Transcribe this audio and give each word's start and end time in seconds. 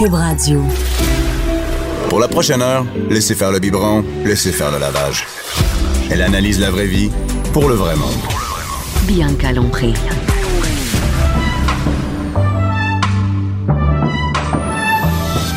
Cube 0.00 0.14
Radio. 0.14 0.62
Pour 2.08 2.20
la 2.20 2.28
prochaine 2.28 2.62
heure, 2.62 2.86
laissez 3.10 3.34
faire 3.34 3.52
le 3.52 3.58
biberon, 3.58 4.02
laissez 4.24 4.50
faire 4.50 4.70
le 4.70 4.78
lavage. 4.78 5.26
Elle 6.10 6.22
analyse 6.22 6.58
la 6.58 6.70
vraie 6.70 6.86
vie 6.86 7.10
pour 7.52 7.68
le 7.68 7.74
vrai 7.74 7.94
monde. 7.96 8.08
Bianca 9.02 9.52
Lompré. 9.52 9.92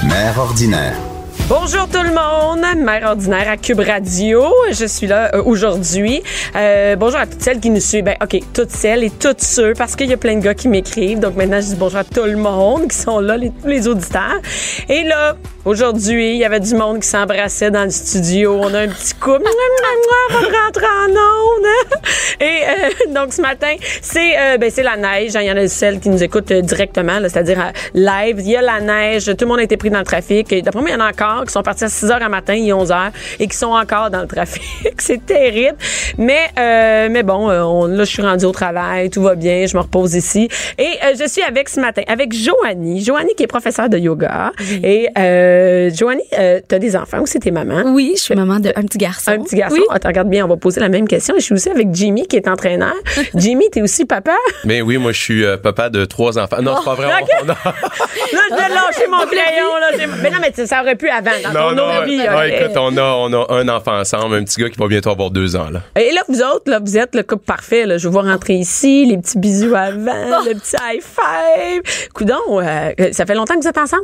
Mère 0.03 0.37
ordinaire. 0.37 1.12
Bonjour 1.49 1.89
tout 1.89 2.01
le 2.01 2.13
monde, 2.13 2.83
mère 2.83 3.03
ordinaire 3.05 3.49
à 3.49 3.57
Cube 3.57 3.81
Radio. 3.81 4.45
Je 4.71 4.85
suis 4.85 5.07
là 5.07 5.35
euh, 5.35 5.43
aujourd'hui. 5.43 6.21
Euh, 6.55 6.95
bonjour 6.95 7.19
à 7.19 7.27
toutes 7.27 7.41
celles 7.41 7.59
qui 7.59 7.69
nous 7.69 7.81
suivent. 7.81 8.05
Ben, 8.05 8.15
ok, 8.23 8.39
toutes 8.53 8.71
celles 8.71 9.03
et 9.03 9.09
toutes 9.09 9.41
ceux, 9.41 9.73
parce 9.73 9.97
qu'il 9.97 10.07
y 10.07 10.13
a 10.13 10.17
plein 10.17 10.35
de 10.35 10.39
gars 10.39 10.53
qui 10.53 10.69
m'écrivent. 10.69 11.19
Donc 11.19 11.35
maintenant, 11.35 11.59
je 11.59 11.67
dis 11.67 11.75
bonjour 11.75 11.99
à 11.99 12.03
tout 12.05 12.23
le 12.23 12.37
monde 12.37 12.87
qui 12.87 12.97
sont 12.97 13.19
là, 13.19 13.35
les, 13.35 13.51
tous 13.51 13.67
les 13.67 13.89
auditeurs. 13.89 14.39
Et 14.87 15.03
là, 15.03 15.35
aujourd'hui, 15.65 16.31
il 16.31 16.37
y 16.37 16.45
avait 16.45 16.59
du 16.59 16.75
monde 16.75 16.99
qui 16.99 17.07
s'embrassait 17.07 17.71
dans 17.71 17.83
le 17.83 17.89
studio. 17.89 18.59
On 18.61 18.73
a 18.73 18.81
un 18.81 18.87
petit 18.87 19.13
couple. 19.13 19.43
On 19.45 20.41
va 20.41 20.65
rentrer 20.65 20.85
en 20.85 21.11
onde. 21.11 21.65
Et 22.39 22.45
euh, 22.45 23.13
donc 23.13 23.33
ce 23.33 23.41
matin, 23.41 23.75
c'est 24.01 24.37
euh, 24.37 24.57
ben, 24.57 24.69
c'est 24.69 24.83
la 24.83 24.97
neige. 24.97 25.31
Il 25.35 25.43
y 25.43 25.51
en 25.51 25.57
a 25.57 25.67
celles 25.67 25.99
qui 25.99 26.09
nous 26.09 26.23
écoutent 26.23 26.51
euh, 26.51 26.61
directement, 26.61 27.19
c'est-à-dire 27.21 27.59
euh, 27.59 27.71
live. 27.93 28.37
Il 28.39 28.49
y 28.49 28.55
a 28.55 28.61
la 28.61 28.79
neige. 28.79 29.25
Tout 29.25 29.45
le 29.45 29.47
monde 29.47 29.59
a 29.59 29.63
été 29.63 29.77
pris 29.77 29.89
dans 29.89 29.99
le 29.99 30.05
trafic. 30.05 30.53
D'après 30.63 30.81
moi, 30.81 30.89
il 30.89 30.93
y 30.93 30.95
en 30.95 30.99
a 30.99 31.09
encore 31.09 31.45
qui 31.45 31.51
sont 31.51 31.63
partis 31.63 31.85
à 31.85 31.89
6 31.89 32.07
h 32.07 32.19
à 32.19 32.29
matin, 32.29 32.53
il 32.53 32.67
est 32.67 32.73
11 32.73 32.89
h 32.89 33.11
et 33.39 33.47
qui 33.47 33.55
sont 33.55 33.67
encore 33.67 34.09
dans 34.09 34.21
le 34.21 34.27
trafic. 34.27 34.63
c'est 34.97 35.25
terrible. 35.25 35.77
Mais 36.17 36.49
euh, 36.57 37.07
mais 37.09 37.23
bon, 37.23 37.49
euh, 37.49 37.61
on, 37.63 37.87
là, 37.87 38.03
je 38.03 38.09
suis 38.09 38.21
rendue 38.21 38.45
au 38.45 38.51
travail, 38.51 39.09
tout 39.09 39.21
va 39.21 39.35
bien, 39.35 39.65
je 39.65 39.75
me 39.75 39.81
repose 39.81 40.15
ici. 40.15 40.49
Et 40.77 40.83
euh, 40.83 41.13
je 41.19 41.27
suis 41.27 41.41
avec 41.41 41.69
ce 41.69 41.79
matin, 41.79 42.01
avec 42.07 42.33
Joanie. 42.33 43.03
Joanie 43.03 43.33
qui 43.35 43.43
est 43.43 43.47
professeure 43.47 43.89
de 43.89 43.97
yoga. 43.97 44.51
Et 44.83 45.07
euh, 45.53 45.89
Joanie, 45.93 46.21
euh, 46.37 46.59
tu 46.67 46.75
as 46.75 46.79
des 46.79 46.95
enfants 46.95 47.19
ou 47.19 47.25
c'est 47.25 47.39
tes 47.39 47.51
mamans? 47.51 47.83
Oui, 47.93 48.13
je 48.17 48.21
suis 48.21 48.35
maman 48.35 48.59
d'un 48.59 48.71
petit 48.71 48.97
garçon. 48.97 49.31
Un 49.31 49.39
petit 49.43 49.55
garçon? 49.55 49.75
Oui. 49.77 49.83
Attends, 49.89 50.09
regarde 50.09 50.29
bien, 50.29 50.45
on 50.45 50.47
va 50.47 50.57
poser 50.57 50.79
la 50.81 50.89
même 50.89 51.07
question. 51.07 51.35
Je 51.37 51.43
suis 51.43 51.53
aussi 51.53 51.69
avec 51.69 51.87
Jimmy 51.93 52.27
qui 52.27 52.35
est 52.37 52.47
entraîneur. 52.47 52.93
Jimmy, 53.35 53.69
t'es 53.71 53.81
aussi 53.81 54.05
papa? 54.05 54.35
Mais 54.65 54.81
oui, 54.81 54.97
moi, 54.97 55.11
je 55.11 55.19
suis 55.21 55.45
euh, 55.45 55.57
papa 55.57 55.89
de 55.89 56.05
trois 56.05 56.37
enfants. 56.39 56.61
Non, 56.61 56.75
c'est 56.79 56.85
pas 56.85 56.95
vrai. 56.95 57.07
Ok. 57.21 57.29
on- 57.41 57.45
on 57.45 57.49
a- 57.49 57.53
Là, 57.53 58.39
je 58.49 58.55
vais 58.55 58.69
lâcher 58.69 59.07
mon 59.09 59.25
crayon. 59.25 59.77
Là. 59.79 60.07
Mais 60.21 60.29
non, 60.29 60.37
mais 60.41 60.65
ça 60.65 60.81
aurait 60.81 60.95
pu 60.95 61.09
avant, 61.09 61.31
dans 61.43 61.51
Non, 61.51 61.69
ton 61.69 61.75
non, 61.99 62.05
vie. 62.05 62.19
ok. 62.21 62.61
écoute, 62.61 62.77
on 62.77 62.97
a, 62.97 63.01
on 63.03 63.33
a 63.33 63.53
un 63.53 63.69
enfant 63.69 63.99
ensemble, 63.99 64.35
un 64.35 64.43
petit 64.43 64.61
gars 64.61 64.69
qui 64.69 64.79
va 64.79 64.87
bientôt 64.87 65.09
avoir 65.11 65.29
deux 65.31 65.55
ans, 65.55 65.69
là. 65.71 65.81
Et 65.99 66.11
là, 66.11 66.21
vous 66.27 66.41
autres, 66.41 66.69
là, 66.69 66.79
vous 66.83 66.97
êtes 66.97 67.15
le 67.15 67.23
couple 67.23 67.45
parfait. 67.45 67.85
Là. 67.85 67.97
Je 67.97 68.07
vous 68.07 68.13
vois 68.13 68.23
rentrer 68.23 68.53
ici, 68.55 69.05
les 69.05 69.17
petits 69.17 69.37
bisous 69.37 69.75
avant, 69.75 70.41
le 70.45 70.53
petit 70.59 70.75
high 70.81 71.01
five. 71.01 71.81
Coudon, 72.13 72.35
euh, 72.51 72.91
ça 73.11 73.25
fait 73.25 73.35
longtemps 73.35 73.55
que 73.55 73.61
vous 73.61 73.67
êtes 73.67 73.77
ensemble? 73.77 74.03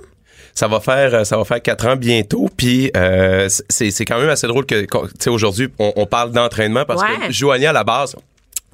Ça 0.55 0.67
va 0.67 0.79
faire, 0.79 1.13
euh, 1.13 1.23
ça 1.23 1.37
va 1.37 1.45
faire 1.45 1.61
quatre 1.61 1.87
ans 1.87 1.95
bientôt, 1.95 2.49
puis 2.57 2.91
euh, 2.95 3.47
c'est, 3.69 3.91
c'est 3.91 4.05
quand 4.05 4.19
même 4.19 4.29
assez 4.29 4.47
drôle 4.47 4.65
que, 4.65 4.81
tu 4.81 4.87
sais, 5.19 5.29
aujourd'hui, 5.29 5.69
on, 5.79 5.93
on 5.95 6.05
parle 6.05 6.31
d'entraînement 6.31 6.85
parce 6.85 7.01
Ouais. 7.01 7.27
que 7.27 7.31
Joanie, 7.33 7.65
à 7.67 7.73
la 7.73 7.83
base, 7.83 8.15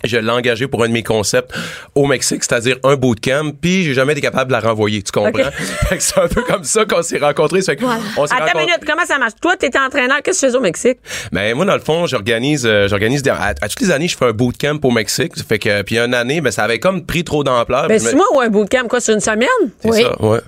je 0.03 0.17
l'ai 0.17 0.29
engagé 0.29 0.67
pour 0.67 0.83
un 0.83 0.87
de 0.87 0.93
mes 0.93 1.01
concepts 1.03 1.51
au 1.95 2.05
Mexique, 2.05 2.43
c'est-à-dire 2.43 2.77
un 2.83 2.95
bootcamp, 2.95 3.51
puis 3.59 3.83
j'ai 3.83 3.93
jamais 3.95 4.11
été 4.11 4.21
capable 4.21 4.47
de 4.49 4.51
la 4.51 4.59
renvoyer, 4.59 5.01
tu 5.01 5.11
comprends? 5.11 5.29
Ok. 5.31 5.51
Fait 5.89 5.97
que 5.97 6.03
c'est 6.03 6.19
un 6.19 6.27
peu 6.27 6.43
comme 6.43 6.63
ça 6.63 6.85
qu'on 6.85 7.01
s'est 7.01 7.17
rencontrés. 7.17 7.61
Fait 7.61 7.75
que 7.75 7.85
on 7.85 7.89
Attends 7.89 8.35
une 8.35 8.41
rencontrés- 8.41 8.59
minute, 8.65 8.79
comment 8.85 9.05
ça 9.05 9.17
marche? 9.17 9.33
Toi, 9.41 9.55
t'étais 9.57 9.79
entraîneur, 9.79 10.17
qu'est-ce 10.23 10.41
que 10.41 10.45
tu 10.45 10.47
faisais 10.47 10.57
au 10.57 10.61
Mexique? 10.61 10.99
Ben 11.31 11.55
moi 11.55 11.65
dans 11.65 11.73
le 11.73 11.79
fond, 11.79 12.05
j'organise 12.05 12.65
euh, 12.67 12.87
j'organise 12.87 13.23
des- 13.23 13.31
à, 13.31 13.53
à 13.61 13.67
toutes 13.67 13.81
les 13.81 13.89
années, 13.91 14.07
je 14.07 14.15
fais 14.17 14.25
un 14.25 14.31
bootcamp 14.31 14.79
au 14.83 14.91
Mexique, 14.91 15.33
fait 15.47 15.57
que 15.59 15.81
puis 15.81 15.97
une 15.97 16.13
année, 16.13 16.39
ben 16.41 16.51
ça 16.51 16.63
avait 16.65 16.79
comme 16.79 17.05
pris 17.05 17.23
trop 17.23 17.43
d'ampleur. 17.43 17.87
Ben, 17.87 17.97
c'est 17.99 18.11
me- 18.11 18.17
moi 18.17 18.25
ou 18.35 18.41
un 18.41 18.49
bootcamp, 18.49 18.87
quoi, 18.87 18.99
sur 18.99 19.13
une 19.15 19.21
semaine? 19.21 19.47
C'est 19.79 19.89
Oui. 19.89 20.03
ça, 20.03 20.21
ouais. 20.23 20.39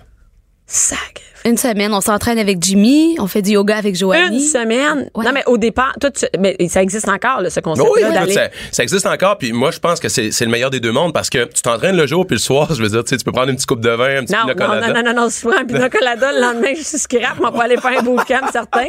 Sac. 0.68 1.22
Une 1.48 1.56
semaine, 1.56 1.94
on 1.94 2.02
s'entraîne 2.02 2.40
avec 2.40 2.58
Jimmy, 2.62 3.16
on 3.20 3.28
fait 3.28 3.42
du 3.42 3.52
yoga 3.52 3.78
avec 3.78 3.94
Une 3.94 4.00
Joanie. 4.00 4.42
semaine? 4.42 5.10
Ouais. 5.16 5.24
Non, 5.24 5.32
mais 5.34 5.44
au 5.46 5.58
départ, 5.58 5.94
toi, 6.02 6.12
tu- 6.12 6.26
mais 6.38 6.58
ça 6.68 6.82
existe 6.84 7.08
encore, 7.08 7.40
là, 7.42 7.50
ce 7.50 7.62
concept 7.62 7.88
Oui, 7.90 8.02
là 8.02 8.08
écoute, 8.10 8.20
d'aller. 8.20 8.34
ça, 8.34 8.50
ça 8.74 8.84
existe 8.84 9.06
encore, 9.06 9.38
puis 9.38 9.54
moi 9.54 9.72
je 9.72 9.80
pense 9.80 10.02
que 10.02 10.10
c'est 10.10 10.32
c'est 10.32 10.44
le 10.44 10.52
meilleur 10.52 10.72
des 10.72 10.82
deux 10.82 10.92
mondes 10.92 11.14
parce 11.14 11.30
que 11.30 11.46
tu 11.46 11.62
t'entraînes 11.62 11.96
le 11.96 12.06
jour 12.06 12.28
puis 12.28 12.36
le 12.36 12.42
soir, 12.42 12.68
je 12.76 12.82
veux 12.84 12.90
dire, 12.90 13.02
tu 13.06 13.12
sais, 13.12 13.18
tu 13.18 13.24
peux 13.24 13.32
prendre 13.32 13.48
une 13.48 13.56
petite 13.56 13.70
coupe 13.70 13.80
de 13.80 13.90
vin, 13.92 14.18
un 14.18 14.24
petit 14.26 14.34
Non, 14.34 14.40
pina 14.54 14.68
non, 14.68 14.74
non, 14.76 14.94
non, 14.94 15.04
non, 15.14 15.22
non, 15.24 15.28
prends 15.42 15.58
un 15.62 15.66
pina 15.66 15.90
colada, 15.90 16.32
le 16.34 16.42
lendemain, 16.42 16.74
je 16.78 16.84
suis 16.84 16.98
scrap, 16.98 17.38
on 17.40 17.50
va 17.50 17.64
aller 17.64 17.78
faire 17.78 17.98
un 17.98 18.04
bootcamp, 18.04 18.48
certain. 18.52 18.86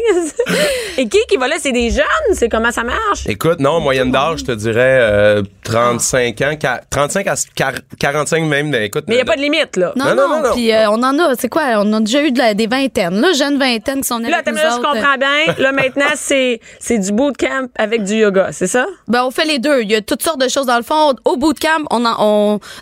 Et 0.97 1.09
qui 1.09 1.19
qui 1.31 1.37
va 1.37 1.47
là? 1.47 1.57
C'est 1.61 1.71
des 1.71 1.91
jeunes? 1.91 2.05
C'est 2.35 2.49
comment 2.49 2.73
ça 2.73 2.83
marche? 2.83 3.25
Écoute, 3.29 3.61
non, 3.61 3.79
moyenne 3.79 4.11
d'âge, 4.11 4.41
je 4.41 4.45
te 4.47 4.53
dirais 4.53 4.99
euh, 5.01 5.43
35 5.63 6.41
ans, 6.43 6.55
quar- 6.61 6.81
35 6.91 7.27
à 7.29 7.35
quar- 7.57 7.81
45 8.01 8.43
même, 8.45 8.71
mais 8.71 8.87
écoute. 8.87 9.05
Mais 9.07 9.15
il 9.15 9.19
n'y 9.19 9.23
a 9.23 9.27
pas 9.27 9.37
de 9.37 9.43
limite, 9.43 9.77
là. 9.77 9.93
Non, 9.95 10.07
Non, 10.07 10.15
non, 10.17 10.29
non, 10.29 10.29
non, 10.43 10.49
non. 10.49 10.55
Puis 10.55 10.73
euh, 10.73 10.91
on 10.91 11.03
en 11.05 11.17
a, 11.21 11.35
c'est 11.39 11.49
quoi? 11.49 11.63
On 11.77 11.93
a 11.93 12.01
déjà 12.01 12.23
eu 12.25 12.33
de 12.33 12.39
la- 12.39 12.48
des 12.55 12.67
vingtaines, 12.67 13.21
là, 13.21 13.33
jeunes 13.33 13.59
vingtaines 13.59 14.01
qui 14.03 14.09
sont 14.09 14.19
Là, 14.19 14.39
avec 14.39 14.47
nous 14.49 14.55
là, 14.55 14.63
je 14.71 14.75
autres. 14.77 14.83
comprends 14.93 15.17
bien. 15.19 15.55
Là, 15.59 15.73
maintenant, 15.73 16.05
c'est, 16.15 16.61
c'est 16.79 16.99
du 16.99 17.13
bootcamp 17.13 17.69
avec 17.79 18.03
du 18.05 18.15
yoga, 18.15 18.49
c'est 18.53 18.67
ça? 18.67 18.87
Ben, 19.07 19.25
on 19.25 19.31
fait 19.31 19.45
les 19.45 19.59
deux. 19.59 19.83
Il 19.83 19.91
y 19.91 19.95
a 19.95 20.01
toutes 20.01 20.23
sortes 20.23 20.41
de 20.41 20.49
choses 20.49 20.67
dans 20.67 20.77
le 20.77 20.83
fond. 20.83 21.15
Au 21.25 21.37
bootcamp, 21.37 21.85
on, 21.91 22.05
en- 22.05 22.17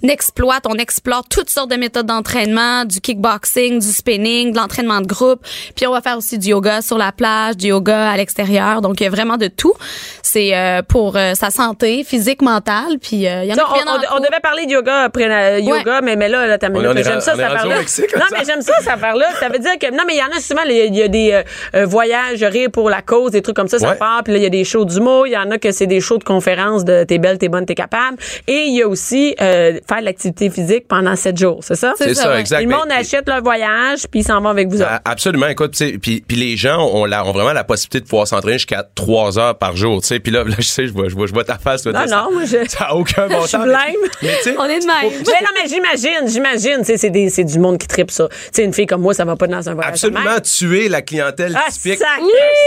on 0.02 0.08
exploite, 0.08 0.64
on 0.68 0.74
explore 0.74 1.24
toutes 1.28 1.50
sortes 1.50 1.70
de 1.70 1.76
méthodes 1.76 2.06
d'entraînement, 2.06 2.84
du 2.84 3.00
kickboxing, 3.00 3.78
du 3.80 3.86
spinning, 3.92 4.52
de 4.52 4.56
l'entraînement 4.56 5.00
de 5.00 5.06
groupe. 5.06 5.40
Puis 5.74 5.86
on 5.86 5.92
va 5.92 6.00
faire 6.00 6.16
aussi 6.16 6.38
du 6.38 6.48
yoga 6.48 6.82
sur 6.82 6.98
la 6.98 7.12
plage, 7.12 7.56
du 7.56 7.68
yoga 7.68 8.10
à 8.10 8.16
l'extérieur. 8.16 8.80
Donc 8.80 9.00
il 9.00 9.04
y 9.04 9.06
a 9.06 9.10
vraiment 9.10 9.36
de 9.36 9.48
tout. 9.48 9.74
C'est 10.22 10.56
euh, 10.56 10.82
pour 10.82 11.16
euh, 11.16 11.34
sa 11.34 11.50
santé 11.50 12.04
physique, 12.04 12.42
mentale. 12.42 12.98
Puis 13.00 13.26
euh, 13.26 13.44
il 13.44 13.48
y 13.48 13.52
en 13.52 13.56
a 13.56 13.58
Ça, 13.58 13.64
qui 13.74 13.80
on, 13.86 13.90
en 13.90 13.94
on- 13.96 14.16
on 14.16 14.20
devait 14.20 14.40
parler 14.42 14.66
de 14.66 14.72
yoga 14.72 15.02
après 15.04 15.28
la- 15.28 15.58
yoga, 15.58 16.00
mais, 16.02 16.16
mais 16.16 16.28
là, 16.28 16.46
là 16.46 16.58
t'as 16.58 16.68
j'aime 17.02 17.20
ça, 17.20 17.32
affaire-là. 17.32 17.78
Mexique, 17.78 18.12
Non, 18.14 18.20
là, 18.20 18.26
mais 18.32 18.44
ça. 18.44 18.52
j'aime 18.52 18.62
ça, 18.62 18.72
cette 18.80 18.88
affaire-là. 18.88 19.26
Ça 19.40 19.48
veut 19.56 19.62
dire 19.62 19.78
que, 19.78 19.90
non, 19.94 20.04
mais 20.06 20.14
il 20.14 20.18
y 20.18 20.22
en 20.22 20.36
a 20.36 20.40
souvent, 20.40 20.62
il 20.66 20.72
y 20.76 20.80
a- 20.80 20.84
il 20.84 20.96
y 20.96 21.02
a 21.02 21.08
des 21.08 21.32
euh, 21.32 21.42
euh, 21.74 21.86
voyages, 21.86 22.42
rire 22.42 22.68
pour 22.72 22.90
la 22.90 23.02
cause, 23.02 23.32
des 23.32 23.42
trucs 23.42 23.56
comme 23.56 23.68
ça, 23.68 23.78
ça 23.78 23.92
part. 23.94 24.22
Puis 24.24 24.32
là, 24.32 24.38
il 24.38 24.42
y 24.42 24.46
a 24.46 24.50
des 24.50 24.64
shows 24.64 24.84
d'humour. 24.84 25.26
Il 25.26 25.32
y 25.32 25.36
en 25.36 25.50
a 25.50 25.58
que 25.58 25.70
c'est 25.72 25.86
des 25.86 26.00
shows 26.00 26.18
de 26.18 26.24
conférences 26.24 26.84
de 26.84 27.04
t'es 27.04 27.18
belle, 27.18 27.38
t'es 27.38 27.48
bonne, 27.48 27.66
t'es 27.66 27.74
capable. 27.74 28.16
Et 28.46 28.64
il 28.68 28.76
y 28.76 28.82
a 28.82 28.88
aussi 28.88 29.34
euh, 29.40 29.78
faire 29.88 30.00
de 30.00 30.04
l'activité 30.04 30.50
physique 30.50 30.86
pendant 30.88 31.14
sept 31.16 31.36
jours, 31.36 31.60
c'est 31.62 31.74
ça? 31.74 31.94
C'est 31.96 32.14
ça, 32.14 32.32
ouais. 32.32 32.40
exact. 32.40 32.60
Le 32.62 32.66
Mais- 32.68 32.74
monde 32.74 32.90
achète 32.90 33.28
leur 33.28 33.42
voyage, 33.42 34.06
puis 34.10 34.20
ils 34.20 34.24
s'en 34.24 34.40
vont 34.40 34.48
avec 34.50 34.68
vous 34.68 34.80
autres. 34.80 35.00
Absolument, 35.04 35.46
écoute, 35.48 35.72
tu 35.72 35.78
sais, 35.92 35.98
puis 35.98 36.22
puis 36.26 36.36
les 36.36 36.56
gens 36.56 36.84
ont, 36.92 37.04
la, 37.04 37.24
ont 37.24 37.32
vraiment 37.32 37.52
la 37.52 37.64
possibilité 37.64 38.00
de 38.00 38.04
pouvoir 38.08 38.26
s'entraîner 38.26 38.54
jusqu'à 38.58 38.84
trois 38.94 39.38
heures 39.38 39.56
par 39.58 39.76
jour, 39.76 40.00
tu 40.00 40.08
sais. 40.08 40.20
Puis 40.20 40.32
là, 40.32 40.44
là, 40.44 40.54
je 40.58 40.62
sais, 40.64 40.86
je 40.86 40.92
vois, 40.92 41.08
je 41.08 41.14
vois, 41.14 41.26
je 41.26 41.32
vois 41.32 41.44
ta 41.44 41.58
face. 41.58 41.84
Là, 41.86 41.92
Non, 41.92 42.16
non, 42.16 42.32
moi, 42.32 42.42
je- 42.44 42.68
ça, 42.68 42.84
a 42.86 42.94
aucun 42.94 43.26
bon 43.28 43.42
sens. 43.46 43.54
On 43.56 43.64
est 43.64 44.80
de 44.80 44.86
même. 44.86 45.10
Mais 45.26 45.40
non, 45.42 45.50
mais 45.62 45.68
j'imagine, 45.68 46.28
j'imagine, 46.28 46.78
tu 46.78 46.84
sais, 46.84 46.96
c'est 46.96 47.10
des- 47.10 47.28
c'est 47.30 47.44
du 47.44 47.58
monde 47.58 47.78
qui 47.78 47.86
tripe 47.86 48.10
ça. 48.10 48.28
Tu 48.28 48.36
sais, 48.52 48.64
une 48.64 48.72
fille 48.72 48.86
comme 48.86 49.02
moi, 49.02 49.14
ça 49.14 49.24
va 49.24 49.35
pas 49.36 49.46
dans 49.46 49.68
un 49.68 49.74
voyage. 49.74 50.00
de 50.00 50.06
absolument 50.08 50.40
tuer 50.40 50.88
la 50.88 51.02
clientèle 51.02 51.56
Ah, 51.56 51.70
typique. 51.70 51.98
sac! 51.98 52.08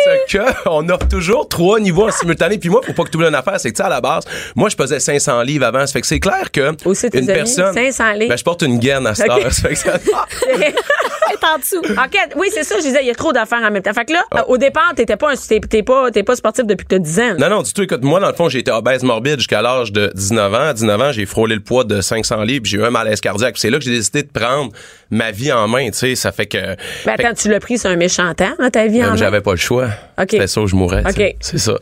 Parce 0.06 0.32
que 0.32 0.70
on 0.70 0.88
offre 0.90 1.08
toujours 1.08 1.48
trois 1.50 1.80
niveaux 1.80 2.08
en 2.08 2.12
simultané. 2.12 2.58
Puis 2.58 2.70
moi, 2.70 2.82
faut 2.86 2.94
pas 2.94 3.04
que 3.04 3.10
tu 3.10 3.18
oublies 3.18 3.28
une 3.30 3.36
affaire, 3.36 3.60
c'est 3.60 3.70
que 3.72 3.76
tu 3.76 3.82
sais, 3.82 3.86
à 3.88 3.90
la 3.90 4.02
base, 4.02 4.24
moi, 4.56 4.70
je 4.70 4.76
pesais 4.76 5.00
500 5.00 5.42
livres 5.44 5.66
avant. 5.66 5.86
Ça 5.86 5.94
fait 5.94 6.02
que 6.02 6.08
c'est 6.08 6.20
clair 6.20 6.52
que 6.52 6.74
Aussi, 6.86 7.08
une 7.14 7.26
personne. 7.26 7.74
500 7.74 8.12
livres. 8.14 8.30
Ben, 8.30 8.38
je 8.38 8.44
porte 8.44 8.62
une 8.62 8.80
gaine 8.80 9.06
à 9.08 9.16
cette 9.16 9.30
heure. 9.30 9.52
Ça 9.52 9.68
fait 9.70 9.74
que 9.74 9.80
ça- 9.80 10.00
en 11.54 11.58
dessous. 11.58 11.78
OK, 11.80 12.18
oui, 12.36 12.48
c'est 12.54 12.64
ça, 12.64 12.76
je 12.78 12.84
disais, 12.84 13.00
il 13.02 13.08
y 13.08 13.12
a 13.12 13.16
trop 13.16 13.32
d'affaires 13.32 13.62
en 13.64 13.72
même 13.72 13.82
temps. 13.82 13.94
Fait 13.94 14.06
que 14.06 14.14
là, 14.14 14.24
Ah. 14.32 14.40
euh, 14.40 14.44
au 14.50 14.58
départ, 14.58 14.92
t'étais 14.96 15.16
pas, 15.16 15.32
un- 15.32 15.82
pas, 15.84 16.12
pas 16.12 16.36
sportif 16.36 16.66
depuis 16.66 16.86
que 16.86 16.96
t'as 16.96 17.00
10 17.00 17.20
ans. 17.20 17.36
Non, 17.40 17.50
non, 17.50 17.62
du 17.62 17.72
tout. 17.74 17.82
Écoute, 17.82 18.04
moi, 18.04 18.20
dans 18.20 18.28
le 18.28 18.34
fond, 18.34 18.50
j'ai 18.50 18.60
été 18.60 18.72
obèse 18.72 19.04
morbide 19.04 19.38
jusqu'à 19.38 19.62
l'âge 19.62 19.92
de 19.92 20.12
19 20.14 20.54
ans. 20.54 20.60
À 20.70 20.74
19 20.74 21.02
ans, 21.02 21.12
j'ai 21.12 21.26
frôlé 21.26 21.56
le 21.56 21.62
poids 21.62 21.84
de 21.86 22.02
500 22.02 22.44
livres, 22.44 22.66
j'ai 22.66 22.78
eu 22.78 22.84
un 22.84 22.90
malaise 22.90 23.22
cardiaque. 23.22 23.58
C'est 23.58 23.70
là 23.70 23.78
que 23.80 23.84
j'ai 23.86 23.92
décidé 23.92 24.24
de 24.24 24.28
prendre 24.32 24.72
ma 25.12 25.32
vie 25.32 25.52
en 25.52 25.68
main, 25.68 25.88
tu 25.90 25.98
sais. 25.98 26.16
Ça 26.16 26.32
fait 26.32 26.46
que. 26.46 26.58
Ben 27.06 27.16
attends, 27.18 27.34
tu 27.34 27.50
l'as 27.50 27.60
pris 27.60 27.78
sur 27.78 27.90
un 27.90 27.96
méchant 27.96 28.34
temps 28.34 28.54
dans 28.60 28.70
ta 28.70 28.88
vie 28.88 29.04
en 29.04 29.12
main? 29.12 29.16
j'avais 29.16 29.42
pas 29.42 29.52
le 29.52 29.58
choix. 29.58 29.88
OK. 30.20 30.28
C'était 30.32 30.48
ça 30.48 30.62
où 30.62 30.68
je 30.68 30.76
mourrais. 30.76 31.04
tu 31.06 31.14
sais. 31.14 31.30
OK. 31.30 31.36
C'est 31.40 31.58
ça. 31.58 31.74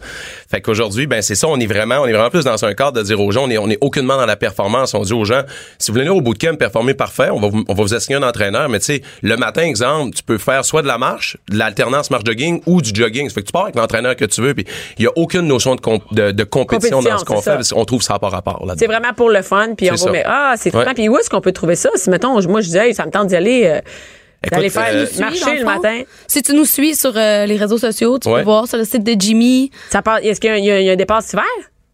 Fait 0.49 0.61
qu'aujourd'hui, 0.61 1.07
ben 1.07 1.21
c'est 1.21 1.35
ça, 1.35 1.47
on 1.47 1.59
est 1.59 1.65
vraiment, 1.65 1.97
on 2.01 2.05
est 2.07 2.13
vraiment 2.13 2.29
plus 2.29 2.43
dans 2.45 2.63
un 2.63 2.73
cadre 2.73 2.93
de 2.93 3.03
dire 3.03 3.19
aux 3.19 3.31
gens, 3.31 3.43
on 3.45 3.49
est, 3.49 3.57
on 3.57 3.69
est 3.69 3.77
aucunement 3.81 4.15
dans 4.17 4.25
la 4.25 4.35
performance. 4.37 4.93
On 4.93 5.01
dit 5.01 5.13
aux 5.13 5.25
gens, 5.25 5.41
si 5.77 5.91
vous 5.91 5.95
voulez 5.95 6.05
venir 6.05 6.15
au 6.17 6.21
bootcamp 6.21 6.55
performer 6.55 6.93
parfait, 6.93 7.29
on 7.31 7.39
va 7.39 7.49
vous, 7.49 7.63
on 7.67 7.73
va 7.73 7.83
vous 7.83 7.93
assigner 7.93 8.17
un 8.17 8.23
entraîneur, 8.23 8.69
mais 8.69 8.79
tu 8.79 8.85
sais, 8.85 9.01
le 9.21 9.35
matin, 9.35 9.63
exemple, 9.63 10.15
tu 10.15 10.23
peux 10.23 10.37
faire 10.37 10.63
soit 10.63 10.81
de 10.81 10.87
la 10.87 10.97
marche, 10.97 11.37
de 11.49 11.57
l'alternance 11.57 12.09
marche-jogging 12.11 12.61
ou 12.65 12.81
du 12.81 12.91
jogging. 12.93 13.27
Ça 13.27 13.33
fait 13.35 13.41
que 13.41 13.47
tu 13.47 13.51
pars 13.51 13.63
avec 13.63 13.75
l'entraîneur 13.75 14.15
que 14.15 14.25
tu 14.25 14.41
veux, 14.41 14.53
puis 14.53 14.65
il 14.97 15.03
y 15.03 15.07
a 15.07 15.11
aucune 15.15 15.47
notion 15.47 15.75
de, 15.75 15.81
comp- 15.81 16.13
de, 16.13 16.31
de 16.31 16.43
compétition, 16.43 17.01
dans 17.01 17.17
ce 17.17 17.25
qu'on 17.25 17.37
c'est 17.41 17.49
fait, 17.51 17.55
parce 17.57 17.73
qu'on 17.73 17.85
trouve 17.85 18.01
ça 18.01 18.19
par 18.19 18.31
rapport 18.31 18.65
là. 18.65 18.75
C'est 18.77 18.87
vraiment 18.87 19.13
pour 19.15 19.29
le 19.29 19.41
fun, 19.41 19.73
puis 19.75 19.91
on 19.91 19.97
C'est 19.97 20.05
va 20.05 20.11
mais 20.11 20.23
ah, 20.25 20.53
c'est 20.55 20.73
Ouais. 20.77 20.85
Puis 20.93 21.09
où 21.09 21.17
est-ce 21.17 21.29
qu'on 21.29 21.41
peut 21.41 21.51
trouver 21.51 21.75
ça? 21.75 21.89
Si, 21.95 22.09
mettons, 22.09 22.39
moi, 22.47 22.61
je 22.61 22.69
dis, 22.69 22.77
hey, 22.77 22.93
ça 22.93 23.05
me 23.05 23.11
tente 23.17 23.27
d'y 23.27 23.35
aller, 23.35 23.63
euh, 23.65 23.79
d'aller 24.51 24.69
faire 24.69 24.87
euh, 24.93 25.05
marcher 25.19 25.57
le 25.57 25.65
matin. 25.65 26.01
Si 26.27 26.41
tu 26.41 26.53
nous 26.53 26.65
suis 26.65 26.95
sur 26.95 27.13
euh, 27.15 27.45
les 27.45 27.57
réseaux 27.57 27.77
sociaux, 27.77 28.19
tu 28.19 28.29
Ouais. 28.29 28.39
peux 28.39 28.45
voir 28.45 28.67
sur 28.67 28.77
le 28.77 28.85
site 28.85 29.03
de 29.03 29.15
Jimmy. 29.19 29.71
Ça 29.89 30.01
part, 30.01 30.19
est-ce 30.19 30.39
qu'il 30.39 30.55
y 30.57 30.65
y 30.67 30.89
a 30.89 30.93
un 30.93 30.95
départ 30.95 31.21
cet 31.21 31.33
hiver? 31.33 31.45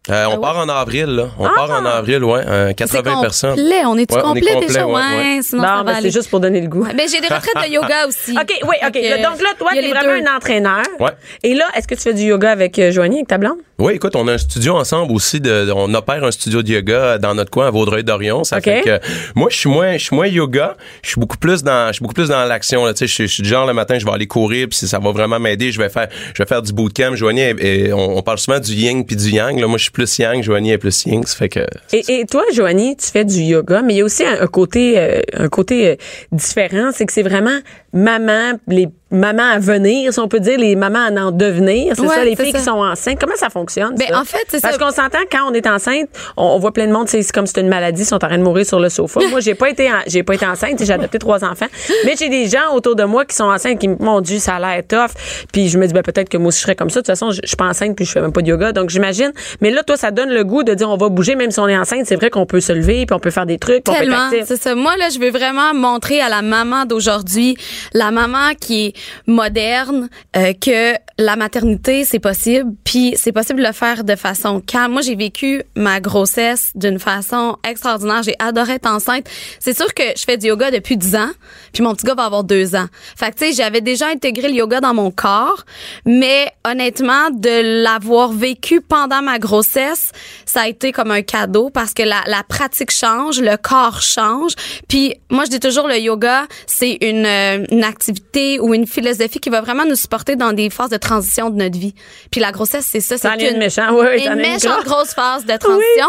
Euh, 0.10 0.26
on 0.32 0.34
Ah 0.34 0.38
part 0.38 0.58
en 0.58 0.68
avril, 0.68 1.06
là. 1.06 1.30
On 1.40 1.46
Ah! 1.46 1.52
part 1.56 1.72
en 1.72 1.86
avril, 1.86 2.24
ouais. 2.26 2.42
euh, 2.46 2.74
80 2.74 3.22
personnes. 3.22 3.52
complet. 3.56 3.86
On 3.86 3.98
est-tu 3.98 4.14
Ouais, 4.16 4.22
on 4.26 4.36
est 4.36 4.40
complet, 4.42 4.54
complet, 4.54 4.68
déjà? 4.68 4.86
ouais, 4.86 4.94
Ouais, 4.94 5.00
ouais. 5.38 5.40
sinon 5.42 5.62
ben, 5.62 5.84
va 5.84 6.02
c'est 6.02 6.12
juste 6.12 6.30
pour 6.30 6.42
donner 6.42 6.60
le 6.60 6.68
goût. 6.68 6.84
Ben, 6.84 7.08
j'ai 7.10 7.22
des 7.22 7.28
retraites 7.34 7.56
de 7.66 7.72
yoga 7.74 8.06
aussi. 8.08 8.32
OK, 8.34 8.52
oui, 8.68 8.76
OK. 8.86 8.94
Donc 9.24 9.42
là, 9.42 9.50
toi, 9.58 9.70
t'es 9.74 9.88
vraiment 9.88 10.02
deux. 10.20 10.28
un 10.28 10.36
entraîneur. 10.36 10.84
Ouais. 11.00 11.12
Et 11.44 11.54
là, 11.54 11.66
est-ce 11.78 11.88
que 11.88 11.96
tu 11.96 12.02
fais 12.02 12.14
du 12.14 12.24
yoga 12.24 12.52
avec 12.52 12.78
euh, 12.80 12.92
Joanie, 12.92 13.16
avec 13.20 13.28
ta 13.30 13.38
blonde? 13.38 13.60
Oui, 13.80 13.94
écoute, 13.94 14.16
on 14.16 14.28
a 14.28 14.34
un 14.34 14.38
studio 14.38 14.76
ensemble 14.76 15.14
aussi. 15.14 15.40
De, 15.40 15.72
on 15.74 15.94
opère 15.94 16.24
un 16.24 16.32
studio 16.32 16.62
de 16.62 16.70
yoga 16.70 17.18
dans 17.18 17.34
notre 17.34 17.50
coin 17.50 17.68
à 17.68 17.72
Vaudreuil-Dorion. 17.72 18.44
Ça 18.44 18.60
fait 18.62 18.82
que 18.82 19.00
moi, 19.36 19.48
je 19.50 19.58
suis 19.58 19.70
moins, 19.70 19.94
je 19.94 20.04
suis 20.04 20.16
moins 20.16 20.28
yoga. 20.28 20.76
Je 21.02 21.10
suis 21.12 21.20
beaucoup 21.20 21.38
plus 21.38 21.64
dans, 21.64 21.88
je 21.88 21.94
suis 21.94 22.02
beaucoup 22.02 22.14
plus 22.14 22.28
dans 22.30 22.44
l'action. 22.46 22.86
là. 22.86 22.94
Tu 22.94 23.08
sais, 23.08 23.26
je 23.26 23.32
suis- 23.32 23.44
du 23.44 23.48
genre 23.50 23.66
le 23.66 23.74
matin, 23.74 23.98
je 23.98 24.06
vais 24.06 24.12
aller 24.12 24.28
courir, 24.28 24.68
puis 24.70 24.78
si 24.78 24.88
ça 24.88 25.00
va 25.00 25.12
vraiment 25.12 25.40
m'aider, 25.40 25.72
je 25.72 25.80
vais 25.80 25.90
faire, 25.90 26.08
je 26.34 26.44
vais 26.44 26.48
faire 26.48 26.62
du 26.62 26.72
bootcamp. 26.74 27.16
Joanie, 27.16 27.42
et, 27.42 27.86
et 27.88 27.94
on, 27.94 28.18
on 28.18 28.22
parle 28.22 28.38
souvent 28.38 28.60
du 28.60 28.74
yin 28.74 29.06
puis 29.06 29.16
du 29.16 29.30
yang. 29.32 29.58
Là, 29.60 29.68
moi, 29.68 29.78
je 29.78 29.84
suis 29.84 29.92
plus 29.94 30.18
yang. 30.18 30.42
Joanie 30.44 30.72
est 30.72 30.78
plus 30.78 31.06
yin. 31.06 31.24
Ça 31.24 31.38
fait 31.38 31.50
que. 31.50 31.66
Et, 31.94 32.26
toi, 32.26 32.44
Joanie, 32.52 32.98
tu 32.98 33.08
fais 33.08 33.24
du 33.24 33.40
yoga, 33.40 33.82
mais 33.82 33.94
il 33.94 33.98
y 33.98 34.02
a 34.02 34.06
aussi 34.06 34.26
un, 34.26 34.48
côté, 34.48 34.96
euh, 34.98 35.22
un 35.34 35.48
côté 35.48 35.88
euh, 35.88 35.96
différent, 36.32 36.92
c'est 36.94 37.06
que 37.06 37.14
c'est 37.14 37.24
vraiment 37.24 37.60
maman, 37.94 38.54
les 38.68 38.88
mamans 39.12 39.52
à 39.54 39.60
venir, 39.60 40.12
si 40.12 40.20
on 40.20 40.28
peut 40.28 40.40
dire, 40.40 40.58
les 40.58 40.76
mamans 40.76 41.06
à 41.06 41.12
en 41.22 41.32
devenir, 41.32 41.94
c'est 41.96 42.02
Ouais, 42.02 42.08
ça, 42.08 42.26
les 42.26 42.36
c'est 42.36 42.46
filles 42.46 42.54
qui 42.54 42.62
sont 42.62 42.72
enceintes. 42.84 43.20
Comment 43.20 43.36
ça 43.36 43.50
fonctionne? 43.52 43.94
Ben, 43.96 44.08
ça? 44.10 44.20
en 44.20 44.26
fait, 44.26 44.44
c'est 44.48 44.60
Parce 44.62 44.80
qu'on 44.80 44.90
s'entend 44.90 45.20
quand 45.32 45.48
on 45.48 45.54
est 45.54 45.68
enceinte, 45.68 46.10
on, 46.36 46.44
on 46.46 46.58
voit 46.60 46.72
plein 46.74 46.88
de 46.88 46.92
monde, 46.92 47.08
c'est 47.08 47.22
c'est 47.22 47.32
comme 47.32 47.46
si 47.46 47.52
c'était 47.52 47.62
une 47.62 47.70
maladie, 47.70 48.02
ils 48.02 48.06
sont 48.06 48.16
en 48.16 48.20
train 48.28 48.38
de 48.40 48.44
mourir 48.44 48.66
sur 48.66 48.80
le 48.80 48.90
sofa. 48.90 49.20
Moi, 49.30 49.40
j'ai 49.40 49.54
pas 49.54 49.70
été, 49.70 49.88
en- 49.92 50.02
j'ai 50.08 50.24
pas 50.24 50.34
été 50.34 50.48
enceinte, 50.48 50.84
j'ai 50.84 50.92
adopté 50.94 51.20
trois 51.20 51.44
enfants, 51.46 51.68
mais 52.06 52.16
j'ai 52.18 52.30
des 52.30 52.48
gens 52.48 52.74
autour 52.74 52.96
de 52.96 53.04
moi 53.04 53.24
qui 53.26 53.36
sont 53.36 53.44
enceintes, 53.46 53.78
qui 53.78 53.88
me 53.88 53.98
mon 54.00 54.20
Dieu, 54.22 54.40
ça 54.40 54.56
a 54.56 54.60
l'air 54.60 54.82
tough. 54.88 55.12
Puis 55.52 55.70
je 55.70 55.78
me 55.78 55.86
dis, 55.86 55.94
ben 55.94 56.02
peut-être 56.02 56.28
que 56.30 56.38
moi 56.38 56.48
aussi 56.48 56.58
je 56.60 56.64
serais 56.64 56.76
comme 56.76 56.90
ça. 56.90 57.02
De 57.02 57.06
toute 57.06 57.08
façon, 57.16 57.30
je, 57.30 57.40
je 57.44 57.48
suis 57.48 57.56
pas 57.58 57.66
enceinte 57.66 57.96
puis 57.96 58.06
je 58.06 58.12
fais 58.12 58.22
même 58.22 58.34
pas 58.34 58.42
de 58.42 58.48
yoga, 58.48 58.72
donc 58.72 58.90
j'imagine. 58.90 59.32
Mais 59.62 59.70
là, 59.70 59.84
toi, 59.84 59.96
ça 59.96 60.10
donne 60.10 60.30
le 60.32 60.44
goût 60.44 60.64
de 60.64 60.74
dire, 60.74 60.90
on 60.90 60.98
va 60.98 61.10
bouger, 61.10 61.36
même 61.36 61.52
si 61.52 61.60
on 61.60 61.68
est 61.68 61.78
enceinte. 61.78 62.06
C'est 62.08 62.16
vrai 62.16 62.32
qu'on 62.32 62.48
peut 62.48 62.62
se 62.62 62.74
lever 62.74 63.06
puis 63.06 63.14
on 63.16 63.20
peut 63.20 63.30
faire 63.32 63.46
des 63.46 63.60
trucs, 63.60 63.84
puis 63.84 63.94
on 63.96 64.00
peut 64.04 64.12
être 64.40 64.48
c'est 64.48 64.58
ça. 64.62 64.74
Moi 64.74 64.98
là, 64.98 65.10
je 65.14 65.20
veux 65.20 65.30
vraiment 65.30 65.76
montrer 65.76 66.20
à 66.20 66.30
la 66.30 66.42
maman 66.42 66.86
d'aujourd'hui, 66.86 67.56
la 67.94 68.12
maman 68.12 68.54
qui 68.60 68.88
est 68.88 68.94
moderne, 69.28 70.10
euh, 70.36 70.54
que 70.54 70.94
la 71.18 71.36
maternité 71.36 72.06
c'est 72.06 72.20
possible, 72.20 72.74
puis 72.84 73.14
c'est 73.18 73.32
possible 73.32 73.60
de 73.62 73.68
le 73.68 73.74
faire 73.74 74.04
de 74.04 74.16
façon 74.16 74.62
calme. 74.62 74.94
Moi, 74.94 75.02
j'ai 75.02 75.16
vécu 75.16 75.64
ma 75.76 76.00
grossesse 76.00 76.72
d'une 76.76 77.00
façon 77.00 77.58
extraordinaire. 77.68 78.24
J'ai 78.24 78.36
adoré 78.40 78.74
être 78.74 78.88
enceinte. 78.88 79.28
C'est 79.60 79.76
sûr 79.76 79.94
que 79.94 80.04
je 80.16 80.24
fais 80.24 80.38
du 80.38 80.48
yoga 80.48 80.72
depuis 80.72 80.98
10 80.98 81.16
ans, 81.16 81.32
puis 81.72 81.84
mon 81.84 81.94
petit 81.94 82.06
gars 82.06 82.16
va 82.16 82.26
avoir 82.26 82.44
deux 82.44 82.76
ans. 82.76 82.88
Fait 83.16 83.32
que 83.32 83.38
tu 83.38 83.46
sais, 83.46 83.54
j'avais 83.54 83.82
déjà 83.82 84.08
intégré 84.08 84.48
le 84.48 84.56
yoga 84.56 84.80
dans 84.82 84.94
mon 84.94 85.12
corps, 85.12 85.66
mais 86.06 86.52
honnêtement, 86.66 87.30
de 87.32 87.84
l'avoir 87.84 88.32
vécu 88.32 88.82
pendant 88.82 89.22
ma 89.22 89.40
grossesse, 89.40 90.12
ça 90.46 90.62
a 90.62 90.68
été 90.68 90.92
comme 90.92 91.12
un 91.12 91.22
cadeau 91.22 91.70
parce 91.70 91.94
que 91.94 92.04
la, 92.04 92.22
la 92.28 92.44
pratique 92.44 92.92
change, 92.92 93.40
le 93.40 93.58
corps 93.58 94.02
change. 94.02 94.54
Puis 94.88 95.16
moi, 95.30 95.46
je 95.46 95.52
dis 95.52 95.60
toujours, 95.60 95.88
le 95.88 95.98
yoga, 95.98 96.46
c'est 96.68 96.98
une, 97.02 97.26
euh, 97.26 97.66
une 97.74 97.84
activité 97.84 98.60
ou 98.60 98.74
une 98.76 98.86
philosophie 98.86 99.40
qui 99.40 99.50
va 99.50 99.60
vraiment 99.62 99.86
nous 99.86 99.96
supporter 99.96 100.36
dans 100.36 100.54
des 100.54 100.70
phases 100.70 100.92
de 100.92 100.98
transition 100.98 101.50
de 101.50 101.56
notre 101.56 101.78
vie. 101.78 101.96
Puis 102.32 102.40
la 102.40 102.52
grossesse, 102.52 102.86
c'est 102.90 103.00
ça. 103.00 103.18
C'est 103.18 103.42
es 103.42 103.52
une 103.52 103.58
méchante, 103.58 103.90
oui, 103.92 104.06
oui, 104.16 104.28
une 104.28 104.36
méchante 104.36 104.86
grosse. 104.86 105.14
phase 105.14 105.46
de 105.46 105.58
transition. 105.58 106.08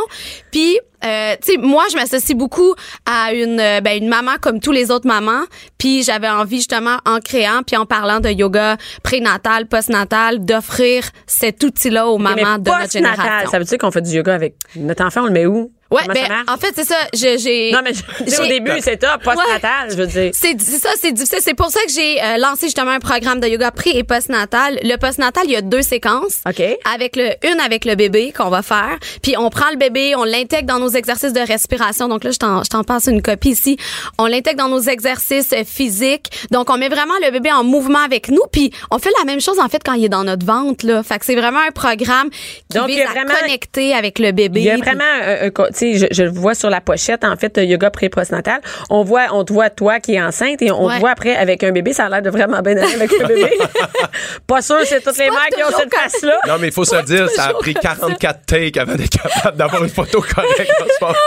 Puis, 0.53 0.79
euh, 1.05 1.35
tu 1.43 1.53
sais, 1.53 1.59
moi, 1.59 1.85
je 1.91 1.97
m'associe 1.97 2.37
beaucoup 2.37 2.75
à 3.07 3.33
une, 3.33 3.59
euh, 3.61 3.81
ben, 3.81 3.97
une 3.97 4.09
maman 4.09 4.33
comme 4.41 4.61
tous 4.61 4.73
les 4.73 4.91
autres 4.91 5.07
mamans. 5.07 5.45
Puis, 5.79 6.03
j'avais 6.03 6.29
envie 6.29 6.59
justement, 6.59 6.99
en 7.07 7.19
créant, 7.21 7.63
puis 7.67 7.77
en 7.77 7.87
parlant 7.87 8.21
de 8.21 8.29
yoga 8.29 8.77
prénatal, 9.03 9.67
postnatal, 9.67 10.45
d'offrir 10.45 11.05
cet 11.27 11.65
outil-là 11.65 12.09
aux 12.09 12.19
Mais 12.19 12.35
mamans 12.35 12.59
de 12.59 12.71
notre 12.71 12.91
génération. 12.91 13.51
Ça 13.51 13.59
veut 13.59 13.65
dire 13.65 13.79
qu'on 13.79 13.91
fait 13.91 14.03
du 14.03 14.11
yoga 14.11 14.35
avec 14.35 14.57
notre 14.77 15.05
enfant, 15.05 15.23
on 15.23 15.27
le 15.27 15.33
met 15.33 15.47
où? 15.47 15.73
Ouais, 15.91 16.03
ben, 16.09 16.45
en 16.49 16.57
fait, 16.57 16.73
c'est 16.75 16.85
ça. 16.85 16.97
Je- 17.13 17.39
J'ai. 17.39 17.71
non, 17.73 17.81
mais 17.85 17.93
je- 17.95 18.43
au 18.43 18.47
début, 18.47 18.73
c'est 18.81 18.97
top, 18.97 19.23
postnatal, 19.23 19.91
je 19.91 19.97
veux 19.97 20.07
dire. 20.07 20.31
C'est 20.35 20.61
c'est 20.61 20.79
ça, 20.79 20.89
c'est 21.01 21.13
difficile. 21.13 21.39
C'est 21.43 21.55
pour 21.55 21.71
ça 21.71 21.79
que 21.87 21.93
j'ai 21.93 22.21
euh, 22.23 22.37
lancé 22.39 22.67
justement 22.67 22.91
un 22.91 22.99
programme 23.01 23.39
de 23.39 23.47
yoga 23.47 23.71
pré 23.71 23.91
et 23.95 24.03
postnatal. 24.03 24.79
Le 24.83 24.97
postnatal, 24.97 25.45
il 25.47 25.53
y 25.53 25.57
a 25.57 25.61
deux 25.63 25.83
séquences. 25.83 26.41
OK. 26.49 26.63
Avec 26.93 27.17
le 27.17 27.31
une 27.45 27.61
avec 27.61 27.85
le 27.85 27.95
bébé 27.95 28.33
qu'on 28.37 28.49
va 28.49 28.63
faire, 28.63 28.99
puis 29.23 29.37
on 29.39 29.51
prend 29.51 29.71
le 29.71 29.77
bébé, 29.77 30.15
on 30.17 30.25
l'intègre 30.25 30.67
dans 30.67 30.79
nos 30.81 30.89
exercices 30.89 31.33
de 31.33 31.41
respiration. 31.41 32.09
Donc 32.09 32.25
là, 32.25 32.31
je 32.33 32.39
t'en 32.39 32.65
je 32.65 32.71
t'en 32.71 32.83
passe 32.83 33.07
une 33.07 33.23
copie 33.23 33.51
ici. 33.51 33.77
On 34.19 34.27
l'intègre 34.27 34.59
dans 34.59 34.69
nos 34.69 34.81
exercices 34.81 35.53
euh, 35.53 35.65
physiques. 35.65 36.31
Donc 36.51 36.71
on 36.71 36.79
met 36.79 36.89
vraiment 36.89 37.15
le 37.23 37.31
bébé 37.31 37.53
en 37.53 37.63
mouvement 37.63 38.01
avec 38.01 38.29
nous, 38.31 38.43
puis 38.51 38.73
on 38.91 38.99
fait 38.99 39.13
la 39.19 39.25
même 39.25 39.41
chose 39.41 39.59
en 39.61 39.69
fait 39.69 39.83
quand 39.85 39.93
il 39.93 40.05
est 40.07 40.09
dans 40.09 40.25
notre 40.25 40.47
ventre 40.47 40.87
là. 40.87 41.03
Fait 41.03 41.19
que 41.19 41.25
c'est 41.27 41.37
vraiment 41.37 41.61
un 41.61 41.71
programme 41.73 42.31
qui 42.31 42.79
Donc, 42.79 42.89
vise 42.89 43.01
à 43.03 43.11
vraiment- 43.11 43.35
connecter 43.41 43.95
avec 43.95 44.19
le 44.19 44.33
bébé. 44.33 44.61
Il 44.61 44.67
y 44.67 44.71
a 44.71 44.75
puis- 44.75 44.83
vraiment, 44.83 45.61
tu 45.69 45.84
sais, 45.93 45.99
je, 45.99 46.07
je 46.11 46.23
le 46.25 46.31
vois 46.31 46.55
sur 46.55 46.71
la 46.71 46.81
pochette, 46.81 47.25
en 47.25 47.37
fait, 47.37 47.57
yoga 47.59 47.91
pré-postnatal. 47.91 48.61
On 48.91 49.03
voit, 49.05 49.27
on 49.33 49.45
te 49.45 49.53
voit 49.53 49.71
toi 49.71 50.01
qui 50.01 50.15
est 50.15 50.23
enceinte 50.23 50.63
et 50.63 50.71
on 50.71 50.85
Ouais. 50.87 50.97
te 50.97 51.01
voit 51.01 51.11
après 51.11 51.35
avec 51.37 51.63
un 51.65 51.73
bébé. 51.73 51.93
Ça 51.93 52.07
a 52.07 52.09
l'air 52.09 52.23
de 52.23 52.31
vraiment 52.31 52.61
bien 52.61 52.77
aller 52.77 52.95
avec 52.95 53.11
le 53.11 53.27
bébé. 53.27 53.59
pas 54.47 54.63
sûr, 54.63 54.79
c'est 54.85 55.01
toutes 55.03 55.19
les 55.19 55.31
mères 55.31 55.49
qui 55.55 55.63
ont 55.63 55.77
cette 55.79 55.95
face-là. 55.95 56.37
Non, 56.47 56.55
mais 56.61 56.69
il 56.69 56.73
faut 56.73 56.85
se 56.85 57.03
dire, 57.05 57.29
ça 57.31 57.45
a 57.47 57.55
pris 57.55 57.75
44 57.75 58.47
takes 58.47 58.77
avant 58.77 58.95
d'être 58.95 59.19
capable 59.23 59.57
d'avoir 59.57 59.83
une 59.85 59.91
photo 59.91 60.21
correcte. 60.21 60.73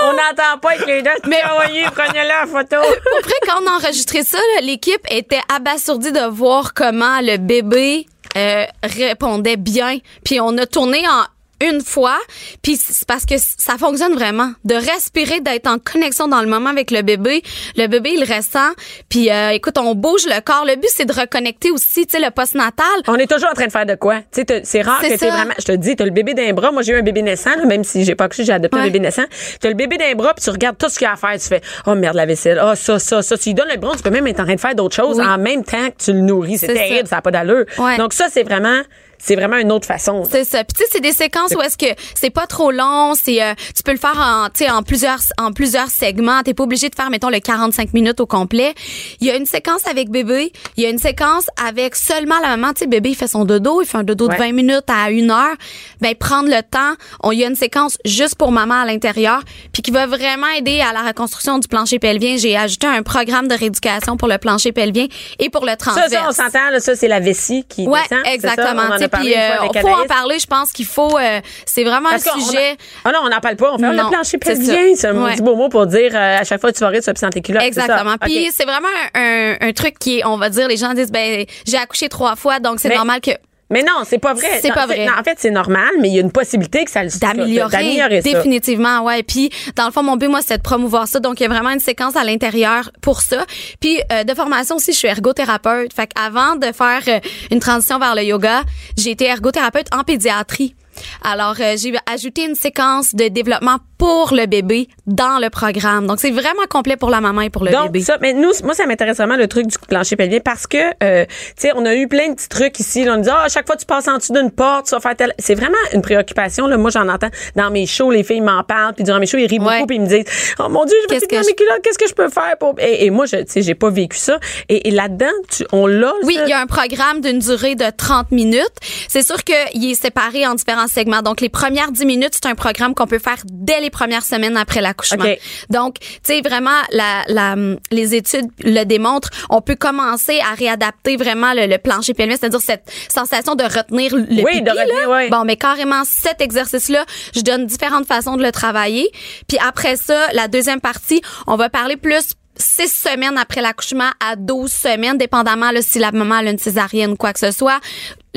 On 0.04 0.12
n'entend 0.14 0.60
pas 0.62 0.72
avec 0.72 0.86
les 0.88 1.02
deux. 1.02 1.10
Mais 1.28 1.38
envoyez, 1.52 1.84
prenez-la 1.96 2.44
en 2.44 2.48
photo. 2.48 2.78
Après, 3.20 3.34
quand 3.48 3.62
on 3.64 3.68
a 3.68 3.72
enregistré 3.78 4.24
ça, 4.24 4.38
l'équipe 4.62 5.02
était 5.10 5.42
abasourdie 5.56 6.12
de 6.12 6.28
voir 6.30 6.74
comment 6.74 7.20
le 7.22 7.38
bébé 7.38 8.06
euh, 8.36 8.66
répondait 8.84 9.58
bien. 9.58 9.98
Puis 10.24 10.40
on 10.40 10.58
a 10.58 10.66
tourné 10.66 11.00
en 11.08 11.24
une 11.62 11.82
fois, 11.82 12.18
puis 12.62 12.76
c'est 12.78 13.08
parce 13.08 13.26
que 13.26 13.36
ça 13.38 13.78
fonctionne 13.78 14.14
vraiment. 14.14 14.52
De 14.66 14.76
respirer, 14.76 15.40
d'être 15.42 15.68
en 15.68 15.78
connexion 15.80 16.28
dans 16.28 16.42
le 16.42 16.48
moment 16.48 16.70
avec 16.70 16.92
le 16.92 17.02
bébé. 17.02 17.42
Le 17.76 17.88
bébé, 17.88 18.12
il 18.16 18.24
ressent. 18.24 18.72
Puis 19.10 19.32
euh, 19.32 19.50
écoute, 19.50 19.78
on 19.78 19.96
bouge 19.96 20.26
le 20.26 20.40
corps. 20.42 20.66
Le 20.66 20.76
but, 20.76 20.90
c'est 20.94 21.06
de 21.06 21.14
reconnecter 21.14 21.72
aussi, 21.72 22.06
tu 22.06 22.18
sais, 22.18 22.24
le 22.24 22.32
postnatal. 22.32 22.86
On 23.08 23.16
est 23.16 23.30
toujours 23.32 23.50
en 23.50 23.54
train 23.54 23.68
de 23.68 23.72
faire 23.72 23.86
de 23.86 23.96
quoi? 23.96 24.22
Tu 24.32 24.44
sais, 24.48 24.62
c'est 24.64 24.82
rare 24.82 25.02
que 25.02 25.18
ça. 25.18 25.30
vraiment. 25.30 25.54
Je 25.60 25.66
te 25.66 25.72
dis, 25.74 25.96
t'as 25.96 26.06
le 26.06 26.12
bébé 26.12 26.34
d'un 26.34 26.54
bras. 26.54 26.72
Moi, 26.72 26.82
j'ai 26.84 26.94
eu 26.94 27.00
un 27.00 27.04
bébé 27.04 27.22
naissant, 27.22 27.56
là, 27.56 27.66
même 27.66 27.84
si 27.84 28.04
j'ai 28.04 28.16
pas 28.16 28.26
accouché, 28.26 28.44
j'ai 28.44 28.54
adopté 28.54 28.78
un 28.78 28.84
bébé 28.84 29.00
naissant. 29.00 29.26
T'as 29.60 29.70
le 29.70 29.76
bébé 29.76 29.98
d'un 29.98 30.14
bras, 30.14 30.34
puis 30.34 30.44
tu 30.44 30.50
regardes 30.50 30.78
tout 30.78 30.90
ce 30.90 30.98
qu'il 30.98 31.06
y 31.06 31.10
a 31.10 31.14
à 31.14 31.16
faire. 31.16 31.34
Tu 31.34 31.48
fais, 31.48 31.62
oh 31.86 31.96
merde, 31.96 32.16
la 32.16 32.26
vaisselle. 32.26 32.62
Oh, 32.64 32.74
ça, 32.76 33.00
ça, 33.00 33.22
ça. 33.22 33.38
Tu 33.38 33.50
lui 33.50 33.54
donnes 33.56 33.70
le 33.72 33.78
bras, 33.80 33.96
tu 33.96 34.04
peux 34.04 34.10
même 34.10 34.28
être 34.28 34.40
en 34.40 34.46
train 34.46 34.56
de 34.56 34.60
faire 34.60 34.76
d'autres 34.76 34.96
choses 34.96 35.18
Oui. 35.18 35.26
en 35.26 35.38
même 35.38 35.64
temps 35.64 35.88
que 35.90 36.04
tu 36.04 36.14
le 36.14 36.20
nourris. 36.20 36.58
C'est 36.60 36.68
terrible, 36.68 37.08
ça. 37.08 37.12
ça 37.12 37.16
n'a 37.18 37.22
pas 37.22 37.32
d'allure. 37.32 37.66
Ouais. 37.78 37.98
Donc, 37.98 38.14
ça, 38.14 38.28
c'est 38.32 38.44
vraiment, 38.44 38.82
c'est 39.20 39.36
vraiment 39.36 39.58
une 39.58 39.72
autre 39.72 39.88
façon. 39.88 40.24
C'est 40.30 40.44
ça. 40.44 40.64
Puis 40.64 40.74
tu 40.76 40.84
sais, 40.84 40.90
c'est 40.94 41.00
des 41.02 41.12
séquences 41.12 41.54
où 41.56 41.62
est-ce 41.62 41.78
que 41.78 41.86
c'est 42.16 42.30
pas 42.30 42.48
trop 42.48 42.72
long, 42.72 43.14
c'est 43.16 43.42
euh, 43.42 43.54
tu 43.76 43.84
peux 43.84 43.92
le 43.92 43.98
faire 43.98 44.18
en 44.18 44.48
tu 44.50 44.66
sais 44.66 44.70
en 44.70 44.84
plusieurs 44.84 45.20
en 45.38 45.52
plusieurs 45.52 45.90
segments, 45.90 46.42
t'es 46.44 46.54
pas 46.54 46.64
obligé 46.64 46.90
de 46.90 46.96
faire 46.96 47.10
mettons 47.10 47.30
le 47.30 47.40
45 47.40 47.94
minutes 47.94 48.20
au 48.20 48.26
complet. 48.26 48.74
Il 49.20 49.28
y 49.28 49.32
a 49.32 49.36
une 49.36 49.46
séquence 49.46 49.86
avec 49.90 50.10
bébé, 50.10 50.52
il 50.78 50.84
y 50.84 50.86
a 50.86 50.90
une 50.90 50.98
séquence 51.00 51.46
avec 51.66 51.96
seulement 51.96 52.40
la 52.42 52.50
maman, 52.58 52.74
tu 52.74 52.80
sais 52.80 52.88
bébé 52.88 53.10
il 53.10 53.16
fait 53.16 53.28
son 53.28 53.46
dodo, 53.46 53.82
il 53.82 53.88
fait 53.88 53.98
un 53.98 54.04
dodo 54.04 54.28
Ouais. 54.28 54.36
de 54.36 54.40
20 54.40 54.52
minutes 54.54 54.86
à 54.90 55.10
une 55.12 55.32
heure. 55.32 55.56
Ben 56.02 56.14
prendre 56.16 56.50
le 56.50 56.62
temps, 56.62 56.96
on 57.24 57.32
il 57.32 57.40
y 57.40 57.44
a 57.44 57.48
une 57.48 57.56
séquence 57.56 57.98
juste 58.06 58.36
pour 58.36 58.52
maman 58.52 58.82
à 58.82 58.86
l'intérieur, 58.86 59.42
puis 59.74 59.82
qui 59.82 59.92
va 59.92 60.06
vraiment 60.08 60.48
aider 60.58 60.82
à 60.82 60.92
la 60.94 61.02
reconstruction 61.02 61.60
du 61.60 61.68
plancher 61.68 62.00
pelvien. 62.00 62.36
J'ai 62.38 62.58
ajouté 62.58 62.88
un 62.88 63.04
programme 63.04 63.48
de 63.48 63.54
rééducation 63.56 64.18
pour 64.18 64.28
le 64.28 64.38
plancher 64.38 64.72
pelvien 64.72 65.08
et 65.40 65.50
pour 65.50 65.64
le 65.66 65.72
Ça, 65.72 65.78
transverse. 65.78 66.12
ça, 66.12 66.26
on 66.28 66.32
s'entend, 66.32 66.80
ça, 66.80 66.96
c'est 66.96 67.08
la 67.08 67.20
vessie 67.20 67.64
qui 67.70 67.88
Ouais, 67.88 68.00
descend. 68.10 68.26
ça? 68.26 68.32
exactement. 68.34 68.98
A 69.08 69.10
parlé 69.10 69.32
Puis 69.32 69.36
une 69.36 69.48
fois 69.48 69.56
euh, 69.56 69.70
avec 69.70 69.82
faut 69.82 69.88
en 70.04 70.06
parler. 70.06 70.40
Je 70.40 70.48
pense 70.48 70.72
qu'il 70.72 70.86
faut. 70.86 71.18
euh, 71.18 71.42
c'est 71.66 71.84
vraiment 71.84 72.10
Parce 72.10 72.28
un 72.28 72.40
sujet. 72.40 72.78
Ah 73.04 73.12
non, 73.12 73.20
on 73.24 73.30
n'en 73.30 73.40
parle 73.40 73.56
pas. 73.56 73.74
On 73.74 73.78
fait 73.78 73.92
le 73.92 73.98
plancher 74.10 74.24
c'est 74.24 74.38
pelvien. 74.38 74.96
C'est 74.96 75.08
un 75.08 75.30
petit 75.30 75.42
beau 75.42 75.56
mot 75.56 75.70
pour 75.70 75.86
dire 75.88 76.12
euh, 76.14 76.40
à 76.40 76.44
chaque 76.44 76.62
fois 76.62 76.72
que 76.72 76.78
tu 76.78 76.84
vas 76.84 76.90
rire, 76.90 77.02
tu 77.02 77.06
vas 77.08 77.14
pisser 77.14 77.26
culottes. 77.42 77.64
Exactement. 77.64 78.16
Puis 78.22 78.50
c'est 78.54 78.66
vraiment 78.66 78.88
un, 79.16 79.56
un, 79.62 79.70
un 79.70 79.74
truc 79.74 79.98
qui 80.00 80.20
est, 80.20 80.26
on 80.26 80.38
va 80.38 80.50
dire, 80.50 80.68
les 80.68 80.78
gens 80.78 80.94
disent, 80.94 81.12
ben 81.12 81.46
j'ai 81.66 81.78
accouché 81.78 82.10
trois 82.10 82.36
fois, 82.36 82.60
donc 82.60 82.80
c'est 82.80 82.94
normal 82.94 83.22
que. 83.22 83.32
Mais 83.70 83.84
non, 83.84 84.04
c'est 84.06 84.20
pas 84.20 84.34
vrai. 84.34 84.60
C'est 84.62 84.74
pas 84.74 84.86
vrai. 84.86 85.06
non, 85.06 85.14
en 85.20 85.24
fait, 85.24 85.38
c'est 85.40 85.52
normal, 85.52 85.90
mais 86.00 86.10
il 86.10 86.16
y 86.16 86.18
a 86.20 86.22
une 86.22 86.32
possibilité 86.32 86.86
que 86.86 86.92
ça 86.92 87.04
le 87.04 87.10
d'améliorer 87.20 88.22
définitivement 88.22 89.02
ouais. 89.02 89.24
Puis 89.24 89.50
dans 89.76 89.86
le 89.86 89.92
fond 89.92 90.04
mon 90.04 90.16
but 90.16 90.28
moi 90.28 90.42
c'est 90.46 90.58
de 90.58 90.62
promouvoir 90.62 91.08
ça. 91.08 91.20
Donc 91.20 91.40
il 91.40 91.44
y 91.44 91.46
a 91.46 91.50
vraiment 91.50 91.70
une 91.72 91.80
séquence 91.80 92.16
à 92.16 92.24
l'intérieur 92.24 92.92
pour 93.02 93.22
ça. 93.22 93.46
Puis 93.80 94.00
euh, 94.12 94.24
de 94.24 94.34
formation 94.34 94.76
aussi 94.76 94.94
je 94.94 94.98
suis 94.98 95.08
ergothérapeute. 95.08 95.94
Fait 95.94 96.10
avant 96.20 96.56
de 96.56 96.68
faire 96.72 97.02
euh, 97.08 97.20
une 97.52 97.60
transition 97.60 98.00
vers 98.00 98.16
le 98.16 98.24
yoga 98.24 98.64
j'ai 98.98 99.12
été 99.12 99.26
ergothérapeute 99.26 99.88
en 99.94 100.04
pédiatrie. 100.04 100.76
Alors 101.24 101.56
euh, 101.60 101.76
j'ai 101.78 101.94
ajouté 102.12 102.46
une 102.46 102.56
séquence 102.56 103.14
de 103.14 103.28
développement 103.28 103.78
pour 103.98 104.34
le 104.34 104.46
bébé 104.46 104.88
dans 105.06 105.40
le 105.40 105.50
programme 105.50 106.08
donc 106.08 106.20
c'est 106.20 106.32
vraiment 106.32 106.66
complet 106.70 106.98
pour 106.98 107.10
la 107.10 107.22
maman 107.22 107.42
et 107.42 107.50
pour 107.50 107.64
le 107.66 107.72
Donc 107.72 107.92
bébé 107.92 108.02
ça, 108.02 108.18
mais 108.22 108.34
nous, 108.34 108.52
moi 108.64 108.74
ça 108.74 108.86
m'intéresse 108.86 109.18
vraiment 109.18 109.36
le 109.38 109.48
truc 109.48 109.68
du 109.68 109.78
plancher 109.88 110.16
pelvien 110.16 110.40
parce 110.40 110.68
que, 110.68 110.78
euh, 111.04 111.26
tu 111.26 111.34
sais, 111.58 111.72
on 111.76 111.86
a 111.86 111.96
eu 111.96 112.08
plein 112.08 112.30
de 112.30 112.36
petits 112.36 112.50
trucs 112.50 112.80
ici. 112.80 113.04
Là, 113.06 113.14
on 113.14 113.18
nous 113.18 113.24
dit, 113.24 113.30
ah, 113.32 113.44
à 113.46 113.50
chaque 113.50 113.66
fois 113.66 113.76
que 113.76 113.82
tu 113.82 113.86
passes 113.88 114.08
en 114.08 114.18
dessous 114.18 114.34
d'une 114.34 114.52
porte, 114.52 114.86
tu 114.88 114.92
vas 114.96 115.00
faire 115.00 115.16
tel. 115.16 115.34
C'est 115.40 115.56
vraiment 115.56 115.78
une 115.94 116.02
préoccupation. 116.02 116.68
Là, 116.68 116.78
moi 116.78 116.90
j'en 116.92 117.08
entends 117.10 117.30
dans 117.56 117.72
mes 117.72 117.86
shows, 117.86 118.12
les 118.12 118.24
filles 118.24 118.42
m'en 118.42 118.64
parlent, 118.64 118.94
puis 118.94 119.04
durant 119.04 119.20
mes 119.20 119.26
shows 119.26 119.38
ils 119.38 119.48
rient 119.48 119.58
Ouais. 119.60 119.76
beaucoup, 119.78 119.88
puis 119.88 119.96
ils 119.98 120.02
me 120.02 120.08
disent, 120.08 120.26
oh 120.60 120.70
mon 120.70 120.86
dieu, 120.86 120.96
je 121.10 121.14
vais 121.16 121.20
dans 121.20 121.38
mes 121.46 121.54
culottes, 121.56 121.82
qu'est-ce 121.84 121.98
que 121.98 122.08
je 122.08 122.14
peux 122.14 122.30
faire 122.30 122.56
pour? 122.60 122.76
Et, 122.80 123.06
et 123.06 123.10
moi, 123.10 123.26
je, 123.26 123.38
tu 123.38 123.44
sais, 123.48 123.62
j'ai 123.64 123.76
pas 123.76 123.90
vécu 123.90 124.18
ça. 124.18 124.40
Et, 124.70 124.88
et 124.88 124.92
là-dedans, 124.92 125.26
on 125.72 125.88
l'a. 125.88 126.14
Oui, 126.24 126.38
il 126.44 126.50
y 126.50 126.54
a 126.54 126.60
un 126.60 126.68
programme 126.68 127.22
d'une 127.22 127.40
durée 127.40 127.76
de 127.76 127.86
30 127.96 128.32
minutes. 128.32 128.64
C'est 129.08 129.24
sûr 129.26 129.44
qu'il 129.44 129.90
est 129.92 129.96
séparé 129.96 130.46
en 130.46 130.54
différents 130.56 130.88
segments. 130.88 131.22
Donc, 131.22 131.42
les 131.42 131.50
premières 131.50 131.92
10 131.92 132.06
minutes, 132.06 132.32
c'est 132.34 132.46
un 132.48 132.56
programme 132.56 132.94
qu'on 132.94 133.08
peut 133.08 133.20
faire 133.20 133.38
dès 133.52 133.80
les 133.82 133.87
premières 133.90 134.24
semaines 134.24 134.58
après 134.58 134.82
l'accouchement. 134.82 135.26
Donc, 135.70 136.00
tu 136.00 136.08
sais, 136.24 136.42
vraiment, 136.42 136.80
la, 136.92 137.24
la, 137.28 137.56
les 137.92 138.16
études 138.16 138.48
le 138.64 138.84
démontrent. 138.84 139.30
On 139.50 139.62
peut 139.62 139.76
commencer 139.76 140.40
à 140.40 140.54
réadapter 140.56 141.18
vraiment 141.18 141.54
le, 141.54 141.66
le 141.68 141.78
plancher 141.78 142.14
pelvien, 142.14 142.38
c'est-à-dire 142.38 142.62
cette 142.62 142.92
sensation 143.12 143.56
de 143.56 143.64
retenir 143.64 144.16
le 144.16 144.22
Oui, 144.44 144.46
pipi, 144.46 144.62
de 144.64 144.70
retenir, 144.72 145.10
là. 145.10 145.18
oui. 145.18 145.30
Bon, 145.30 145.44
mais 145.46 145.56
carrément, 145.58 146.04
cet 146.06 146.42
exercice-là, 146.42 147.06
je 147.36 147.42
donne 147.42 147.66
différentes 147.66 148.08
façons 148.08 148.38
de 148.38 148.44
le 148.44 148.52
travailler. 148.52 149.10
Puis 149.48 149.58
après 149.66 149.96
ça, 149.96 150.28
la 150.34 150.48
deuxième 150.48 150.82
partie, 150.82 151.22
on 151.48 151.56
va 151.56 151.70
parler 151.70 151.98
plus 151.98 152.30
six 152.60 152.92
semaines 152.92 153.38
après 153.38 153.62
l'accouchement 153.62 154.10
à 154.20 154.36
12 154.36 154.72
semaines, 154.72 155.18
dépendamment 155.18 155.70
là, 155.70 155.82
si 155.84 156.00
la 156.00 156.12
maman 156.12 156.36
a 156.36 156.44
une 156.44 156.58
césarienne 156.58 157.12
ou 157.12 157.16
quoi 157.16 157.32
que 157.32 157.40
ce 157.40 157.52
soit, 157.52 157.80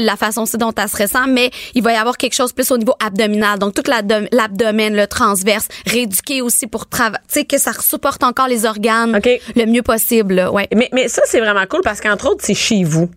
la 0.05 0.17
façon 0.17 0.45
dont 0.55 0.73
elle 0.77 0.89
se 0.89 0.97
ressent, 0.97 1.27
mais 1.29 1.51
il 1.75 1.83
va 1.83 1.93
y 1.93 1.97
avoir 1.97 2.17
quelque 2.17 2.35
chose 2.35 2.53
plus 2.53 2.71
au 2.71 2.79
niveau 2.79 2.95
abdominal. 3.05 3.59
Donc, 3.59 3.75
tout 3.75 3.83
l'abdom- 3.89 4.29
l'abdomen, 4.33 4.95
le 4.97 5.07
transverse, 5.07 5.69
rééduqué 5.87 6.43
aussi 6.43 6.67
pour 6.67 6.89
travailler, 6.89 7.23
tu 7.29 7.35
sais, 7.41 7.45
que 7.45 7.59
ça 7.59 7.73
supporte 7.81 8.23
encore 8.25 8.49
les 8.49 8.65
organes 8.67 9.15
le 9.57 9.67
mieux 9.67 9.83
possible. 9.83 10.35
là. 10.35 10.53
Ouais. 10.53 10.69
Mais, 10.75 10.89
mais 10.93 11.09
ça, 11.09 11.23
c'est 11.27 11.41
vraiment 11.41 11.65
cool 11.69 11.81
parce 11.83 12.01
qu'entre 12.01 12.29
autres, 12.31 12.45
c'est 12.45 12.55
chez 12.55 12.85
vous. 12.85 13.11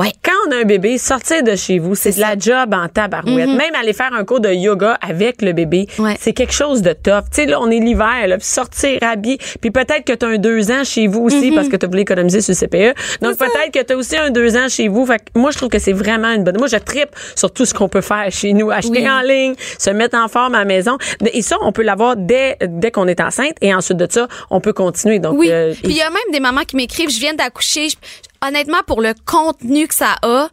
Ouais. 0.00 0.12
Quand 0.24 0.32
on 0.48 0.52
a 0.52 0.56
un 0.56 0.64
bébé, 0.64 0.98
sortir 0.98 1.42
de 1.42 1.54
chez 1.56 1.78
vous, 1.78 1.94
c'est 1.94 2.12
de 2.16 2.20
la 2.20 2.36
job 2.38 2.74
en 2.74 2.88
tabarouette. 2.88 3.48
Même 3.48 3.74
aller 3.80 3.92
faire 3.92 4.12
un 4.14 4.24
cours 4.24 4.40
de 4.40 4.48
yoga 4.52 4.98
avec 5.00 5.42
le 5.42 5.52
bébé, 5.52 5.86
Mm-hmm. 5.90 6.02
Ouais. 6.02 6.16
c'est 6.20 6.32
quelque 6.32 6.52
chose 6.52 6.82
de 6.82 6.92
tough. 6.92 7.24
Tu 7.30 7.42
sais, 7.42 7.46
là, 7.46 7.58
on 7.60 7.70
est 7.70 7.78
l'hiver, 7.80 8.26
là, 8.26 8.36
puis 8.38 8.46
sortir 8.46 8.98
habillé. 9.02 9.38
Puis 9.60 9.70
peut-être 9.70 10.04
que 10.04 10.12
tu 10.12 10.24
as 10.26 10.28
un 10.28 10.38
deux 10.38 10.70
ans 10.70 10.84
chez 10.84 11.06
vous 11.06 11.20
Mm-hmm. 11.28 11.38
aussi 11.38 11.52
parce 11.52 11.68
que 11.68 11.76
tu 11.76 11.86
voulu 11.86 12.00
économiser 12.00 12.40
sur 12.40 12.54
le 12.54 12.66
CPE. 12.66 12.98
Donc 13.22 13.36
peut-être 13.38 13.72
que 13.72 13.82
tu 13.82 13.92
as 13.92 13.96
aussi 13.96 14.16
un 14.16 14.30
deux 14.30 14.56
ans 14.56 14.68
chez 14.68 14.88
vous. 14.88 15.04
Fait 15.06 15.18
que 15.18 15.38
moi, 15.38 15.50
je 15.50 15.56
trouve 15.58 15.68
que 15.68 15.78
c'est 15.78 15.92
vraiment 15.92 16.30
une 16.32 16.44
bonne... 16.44 16.56
Moi, 16.58 16.68
je 16.68 16.76
tripe 16.76 17.10
sur 17.36 17.52
tout 17.52 17.64
ce 17.66 17.74
qu'on 17.74 17.88
peut 17.88 18.00
faire 18.00 18.26
chez 18.30 18.52
nous. 18.52 18.70
Acheter 18.70 19.02
Oui. 19.02 19.10
en 19.10 19.20
ligne, 19.20 19.54
se 19.78 19.90
mettre 19.90 20.16
en 20.16 20.28
forme 20.28 20.54
à 20.54 20.60
la 20.60 20.64
maison. 20.64 20.96
Et 21.32 21.42
ça, 21.42 21.56
on 21.62 21.72
peut 21.72 21.82
l'avoir 21.82 22.16
dès, 22.16 22.56
dès 22.62 22.90
qu'on 22.90 23.06
est 23.08 23.20
enceinte. 23.20 23.54
Et 23.60 23.74
ensuite 23.74 23.96
de 23.98 24.06
ça, 24.10 24.28
on 24.50 24.60
peut 24.60 24.72
continuer. 24.72 25.18
Donc, 25.18 25.38
Oui. 25.38 25.48
euh, 25.50 25.72
Puis 25.74 25.92
il 25.92 25.96
y 25.96 26.02
a 26.02 26.10
même 26.10 26.20
des 26.32 26.40
mamans 26.40 26.62
qui 26.62 26.76
m'écrivent, 26.76 27.10
je 27.10 27.20
viens 27.20 27.34
d'accoucher. 27.34 27.88
Je- 27.90 27.96
Honnêtement, 28.46 28.82
pour 28.86 29.02
le 29.02 29.12
contenu 29.26 29.86
que 29.86 29.94
ça 29.94 30.16
a, 30.22 30.48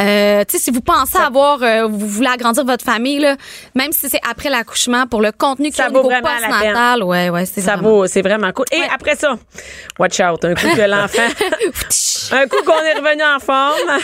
euh, 0.00 0.44
tu 0.48 0.56
sais, 0.56 0.64
si 0.64 0.70
vous 0.70 0.80
pensez 0.80 1.18
avoir, 1.18 1.62
euh, 1.62 1.86
vous 1.86 2.06
voulez 2.08 2.28
agrandir 2.28 2.64
votre 2.64 2.84
famille, 2.84 3.18
là, 3.20 3.36
même 3.74 3.92
si 3.92 4.08
c'est 4.08 4.20
après 4.28 4.48
l'accouchement, 4.48 5.06
pour 5.06 5.20
le 5.20 5.32
contenu 5.32 5.68
au 5.78 5.88
niveau 5.88 6.02
vraiment 6.02 6.28
la 6.40 6.48
postnatal, 6.48 7.02
ouais, 7.04 7.28
ouais, 7.30 7.46
c'est 7.46 7.60
Ça 7.60 7.74
vraiment- 7.74 7.88
vaut, 7.90 8.06
c'est 8.06 8.22
vraiment 8.22 8.50
cool. 8.52 8.64
Et 8.72 8.80
Ouais. 8.80 8.88
après 8.92 9.16
ça, 9.16 9.34
watch 9.98 10.20
out, 10.20 10.44
un 10.44 10.54
coup 10.54 10.68
que 10.74 10.80
l'enfant, 10.88 11.22
un 12.32 12.46
coup 12.46 12.62
qu'on 12.64 12.82
est 12.82 12.94
revenu 12.98 13.22
en 13.22 13.38
forme, 13.40 13.98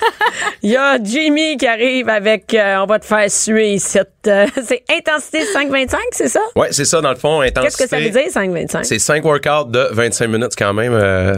il 0.63 0.71
y 0.71 0.77
a 0.77 0.99
Jimmy 1.03 1.57
qui 1.57 1.67
arrive 1.67 2.09
avec, 2.09 2.53
euh, 2.55 2.77
on 2.83 2.87
va 2.87 2.99
te 2.99 3.07
faire 3.07 3.31
suer 3.31 3.79
cette, 3.79 4.11
euh, 4.27 4.47
c'est 4.67 4.83
intensité 4.91 5.45
5-25, 5.45 5.97
c'est 6.13 6.29
ça? 6.29 6.41
Ouais, 6.57 6.69
c'est 6.73 6.85
ça, 6.85 7.01
dans 7.01 7.11
le 7.11 7.17
fond, 7.17 7.41
intensité. 7.41 7.63
Qu'est-ce 7.63 7.77
que 7.79 7.89
ça 7.89 7.99
veut 7.99 8.11
dire 8.11 8.31
5-25? 8.31 8.85
C'est 8.85 8.99
5 8.99 9.25
workouts 9.25 9.71
de 9.71 9.89
25 9.93 10.27
minutes 10.29 10.53
quand 10.59 10.75
même. 10.75 10.93
euh, 10.93 11.37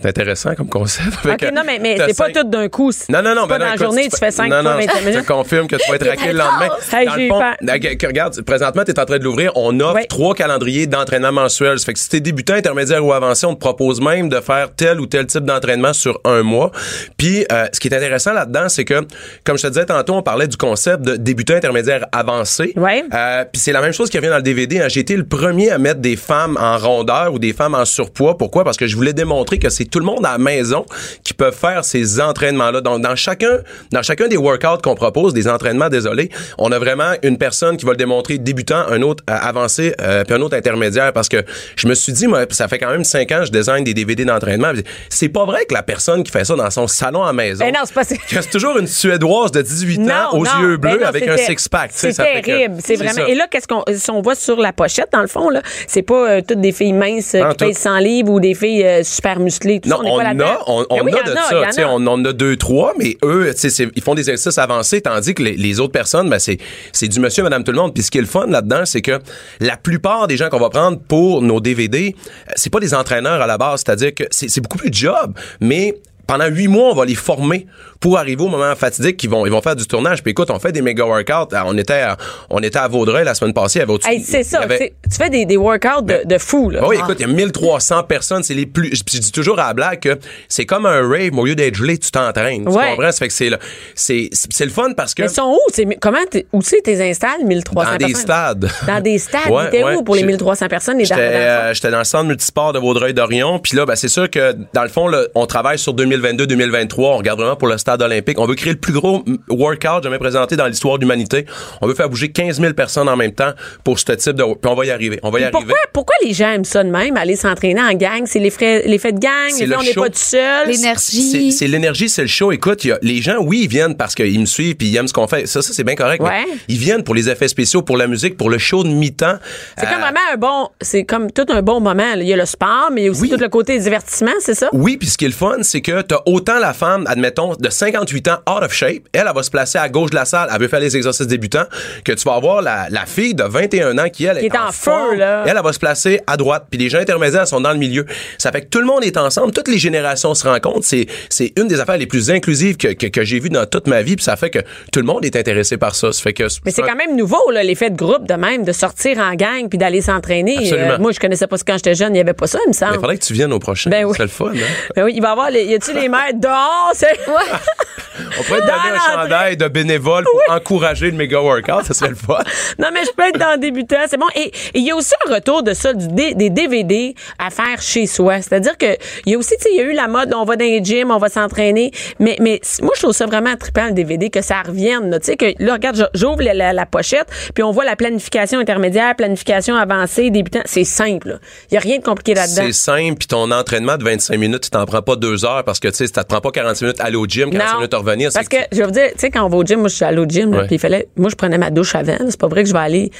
c'est 0.00 0.06
intéressant 0.06 0.54
comme 0.54 0.68
concept. 0.68 1.08
Ok, 1.24 1.50
non, 1.52 1.62
mais, 1.66 1.78
mais 1.80 1.96
c'est 2.06 2.16
pas 2.16 2.30
tout 2.30 2.44
d'un 2.44 2.68
coup. 2.68 2.92
Non, 3.08 3.20
non, 3.22 3.34
non. 3.34 3.46
pas 3.48 3.58
ben 3.58 3.58
non, 3.58 3.64
dans 3.64 3.70
la 3.70 3.74
écoute, 3.74 3.94
journée, 3.98 4.10
tu 4.10 4.18
fais 4.18 4.30
5 4.30 4.48
non, 4.48 4.62
fois 4.62 4.72
non, 4.72 4.78
25 4.78 5.00
Je 5.00 5.04
minutes. 5.08 5.22
te 5.26 5.32
confirme 5.32 5.66
que 5.66 5.76
tu 5.76 5.88
vas 5.90 5.96
être 5.96 6.06
raqué 6.08 6.32
le 6.32 6.38
lendemain. 6.38 6.68
Hey, 6.92 7.06
Dans 7.06 7.12
j'ai 7.14 7.18
le 7.20 7.24
eu 7.26 7.28
fond, 7.28 7.38
peur. 7.40 7.54
euh, 7.68 8.06
regarde, 8.08 8.40
présentement, 8.42 8.84
tu 8.84 8.90
es 8.92 8.98
en 9.00 9.04
train 9.04 9.18
de 9.18 9.24
l'ouvrir. 9.24 9.52
On 9.56 9.78
offre 9.80 10.06
trois 10.08 10.34
calendriers 10.34 10.86
d'entraînement 10.86 11.32
mensuel. 11.32 11.78
Ça 11.78 11.86
fait 11.86 11.92
que 11.94 11.98
si 11.98 12.08
t'es 12.08 12.20
débutant, 12.20 12.54
intermédiaire 12.54 13.04
ou 13.04 13.12
avancé, 13.12 13.46
on 13.46 13.54
te 13.54 13.60
propose 13.60 14.00
même 14.00 14.28
de 14.28 14.40
faire 14.40 14.74
tel 14.74 15.00
ou 15.00 15.06
tel 15.06 15.26
type 15.26 15.44
d'entraînement 15.44 15.92
sur 15.92 16.20
un 16.24 16.42
mois. 16.42 16.70
Puis, 17.16 17.44
euh, 17.52 17.66
ce 17.72 17.80
qui 17.80 17.88
est 17.88 17.94
intéressant 17.94 18.32
là-dedans, 18.32 18.68
c'est 18.68 18.84
que, 18.84 19.06
comme 19.44 19.56
je 19.58 19.62
te 19.62 19.68
disais 19.68 19.86
tantôt, 19.86 20.14
on 20.14 20.22
parlait 20.22 20.46
du 20.48 20.56
concept 20.56 21.02
de 21.02 21.16
débutant, 21.16 21.54
intermédiaire, 21.54 22.06
avancé. 22.12 22.72
Ouais. 22.76 23.04
Euh, 23.14 23.44
puis 23.52 23.60
c'est 23.60 23.72
la 23.72 23.80
même 23.80 23.92
chose 23.92 24.10
qui 24.10 24.16
revient 24.18 24.28
dans 24.30 24.36
le 24.36 24.42
DVD. 24.42 24.80
hein. 24.80 24.88
J'ai 24.88 25.00
été 25.00 25.16
le 25.16 25.24
premier 25.26 25.70
à 25.70 25.78
mettre 25.78 26.00
des 26.00 26.16
femmes 26.16 26.56
en 26.60 26.76
rondeur 26.78 27.32
ou 27.32 27.38
des 27.38 27.52
femmes 27.52 27.74
en 27.74 27.84
surpoids. 27.84 28.36
Pourquoi? 28.36 28.64
Parce 28.64 28.76
que 28.76 28.86
je 28.86 28.96
voulais 28.96 29.12
démontrer 29.12 29.58
que 29.58 29.68
c'est 29.68 29.84
tout 29.84 29.98
le 29.98 30.04
monde 30.04 30.24
à 30.24 30.32
la 30.32 30.38
maison 30.38 30.84
qui 31.24 31.34
peut 31.34 31.50
faire 31.50 31.84
ces 31.84 32.20
entraînements-là. 32.20 32.80
Donc, 32.80 33.02
dans 33.02 33.16
chacun, 33.16 33.58
dans 33.92 34.02
chacun 34.02 34.28
des 34.28 34.36
workouts 34.36 34.82
qu'on 34.82 34.94
propose, 34.94 35.34
des 35.34 35.48
entraînements, 35.48 35.88
désolé, 35.88 36.30
on 36.58 36.72
a 36.72 36.78
vraiment 36.78 37.12
une 37.22 37.38
personne 37.38 37.76
qui 37.76 37.84
va 37.84 37.92
le 37.92 37.96
démontrer 37.96 38.38
débutant, 38.38 38.84
un 38.88 39.02
autre 39.02 39.22
euh, 39.28 39.34
avancé, 39.40 39.94
euh, 40.00 40.24
puis 40.24 40.34
un 40.34 40.40
autre 40.40 40.56
intermédiaire. 40.56 41.12
Parce 41.12 41.28
que 41.28 41.44
je 41.76 41.88
me 41.88 41.94
suis 41.94 42.12
dit, 42.12 42.26
moi, 42.26 42.44
ça 42.50 42.68
fait 42.68 42.78
quand 42.78 42.90
même 42.90 43.04
cinq 43.04 43.32
ans 43.32 43.40
que 43.40 43.46
je 43.46 43.52
design 43.52 43.84
des 43.84 43.94
DVD 43.94 44.24
d'entraînement. 44.24 44.72
C'est 45.08 45.28
pas 45.28 45.44
vrai 45.44 45.64
que 45.64 45.74
la 45.74 45.82
personne 45.82 46.22
qui 46.22 46.30
fait 46.30 46.44
ça 46.44 46.54
dans 46.54 46.70
son 46.70 46.86
salon 46.86 47.22
à 47.22 47.32
maison, 47.32 47.64
Ben 47.64 47.72
non, 47.72 47.80
c'est 47.84 47.94
pas 47.94 48.04
c'est 48.04 48.50
toujours 48.50 48.78
une 48.78 48.86
Suédoise 48.86 49.52
de 49.52 49.62
18 49.62 50.00
ans 50.10 50.32
aux 50.32 50.44
non, 50.44 50.50
yeux 50.60 50.76
ben 50.76 50.92
bleus 50.92 51.00
non, 51.00 51.06
avec 51.08 51.28
un 51.28 51.36
six-pack. 51.36 51.90
C'est 51.92 52.12
terrible, 52.14 52.76
c'est 52.84 52.96
vraiment. 52.96 53.12
ça. 53.12 53.28
Et 53.28 53.34
là, 53.34 53.46
qu'est-ce 53.50 53.68
qu'on, 53.68 53.84
si 53.94 54.10
on 54.10 54.22
voit 54.22 54.34
sur 54.34 54.58
la 54.58 54.72
pochette, 54.72 55.08
dans 55.12 55.20
le 55.20 55.28
fond, 55.28 55.50
là, 55.50 55.62
c'est 55.86 56.02
pas 56.02 56.30
euh, 56.30 56.40
toutes 56.46 56.60
des 56.60 56.72
filles 56.72 56.92
minces 56.92 57.34
euh, 57.34 57.50
qui 57.50 57.56
tout. 57.56 57.64
pèsent 57.66 57.78
100 57.78 57.98
livres 57.98 58.32
ou 58.32 58.40
des 58.40 58.54
filles 58.54 59.04
super 59.04 59.40
musclées. 59.40 59.80
Tout 59.80 59.88
Non, 59.88 59.96
ça, 59.98 60.02
on, 60.04 60.14
on, 60.14 60.18
pas 60.18 60.44
a, 60.44 60.58
on, 60.66 60.86
on 60.90 61.02
oui, 61.02 61.12
a 61.12 61.16
y 61.16 61.20
en 61.20 61.24
de 61.24 61.72
ça. 61.72 61.88
On 61.88 62.06
en 62.06 62.24
a 62.24 62.32
deux, 62.32 62.56
trois, 62.56 62.94
mais 62.98 63.16
eux, 63.24 63.50
tu 63.52 63.60
sais, 63.60 63.67
ils 63.94 64.02
font 64.02 64.14
des 64.14 64.30
exercices 64.30 64.58
avancés, 64.58 65.00
tandis 65.00 65.34
que 65.34 65.42
les, 65.42 65.80
autres 65.80 65.92
personnes, 65.92 66.28
ben, 66.28 66.38
c'est, 66.38 66.58
c'est 66.92 67.08
du 67.08 67.20
monsieur, 67.20 67.42
madame, 67.42 67.64
tout 67.64 67.72
le 67.72 67.78
monde. 67.78 67.94
Puis 67.94 68.02
ce 68.02 68.10
qui 68.10 68.18
est 68.18 68.22
le 68.22 68.26
fun 68.26 68.46
là-dedans, 68.46 68.84
c'est 68.84 69.02
que 69.02 69.18
la 69.60 69.76
plupart 69.76 70.26
des 70.26 70.36
gens 70.36 70.48
qu'on 70.48 70.58
va 70.58 70.70
prendre 70.70 70.98
pour 70.98 71.42
nos 71.42 71.60
DVD, 71.60 72.14
euh, 72.16 72.52
c'est 72.56 72.70
pas 72.70 72.80
des 72.80 72.94
entraîneurs 72.94 73.40
à 73.40 73.46
la 73.46 73.58
base. 73.58 73.82
C'est-à-dire 73.84 74.14
que 74.14 74.24
c'est, 74.30 74.48
c'est 74.48 74.60
beaucoup 74.60 74.78
plus 74.78 74.90
de 74.90 74.94
job, 74.94 75.34
mais 75.60 75.94
pendant 76.28 76.46
huit 76.46 76.68
mois, 76.68 76.90
on 76.92 76.94
va 76.94 77.04
les 77.04 77.16
former 77.16 77.66
pour 77.98 78.16
arriver 78.18 78.40
au 78.44 78.48
moment 78.48 78.72
fatidique 78.76 79.16
qu'ils 79.16 79.30
vont, 79.30 79.44
ils 79.46 79.50
vont 79.50 79.60
faire 79.62 79.74
du 79.74 79.84
tournage. 79.86 80.22
Puis 80.22 80.30
écoute, 80.30 80.50
on 80.52 80.60
fait 80.60 80.70
des 80.70 80.82
méga 80.82 81.04
workouts. 81.04 81.48
Ah, 81.52 81.64
On 81.66 81.76
était 81.76 81.94
à, 81.94 82.16
on 82.50 82.60
était 82.62 82.78
à 82.78 82.86
Vaudreuil 82.86 83.24
la 83.24 83.34
semaine 83.34 83.52
passée. 83.54 83.82
Au-dessus- 83.82 84.08
Hey, 84.08 84.20
c'est 84.20 84.44
ça. 84.44 84.60
avait- 84.60 84.94
Tu 85.10 85.16
fais 85.16 85.30
des, 85.30 85.44
des 85.46 85.56
workouts 85.56 86.02
de, 86.02 86.20
de 86.24 86.38
fou, 86.38 86.70
là. 86.70 86.86
oui, 86.86 86.96
Ah. 87.00 87.04
écoute, 87.04 87.16
il 87.18 87.26
y 87.26 87.30
a 87.30 87.32
1300 87.34 88.04
personnes, 88.04 88.42
c'est 88.44 88.54
les 88.54 88.66
plus. 88.66 88.94
Je 88.94 89.18
dis 89.18 89.32
toujours 89.32 89.58
à 89.58 89.68
la 89.68 89.74
blague 89.74 90.00
que 90.00 90.18
c'est 90.48 90.66
comme 90.66 90.86
un 90.86 91.00
rave, 91.08 91.30
mais 91.32 91.40
au 91.40 91.46
lieu 91.46 91.54
d'être 91.56 91.74
gelé, 91.74 91.98
tu 91.98 92.10
t'entraînes. 92.12 92.64
Tu 92.66 92.70
Ouais. 92.70 92.90
comprends? 92.94 93.10
Ça 93.10 93.18
fait 93.18 93.28
que 93.28 93.34
c'est 93.34 93.50
c'est, 93.96 94.28
c'est 94.32 94.64
le 94.66 94.70
fun 94.70 94.92
parce 94.96 95.14
que. 95.14 95.22
Mais 95.22 95.28
ils 95.28 95.34
sont 95.34 95.56
où? 95.56 95.92
Comment 96.00 96.18
où 96.52 96.62
c'est 96.62 96.82
tes 96.82 97.02
installes, 97.10 97.42
1300 97.44 97.90
Dans 97.92 97.96
des 97.96 98.04
personnes? 98.04 98.20
stades. 98.22 98.70
Dans 98.86 99.00
des 99.02 99.18
stades. 99.18 99.50
Ouais, 99.50 99.70
T'es 99.70 99.82
ouais. 99.82 99.96
où 99.96 100.02
pour 100.04 100.14
les 100.14 100.20
J'ai- 100.20 100.26
1300 100.26 100.68
personnes? 100.68 100.98
J'étais, 101.00 101.14
euh, 101.18 101.72
j'étais 101.74 101.90
dans 101.90 101.98
le 101.98 102.04
centre 102.04 102.24
multisport 102.26 102.72
de 102.74 102.78
Vaudreuil-Dorion. 102.78 103.58
Puis 103.60 103.76
là, 103.76 103.86
ben, 103.86 103.96
c'est 103.96 104.08
sûr 104.08 104.28
que 104.30 104.54
dans 104.74 104.82
le 104.82 104.88
fond, 104.88 105.08
là, 105.08 105.22
on 105.34 105.46
travaille 105.46 105.78
sur 105.78 105.94
2022-2023. 106.20 106.94
On 106.98 107.16
regarde 107.18 107.40
vraiment 107.40 107.56
pour 107.56 107.68
le 107.68 107.78
stade 107.78 108.02
olympique. 108.02 108.38
On 108.38 108.46
veut 108.46 108.54
créer 108.54 108.72
le 108.72 108.78
plus 108.78 108.92
gros 108.92 109.24
workout 109.48 110.02
jamais 110.02 110.18
présenté 110.18 110.56
dans 110.56 110.66
l'histoire 110.66 110.96
de 110.98 111.02
l'humanité. 111.02 111.46
On 111.80 111.86
veut 111.86 111.94
faire 111.94 112.08
bouger 112.08 112.30
15 112.30 112.60
000 112.60 112.72
personnes 112.74 113.08
en 113.08 113.16
même 113.16 113.32
temps 113.32 113.52
pour 113.84 113.98
ce 113.98 114.12
type 114.12 114.32
de. 114.34 114.42
Puis 114.44 114.54
on 114.70 114.74
va 114.74 114.84
y 114.86 114.90
arriver. 114.90 115.18
On 115.22 115.30
va 115.30 115.40
y 115.40 115.42
arriver. 115.44 115.58
Pourquoi, 115.58 115.76
pourquoi 115.92 116.14
les 116.24 116.32
gens 116.32 116.50
aiment 116.52 116.64
ça 116.64 116.82
de 116.84 116.90
même, 116.90 117.16
aller 117.16 117.36
s'entraîner 117.36 117.80
en 117.80 117.92
gang? 117.94 118.22
C'est 118.26 118.38
les 118.38 118.52
l'effet 118.86 119.12
de 119.12 119.18
gang? 119.18 119.50
Le 119.60 119.76
on 119.76 119.82
n'est 119.82 119.92
pas 119.94 120.08
tout 120.08 120.18
seul? 120.18 120.68
L'énergie. 120.68 121.52
C'est 121.52 121.66
l'énergie, 121.66 122.08
c'est 122.08 122.22
le 122.22 122.28
show. 122.28 122.50
Écoute, 122.52 122.84
il 122.84 122.88
y 122.88 122.92
a, 122.92 122.98
les 123.02 123.20
gens, 123.22 123.36
oui, 123.40 123.60
ils 123.64 123.68
viennent 123.68 123.96
parce 123.96 124.14
qu'ils 124.14 124.40
me 124.40 124.46
suivent 124.46 124.76
puis 124.76 124.88
ils 124.88 124.96
aiment 124.96 125.08
ce 125.08 125.12
qu'on 125.12 125.28
fait. 125.28 125.46
Ça, 125.46 125.62
ça 125.62 125.72
c'est 125.72 125.84
bien 125.84 125.94
correct. 125.94 126.22
Ouais. 126.22 126.44
mais 126.48 126.56
Ils 126.68 126.78
viennent 126.78 127.04
pour 127.04 127.14
les 127.14 127.28
effets 127.28 127.48
spéciaux, 127.48 127.82
pour 127.82 127.96
la 127.96 128.06
musique, 128.06 128.36
pour 128.36 128.50
le 128.50 128.58
show 128.58 128.82
de 128.82 128.88
mi-temps. 128.88 129.36
C'est 129.76 129.86
Euh, 129.86 129.90
comme 129.90 130.00
vraiment 130.00 130.18
un 130.32 130.36
bon, 130.36 130.68
c'est 130.80 131.04
comme 131.04 131.30
tout 131.30 131.46
un 131.50 131.62
bon 131.62 131.80
moment. 131.80 132.14
là. 132.14 132.16
Il 132.22 132.26
y 132.28 132.32
a 132.32 132.36
le 132.36 132.46
sport, 132.46 132.88
mais 132.92 133.02
il 133.02 133.04
y 133.04 133.08
a 133.08 133.10
aussi 133.10 133.22
Oui. 133.22 133.30
tout 133.30 133.36
le 133.38 133.48
côté 133.48 133.78
divertissement, 133.78 134.32
c'est 134.40 134.54
ça? 134.54 134.68
Oui, 134.72 134.96
puis 134.96 135.08
ce 135.08 135.16
qui 135.18 135.24
est 135.24 135.28
le 135.28 135.34
fun, 135.34 135.58
c'est 135.62 135.80
que 135.80 136.02
t'as 136.08 136.20
autant 136.26 136.58
la 136.58 136.72
femme, 136.72 137.04
admettons, 137.06 137.54
de 137.54 137.68
58 137.70 138.28
ans, 138.28 138.38
out 138.50 138.62
of 138.64 138.72
shape, 138.72 139.02
elle, 139.12 139.26
elle 139.28 139.34
va 139.34 139.42
se 139.42 139.50
placer 139.50 139.78
à 139.78 139.88
gauche 139.88 140.10
de 140.10 140.16
la 140.16 140.24
salle, 140.24 140.48
elle 140.52 140.60
veut 140.60 140.68
faire 140.68 140.80
les 140.80 140.96
exercices 140.96 141.26
débutants, 141.26 141.64
que 142.04 142.12
tu 142.12 142.24
vas 142.24 142.34
avoir 142.34 142.62
la, 142.62 142.86
la 142.90 143.06
fille 143.06 143.34
de 143.34 143.44
21 143.44 143.98
ans 143.98 144.08
qui, 144.12 144.24
elle, 144.24 144.38
Qui 144.38 144.46
est 144.46 144.56
en 144.56 144.72
feu, 144.72 144.90
forme. 144.90 145.14
là. 145.16 145.44
Elle, 145.46 145.54
elle 145.56 145.62
va 145.62 145.72
se 145.72 145.78
placer 145.78 146.20
à 146.26 146.36
droite, 146.36 146.66
puis 146.70 146.78
les 146.78 146.88
gens 146.88 146.98
intermédiaires 146.98 147.46
sont 147.46 147.60
dans 147.60 147.72
le 147.72 147.78
milieu. 147.78 148.06
Ça 148.38 148.50
fait 148.52 148.62
que 148.62 148.68
tout 148.68 148.80
le 148.80 148.86
monde 148.86 149.04
est 149.04 149.16
ensemble, 149.16 149.52
toutes 149.52 149.68
les 149.68 149.78
générations 149.78 150.34
se 150.34 150.46
rencontrent. 150.48 150.84
C'est, 150.84 151.06
c'est 151.28 151.52
une 151.58 151.68
des 151.68 151.80
affaires 151.80 151.98
les 151.98 152.06
plus 152.06 152.30
inclusives 152.30 152.76
que, 152.76 152.88
que, 152.94 153.06
que 153.06 153.24
j'ai 153.24 153.38
vues 153.38 153.50
dans 153.50 153.66
toute 153.66 153.86
ma 153.86 154.02
vie, 154.02 154.16
puis 154.16 154.24
ça 154.24 154.36
fait 154.36 154.50
que 154.50 154.60
tout 154.92 155.00
le 155.00 155.06
monde 155.06 155.24
est 155.24 155.36
intéressé 155.36 155.76
par 155.76 155.94
ça. 155.94 156.12
Ça 156.12 156.22
fait 156.22 156.32
que 156.32 156.44
Mais 156.64 156.70
c'est 156.70 156.82
quand 156.82 156.96
même 156.96 157.16
nouveau, 157.16 157.50
là, 157.50 157.62
l'effet 157.62 157.90
de 157.90 157.96
groupe 157.96 158.26
de 158.26 158.34
même, 158.34 158.64
de 158.64 158.72
sortir 158.72 159.18
en 159.18 159.34
gang 159.34 159.68
puis 159.68 159.78
d'aller 159.78 160.00
s'entraîner. 160.00 160.72
Euh, 160.72 160.98
moi, 160.98 161.12
je 161.12 161.20
connaissais 161.20 161.46
pas 161.46 161.56
ça 161.58 161.64
quand 161.66 161.76
j'étais 161.76 161.94
jeune. 161.94 162.14
Il 162.14 162.18
y 162.18 162.20
avait 162.20 162.32
pas 162.32 162.46
ça, 162.46 162.58
il 162.66 162.68
me 162.68 162.72
semble. 162.72 162.92
Il 162.94 163.00
faudrait 163.00 163.18
que 163.18 163.24
tu 163.24 163.32
viennes 163.32 163.52
au 163.52 163.58
prochain. 163.58 163.90
Ben 163.90 164.04
oui. 164.04 164.14
C'est 164.16 164.22
le 164.22 164.28
fun, 164.28 164.50
hein? 164.54 164.90
Ben 164.96 165.04
oui, 165.04 165.12
il 165.14 165.20
va 165.22 165.28
y 165.28 165.32
avoir 165.32 165.50
les, 165.50 165.64
y 165.64 165.74
a-tu 165.74 165.92
les 166.00 166.08
mères 166.08 166.34
dehors? 166.34 166.90
C'est... 166.94 167.18
On 168.38 168.42
pourrait 168.42 168.60
te 168.60 168.66
Dans 168.66 168.72
donner 168.72 168.96
un 168.96 169.22
chandail 169.22 169.56
de 169.56 169.68
bénévole 169.68 170.24
pour 170.24 170.54
encourager 170.54 171.10
le 171.10 171.16
méga 171.16 171.40
workout, 171.40 171.84
ça 171.84 171.94
serait 171.94 172.10
le 172.10 172.16
fun. 172.16 172.38
Non, 172.78 172.88
mais 172.92 173.00
je 173.04 173.10
peux 173.16 173.22
être 173.28 173.38
dans 173.38 173.52
le 173.52 173.58
débutant, 173.58 173.96
c'est 174.08 174.16
bon. 174.18 174.26
Et 174.34 174.52
il 174.74 174.82
y 174.82 174.90
a 174.90 174.96
aussi 174.96 175.12
un 175.28 175.34
retour 175.34 175.62
de 175.62 175.72
ça, 175.74 175.92
du 175.92 176.06
des 176.08 176.50
DVD 176.50 177.14
à 177.38 177.50
faire 177.50 177.80
chez 177.80 178.06
soi. 178.06 178.40
C'est-à-dire 178.42 178.76
que 178.78 178.86
il 179.26 179.32
y 179.32 179.34
a 179.34 179.38
aussi, 179.38 179.56
tu 179.56 179.62
sais, 179.64 179.70
il 179.72 179.76
y 179.76 179.80
a 179.80 179.84
eu 179.84 179.92
la 179.92 180.08
mode, 180.08 180.32
on 180.34 180.44
va 180.44 180.56
dans 180.56 180.64
les 180.64 180.82
gyms, 180.82 181.10
on 181.10 181.18
va 181.18 181.28
s'entraîner. 181.28 181.90
Mais, 182.18 182.36
mais 182.40 182.60
moi, 182.82 182.92
je 182.96 183.02
trouve 183.02 183.14
ça 183.14 183.26
vraiment 183.26 183.56
trippant, 183.56 183.86
le 183.86 183.92
DVD, 183.92 184.30
que 184.30 184.42
ça 184.42 184.62
revienne. 184.66 185.18
Tu 185.20 185.26
sais, 185.26 185.36
que 185.36 185.46
là, 185.58 185.74
regarde, 185.74 186.08
j'ouvre 186.14 186.42
la, 186.42 186.54
la- 186.54 186.72
la 186.72 186.86
pochette, 186.86 187.28
puis 187.54 187.62
on 187.62 187.70
voit 187.72 187.84
la 187.84 187.96
planification 187.96 188.58
intermédiaire, 188.60 189.14
planification 189.16 189.74
avancée, 189.76 190.30
débutant. 190.30 190.60
C'est 190.64 190.84
simple. 190.84 191.28
là. 191.30 191.34
Il 191.70 191.74
y 191.74 191.76
a 191.76 191.80
rien 191.80 191.98
de 191.98 192.04
compliqué 192.04 192.34
là-dedans. 192.34 192.62
C'est 192.66 192.72
simple, 192.72 193.16
puis 193.18 193.28
ton 193.28 193.50
entraînement 193.50 193.96
de 193.96 194.04
25 194.04 194.36
minutes, 194.36 194.64
tu 194.64 194.70
t'en 194.70 194.84
prends 194.86 195.02
pas 195.02 195.16
deux 195.16 195.44
heures 195.44 195.64
parce 195.64 195.80
que 195.80 195.88
tu 195.88 195.94
sais, 195.94 196.06
ça 196.06 196.22
te 196.24 196.28
prend 196.28 196.40
pas 196.40 196.50
46 196.50 196.84
minutes 196.84 197.00
à 197.00 197.04
aller 197.04 197.16
au 197.16 197.26
gym, 197.26 197.50
45 197.50 197.76
minutes 197.76 197.94
revenir. 198.08 198.30
Parce 198.32 198.46
c'est 198.50 198.56
que, 198.56 198.64
je 198.72 198.78
vais 198.78 198.84
vous 198.84 198.90
dire, 198.90 199.08
tu 199.12 199.18
sais, 199.18 199.30
quand 199.30 199.44
on 199.44 199.48
va 199.48 199.56
au 199.56 199.64
gym, 199.64 199.80
moi, 199.80 199.88
je 199.88 199.94
suis 199.94 200.04
allée 200.04 200.18
au 200.18 200.26
gym, 200.26 200.50
puis 200.66 200.76
il 200.76 200.78
fallait, 200.78 201.08
moi, 201.16 201.28
je 201.30 201.36
prenais 201.36 201.58
ma 201.58 201.70
douche 201.70 201.94
avant. 201.94 202.12
là. 202.12 202.26
C'est 202.28 202.40
pas 202.40 202.48
vrai 202.48 202.62
que 202.62 202.68
je 202.68 202.74
vais 202.74 202.78
aller, 202.80 203.10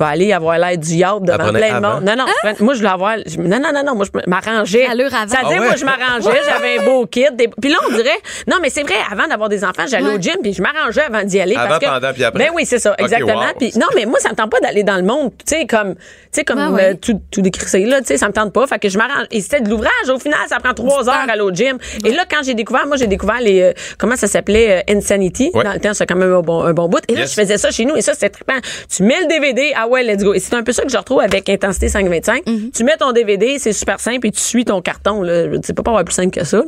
vais 0.00 0.10
aller 0.10 0.32
avoir 0.32 0.58
l'air 0.58 0.76
du 0.76 0.94
yacht 0.94 1.22
devant 1.22 1.38
plein 1.50 1.52
de 1.52 1.74
avant? 1.76 1.94
monde. 1.94 2.04
Non, 2.04 2.16
non, 2.16 2.24
moi, 2.60 2.74
je 2.74 2.78
voulais 2.78 2.90
avoir, 2.90 3.16
je- 3.26 3.38
non, 3.38 3.58
non, 3.60 3.70
non, 3.72 3.82
non, 3.84 3.94
moi, 3.94 4.04
je 4.12 4.20
m'arrangeais. 4.30 4.86
Ça 4.86 4.90
veut 4.92 4.96
dire, 5.26 5.36
Ah 5.42 5.48
ouais? 5.48 5.58
moi, 5.60 5.76
je 5.76 5.84
m'arrangeais, 5.84 6.40
j'avais 6.44 6.78
un 6.78 6.84
beau 6.84 7.06
kit. 7.06 7.26
des- 7.32 7.48
Puis 7.48 7.70
là, 7.70 7.78
on 7.88 7.94
dirait, 7.94 8.08
non, 8.48 8.56
mais 8.62 8.70
c'est 8.70 8.82
vrai, 8.82 8.94
avant 9.10 9.26
d'avoir 9.28 9.48
des 9.48 9.64
enfants, 9.64 9.84
j'allais 9.88 10.06
Ouais. 10.08 10.14
au 10.14 10.20
gym, 10.20 10.36
puis 10.42 10.52
je 10.52 10.62
m'arrangeais 10.62 11.02
avant 11.02 11.22
d'y 11.22 11.40
aller. 11.40 11.54
Avant, 11.54 11.68
parce 11.68 11.78
que, 11.80 11.86
pendant, 11.86 12.12
puis 12.12 12.24
après? 12.24 12.44
Ben 12.46 12.50
oui, 12.54 12.64
c'est 12.66 12.78
ça, 12.78 12.94
exactement. 12.98 13.34
wow. 13.40 13.46
Puis 13.58 13.72
non, 13.76 13.86
mais 13.94 14.06
moi, 14.06 14.18
ça 14.20 14.30
me 14.30 14.34
tente 14.34 14.50
pas 14.50 14.60
d'aller 14.60 14.82
dans 14.82 14.96
le 14.96 15.02
monde, 15.02 15.30
tu 15.46 15.56
sais, 15.56 15.66
comme, 15.66 15.94
tu 15.94 16.00
sais, 16.32 16.44
comme 16.44 16.74
ouais. 16.74 16.90
euh, 16.90 16.94
tout, 16.94 17.20
tout 17.30 17.40
décrissé, 17.42 17.84
là, 17.84 18.00
tu 18.00 18.06
sais, 18.06 18.16
ça 18.16 18.26
me 18.28 18.32
tente 18.32 18.52
pas. 18.52 18.66
Fait 18.66 18.78
que 18.78 18.88
je 18.88 18.96
m'arrange. 18.98 19.26
Et 19.30 19.40
c'était 19.40 19.60
de 19.60 19.68
l'ouvrage. 19.68 19.90
Au 20.08 20.18
final, 20.18 20.38
ça 20.48 20.58
prend 20.58 20.74
trois 20.74 21.08
heures 21.08 21.14
à 21.28 21.32
aller 21.32 21.40
au 21.42 21.52
gym. 21.52 21.78
Et 22.04 22.10
là, 22.12 22.22
quand 22.30 22.42
j'ai 22.44 22.54
découvert, 22.54 22.86
moi, 22.86 22.96
j'ai 22.96 23.06
découvert 23.06 23.40
les, 23.40 23.60
euh, 23.60 23.72
comment 23.98 24.16
ça 24.16 24.26
s'appelait, 24.26 24.78
euh, 24.88 24.92
Insanity. 24.96 25.50
Ouais. 25.54 25.64
Dans 25.64 25.72
le 25.72 25.80
temps, 25.80 25.94
c'est 25.94 26.06
quand 26.06 26.16
même 26.16 26.32
un 26.32 26.40
bon, 26.40 26.62
un 26.62 26.72
bon 26.72 26.88
bout. 26.88 27.00
Et 27.08 27.14
là, 27.14 27.20
Yes. 27.20 27.30
je 27.34 27.40
faisais 27.40 27.58
ça 27.58 27.70
chez 27.70 27.84
nous. 27.84 27.96
Et 27.96 28.02
ça, 28.02 28.14
c'était 28.14 28.30
trippant. 28.30 28.58
Tu 28.94 29.02
mets 29.02 29.20
le 29.20 29.26
DVD, 29.26 29.72
ah 29.76 29.86
ouais, 29.90 30.02
let's 30.02 30.22
go. 30.24 30.32
Et 30.34 30.38
c'est 30.38 30.54
un 30.54 30.62
peu 30.62 30.72
ça 30.72 30.82
que 30.82 30.90
je 30.90 30.96
retrouve 30.96 31.20
avec 31.20 31.48
Intensité 31.48 31.88
525. 31.88 32.46
Mhm. 32.46 32.70
Tu 32.74 32.84
mets 32.84 32.96
ton 32.96 33.12
DVD, 33.12 33.58
c'est 33.58 33.72
super 33.72 34.00
simple, 34.00 34.26
et 34.26 34.30
tu 34.30 34.40
suis 34.40 34.64
ton 34.64 34.80
carton, 34.80 35.22
là. 35.22 35.46
Tu 35.64 35.74
peux 35.74 35.82
pas 35.82 35.90
avoir 35.90 36.04
plus 36.04 36.14
simple 36.14 36.30
que 36.30 36.44
ça. 36.44 36.62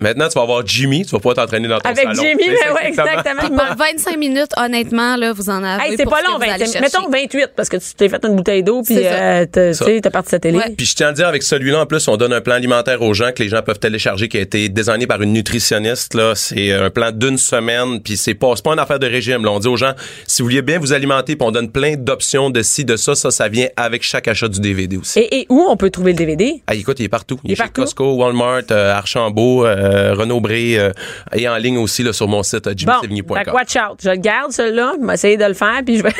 Maintenant- 0.00 0.28
tu 0.28 0.34
vas 0.34 0.42
avoir 0.42 0.66
Jimmy, 0.66 1.04
tu 1.04 1.10
vas 1.12 1.18
pouvoir 1.18 1.36
t'entraîner 1.36 1.68
dans 1.68 1.78
ton 1.78 1.88
Avec 1.90 2.04
salon. 2.04 2.22
Jimmy, 2.22 2.44
mais 2.48 2.56
ça, 2.56 2.74
ouais, 2.74 2.88
exactement. 2.88 3.40
Puis 3.40 3.48
pour 3.50 3.76
25 3.76 4.16
minutes, 4.18 4.50
honnêtement, 4.56 5.16
là, 5.16 5.32
vous 5.32 5.48
en 5.50 5.62
avez. 5.62 5.84
Hey, 5.90 5.96
c'est 5.96 6.04
pas 6.04 6.22
long, 6.22 6.36
vous 6.36 6.42
allez 6.42 6.64
20, 6.64 6.72
chercher. 6.72 6.80
mettons 6.80 7.08
28, 7.10 7.50
parce 7.56 7.68
que 7.68 7.76
tu 7.76 7.94
t'es 7.96 8.08
fait 8.08 8.24
une 8.24 8.36
bouteille 8.36 8.62
d'eau, 8.62 8.82
puis 8.82 8.96
euh, 8.98 9.44
t'as- 9.50 9.70
tu 9.70 9.74
Ça. 9.74 9.84
sais, 9.84 10.00
t'as 10.00 10.10
parti 10.10 10.30
sa 10.30 10.38
télé. 10.38 10.58
Ouais. 10.58 10.74
Puis 10.76 10.86
je 10.86 10.94
tiens 10.94 11.08
à 11.08 11.12
dire, 11.12 11.26
avec 11.28 11.42
celui-là, 11.42 11.80
en 11.80 11.86
plus, 11.86 12.06
on 12.08 12.16
donne 12.16 12.32
un 12.32 12.40
plan 12.40 12.54
alimentaire 12.54 13.02
aux 13.02 13.14
gens 13.14 13.30
que 13.34 13.42
les 13.42 13.48
gens 13.48 13.62
peuvent 13.62 13.78
télécharger, 13.78 14.28
qui 14.28 14.36
a 14.38 14.40
été 14.40 14.68
designé 14.68 15.06
par 15.06 15.20
une 15.22 15.32
nutritionniste. 15.32 16.14
Là, 16.14 16.34
c'est 16.34 16.72
un 16.72 16.90
plan 16.90 17.10
d'une 17.12 17.38
semaine, 17.38 18.00
puis 18.02 18.16
c'est 18.16 18.34
pas, 18.34 18.52
c'est 18.54 18.64
pas 18.64 18.72
une 18.72 18.78
affaire 18.78 18.98
de 18.98 19.06
régime. 19.06 19.44
Là, 19.44 19.52
on 19.52 19.58
dit 19.58 19.68
aux 19.68 19.76
gens, 19.76 19.92
si 20.26 20.42
vous 20.42 20.48
vouliez 20.48 20.62
bien 20.62 20.78
vous 20.78 20.92
alimenter, 20.92 21.36
puis 21.36 21.46
on 21.46 21.50
donne 21.50 21.70
plein 21.70 21.94
d'options 21.96 22.50
de 22.50 22.62
ci, 22.68 22.84
de 22.84 22.96
ça, 22.96 23.14
ça, 23.14 23.30
ça 23.30 23.48
vient 23.48 23.66
avec 23.76 24.02
chaque 24.02 24.28
achat 24.28 24.48
du 24.48 24.60
DVD 24.60 24.96
aussi. 24.96 25.18
Et, 25.18 25.40
et 25.40 25.46
où 25.48 25.60
on 25.68 25.76
peut 25.76 25.90
trouver 25.90 26.12
le 26.12 26.18
DVD? 26.18 26.62
Ah, 26.66 26.74
écoute, 26.74 27.00
il 27.00 27.04
est 27.04 27.08
partout. 27.08 27.38
Il, 27.44 27.50
Il 27.50 27.52
est 27.52 27.56
chez 27.56 27.62
partout? 27.64 27.82
Costco, 27.82 28.12
Walmart, 28.14 28.62
euh, 28.70 28.92
Archambault, 28.94 29.66
euh, 29.66 30.14
Renaud-Bré, 30.14 30.78
euh, 30.78 30.92
et 31.34 31.48
en 31.48 31.56
ligne 31.56 31.78
aussi 31.78 32.02
là, 32.02 32.12
sur 32.12 32.28
mon 32.28 32.42
site 32.42 32.66
euh, 32.66 32.70
Bon, 32.70 32.92
jimmysevigny.com. 33.02 33.36
fait 33.38 33.44
que 33.44 33.50
watch 33.50 33.76
out. 33.76 33.98
Je 34.02 34.10
le 34.10 34.16
garde, 34.16 34.52
celui-là. 34.52 34.92
Je 35.00 35.06
vais 35.06 35.14
essayer 35.14 35.36
de 35.36 35.44
le 35.44 35.54
faire, 35.54 35.80
puis 35.84 35.98
je 35.98 36.02
vais... 36.02 36.12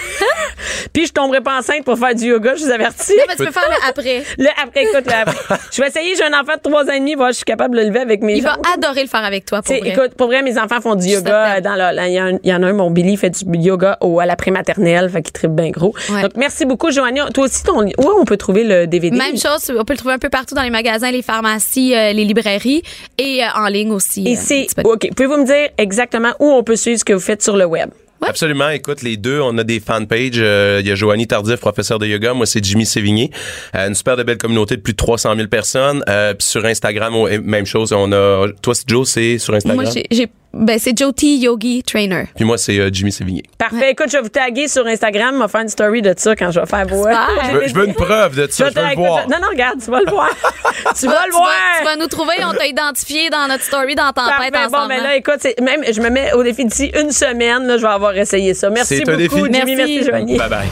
puis 0.92 1.06
je 1.06 1.12
tomberai 1.12 1.40
pas 1.40 1.58
enceinte 1.58 1.84
pour 1.84 1.98
faire 1.98 2.14
du 2.14 2.26
yoga, 2.26 2.54
je 2.56 2.64
vous 2.64 2.70
avertis. 2.70 3.12
Non, 3.16 3.22
mais 3.28 3.36
tu 3.36 3.44
peux 3.44 3.52
faire 3.52 3.68
le 3.68 3.88
après. 3.88 4.24
Le 4.38 4.48
après, 4.62 4.84
écoute, 4.84 5.04
le 5.06 5.12
après. 5.12 5.56
Je 5.72 5.82
vais 5.82 5.88
essayer, 5.88 6.14
j'ai 6.16 6.24
un 6.24 6.32
enfant 6.40 6.54
de 6.56 6.62
3 6.62 6.84
ans 6.84 6.92
et 6.92 6.98
demi, 7.00 7.14
voir 7.14 7.28
si 7.28 7.32
je 7.34 7.36
suis 7.38 7.44
capable 7.44 7.76
de 7.76 7.80
le 7.82 7.88
lever 7.88 8.00
avec 8.00 8.22
mes 8.22 8.36
Il 8.36 8.42
va 8.42 8.56
adorer 8.74 9.02
le 9.02 9.08
faire 9.08 9.24
avec 9.24 9.44
toi, 9.44 9.62
pour 9.62 9.72
T'sais, 9.74 9.80
vrai. 9.80 9.90
écoute, 9.90 10.14
pour 10.16 10.28
vrai, 10.28 10.42
mes 10.42 10.58
enfants 10.58 10.80
font 10.80 10.94
du 10.94 11.06
yoga. 11.06 11.60
Dans 11.60 11.74
Il 12.06 12.12
y, 12.12 12.48
il 12.48 12.52
en 12.54 12.62
a 12.62 12.66
un, 12.68 12.72
mon 12.72 12.90
Billy, 12.90 13.16
fait 13.16 13.30
du 13.30 13.58
yoga 13.58 13.98
au, 14.00 14.20
à 14.20 14.26
la 14.26 14.36
prématernelle, 14.36 15.10
fait 15.10 15.22
qu'il 15.22 15.32
tripe 15.32 15.50
bien 15.52 15.70
gros. 15.70 15.94
Ouais. 16.10 16.22
Donc, 16.28 16.36
merci 16.36 16.66
beaucoup, 16.66 16.90
Joanie. 16.90 17.20
Toi 17.32 17.44
aussi, 17.44 17.62
ton, 17.62 17.82
où 17.84 18.10
on 18.20 18.24
peut 18.24 18.36
trouver 18.36 18.64
le 18.64 18.86
DVD? 18.86 19.16
Même 19.16 19.38
chose, 19.38 19.70
on 19.76 19.84
peut 19.84 19.94
le 19.94 19.98
trouver 19.98 20.14
un 20.14 20.18
peu 20.18 20.28
partout 20.28 20.54
dans 20.54 20.62
les 20.62 20.70
magasins, 20.70 21.10
les 21.10 21.22
pharmacies, 21.22 21.94
euh, 21.94 22.12
les 22.12 22.24
librairies 22.24 22.82
et 23.16 23.42
euh, 23.42 23.46
en 23.54 23.66
ligne 23.68 23.92
aussi. 23.92 24.24
Et 24.28 24.36
euh, 24.36 24.40
c'est, 24.40 24.62
disponible. 24.64 24.90
OK. 24.94 25.08
Pouvez-vous 25.16 25.38
me 25.38 25.46
dire 25.46 25.70
exactement 25.78 26.32
où 26.38 26.46
on 26.50 26.62
peut 26.62 26.76
suivre 26.76 26.98
ce 26.98 27.04
que 27.04 27.14
vous 27.14 27.20
faites 27.20 27.42
sur 27.42 27.56
le 27.56 27.64
web? 27.64 27.88
Absolument. 28.20 28.68
Écoute, 28.70 29.02
les 29.02 29.16
deux, 29.16 29.40
on 29.40 29.56
a 29.58 29.64
des 29.64 29.78
fanpages. 29.78 30.32
Euh, 30.38 30.78
Il 30.82 30.88
y 30.88 30.90
a 30.90 30.96
Joanie 30.96 31.28
Tardif, 31.28 31.60
professeur 31.60 32.00
de 32.00 32.06
yoga. 32.06 32.34
Moi, 32.34 32.46
c'est 32.46 32.62
Jimmy 32.62 32.84
Sévigné. 32.84 33.30
Euh, 33.76 33.86
une 33.88 33.94
super 33.94 34.16
de 34.16 34.24
belle 34.24 34.38
communauté 34.38 34.76
de 34.76 34.80
plus 34.82 34.92
de 34.92 34.96
300 34.98 35.36
000 35.36 35.46
personnes. 35.46 36.02
Euh, 36.08 36.34
Puis 36.34 36.48
sur 36.48 36.64
Instagram, 36.64 37.14
on- 37.14 37.28
même 37.42 37.64
chose. 37.64 37.92
On 37.92 38.10
a, 38.12 38.48
toi, 38.60 38.74
c'est 38.74 38.88
Joe, 38.88 39.08
c'est 39.08 39.38
sur 39.38 39.54
Instagram? 39.54 39.82
Moi, 39.84 39.92
j'ai, 39.94 40.04
j'ai- 40.10 40.28
ben, 40.58 40.78
c'est 40.78 40.96
Jyoti 40.96 41.38
Yogi 41.38 41.82
Trainer. 41.82 42.24
Puis 42.34 42.44
moi, 42.44 42.58
c'est 42.58 42.78
euh, 42.78 42.90
Jimmy 42.92 43.12
Sévigné. 43.12 43.42
Parfait. 43.56 43.92
Écoute, 43.92 44.06
je 44.10 44.16
vais 44.16 44.22
vous 44.22 44.28
taguer 44.28 44.68
sur 44.68 44.86
Instagram. 44.86 45.36
Je 45.38 45.42
vais 45.42 45.48
faire 45.48 45.60
une 45.62 45.68
story 45.68 46.02
de 46.02 46.14
ça 46.16 46.34
quand 46.36 46.50
je 46.50 46.60
vais 46.60 46.66
faire 46.66 46.86
vos. 46.86 47.02
Super. 47.04 47.28
Je 47.46 47.50
veux, 47.56 47.68
je 47.68 47.74
veux 47.74 47.86
une 47.86 47.94
preuve 47.94 48.36
de 48.36 48.46
ça. 48.50 48.68
Je 48.68 48.74
veux 48.80 48.88
le 48.88 48.94
voir. 48.96 49.28
Non, 49.28 49.36
non, 49.40 49.48
regarde, 49.50 49.80
tu 49.82 49.90
vas 49.90 50.00
le 50.00 50.10
voir. 50.10 50.28
tu 50.98 51.06
vas 51.06 51.24
le 51.26 51.30
tu, 51.30 51.36
voir. 51.36 51.46
vas, 51.48 51.78
tu 51.80 51.84
vas 51.84 51.96
nous 51.96 52.06
trouver, 52.08 52.34
on 52.44 52.52
t'a 52.52 52.66
identifié 52.66 53.30
dans 53.30 53.46
notre 53.48 53.64
story 53.64 53.94
dans 53.94 54.12
Tempête 54.12 54.24
Parfait. 54.26 54.50
Bon, 54.52 54.76
ensemble. 54.76 54.88
mais 54.88 55.00
là, 55.00 55.16
écoute, 55.16 55.36
c'est- 55.40 55.60
même, 55.60 55.82
je 55.90 56.00
me 56.00 56.10
mets 56.10 56.32
au 56.32 56.42
défi 56.42 56.64
d'ici 56.64 56.90
une 57.00 57.10
semaine, 57.10 57.66
là, 57.66 57.76
je 57.76 57.82
vais 57.82 57.88
avoir 57.88 58.16
essayé 58.16 58.54
ça. 58.54 58.70
Merci 58.70 58.98
C'est 58.98 59.04
beaucoup, 59.04 59.14
un 59.14 59.48
défi. 59.48 59.60
Jimmy. 59.60 59.76
Merci. 59.76 59.94
Merci, 59.94 60.04
Joanie. 60.04 60.38
Bye 60.38 60.48
bye. 60.48 60.68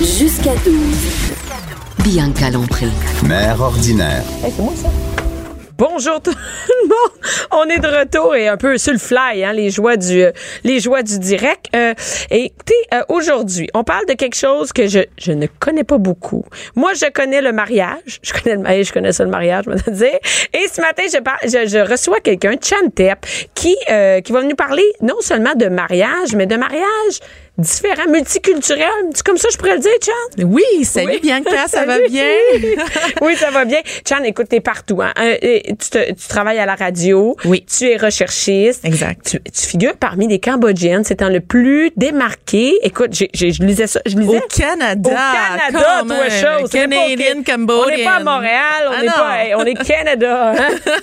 Jusqu'à 0.00 0.54
12. 0.64 0.74
Bianca 2.04 2.50
Lompré. 2.50 2.86
Mère 3.26 3.60
ordinaire. 3.60 4.22
Bonjour 5.76 6.20
tout 6.20 6.30
le 6.30 6.88
monde. 6.88 7.48
On 7.50 7.64
est 7.64 7.80
de 7.80 7.88
retour 7.88 8.36
et 8.36 8.46
un 8.46 8.56
peu 8.56 8.78
sur 8.78 8.92
le 8.92 8.98
fly, 8.98 9.42
hein, 9.42 9.52
les 9.52 9.70
joies 9.70 9.96
du, 9.96 10.22
euh, 10.22 10.30
les 10.62 10.78
joies 10.78 11.02
du 11.02 11.18
direct. 11.18 11.66
Euh, 11.74 11.94
écoutez, 12.30 12.74
euh, 12.92 13.02
aujourd'hui, 13.08 13.68
on 13.74 13.82
parle 13.82 14.06
de 14.06 14.12
quelque 14.12 14.36
chose 14.36 14.72
que 14.72 14.86
je, 14.86 15.00
je 15.18 15.32
ne 15.32 15.48
connais 15.58 15.82
pas 15.82 15.98
beaucoup. 15.98 16.44
Moi, 16.76 16.92
je 16.94 17.10
connais 17.10 17.40
le 17.40 17.52
mariage. 17.52 18.20
Je 18.22 18.32
connais 18.32 18.54
le 18.54 18.62
mariage, 18.62 18.86
je 18.86 18.92
connais 18.92 19.12
ça 19.12 19.24
le 19.24 19.30
mariage, 19.30 19.64
je 19.66 19.90
vais 19.90 19.96
dire. 19.96 20.18
Et 20.52 20.68
ce 20.72 20.80
matin, 20.80 21.02
je, 21.08 21.66
je 21.68 21.90
reçois 21.90 22.20
quelqu'un, 22.20 22.54
Chantep, 22.62 23.26
qui, 23.54 23.76
euh, 23.90 24.20
qui 24.20 24.30
va 24.30 24.42
nous 24.42 24.54
parler 24.54 24.84
non 25.00 25.20
seulement 25.20 25.54
de 25.56 25.66
mariage, 25.66 26.36
mais 26.36 26.46
de 26.46 26.56
mariage 26.56 27.18
différent, 27.58 28.08
multiculturel. 28.10 28.84
C'est 29.14 29.24
comme 29.24 29.36
ça, 29.36 29.48
je 29.52 29.56
pourrais 29.56 29.74
le 29.74 29.80
dire, 29.80 29.90
Chan? 30.04 30.44
Oui, 30.46 30.84
salut 30.84 31.12
Oui. 31.14 31.20
Bianca, 31.22 31.68
ça 31.68 31.84
va 31.84 31.94
Salut. 31.96 32.08
bien? 32.10 32.24
oui, 33.22 33.36
ça 33.36 33.50
va 33.50 33.64
bien. 33.64 33.78
Chan, 34.08 34.22
écoute, 34.24 34.48
t'es 34.48 34.60
partout. 34.60 35.00
Hein. 35.02 35.12
Euh, 35.20 35.36
et 35.40 35.62
tu, 35.80 35.90
te- 35.90 36.12
tu 36.12 36.28
travailles 36.28 36.58
à 36.58 36.66
la 36.66 36.74
radio. 36.74 37.36
Oui. 37.44 37.64
Tu 37.66 37.88
es 37.90 37.96
recherchiste. 37.96 38.84
Exact. 38.84 39.24
Tu, 39.30 39.40
tu 39.40 39.66
figures 39.68 39.96
parmi 39.96 40.26
les 40.28 40.40
Cambodgiennes. 40.40 41.04
C'est 41.04 41.20
le 41.22 41.40
plus 41.40 41.90
démarqué. 41.96 42.74
Écoute, 42.82 43.10
je 43.14 43.62
lisais 43.64 43.86
ça. 43.86 44.00
Je 44.04 44.16
lisais. 44.16 44.36
Au 44.38 44.40
Canada. 44.48 45.10
Au 45.10 45.70
Canada, 45.70 46.02
toi, 46.06 46.28
chose. 46.28 46.70
On 46.74 46.76
n'est 46.78 46.88
pas 46.88 46.96
au- 46.96 47.08
Canadian, 47.08 47.26
On 47.38 47.42
Cambodian. 47.44 47.96
n'est 47.96 48.04
pas 48.04 48.10
à 48.16 48.22
Montréal. 48.24 48.60
On 48.88 48.92
Ah 48.92 49.00
n'est 49.00 49.06
non. 49.06 49.12
pas, 49.12 49.62
on 49.62 49.64
est 49.64 49.86
Canada. 49.86 50.52
Hein? 50.58 50.68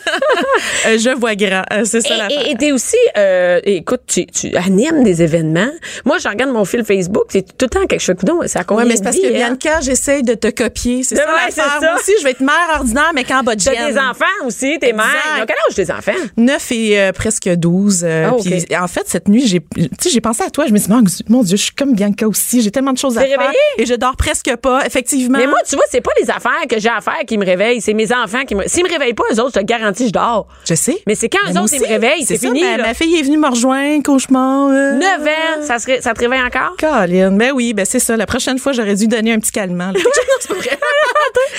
Euh, 0.87 0.97
je 0.97 1.09
vois 1.15 1.35
grand. 1.35 1.61
Euh, 1.71 1.83
c'est 1.85 2.01
ça 2.01 2.17
la 2.17 2.27
Et- 2.31 2.51
et 2.51 2.55
t'es 2.55 2.71
aussi, 2.71 2.97
euh, 3.17 3.59
écoute, 3.63 4.01
tu, 4.07 4.25
tu 4.25 4.55
animes 4.55 5.03
des 5.03 5.21
événements. 5.21 5.69
Moi, 6.05 6.17
je 6.17 6.27
regarde 6.41 6.58
mon 6.58 6.65
fil 6.65 6.84
Facebook, 6.84 7.25
c'est 7.30 7.58
tout 7.58 7.65
le 7.65 7.69
temps 7.69 7.86
quelque 7.88 7.99
chose. 8.01 8.15
Ça 8.47 8.62
Ouais, 8.71 8.86
mais 8.86 8.95
c'est 8.95 9.04
parce 9.04 9.17
que 9.17 9.32
Bianca, 9.32 9.82
j'essaye 9.82 10.23
de 10.23 10.34
te 10.34 10.47
copier. 10.49 11.04
C'est 11.04 11.15
ça 11.15 11.25
ouais, 11.25 11.51
ça. 11.51 11.80
Moi 11.82 11.95
aussi, 11.99 12.12
je 12.19 12.23
vais 12.23 12.32
être 12.32 12.39
mère 12.41 12.56
ordinaire, 12.75 13.12
mais 13.13 13.23
cambodgienne. 13.23 13.75
T'as 13.77 13.91
des 13.91 13.97
enfants 13.97 14.25
aussi, 14.45 14.77
t'es 14.80 14.93
mère. 14.93 15.06
Ont 15.41 15.45
quel 15.45 15.56
âge 15.69 15.75
tes 15.75 15.91
enfants? 15.91 16.12
9 16.38 16.71
et 16.71 16.99
euh, 16.99 17.12
presque 17.12 17.49
12. 17.49 18.04
euh, 18.04 18.30
Ah, 18.73 18.84
en 18.84 18.88
fait, 18.88 19.04
cette 19.08 19.27
nuit, 19.27 19.45
j'ai 19.47 19.60
tu 19.60 19.88
sais, 19.99 20.10
j'ai 20.10 20.21
pensé 20.21 20.43
à 20.43 20.49
toi. 20.49 20.65
Je 20.67 20.73
me 20.73 20.77
suis 20.77 20.88
dit, 20.88 21.23
mon 21.30 21.43
Dieu, 21.43 21.58
je 21.58 21.63
suis 21.63 21.73
comme 21.73 21.93
Bianca 21.93 22.27
aussi. 22.27 22.62
J'ai 22.62 22.71
tellement 22.71 22.93
de 22.93 22.97
choses 22.97 23.17
à 23.17 23.21
T'es 23.21 23.30
faire. 23.30 23.39
réveillée? 23.39 23.58
Et 23.77 23.86
je 23.86 23.93
dors 23.95 24.15
presque 24.15 24.56
pas, 24.58 24.86
effectivement. 24.86 25.38
Mais 25.38 25.47
moi, 25.47 25.60
tu 25.67 25.75
vois, 25.75 25.86
c'est 25.89 26.01
pas 26.01 26.12
les 26.21 26.30
affaires 26.30 26.65
que 26.69 26.80
j'ai 26.80 26.89
à 26.89 27.01
faire 27.01 27.19
qui 27.27 27.38
me 27.38 27.45
réveillent, 27.45 27.82
c'est 27.82 27.93
mes 27.93 28.12
enfants 28.13 28.43
qui 28.47 28.56
me. 28.56 28.67
S'ils 28.67 28.84
me 28.84 28.89
réveillent 28.89 29.13
pas, 29.13 29.23
eux 29.34 29.39
autres, 29.39 29.51
je 29.56 29.60
te 29.60 29.65
garantis, 29.65 30.08
je 30.08 30.13
dors. 30.13 30.47
je 30.67 30.73
sais. 30.75 31.01
Mais 31.08 31.15
c'est 31.15 31.30
quand 31.30 31.39
eux 31.51 31.58
autres, 31.60 31.73
ils 31.73 31.82
me 31.82 31.88
réveillent, 31.88 32.25
c'est 32.25 32.38
fini. 32.38 32.62
Ma, 32.77 32.93
fille 32.93 33.17
est 33.19 33.23
venue 33.23 33.38
me 33.38 33.49
rejoindre, 33.49 34.04
cauchemar. 34.04 34.69
euh, 34.71 34.93
9 34.93 35.21
ans, 35.27 35.62
ça, 35.63 35.80
serait, 35.80 36.01
ça 36.01 36.13
te 36.13 36.19
réveille 36.19 36.30
encore? 36.39 36.75
Colin, 36.79 37.31
ben 37.31 37.51
oui, 37.53 37.73
ben 37.73 37.85
c'est 37.85 37.99
ça. 37.99 38.15
La 38.17 38.25
prochaine 38.25 38.57
fois, 38.59 38.71
j'aurais 38.71 38.95
dû 38.95 39.07
donner 39.07 39.33
un 39.33 39.39
petit 39.39 39.51
calmant. 39.51 39.91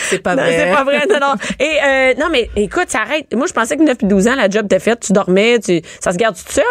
c'est 0.08 0.18
pas 0.22 0.34
vrai. 0.34 0.56
C'est 0.58 0.72
pas 0.74 0.84
vrai. 0.84 1.06
Non, 1.08 1.18
non. 1.20 1.34
Et, 1.58 1.78
euh, 1.84 2.14
non, 2.18 2.26
mais 2.30 2.50
écoute, 2.56 2.86
ça 2.88 3.00
arrête. 3.02 3.26
Moi, 3.34 3.46
je 3.46 3.52
pensais 3.52 3.76
que 3.76 3.82
9 3.82 3.96
et 4.02 4.06
12 4.06 4.28
ans, 4.28 4.34
la 4.34 4.48
job 4.48 4.66
t'es 4.68 4.78
faite, 4.78 5.00
tu 5.06 5.12
dormais, 5.12 5.58
tu, 5.58 5.80
ça 6.00 6.12
se 6.12 6.16
garde 6.18 6.36
tout 6.36 6.52
seul? 6.52 6.64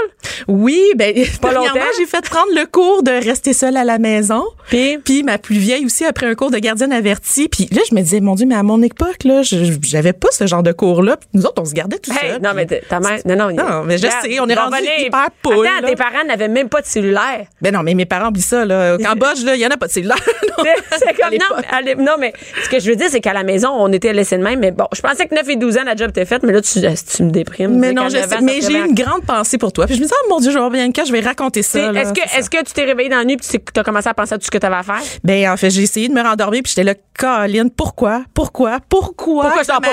Oui, 0.48 0.82
ben 0.96 1.14
Pas 1.42 1.52
longtemps? 1.54 1.80
j'ai 1.98 2.06
fait 2.06 2.22
prendre 2.30 2.52
le 2.56 2.66
cours 2.66 3.04
de 3.04 3.12
rester 3.12 3.54
seule 3.54 3.78
à 3.78 3.84
la 3.84 3.98
maison. 3.98 4.44
Puis? 4.72 4.98
Puis 5.04 5.24
ma 5.24 5.38
plus 5.38 5.58
vieille 5.58 5.86
aussi 5.86 6.06
a 6.06 6.14
pris 6.14 6.26
un 6.26 6.34
cours 6.34 6.50
de 6.50 6.58
gardienne 6.58 6.92
avertie. 6.94 7.48
Puis 7.50 7.68
là, 7.72 7.82
je 7.90 7.94
me 7.94 8.02
disais, 8.02 8.20
mon 8.22 8.34
Dieu, 8.36 8.46
mais 8.48 8.56
à 8.56 8.64
mon 8.64 8.82
époque, 8.82 9.24
là, 9.26 9.42
j'avais 9.44 10.14
pas 10.14 10.30
ce 10.32 10.48
genre 10.48 10.64
de 10.64 10.72
cours-là. 10.72 11.18
Nous 11.34 11.44
autres, 11.46 11.62
on 11.62 11.66
se 11.66 11.74
gardait 11.74 12.00
tout 12.00 12.12
Hey, 12.12 12.32
seul. 12.32 12.42
non, 12.42 12.52
mais 12.56 12.66
ta 12.66 13.00
mère. 13.00 13.20
Non, 13.26 13.36
non. 13.36 13.52
Non, 13.52 13.84
mais 13.86 13.98
je 13.98 14.06
Regarde, 14.08 14.26
sais, 14.26 14.40
on 14.40 14.48
est 14.48 14.56
rendu 14.56 14.78
venez. 14.78 15.06
hyper 15.08 15.28
poule, 15.44 15.68
Attends, 15.68 15.82
là. 15.84 15.90
tes 15.90 15.96
parents 15.96 16.24
n'avaient 16.28 16.48
même 16.48 16.70
pas 16.70 16.82
de 16.82 16.86
cellulaire. 16.88 17.46
Ben 17.62 17.74
non, 17.74 17.84
mais 17.84 17.94
mes 17.94 18.06
parents 18.06 18.30
oublient 18.30 18.42
ça, 18.42 18.66
là. 18.66 18.96
Au 18.96 18.98
Cambodge, 18.98 19.44
là, 19.44 19.56
il 19.56 19.62
y 19.62 19.66
en 19.68 19.70
a 19.70 19.78
pas 19.78 19.88
de 19.88 19.92
cellulaire. 19.92 20.18
Non. 20.58 20.66
C'est- 20.92 21.14
comme, 21.20 21.32
non, 21.34 21.80
l'é- 21.86 21.96
non, 21.96 22.12
mais 22.20 22.34
ce 22.64 22.70
que 22.70 22.80
je 22.80 22.90
veux 22.90 22.96
dire, 22.96 23.08
c'est 23.10 23.22
qu'à 23.22 23.34
la 23.34 23.44
maison, 23.44 23.70
on 23.72 23.92
était 23.92 24.14
laissés 24.14 24.38
de 24.38 24.44
même. 24.44 24.60
Mais 24.60 24.72
bon, 24.72 24.86
je 24.94 25.02
pensais 25.02 25.26
que 25.26 25.34
9 25.34 25.48
et 25.50 25.56
12 25.56 25.78
ans, 25.78 25.84
la 25.86 25.96
job 25.96 26.10
était 26.10 26.26
faite, 26.26 26.44
mais 26.44 26.52
là, 26.54 26.62
tu, 26.62 26.80
tu 26.82 27.24
me 27.24 27.32
déprimes. 27.32 27.78
Mais 27.80 27.94
non, 27.94 28.10
je 28.10 28.18
9 28.18 28.30
sais. 28.30 28.36
ans, 28.36 28.40
Mais 28.44 28.62
j'ai 28.62 28.68
réveille 28.68 28.90
une 28.90 28.94
grande 28.96 29.24
pensée 29.26 29.58
pour 29.58 29.72
toi. 29.74 29.86
Puis 29.88 29.96
je 29.96 30.00
me 30.02 30.06
disais, 30.06 30.16
oh 30.24 30.28
mon 30.30 30.40
Dieu, 30.40 30.52
je 30.52 30.60
vais 30.60 30.70
bien 30.70 30.90
je 31.06 31.12
vais 31.12 31.22
raconter 31.22 31.62
ça. 31.64 31.92
Est-ce 31.94 32.14
que, 32.14 32.38
est-ce 32.38 32.50
que 32.50 32.58
tu 32.64 32.74
t'es 32.74 32.84
réveillé 32.84 33.10
dans 33.10 33.18
la 33.18 33.26
nuit 33.26 33.38
puis 33.38 33.48
tu 33.74 33.80
as 33.80 33.84
commencé 33.84 34.08
à 34.10 34.14
penser 34.14 34.34
à 34.34 34.38
tout 34.38 34.46
ce 34.46 34.52
que 34.52 34.58
tu 34.62 34.66
avais 34.68 34.76
à 34.78 34.84
faire? 34.84 35.02
Ben 35.24 35.50
en 35.50 35.58
fait, 35.58 35.70
j'ai 35.70 35.82
essayé 35.84 36.08
de 36.08 36.14
me 36.14 36.22
rendormir 36.22 36.62
puis 36.64 36.70
j'étais 36.76 36.84
là, 36.84 36.94
Caroline, 37.18 37.70
pourquoi, 37.70 38.24
pourquoi, 38.34 38.80
pourquoi, 38.90 39.44
Pourquoi 39.44 39.62
je 39.62 39.66
ça 39.68 39.80
pas? 39.80 39.90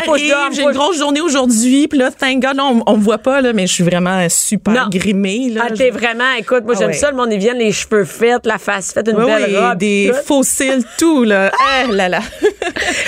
J'ai 0.52 0.62
une 0.62 0.70
grosse 0.72 0.98
journée 0.98 1.20
aujourd'hui 1.20 1.88
puis 1.88 1.98
là, 1.98 2.10
thank 2.10 2.40
God, 2.42 2.56
là, 2.56 2.64
on, 2.64 2.82
on 2.86 2.96
me 2.96 3.02
voit 3.02 3.18
pas 3.18 3.40
là, 3.40 3.52
mais 3.52 3.66
je 3.66 3.72
suis 3.74 3.84
vraiment 3.84 4.26
super 4.28 4.72
Non. 4.74 4.88
grimée 4.90 5.50
là. 5.50 5.64
Ah, 5.68 5.72
t'es 5.74 5.90
vraiment, 5.90 6.32
écoute, 6.38 6.64
moi, 6.64 6.74
Ah 6.76 6.78
j'aime 6.80 6.88
ouais. 6.90 6.94
ça, 6.94 7.10
le 7.10 7.16
monde, 7.16 7.32
ils 7.32 7.38
viennent, 7.38 7.58
les 7.58 7.72
cheveux 7.72 8.04
faits, 8.04 8.46
la 8.46 8.58
face 8.58 8.92
faite, 8.92 9.08
une 9.08 9.16
Oui, 9.16 9.26
belle 9.26 9.44
oui, 9.48 9.56
robe. 9.56 9.78
des 9.78 10.10
tout. 10.14 10.24
fossiles, 10.26 10.84
tout 10.98 11.24
là. 11.24 11.50
Ah 11.60 11.84
là 11.92 12.08
là. 12.08 12.20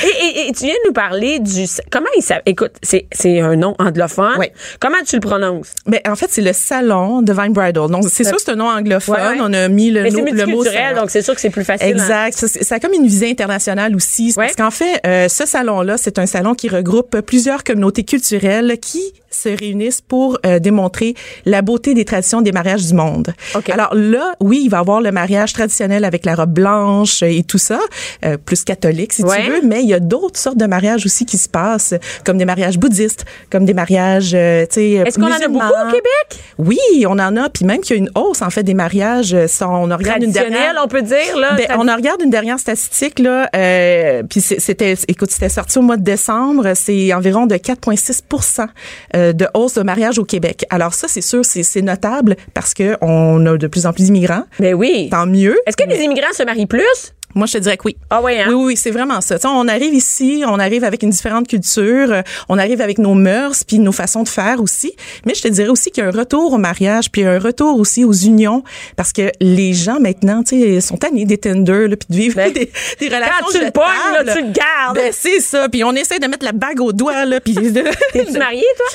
Et, 0.04 0.06
et- 0.40 0.48
et 0.48 0.52
tu 0.52 0.64
viens 0.64 0.74
de 0.74 0.88
nous 0.88 0.92
parler 0.92 1.38
du. 1.38 1.64
Comment 1.90 2.06
il 2.16 2.22
s'appelle? 2.22 2.42
Écoute, 2.46 2.72
c'est 2.82 3.06
c'est 3.12 3.40
un 3.40 3.56
nom 3.56 3.74
anglophone. 3.78 4.36
Oui. 4.38 4.46
Comment 4.80 4.98
tu 5.06 5.16
le 5.16 5.20
prononces? 5.20 5.72
Ben 5.86 6.00
en 6.08 6.16
fait, 6.16 6.26
c'est 6.30 6.42
le 6.42 6.52
salon 6.52 7.22
de 7.22 7.32
Vine 7.32 7.52
Bridal. 7.52 7.88
Donc 7.90 8.04
c'est 8.08 8.24
sûr 8.24 8.36
que 8.36 8.42
c'est 8.42 8.50
un 8.52 8.56
nom 8.56 8.68
anglophone. 8.68 9.14
Ouais, 9.16 9.28
ouais. 9.28 9.38
On 9.40 9.52
a 9.52 9.68
mis 9.68 9.90
le, 9.90 10.08
c'est 10.10 10.16
no- 10.16 10.24
le 10.32 10.46
mot 10.46 10.64
salon. 10.64 11.00
donc 11.00 11.10
c'est 11.10 11.22
sûr 11.22 11.34
que 11.34 11.39
c'est 11.40 11.50
plus 11.50 11.64
facile. 11.64 11.86
hein. 11.86 11.90
Exact. 11.90 12.36
Ça, 12.36 12.48
c'est- 12.48 12.64
ça 12.64 12.76
a 12.76 12.80
comme 12.80 12.92
une 12.92 13.06
visée 13.06 13.30
internationale 13.30 13.94
aussi. 13.96 14.28
Ouais. 14.36 14.44
Parce 14.46 14.56
qu'en 14.56 14.70
fait, 14.70 15.00
euh, 15.06 15.28
ce 15.28 15.46
salon-là, 15.46 15.96
c'est 15.96 16.18
un 16.18 16.26
salon 16.26 16.54
qui 16.54 16.68
regroupe 16.68 17.20
plusieurs 17.22 17.64
communautés 17.64 18.04
culturelles 18.04 18.76
qui 18.80 19.02
se 19.32 19.48
réunissent 19.48 20.00
pour 20.00 20.38
euh, 20.44 20.58
démontrer 20.58 21.14
la 21.46 21.62
beauté 21.62 21.94
des 21.94 22.04
traditions 22.04 22.42
des 22.42 22.50
mariages 22.50 22.84
du 22.86 22.94
monde. 22.94 23.32
OK. 23.54 23.70
Alors 23.70 23.94
là, 23.94 24.32
oui, 24.40 24.60
il 24.64 24.68
va 24.70 24.78
y 24.78 24.80
avoir 24.80 25.00
le 25.00 25.12
mariage 25.12 25.52
traditionnel 25.52 26.04
avec 26.04 26.24
la 26.24 26.34
robe 26.34 26.50
blanche 26.52 27.22
et 27.22 27.44
tout 27.44 27.56
ça, 27.58 27.78
euh, 28.24 28.36
plus 28.36 28.64
catholique 28.64 29.12
si 29.12 29.22
Ouais. 29.22 29.44
tu 29.44 29.50
veux, 29.52 29.60
mais 29.62 29.82
il 29.82 29.88
y 29.88 29.94
a 29.94 30.00
d'autres 30.00 30.38
sortes 30.38 30.56
de 30.56 30.66
mariages 30.66 31.06
aussi 31.06 31.26
qui 31.26 31.38
se 31.38 31.48
passent, 31.48 31.94
comme 32.24 32.38
des 32.38 32.44
mariages 32.44 32.76
bouddhistes, 32.78 33.24
comme 33.50 33.64
des 33.64 33.72
mariages, 33.74 34.32
euh, 34.34 34.62
tu 34.66 34.74
sais, 34.74 34.90
Est-ce 35.06 35.16
qu'on 35.18 35.26
en 35.26 35.30
a 35.32 35.46
beaucoup 35.48 35.64
au 35.64 35.86
Québec? 35.92 36.44
Oui, 36.58 36.78
on 37.06 37.18
en 37.20 37.36
a, 37.36 37.48
puis 37.50 37.64
même 37.64 37.80
qu'il 37.82 37.96
y 37.96 37.98
a 38.00 38.02
une 38.02 38.10
hausse 38.16 38.42
en 38.42 38.50
fait 38.50 38.64
des 38.64 38.74
mariages. 38.74 39.32
on 39.60 39.82
regarde 39.84 40.22
une 40.24 40.32
dernière. 40.32 40.74
on 40.82 40.88
peut 40.88 41.02
dire, 41.02 41.29
là. 41.36 41.56
Ben, 41.56 41.66
on 41.76 41.82
regarde 41.94 42.22
une 42.22 42.30
dernière 42.30 42.58
statistique 42.58 43.18
là, 43.18 43.48
euh, 43.54 44.22
puis 44.28 44.40
c'était, 44.40 44.94
écoute, 45.08 45.30
c'était 45.30 45.48
sorti 45.48 45.78
au 45.78 45.82
mois 45.82 45.96
de 45.96 46.02
décembre, 46.02 46.72
c'est 46.74 47.12
environ 47.12 47.46
de 47.46 47.54
4,6 47.56 48.68
euh, 49.14 49.32
de 49.32 49.46
hausse 49.54 49.74
de 49.74 49.82
mariage 49.82 50.18
au 50.18 50.24
Québec. 50.24 50.64
Alors 50.70 50.94
ça, 50.94 51.08
c'est 51.08 51.20
sûr, 51.20 51.44
c'est, 51.44 51.80
notable 51.80 52.36
parce 52.52 52.74
que 52.74 52.96
on 53.00 53.46
a 53.46 53.56
de 53.56 53.66
plus 53.66 53.86
en 53.86 53.92
plus 53.92 54.04
d'immigrants. 54.04 54.44
Ben 54.58 54.74
oui. 54.74 55.08
Tant 55.10 55.26
mieux. 55.26 55.58
Est-ce 55.66 55.76
que 55.76 55.88
les 55.88 56.02
immigrants 56.02 56.32
se 56.34 56.42
marient 56.42 56.66
plus? 56.66 57.14
Moi, 57.34 57.46
je 57.46 57.54
te 57.54 57.58
dirais 57.58 57.76
que 57.76 57.84
oui. 57.84 57.96
Ah 58.10 58.20
oui, 58.22 58.38
hein? 58.38 58.46
Oui, 58.48 58.54
oui, 58.54 58.76
c'est 58.76 58.90
vraiment 58.90 59.20
ça. 59.20 59.36
On 59.44 59.68
arrive 59.68 59.94
ici, 59.94 60.42
on 60.46 60.58
arrive 60.58 60.84
avec 60.84 61.02
une 61.02 61.10
différente 61.10 61.46
culture, 61.46 62.12
euh, 62.12 62.22
on 62.48 62.58
arrive 62.58 62.80
avec 62.80 62.98
nos 62.98 63.14
mœurs, 63.14 63.64
puis 63.64 63.78
nos 63.78 63.92
façons 63.92 64.22
de 64.22 64.28
faire 64.28 64.60
aussi. 64.60 64.94
Mais 65.26 65.34
je 65.34 65.42
te 65.42 65.48
dirais 65.48 65.68
aussi 65.68 65.90
qu'il 65.90 66.02
y 66.02 66.06
a 66.06 66.08
un 66.08 66.12
retour 66.12 66.52
au 66.52 66.58
mariage, 66.58 67.10
puis 67.10 67.24
un 67.24 67.38
retour 67.38 67.78
aussi 67.78 68.04
aux 68.04 68.12
unions, 68.12 68.64
parce 68.96 69.12
que 69.12 69.30
les 69.40 69.74
gens 69.74 70.00
maintenant, 70.00 70.42
tu 70.42 70.60
sais, 70.60 70.80
sont 70.80 70.96
tannés 70.96 71.24
des 71.24 71.38
Tinder, 71.38 71.88
là, 71.88 71.96
puis 71.96 72.06
de 72.10 72.16
vivre 72.16 72.36
Ben, 72.36 72.52
des, 72.52 72.70
des 72.98 73.06
relations 73.06 73.34
Quand 73.40 73.52
tu 73.52 73.64
le 73.64 73.70
pognes, 73.70 74.34
tu 74.34 74.42
le 74.42 74.52
gardes. 74.52 74.96
Ben, 74.96 75.12
c'est 75.12 75.40
ça. 75.40 75.68
Puis 75.68 75.84
on 75.84 75.92
essaie 75.92 76.18
de 76.18 76.26
mettre 76.26 76.44
la 76.44 76.52
bague 76.52 76.80
au 76.80 76.92
doigt, 76.92 77.24
là, 77.24 77.40
puis... 77.40 77.54
T'es-tu 78.12 78.38
mariée, 78.38 78.64
toi? 78.76 78.86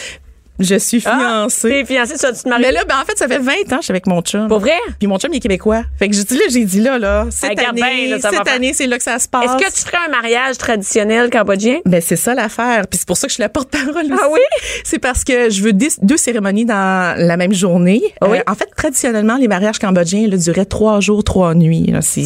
Je 0.60 0.76
suis 0.76 1.02
Ah, 1.06 1.18
fiancée. 1.20 1.70
T'es 1.70 1.86
fiancée, 1.86 2.14
tu 2.18 2.44
te 2.44 2.48
marier? 2.50 2.66
mais 2.68 2.72
là, 2.72 2.82
ben, 2.88 2.96
en 3.02 3.06
fait, 3.06 3.18
ça 3.18 3.28
fait 3.28 3.40
20 3.40 3.52
ans 3.52 3.56
que 3.76 3.76
je 3.78 3.82
suis 3.84 3.92
avec 3.92 4.08
mon 4.08 4.22
chum. 4.22 4.48
Pour 4.48 4.60
vrai? 4.60 4.72
Puis 5.00 5.08
mon 5.08 5.18
chum, 5.20 5.30
il 5.34 5.38
est 5.38 5.40
québécois. 5.42 5.82
Fait 6.00 6.08
que 6.08 6.16
j'ai 6.16 6.24
dit 6.24 6.38
là, 6.38 6.44
j'ai 6.50 6.64
dit 6.64 6.80
là, 6.82 6.98
là, 6.98 7.26
cette 7.30 7.50
Regarde 7.52 7.78
année, 7.80 8.08
bien, 8.08 8.18
là, 8.18 8.30
cette 8.30 8.48
année, 8.48 8.74
c'est 8.74 8.88
là 8.88 8.98
que 8.98 9.04
ça 9.04 9.20
se 9.20 9.28
passe. 9.28 9.44
Est-ce 9.46 9.58
que 9.66 9.74
tu 9.74 9.82
ferais 9.86 10.06
un 10.08 10.12
mariage 10.12 10.58
traditionnel 10.58 11.30
cambodgien? 11.30 11.80
Ben 11.86 12.02
c'est 12.02 12.16
ça 12.16 12.34
l'affaire. 12.34 12.88
Puis 12.88 13.00
c'est 13.00 13.08
pour 13.08 13.18
ça 13.18 13.28
que 13.28 13.32
je 13.32 13.36
suis 13.36 13.42
la 13.42 13.50
porte-parole 13.50 14.06
Ah 14.12 14.14
aussi. 14.28 14.34
oui? 14.34 14.40
C'est 14.84 15.00
parce 15.00 15.24
que 15.26 15.50
je 15.50 15.62
veux 15.62 15.74
deux 15.74 16.18
cérémonies 16.18 16.66
dans 16.66 17.16
la 17.18 17.38
même 17.38 17.54
journée. 17.54 18.02
Ah 18.22 18.28
oui? 18.30 18.38
Euh, 18.38 18.42
en 18.48 18.56
fait, 18.56 18.70
traditionnellement, 18.78 19.36
les 19.38 19.48
mariages 19.50 19.80
cambodgiens 19.80 20.28
là, 20.28 20.38
duraient 20.38 20.66
trois 20.66 21.00
jours, 21.02 21.24
trois 21.24 21.54
nuits. 21.54 21.92
C'est- 22.02 22.22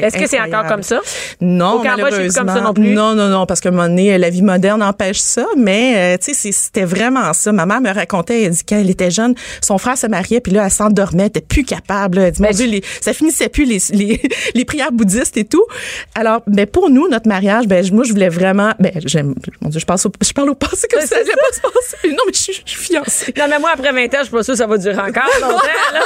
Est-ce 0.00 0.16
que 0.18 0.26
c'est 0.28 0.40
encore 0.40 0.66
comme 0.66 0.82
ça? 0.82 1.00
Non, 1.40 1.74
Au 1.74 1.82
Cambodge, 1.82 2.14
c'est 2.28 2.38
comme 2.38 2.48
ça 2.48 2.60
non 2.60 2.74
plus? 2.74 2.92
Non, 2.92 3.14
non, 3.14 3.28
non, 3.28 3.46
parce 3.46 3.60
que 3.60 3.68
un 3.68 3.72
moment 3.72 3.88
donné, 3.88 4.18
la 4.18 4.30
vie 4.30 4.42
moderne 4.42 4.82
empêche 4.82 5.18
ça. 5.20 5.46
Mais 5.56 6.14
euh, 6.14 6.18
tu 6.22 6.34
sais, 6.34 6.50
c'était 6.52 6.84
vraiment 6.84 7.32
ça. 7.32 7.51
Ma 7.52 7.66
mère 7.66 7.80
me 7.80 7.92
racontait, 7.92 8.42
elle 8.42 8.50
dit 8.52 8.62
quand 8.68 8.76
elle 8.76 8.90
était 8.90 9.10
jeune, 9.10 9.34
son 9.62 9.78
frère 9.78 9.96
se 9.98 10.06
mariait, 10.06 10.40
puis 10.40 10.52
là, 10.52 10.64
elle 10.64 10.70
s'endormait, 10.70 11.22
elle 11.24 11.28
était 11.28 11.40
plus 11.40 11.64
capable. 11.64 12.18
là. 12.18 12.26
Elle 12.26 12.32
dit, 12.32 12.42
mon 12.42 12.48
Mais- 12.48 12.54
Dieu, 12.54 12.66
les- 12.66 12.82
ça 13.00 13.12
finissait 13.12 13.48
plus 13.48 13.64
les, 13.64 13.78
les, 13.96 14.20
les 14.54 14.64
prières 14.64 14.92
bouddhistes 14.92 15.36
et 15.36 15.44
tout. 15.44 15.64
Alors, 16.14 16.42
ben 16.46 16.66
pour 16.66 16.90
nous, 16.90 17.08
notre 17.08 17.28
mariage, 17.28 17.66
ben 17.66 17.84
moi, 17.92 18.04
je 18.04 18.12
voulais 18.12 18.28
vraiment, 18.28 18.72
ben 18.78 18.92
j'aime, 19.04 19.34
mon 19.60 19.68
Dieu, 19.68 19.80
je 19.80 19.84
pense, 19.86 20.06
au, 20.06 20.12
je 20.24 20.32
parle 20.32 20.50
au 20.50 20.54
passé 20.54 20.86
comme 20.90 21.00
Ben, 21.00 21.06
ça, 21.06 21.16
vais 21.18 21.24
pas 21.24 21.54
se 21.54 21.60
passer. 21.60 22.08
Non, 22.12 22.22
mais 22.26 22.32
je 22.32 22.38
suis, 22.38 22.62
je 22.64 22.70
suis 22.72 22.80
fiancée. 22.80 23.34
Non, 23.38 23.44
mais 23.48 23.58
moi, 23.58 23.70
après 23.74 23.92
20 23.92 24.04
ans, 24.06 24.08
je 24.18 24.22
suis 24.24 24.30
pas 24.32 24.42
sûre 24.42 24.54
que 24.54 24.58
ça 24.58 24.66
va 24.66 24.78
durer 24.78 24.98
encore 24.98 25.22
longtemps, 25.40 25.56
là. 25.92 26.00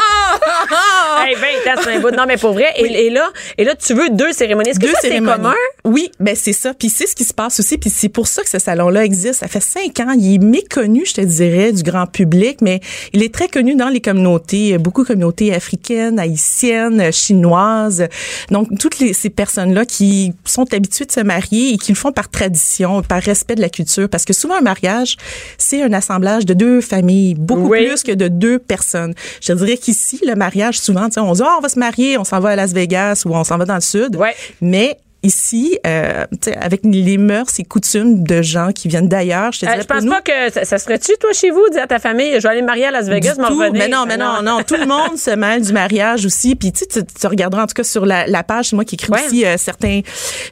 hey, 1.26 1.34
20 1.34 1.70
ans, 1.72 1.80
c'est 1.82 1.94
un 1.94 2.00
bout. 2.00 2.10
Non, 2.10 2.24
mais 2.26 2.36
pour 2.36 2.52
vrai. 2.52 2.66
Et, 2.76 3.06
et 3.06 3.10
là, 3.10 3.28
et 3.58 3.64
là, 3.64 3.74
tu 3.74 3.94
veux 3.94 4.10
deux 4.10 4.32
cérémonies. 4.32 4.70
Est-ce 4.70 4.80
que 4.80 4.86
Deux 4.86 4.92
ça, 4.92 4.98
c'est 5.02 5.18
commun? 5.18 5.54
Oui, 5.84 6.10
ben 6.20 6.34
c'est 6.36 6.52
ça. 6.52 6.74
Puis 6.74 6.88
c'est 6.88 7.06
ce 7.06 7.14
qui 7.14 7.24
se 7.24 7.34
passe 7.34 7.60
aussi. 7.60 7.78
Puis 7.78 7.90
c'est 7.90 8.08
pour 8.08 8.26
ça 8.26 8.42
que 8.42 8.48
ce 8.48 8.58
salon-là 8.58 9.04
existe. 9.04 9.40
Ça 9.40 9.48
fait 9.48 9.60
cinq 9.60 10.00
ans. 10.00 10.12
Il 10.16 10.34
est 10.34 10.38
méconnu, 10.38 11.04
je 11.06 11.14
te 11.14 11.20
dirais, 11.36 11.72
du 11.72 11.82
grand 11.82 12.06
public, 12.06 12.58
mais 12.62 12.80
il 13.12 13.22
est 13.22 13.32
très 13.32 13.48
connu 13.48 13.74
dans 13.74 13.88
les 13.88 14.00
communautés, 14.00 14.76
beaucoup 14.78 15.02
de 15.02 15.08
communautés 15.08 15.54
africaines, 15.54 16.18
haïtiennes, 16.18 17.12
chinoises. 17.12 18.06
Donc 18.50 18.68
toutes 18.78 18.98
les, 18.98 19.12
ces 19.12 19.30
personnes-là 19.30 19.84
qui 19.84 20.32
sont 20.44 20.72
habituées 20.74 21.06
de 21.06 21.12
se 21.12 21.20
marier 21.20 21.74
et 21.74 21.78
qui 21.78 21.92
le 21.92 21.96
font 21.96 22.12
par 22.12 22.28
tradition, 22.30 23.02
par 23.02 23.22
respect 23.22 23.54
de 23.54 23.60
la 23.60 23.68
culture, 23.68 24.08
parce 24.08 24.24
que 24.24 24.32
souvent 24.32 24.56
un 24.56 24.60
mariage, 24.62 25.16
c'est 25.58 25.82
un 25.82 25.92
assemblage 25.92 26.46
de 26.46 26.54
deux 26.54 26.80
familles, 26.80 27.34
beaucoup 27.34 27.68
Oui. 27.68 27.86
plus 27.86 28.02
que 28.02 28.12
de 28.12 28.28
deux 28.28 28.58
personnes. 28.58 29.14
Je 29.40 29.52
dirais 29.52 29.76
qu'ici, 29.76 30.20
le 30.26 30.34
mariage, 30.34 30.78
souvent, 30.78 31.08
on 31.16 31.32
dit, 31.32 31.42
Ah, 31.44 31.56
on 31.58 31.60
va 31.62 31.68
se 31.68 31.78
marier, 31.78 32.18
on 32.18 32.24
s'en 32.24 32.40
va 32.40 32.50
à 32.50 32.56
Las 32.56 32.72
Vegas 32.72 33.22
ou 33.26 33.34
on 33.34 33.44
s'en 33.44 33.58
va 33.58 33.64
dans 33.64 33.74
le 33.76 33.80
sud. 33.80 34.18
Mais 34.60 34.96
ici, 35.22 35.78
euh, 35.86 36.24
tu 36.32 36.50
sais, 36.50 36.56
avec 36.56 36.80
les 36.84 37.18
mœurs 37.18 37.48
et 37.58 37.64
coutumes 37.64 38.22
de 38.22 38.42
gens 38.42 38.70
qui 38.72 38.88
viennent 38.88 39.08
d'ailleurs, 39.08 39.52
je 39.52 39.60
te 39.60 39.66
Euh, 39.66 39.80
je 39.80 39.84
pense 39.86 40.02
nous, 40.04 40.12
pas 40.12 40.20
que 40.20 40.52
ça, 40.52 40.64
ça 40.64 40.78
serait-tu, 40.78 41.12
toi, 41.18 41.32
chez 41.32 41.50
vous, 41.50 41.62
dire 41.72 41.82
à 41.82 41.86
ta 41.86 41.98
famille, 41.98 42.32
je 42.36 42.40
vais 42.42 42.48
aller 42.48 42.62
me 42.62 42.66
marier 42.66 42.86
à 42.86 42.90
Las 42.90 43.06
Vegas, 43.08 43.34
m'en 43.38 43.48
revenir? 43.48 43.72
Mais 43.72 43.88
non, 43.88 44.04
mais 44.06 44.16
non, 44.16 44.42
non. 44.42 44.62
Tout 44.62 44.76
le 44.76 44.86
monde 44.86 45.16
se 45.18 45.30
mêle 45.30 45.62
du 45.62 45.72
mariage 45.72 46.24
aussi. 46.26 46.54
Puis 46.54 46.70
tu, 46.72 46.80
sais, 46.80 46.86
tu, 46.86 47.00
tu 47.20 47.26
regarderas 47.26 47.64
en 47.64 47.66
tout 47.66 47.74
cas 47.74 47.84
sur 47.84 48.06
la, 48.06 48.26
la 48.26 48.42
page, 48.44 48.66
c'est 48.70 48.76
moi 48.76 48.84
qui 48.84 48.94
écris 48.94 49.10
Ouais. 49.12 49.20
aussi 49.26 49.44
euh, 49.44 49.56
certains 49.56 50.00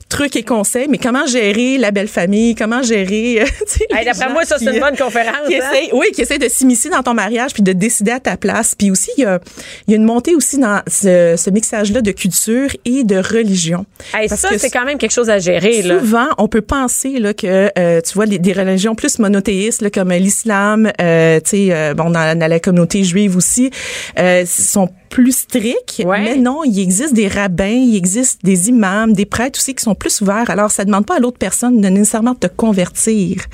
trucs 0.09 0.37
et 0.37 0.43
conseils. 0.43 0.87
Mais 0.89 0.99
comment 0.99 1.27
gérer 1.27 1.79
la 1.79 1.91
belle 1.91 2.09
famille? 2.09 2.55
Comment 2.55 2.83
gérer 2.83 3.43
euh, 3.43 3.47
Hey, 3.97 4.05
D'après 4.05 4.33
moi, 4.33 4.45
ça, 4.45 4.59
c'est 4.59 4.73
une 4.75 4.81
bonne 4.81 4.97
conférence. 4.97 5.47
qui 5.49 5.57
hein? 5.57 5.63
oui, 5.93 6.07
qui 6.15 6.23
essaie 6.23 6.39
de 6.39 6.49
s'immiscer 6.49 6.89
dans 6.91 7.03
ton 7.03 7.15
mariage 7.15 7.53
puis 7.53 7.63
de 7.63 7.73
décider 7.73 8.13
à 8.13 8.21
ta 8.21 8.37
place. 8.37 8.75
Puis 8.75 8.91
aussi, 8.91 9.11
il 9.19 9.23
y 9.23 9.25
a, 9.25 9.39
il 9.87 9.91
y 9.93 9.95
a 9.95 9.97
une 9.97 10.05
montée 10.05 10.35
aussi 10.35 10.59
dans 10.59 10.81
ce, 10.87 11.35
ce 11.37 11.51
mixage-là 11.51 12.01
de 12.01 12.11
culture 12.13 12.71
et 12.85 13.05
de 13.05 13.17
religion. 13.17 13.87
Hey, 14.15 14.29
Parce 14.29 14.41
ça, 14.41 14.49
que 14.55 14.61
c'est 14.61 14.71
quand 14.71 14.85
même 14.85 14.99
quelque 14.99 15.13
chose 15.13 15.31
à 15.31 15.39
gérer, 15.39 15.83
là. 15.83 15.99
Souvent, 16.01 16.27
on 16.39 16.49
peut 16.49 16.63
penser 16.63 17.19
là 17.19 17.35
que 17.35 17.71
euh, 17.79 18.01
tu 18.01 18.15
vois 18.15 18.27
les- 18.27 18.39
des 18.39 18.53
religions 18.53 18.95
plus 18.95 19.19
monothéistes 19.19 19.83
là, 19.83 19.91
comme 19.91 20.11
l'islam, 20.13 20.91
euh, 21.01 21.41
tu 21.41 21.51
sais, 21.51 21.69
euh, 21.71 21.95
bon 21.95 22.11
dans, 22.11 22.39
dans 22.39 22.47
la 22.51 22.61
communauté 22.61 23.05
juive 23.05 23.37
aussi, 23.37 23.71
euh, 24.19 24.45
sont 24.47 24.89
plus 25.15 25.37
stricts. 25.37 26.03
Ouais. 26.05 26.23
Mais 26.25 26.35
non, 26.37 26.65
il 26.65 26.81
existe 26.81 27.15
des 27.15 27.29
rabbins, 27.29 27.69
il 27.69 27.95
existe 27.97 28.41
des 28.45 28.69
imams, 28.69 29.13
des 29.13 29.27
prêtres 29.27 29.61
aussi 29.61 29.73
qui 29.73 29.85
sont 29.85 29.95
plus 29.95 30.21
ouverts. 30.21 30.51
Alors, 30.51 30.73
ça 30.73 30.85
demande 30.85 31.07
pas 31.07 31.17
à 31.17 31.19
l'autre 31.21 31.39
personne 31.39 31.81
de 31.81 31.89
nécessairement 31.89 32.35
te 32.35 32.49
convertir. 32.49 33.45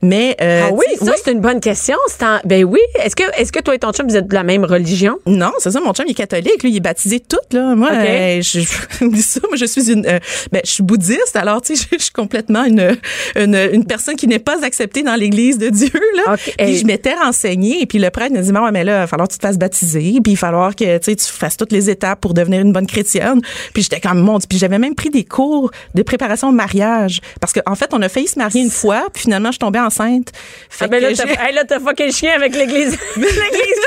Mais 0.00 0.36
euh, 0.40 0.66
Ah 0.68 0.72
oui, 0.72 0.84
ça, 0.96 1.04
oui. 1.06 1.10
c'est 1.24 1.32
une 1.32 1.40
bonne 1.40 1.58
question. 1.60 1.96
En- 2.22 2.38
Ben 2.44 2.62
oui. 2.64 2.78
Est-ce 3.02 3.16
que, 3.16 3.24
est-ce 3.36 3.50
que 3.50 3.58
toi 3.60 3.74
et 3.74 3.80
ton 3.80 3.90
chum, 3.92 4.06
vous 4.08 4.16
êtes 4.16 4.28
de 4.28 4.34
la 4.34 4.44
même 4.44 4.64
religion? 4.64 5.18
Non, 5.26 5.50
c'est 5.58 5.72
ça. 5.72 5.80
Mon 5.80 5.92
chum, 5.92 6.04
il 6.06 6.12
est 6.12 6.14
catholique. 6.14 6.62
Lui, 6.62 6.70
il 6.70 6.76
est 6.76 6.80
baptisé 6.80 7.18
tout. 7.18 7.36
Là. 7.52 7.74
Moi, 7.74 7.88
OK. 7.88 7.96
euh, 7.98 8.40
je, 8.40 8.60
ça. 9.20 9.40
Moi, 9.48 9.56
je 9.56 9.64
suis 9.66 9.90
une, 9.90 10.06
euh, 10.06 10.20
ben, 10.52 10.62
je 10.64 10.70
suis 10.70 10.82
bouddhiste. 10.84 11.34
Alors, 11.34 11.60
tu 11.62 11.74
sais, 11.74 11.86
je, 11.90 11.96
je 11.98 12.02
suis 12.04 12.12
complètement 12.12 12.64
une, 12.64 12.96
une, 13.36 13.56
une 13.72 13.84
personne 13.86 14.14
qui 14.14 14.28
n'est 14.28 14.38
pas 14.38 14.64
acceptée 14.64 15.02
dans 15.02 15.16
l'Église 15.16 15.58
de 15.58 15.68
Dieu. 15.68 15.90
Là. 16.16 16.34
OK. 16.34 16.54
Puis 16.58 16.76
je 16.76 16.86
m'étais 16.86 17.14
renseignée. 17.14 17.82
Et 17.82 17.86
puis 17.86 17.98
le 17.98 18.10
prêtre 18.10 18.32
me 18.34 18.40
dit, 18.40 18.52
mais 18.72 18.84
là, 18.84 18.92
il 18.98 19.00
va 19.00 19.06
falloir 19.08 19.26
que 19.26 19.32
tu 19.32 19.38
te 19.38 19.46
fasses 19.46 19.58
baptiser. 19.58 20.12
Puis 20.22 20.32
il 20.32 20.34
va 20.34 20.38
falloir 20.38 20.76
que, 20.76 20.98
tu 21.16 21.26
fasses 21.26 21.56
toutes 21.56 21.72
les 21.72 21.90
étapes 21.90 22.20
pour 22.20 22.34
devenir 22.34 22.60
une 22.60 22.72
bonne 22.72 22.86
chrétienne. 22.86 23.40
Puis 23.74 23.82
j'étais 23.82 24.00
comme, 24.00 24.20
mon. 24.20 24.38
Puis 24.38 24.58
j'avais 24.58 24.78
même 24.78 24.94
pris 24.94 25.10
des 25.10 25.24
cours 25.24 25.70
de 25.94 26.02
préparation 26.02 26.48
au 26.48 26.52
mariage. 26.52 27.20
Parce 27.40 27.52
qu'en 27.52 27.62
en 27.66 27.74
fait, 27.74 27.90
on 27.92 28.02
a 28.02 28.08
failli 28.08 28.28
se 28.28 28.38
marier 28.38 28.62
une 28.62 28.70
fois, 28.70 29.06
puis 29.12 29.22
finalement, 29.22 29.48
je 29.48 29.52
suis 29.52 29.58
tombée 29.58 29.78
enceinte. 29.80 30.32
Fait 30.70 30.86
Ah 30.86 30.88
ben 30.88 31.02
là, 31.02 31.08
t'as 31.14 31.46
hey, 31.46 31.54
là, 31.54 31.62
fucké 31.80 32.06
le 32.06 32.12
chien 32.12 32.32
avec 32.34 32.54
l'église. 32.54 32.96
l'église 33.16 33.78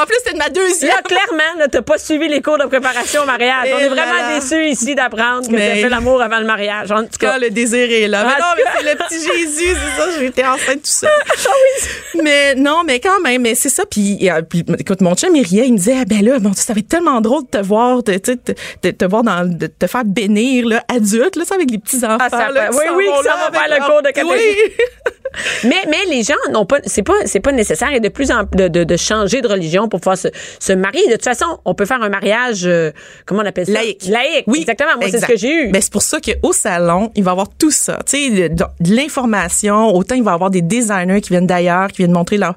en 0.00 0.06
plus, 0.06 0.16
c'était 0.18 0.32
de 0.32 0.38
ma 0.38 0.48
deuxième. 0.48 0.90
Là, 0.90 1.02
clairement, 1.02 1.58
là, 1.58 1.68
t'as 1.68 1.82
pas 1.82 1.98
suivi 1.98 2.28
les 2.28 2.40
cours 2.40 2.58
de 2.58 2.64
préparation 2.64 3.22
au 3.22 3.26
mariage. 3.26 3.68
Et 3.68 3.74
On 3.74 3.78
est 3.78 3.88
vraiment 3.88 4.34
déçus 4.34 4.66
ici 4.66 4.94
d'apprendre 4.94 5.46
que 5.46 5.52
Mais- 5.52 5.68
t'as 5.68 5.82
fait 5.82 5.88
l'amour 5.88 6.22
avant 6.22 6.38
le 6.38 6.46
mariage. 6.46 6.90
En 6.90 7.02
tout 7.02 7.18
cas, 7.18 7.38
le 7.38 7.50
désir 7.50 7.90
est 7.90 8.08
là. 8.08 8.24
Mais 8.24 8.40
non, 8.40 8.48
mais 8.56 8.62
c'est 8.76 8.90
le 8.92 8.96
petit 8.96 9.20
Jésus, 9.20 9.76
c'est 9.76 10.00
ça, 10.02 10.18
j'étais 10.18 10.44
enceinte 10.44 10.82
tout 10.82 10.90
seul. 10.90 11.10
Ah 11.44 12.22
Mais 12.22 12.54
non, 12.54 12.82
mais 12.86 13.00
quand 13.00 13.20
même, 13.20 13.42
mais 13.42 13.54
c'est 13.54 13.68
ça. 13.68 13.84
Puis, 13.86 14.30
euh, 14.30 14.42
puis, 14.42 14.64
écoute, 14.78 15.00
mon 15.00 15.14
chum, 15.14 15.34
il 15.34 15.46
riait, 15.46 15.61
il 15.64 15.72
me 15.72 15.78
disait, 15.78 15.96
ah, 16.00 16.04
ben 16.04 16.24
là, 16.24 16.38
bon, 16.38 16.52
ça 16.54 16.72
va 16.72 16.78
être 16.80 16.88
tellement 16.88 17.20
drôle 17.20 17.42
de 17.44 17.48
te 17.48 17.58
voir, 17.62 18.02
de, 18.02 18.12
de, 18.12 18.38
de 18.82 18.90
te 18.90 19.04
voir 19.04 19.22
dans, 19.22 19.48
de 19.48 19.66
te 19.66 19.86
faire 19.86 20.04
bénir, 20.04 20.66
là, 20.66 20.84
adulte, 20.88 21.36
là, 21.36 21.44
ça, 21.44 21.54
avec 21.56 21.70
les 21.70 21.78
petits 21.78 22.04
enfants. 22.04 22.18
Ah, 22.20 22.28
ça 22.30 22.50
là, 22.50 22.70
va- 22.70 22.76
oui, 22.76 22.84
oui, 22.96 23.04
vont 23.06 23.14
avec 23.18 23.60
faire 23.60 23.78
le 23.78 23.84
cours 23.86 24.02
de. 24.02 24.10
Oui. 24.30 24.72
mais, 25.64 25.76
mais 25.88 26.04
les 26.10 26.22
gens 26.22 26.34
n'ont 26.52 26.66
pas, 26.66 26.78
c'est 26.86 27.02
pas, 27.02 27.14
c'est 27.26 27.40
pas 27.40 27.52
nécessaire 27.52 27.92
et 27.92 28.00
de 28.00 28.08
plus 28.08 28.30
en 28.30 28.42
de, 28.54 28.68
de, 28.68 28.84
de 28.84 28.96
changer 28.96 29.40
de 29.40 29.48
religion 29.48 29.88
pour 29.88 30.00
pouvoir 30.00 30.16
se, 30.18 30.28
se 30.60 30.72
marier. 30.72 31.06
De 31.06 31.12
toute 31.12 31.24
façon, 31.24 31.46
on 31.64 31.74
peut 31.74 31.86
faire 31.86 32.02
un 32.02 32.08
mariage, 32.08 32.62
euh, 32.64 32.90
comment 33.26 33.42
on 33.42 33.46
appelle 33.46 33.66
ça? 33.66 33.72
Laïque. 33.72 34.04
Laïque. 34.08 34.44
Oui, 34.46 34.60
Exactement. 34.60 34.90
Moi, 35.00 35.08
c'est 35.10 35.18
ce 35.20 35.26
que 35.26 35.36
j'ai 35.36 35.52
eu. 35.66 35.70
Ben, 35.70 35.80
c'est 35.82 35.92
pour 35.92 36.02
ça 36.02 36.18
qu'au 36.20 36.52
salon, 36.52 37.10
il 37.14 37.24
va 37.24 37.30
y 37.30 37.32
avoir 37.32 37.48
tout 37.58 37.70
ça. 37.70 37.98
Tu 38.08 38.16
sais, 38.36 38.48
de, 38.48 38.54
de 38.80 38.94
l'information. 38.96 39.94
Autant 39.94 40.14
il 40.14 40.22
va 40.22 40.32
y 40.32 40.34
avoir 40.34 40.50
des 40.50 40.62
designers 40.62 41.20
qui 41.20 41.30
viennent 41.30 41.46
d'ailleurs, 41.46 41.88
qui 41.88 41.98
viennent 41.98 42.12
montrer 42.12 42.36
leur, 42.38 42.54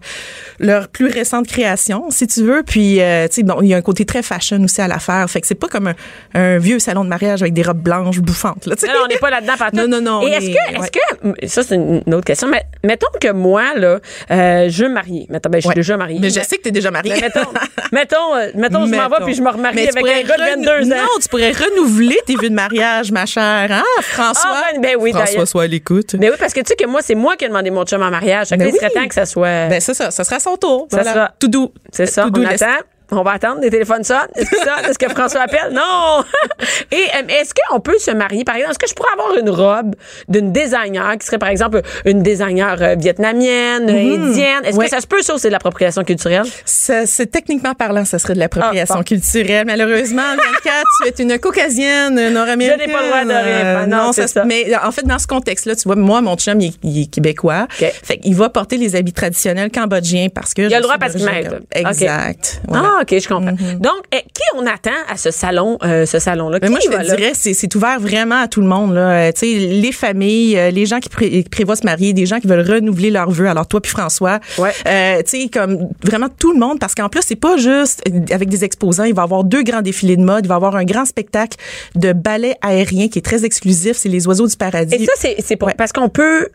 leur 0.60 0.88
plus 0.88 1.08
récente 1.08 1.48
création, 1.48 2.06
si 2.10 2.28
tu 2.28 2.44
veux. 2.44 2.64
Puis, 2.64 3.02
euh, 3.02 3.28
tu 3.28 3.36
sais, 3.36 3.44
bon, 3.44 3.58
il 3.62 3.68
y 3.68 3.74
a 3.74 3.78
un 3.78 3.82
côté 3.82 4.06
très 4.06 4.24
fashion 4.24 4.64
aussi 4.64 4.82
à 4.82 4.88
l'affaire. 4.88 5.30
Fait 5.30 5.42
que 5.42 5.48
c'est 5.48 5.56
pas 5.56 5.68
comme 5.68 5.88
un, 5.88 5.96
un 6.34 6.58
vieux 6.58 6.80
salon 6.80 7.04
de 7.04 7.10
mariage 7.10 7.42
avec 7.42 7.54
des 7.54 7.62
robes 7.64 7.82
blanches 7.82 8.20
bouffantes. 8.20 8.66
Là. 8.66 8.76
Non, 8.84 8.94
on 9.06 9.08
n'est 9.08 9.18
pas 9.18 9.30
là-dedans. 9.30 9.54
partout. 9.58 9.76
Non, 9.86 9.88
non, 9.90 10.02
non, 10.02 10.28
Et 10.28 10.32
est-ce 10.32 10.46
est- 10.50 10.54
que, 10.54 10.82
est-ce 10.84 10.92
que, 10.92 11.48
ça 11.48 11.62
c'est 11.64 11.76
une 11.76 12.14
autre 12.14 12.24
question, 12.26 12.48
mais 12.48 12.64
mettons 12.84 13.08
que 13.20 13.32
moi 13.32 13.74
là, 13.76 14.00
euh, 14.32 14.70
je 14.70 14.84
veux 14.84 14.90
me 14.90 14.94
marier. 14.96 15.26
Mettons, 15.30 15.50
ben, 15.50 15.58
je 15.58 15.62
suis 15.62 15.70
Ouais. 15.70 15.76
déjà 15.76 15.98
mariée. 15.98 16.20
Mais 16.22 16.30
je 16.30 16.40
sais 16.42 16.58
que 16.58 16.62
t'es 16.64 16.72
déjà 16.72 16.92
mariée. 16.92 17.14
Mais 17.16 17.22
mettons, 17.22 17.50
mettons, 17.92 18.36
euh, 18.36 18.48
mettons, 18.56 18.86
je 18.86 18.96
m'en 18.96 19.10
vais 19.10 19.24
puis 19.26 19.34
je 19.34 19.42
me 19.42 19.50
remarie 19.50 19.88
tu 19.88 19.98
avec 19.98 20.06
un 20.06 20.28
gars 20.28 20.38
de 20.38 20.52
renou- 20.52 20.66
22 20.66 20.94
ans. 20.94 20.98
Non, 20.98 21.20
tu 21.22 21.28
pourrais 21.30 21.52
renouveler 21.52 22.18
tes 22.26 22.36
vues 22.36 22.50
de 22.50 22.56
mariage, 22.56 23.12
ma 23.12 23.26
chère. 23.26 23.68
Hein, 23.72 23.84
François? 24.02 24.44
Ah, 24.66 24.72
ben, 24.76 24.82
ben 24.82 24.96
oui, 25.00 25.12
François, 25.12 25.46
soit 25.46 25.64
à 25.64 25.68
l'écoute. 25.68 26.16
Mais 26.20 26.30
oui, 26.30 26.36
parce 26.40 26.54
que 26.54 26.60
tu 26.62 26.68
sais 26.70 26.76
que 26.76 26.86
moi, 26.88 27.02
c'est 27.04 27.16
moi 27.16 27.36
qui 27.36 27.46
ai 27.46 27.48
demandé 27.48 27.72
mon 27.72 27.84
chum 27.86 28.02
en 28.02 28.10
mariage. 28.12 28.48
Fait 28.50 28.56
que 28.58 28.64
Ben 28.64 28.70
il 28.70 28.76
serait 28.76 28.92
oui. 28.96 29.02
temps 29.02 29.08
que 29.08 29.14
ça 29.16 29.26
soit. 29.26 29.68
Ben, 29.68 29.80
c'est 29.82 29.94
ça. 29.94 30.12
Ça 30.12 30.24
sera 30.24 30.40
son 30.40 30.56
tour. 30.58 30.88
Ça 30.92 30.98
Voilà. 30.98 31.14
sera- 31.14 31.32
Tout 31.40 31.48
doux. 31.48 31.72
c'est 31.92 32.06
ça, 32.06 32.24
Tout 32.24 32.30
on 32.30 32.32
doux, 32.32 32.46
attend. 32.48 32.66
On 33.12 33.22
va 33.22 33.32
attendre, 33.34 33.60
les 33.62 33.70
téléphones 33.70 34.04
sonnent. 34.04 34.28
Est-ce 34.36 34.50
que 34.50 34.58
ça, 34.58 34.76
est-ce 34.90 34.98
que 34.98 35.08
François 35.10 35.42
appelle? 35.42 35.72
Non! 35.74 36.24
Et 36.92 36.96
euh, 36.96 37.28
est-ce 37.40 37.54
qu'on 37.54 37.80
peut 37.80 37.98
se 38.00 38.12
marier, 38.12 38.44
par 38.44 38.56
exemple, 38.56 38.72
est-ce 38.72 38.80
que 38.80 38.88
je 38.90 38.94
pourrais 38.96 39.12
avoir 39.14 39.38
une 39.38 39.50
robe 39.50 39.96
d'une 40.28 40.52
designer 40.52 41.18
qui 41.20 41.26
serait, 41.28 41.38
par 41.38 41.50
exemple, 41.50 41.82
une 42.06 42.24
designer 42.24 42.78
euh, 42.82 42.96
vietnamienne, 42.98 43.90
indienne? 43.90 44.64
Est-ce 44.66 44.76
Ouais. 44.78 44.86
que 44.86 44.92
ça 44.92 45.02
se 45.02 45.08
peut, 45.08 45.22
ça, 45.22 45.36
c'est 45.38 45.50
de 45.50 45.54
l'appropriation 45.54 46.04
culturelle? 46.04 46.46
C'est 46.66 47.32
techniquement 47.32 47.74
parlant, 47.76 48.06
ça 48.06 48.18
serait 48.20 48.34
de 48.34 48.40
l'appropriation 48.40 48.96
Ah, 48.96 49.00
bon. 49.00 49.04
culturelle. 49.04 49.66
Malheureusement, 49.66 50.24
24, 50.64 50.84
tu 51.04 51.08
es 51.08 51.24
une 51.24 51.40
caucasienne 51.40 52.30
nord-américaine. 52.34 52.80
Je 52.82 52.88
n'ai 52.88 52.92
pas 52.94 53.02
le 53.04 53.08
droit 53.08 53.24
de. 53.26 53.84
Ah, 53.84 53.86
non, 53.88 54.12
c'est 54.14 54.28
se- 54.28 54.34
ça. 54.34 54.46
Mais 54.46 54.66
en 54.84 54.92
fait, 54.92 55.06
dans 55.06 55.20
ce 55.20 55.28
contexte-là, 55.28 55.76
tu 55.76 55.84
vois, 55.86 55.96
moi, 55.96 56.22
mon 56.22 56.36
chum, 56.38 56.60
il 56.60 56.68
est, 56.70 56.74
il 56.84 57.02
est 57.04 57.06
québécois. 57.06 57.68
OK. 57.82 57.92
Fait 58.04 58.18
qu'il 58.18 58.36
va 58.36 58.50
porter 58.50 58.78
les 58.78 58.96
habits 58.96 59.14
traditionnels 59.14 59.70
cambodgiens 59.72 60.28
parce 60.34 60.54
que. 60.54 60.64
Il 60.64 60.74
a 60.74 60.78
le 60.78 60.84
droit 60.84 60.98
parce 60.98 61.14
qu'il. 61.14 61.30
Exact. 61.74 62.62
Voilà. 62.68 62.92
Ah, 62.95 62.95
OK, 63.02 63.16
je 63.20 63.28
comprends. 63.28 63.52
Donc, 63.52 64.04
eh, 64.14 64.22
qui 64.34 64.42
on 64.56 64.66
attend 64.66 64.92
à 65.10 65.18
ce 65.18 65.32
salon, 65.32 65.78
euh, 65.84 66.06
ce 66.06 66.20
salon-là? 66.20 66.60
Moi, 66.70 66.80
je 66.84 66.90
te 66.90 67.16
dirais, 67.16 67.32
c'est, 67.34 67.76
ouvert 67.76 68.00
vraiment 68.00 68.42
à 68.42 68.48
tout 68.48 68.62
le 68.62 68.68
monde. 68.68 68.94
Là. 68.94 69.02
Euh, 69.28 69.32
tu 69.32 69.40
sais, 69.40 69.60
les 69.68 69.92
familles, 69.92 70.58
euh, 70.58 70.72
les 70.72 70.86
gens 70.86 71.00
qui, 71.00 71.10
pré- 71.10 71.30
qui 71.30 71.50
prévoient 71.50 71.76
se 71.76 71.84
marier, 71.86 72.14
des 72.14 72.26
gens 72.26 72.40
qui 72.40 72.48
veulent 72.48 72.70
renouveler 72.70 73.12
leurs 73.12 73.30
vœux. 73.32 73.48
Alors 73.48 73.68
toi 73.68 73.82
puis 73.82 73.92
François, 73.92 74.40
Ouais. 74.58 74.72
euh, 74.88 75.22
tu 75.24 75.42
sais, 75.42 75.50
comme 75.50 75.90
vraiment 76.04 76.28
tout 76.30 76.54
le 76.54 76.60
monde, 76.60 76.80
parce 76.80 76.96
qu'en 76.96 77.10
plus 77.10 77.22
c'est 77.26 77.36
pas 77.36 77.58
juste 77.58 78.02
euh, 78.08 78.20
avec 78.34 78.50
des 78.50 78.64
exposants. 78.64 79.04
Il 79.04 79.14
va 79.14 79.24
y 79.24 79.26
avoir 79.26 79.44
deux 79.44 79.64
grands 79.64 79.82
défilés 79.82 80.16
de 80.18 80.24
mode. 80.24 80.46
Il 80.46 80.48
va 80.48 80.56
y 80.56 80.58
avoir 80.58 80.76
un 80.76 80.86
grand 80.86 81.06
spectacle 81.06 81.58
de 81.96 82.14
ballet 82.14 82.56
aérien 82.62 83.08
qui 83.08 83.20
est 83.20 83.24
très 83.24 83.44
exclusif. 83.46 83.98
C'est 83.98 84.10
les 84.10 84.28
oiseaux 84.28 84.48
du 84.48 84.56
paradis. 84.56 84.96
Et 84.96 85.06
ça, 85.06 85.12
c'est, 85.18 85.64
Ouais. 85.64 85.74
parce 85.78 85.92
qu'on 85.94 86.10
peut, 86.10 86.48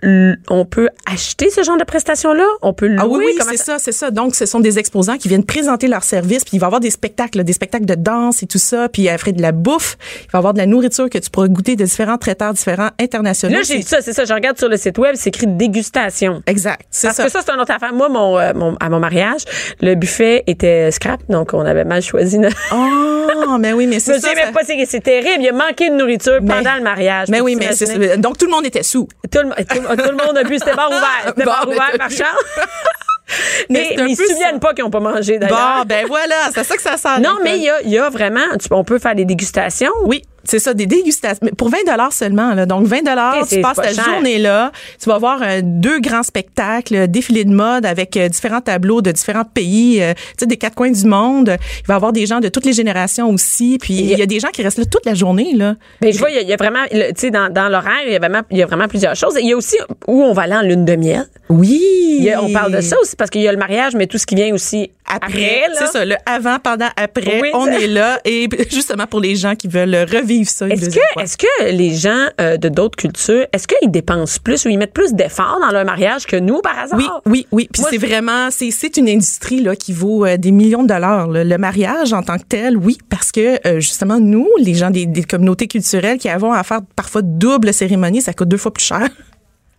on 0.49 0.65
peut 0.65 0.89
acheter 1.11 1.51
ce 1.51 1.63
genre 1.65 1.77
de 1.79 1.85
prestations-là? 1.85 2.45
On 2.63 2.73
peut 2.73 2.87
louer? 2.87 2.99
Ah 3.01 3.07
oui, 3.09 3.25
oui, 3.27 3.39
c'est 3.51 3.57
ça, 3.57 3.79
c'est 3.79 3.93
ça. 3.93 4.11
Donc, 4.11 4.35
ce 4.35 4.47
sont 4.47 4.61
des 4.61 4.79
exposants 4.79 5.17
qui 5.17 5.29
viennent 5.29 5.45
présenter 5.45 5.89
leurs 5.89 6.05
services, 6.05 6.30
puis 6.39 6.57
il 6.57 6.59
va 6.61 6.67
y 6.67 6.69
avoir 6.69 6.81
des 6.81 6.91
spectacles, 6.91 7.43
des 7.45 7.53
spectacles 7.53 7.87
de 7.87 7.95
danse 7.95 8.43
et 8.43 8.47
tout 8.47 8.59
ça, 8.59 8.89
puis 8.89 9.03
il 9.03 9.19
ferait 9.19 9.33
de 9.33 9.43
la 9.43 9.53
bouffe, 9.53 9.97
il 10.25 10.31
va 10.33 10.37
y 10.37 10.41
avoir 10.41 10.53
de 10.55 10.59
la 10.59 10.67
nourriture 10.67 11.09
que 11.11 11.19
tu 11.19 11.31
pourras 11.31 11.49
goûter 11.49 11.77
de 11.77 11.85
différents 11.85 12.19
traiteurs 12.19 12.53
différents 12.53 12.91
internationaux. 13.01 13.57
Là, 13.57 13.63
j'ai 13.63 13.79
dit 13.79 13.83
ça, 13.83 14.01
c'est 14.01 14.13
ça. 14.13 14.25
Je 14.25 14.33
regarde 14.35 14.59
sur 14.59 14.69
le 14.69 14.77
site 14.77 14.99
web, 14.99 15.15
c'est 15.17 15.29
écrit 15.29 15.47
dégustation. 15.47 16.43
Exact, 16.47 16.83
c'est 16.91 17.09
Parce 17.09 17.17
ça. 17.17 17.25
que 17.25 17.31
ça, 17.31 17.41
c'est 17.45 17.53
une 17.53 17.61
autre 17.61 17.73
affaire. 17.73 17.93
Moi, 17.93 18.09
mon, 18.09 18.39
euh, 18.39 18.53
mon- 18.55 18.77
à 18.81 18.89
mon 18.89 19.01
mariage, 19.01 19.43
le 19.81 19.95
buffet 19.95 20.45
était 20.47 20.91
scrap, 20.91 21.21
donc 21.29 21.55
on 21.55 21.61
avait 21.65 21.85
mal 21.85 22.03
choisi. 22.03 22.39
notre- 22.39 22.57
Oh, 22.73 23.57
mais 23.59 23.73
oui, 23.73 23.87
mais 23.87 23.99
c'est 24.01 24.21
ça. 24.21 24.29
ça- 24.35 24.53
pas, 24.53 24.61
c'est, 24.65 24.85
c'est 24.87 25.01
terrible. 25.01 25.43
Il 25.43 25.49
a 25.49 25.53
manqué 25.53 25.91
de 25.91 25.95
nourriture 25.95 26.39
Mais- 26.43 26.55
pendant 26.55 26.75
le 26.77 26.83
mariage. 26.83 27.29
Mais 27.29 27.41
oui, 27.41 27.57
mais 27.57 27.73
c'est 27.73 28.17
donc 28.19 28.39
tout 28.39 28.47
le 28.47 28.51
monde 28.53 28.67
était 28.67 28.83
sous. 28.83 29.09
Tout 29.31 29.39
le, 29.43 29.51
tout, 29.65 29.79
tout 29.79 30.11
le 30.11 30.27
monde 30.27 30.37
a 30.37 30.45
bu, 30.45 30.59
c'était 30.59 30.75
bar 30.75 30.89
ouvert. 30.91 31.01
C'était 31.27 31.45
Bon, 31.45 31.51
bar 31.51 31.69
ouvert, 31.69 32.11
chance. 32.11 32.21
Mais 33.69 33.95
mais 33.97 34.11
ils 34.11 34.17
se 34.17 34.25
souviennent 34.27 34.61
pas 34.61 34.75
qu'ils 34.75 34.85
ont 34.85 34.91
pas 34.91 35.01
mangé, 35.01 35.39
d'ailleurs. 35.39 35.79
Bon, 35.81 35.85
ben 35.87 36.07
voilà, 36.07 36.35
c'est 36.55 36.65
ça 36.65 36.77
que 36.77 36.83
ça 36.83 36.97
sent. 36.97 37.21
non, 37.21 37.37
mais 37.43 37.57
il 37.59 37.63
y 37.65 37.69
a, 37.71 37.83
y 37.83 37.99
a 37.99 38.09
vraiment, 38.09 38.41
tu- 38.61 38.69
on 38.71 38.85
peut 38.85 38.99
faire 38.99 39.15
des 39.15 39.25
dégustations. 39.25 39.91
Oui, 40.05 40.23
c'est 40.45 40.59
ça, 40.59 40.73
des 40.75 40.87
dégustations. 40.87 41.39
Mais 41.43 41.53
pour 41.53 41.69
20 41.69 41.79
dollars 41.87 42.13
seulement, 42.13 42.55
là. 42.55 42.65
Donc, 42.67 42.87
20 42.87 43.03
dollars, 43.05 43.35
tu 43.57 43.61
passes 43.61 43.77
pas 43.77 43.83
ta 43.83 44.03
journée 44.13 44.39
là. 44.39 44.73
Tu 45.01 45.09
vas 45.09 45.19
voir 45.19 45.41
euh, 45.43 45.61
deux 45.63 46.01
grands 46.01 46.23
spectacles, 46.23 46.95
euh, 46.97 47.07
défilé 47.07 47.45
de 47.45 47.51
mode 47.53 47.85
avec 47.87 48.17
euh, 48.17 48.29
différents 48.29 48.61
tableaux 48.63 49.03
de 49.03 49.13
différents 49.13 49.45
pays, 49.45 50.03
euh, 50.03 50.15
tu 50.15 50.21
sais, 50.41 50.47
des 50.47 50.57
quatre 50.57 50.75
coins 50.75 50.91
du 50.91 51.05
monde. 51.05 51.57
Il 51.83 51.87
va 51.87 51.95
y 51.95 51.97
avoir 51.97 52.13
des 52.13 52.27
gens 52.27 52.41
de 52.41 52.49
toutes 52.49 52.65
les 52.65 52.73
générations 52.73 53.29
aussi. 53.31 53.79
Puis, 53.81 53.95
il 53.95 54.19
y 54.19 54.23
a 54.23 54.27
des 54.27 54.41
gens 54.41 54.49
qui 54.49 54.63
restent 54.63 54.79
là 54.79 54.85
toute 54.87 55.05
la 55.07 55.15
journée, 55.15 55.53
là. 55.55 55.75
Ben, 56.01 56.13
je 56.13 56.19
vois, 56.19 56.31
il 56.31 56.37
y 56.37 56.39
a- 56.39 56.43
il 56.43 56.49
y, 56.49 56.53
a 56.53 56.57
vraiment, 56.57 56.85
tu 56.91 56.99
sais, 57.17 57.31
dans, 57.31 57.53
dans 57.53 57.69
l'horaire, 57.69 58.01
il 58.07 58.13
y 58.13 58.17
a 58.17 58.19
vraiment, 58.19 58.41
il 58.51 58.57
y 58.59 58.63
a 58.63 58.67
vraiment 58.67 58.89
plusieurs 58.89 59.15
choses. 59.17 59.37
Et 59.37 59.41
il 59.43 59.49
y 59.49 59.53
a 59.53 59.57
aussi 59.57 59.77
où 60.09 60.23
on 60.23 60.33
va 60.33 60.43
aller 60.43 60.55
en 60.57 60.63
lune 60.63 60.85
de 60.85 60.97
miel. 60.97 61.27
Oui. 61.49 62.29
A- 62.33 62.43
on 62.43 62.53
parle 62.53 62.73
de 62.73 62.81
ça 62.81 62.97
aussi 63.01 63.15
parce 63.21 63.29
qu'il 63.29 63.43
y 63.43 63.49
a 63.49 63.53
le 63.53 63.59
mariage, 63.59 63.95
mais 63.95 64.07
tout 64.07 64.17
ce 64.17 64.25
qui 64.25 64.35
vient 64.35 64.55
aussi 64.55 64.93
après. 65.07 65.65
C'est 65.75 65.89
ça, 65.89 66.07
le 66.07 66.15
avant, 66.25 66.59
pendant, 66.59 66.89
après, 66.97 67.41
Oui, 67.43 67.51
on 67.53 67.67
est 67.67 67.87
là. 67.87 68.19
Et 68.25 68.49
justement 68.71 69.07
pour 69.07 69.21
les 69.21 69.37
gens 69.37 69.55
qui 69.57 69.69
veulent 69.69 70.07
revivre 70.11 70.49
ça 70.49 70.67
Est-ce 70.67 71.37
que, 71.37 71.71
les 71.71 71.95
gens 71.95 72.29
euh, 72.41 72.57
de 72.57 72.71
d'autres 72.71 72.97
cultures, 72.97 73.45
est-ce 73.53 73.69
qu'ils 73.69 73.91
dépensent 73.91 74.39
plus 74.43 74.65
ou 74.65 74.71
ils 74.71 74.79
mettent 74.79 74.95
plus 74.95 75.13
d'efforts 75.13 75.59
dans 75.61 75.71
leur 75.71 75.85
mariage 75.85 76.25
que 76.25 76.37
nous, 76.37 76.63
par 76.63 76.79
hasard? 76.79 76.99
Oui, 76.99 77.07
oui, 77.27 77.47
oui. 77.53 77.69
Puis 77.71 77.83
c'est 77.91 77.99
vraiment, 77.99 78.49
c'est 78.51 78.71
c'est 78.71 78.97
une 78.97 79.09
industrie 79.11 79.61
là 79.61 79.77
qui 79.77 79.93
vaut 79.93 80.25
euh, 80.25 80.39
des 80.39 80.51
millions 80.51 80.83
de 80.83 80.89
dollars. 80.89 81.29
là. 81.29 81.45
Le 81.45 81.59
mariage 81.59 82.15
en 82.15 82.23
tant 82.23 82.39
que 82.39 82.45
tel, 82.49 82.79
oui, 82.79 82.97
parce 83.11 83.33
que 83.33 83.59
euh, 83.69 83.81
justement 83.81 84.19
nous, 84.19 84.49
les 84.59 84.75
gens 84.75 84.89
des, 84.89 85.05
des 85.05 85.25
communautés 85.25 85.69
culturelles 85.69 86.17
qui 86.17 86.31
avons 86.31 86.55
à 86.55 86.63
faire 86.63 86.81
parfois 86.97 87.21
double 87.21 87.75
cérémonie, 87.75 88.23
ça 88.23 88.33
coûte 88.33 88.49
deux 88.49 88.57
fois 88.57 88.73
plus 88.73 88.85
cher. 88.85 89.07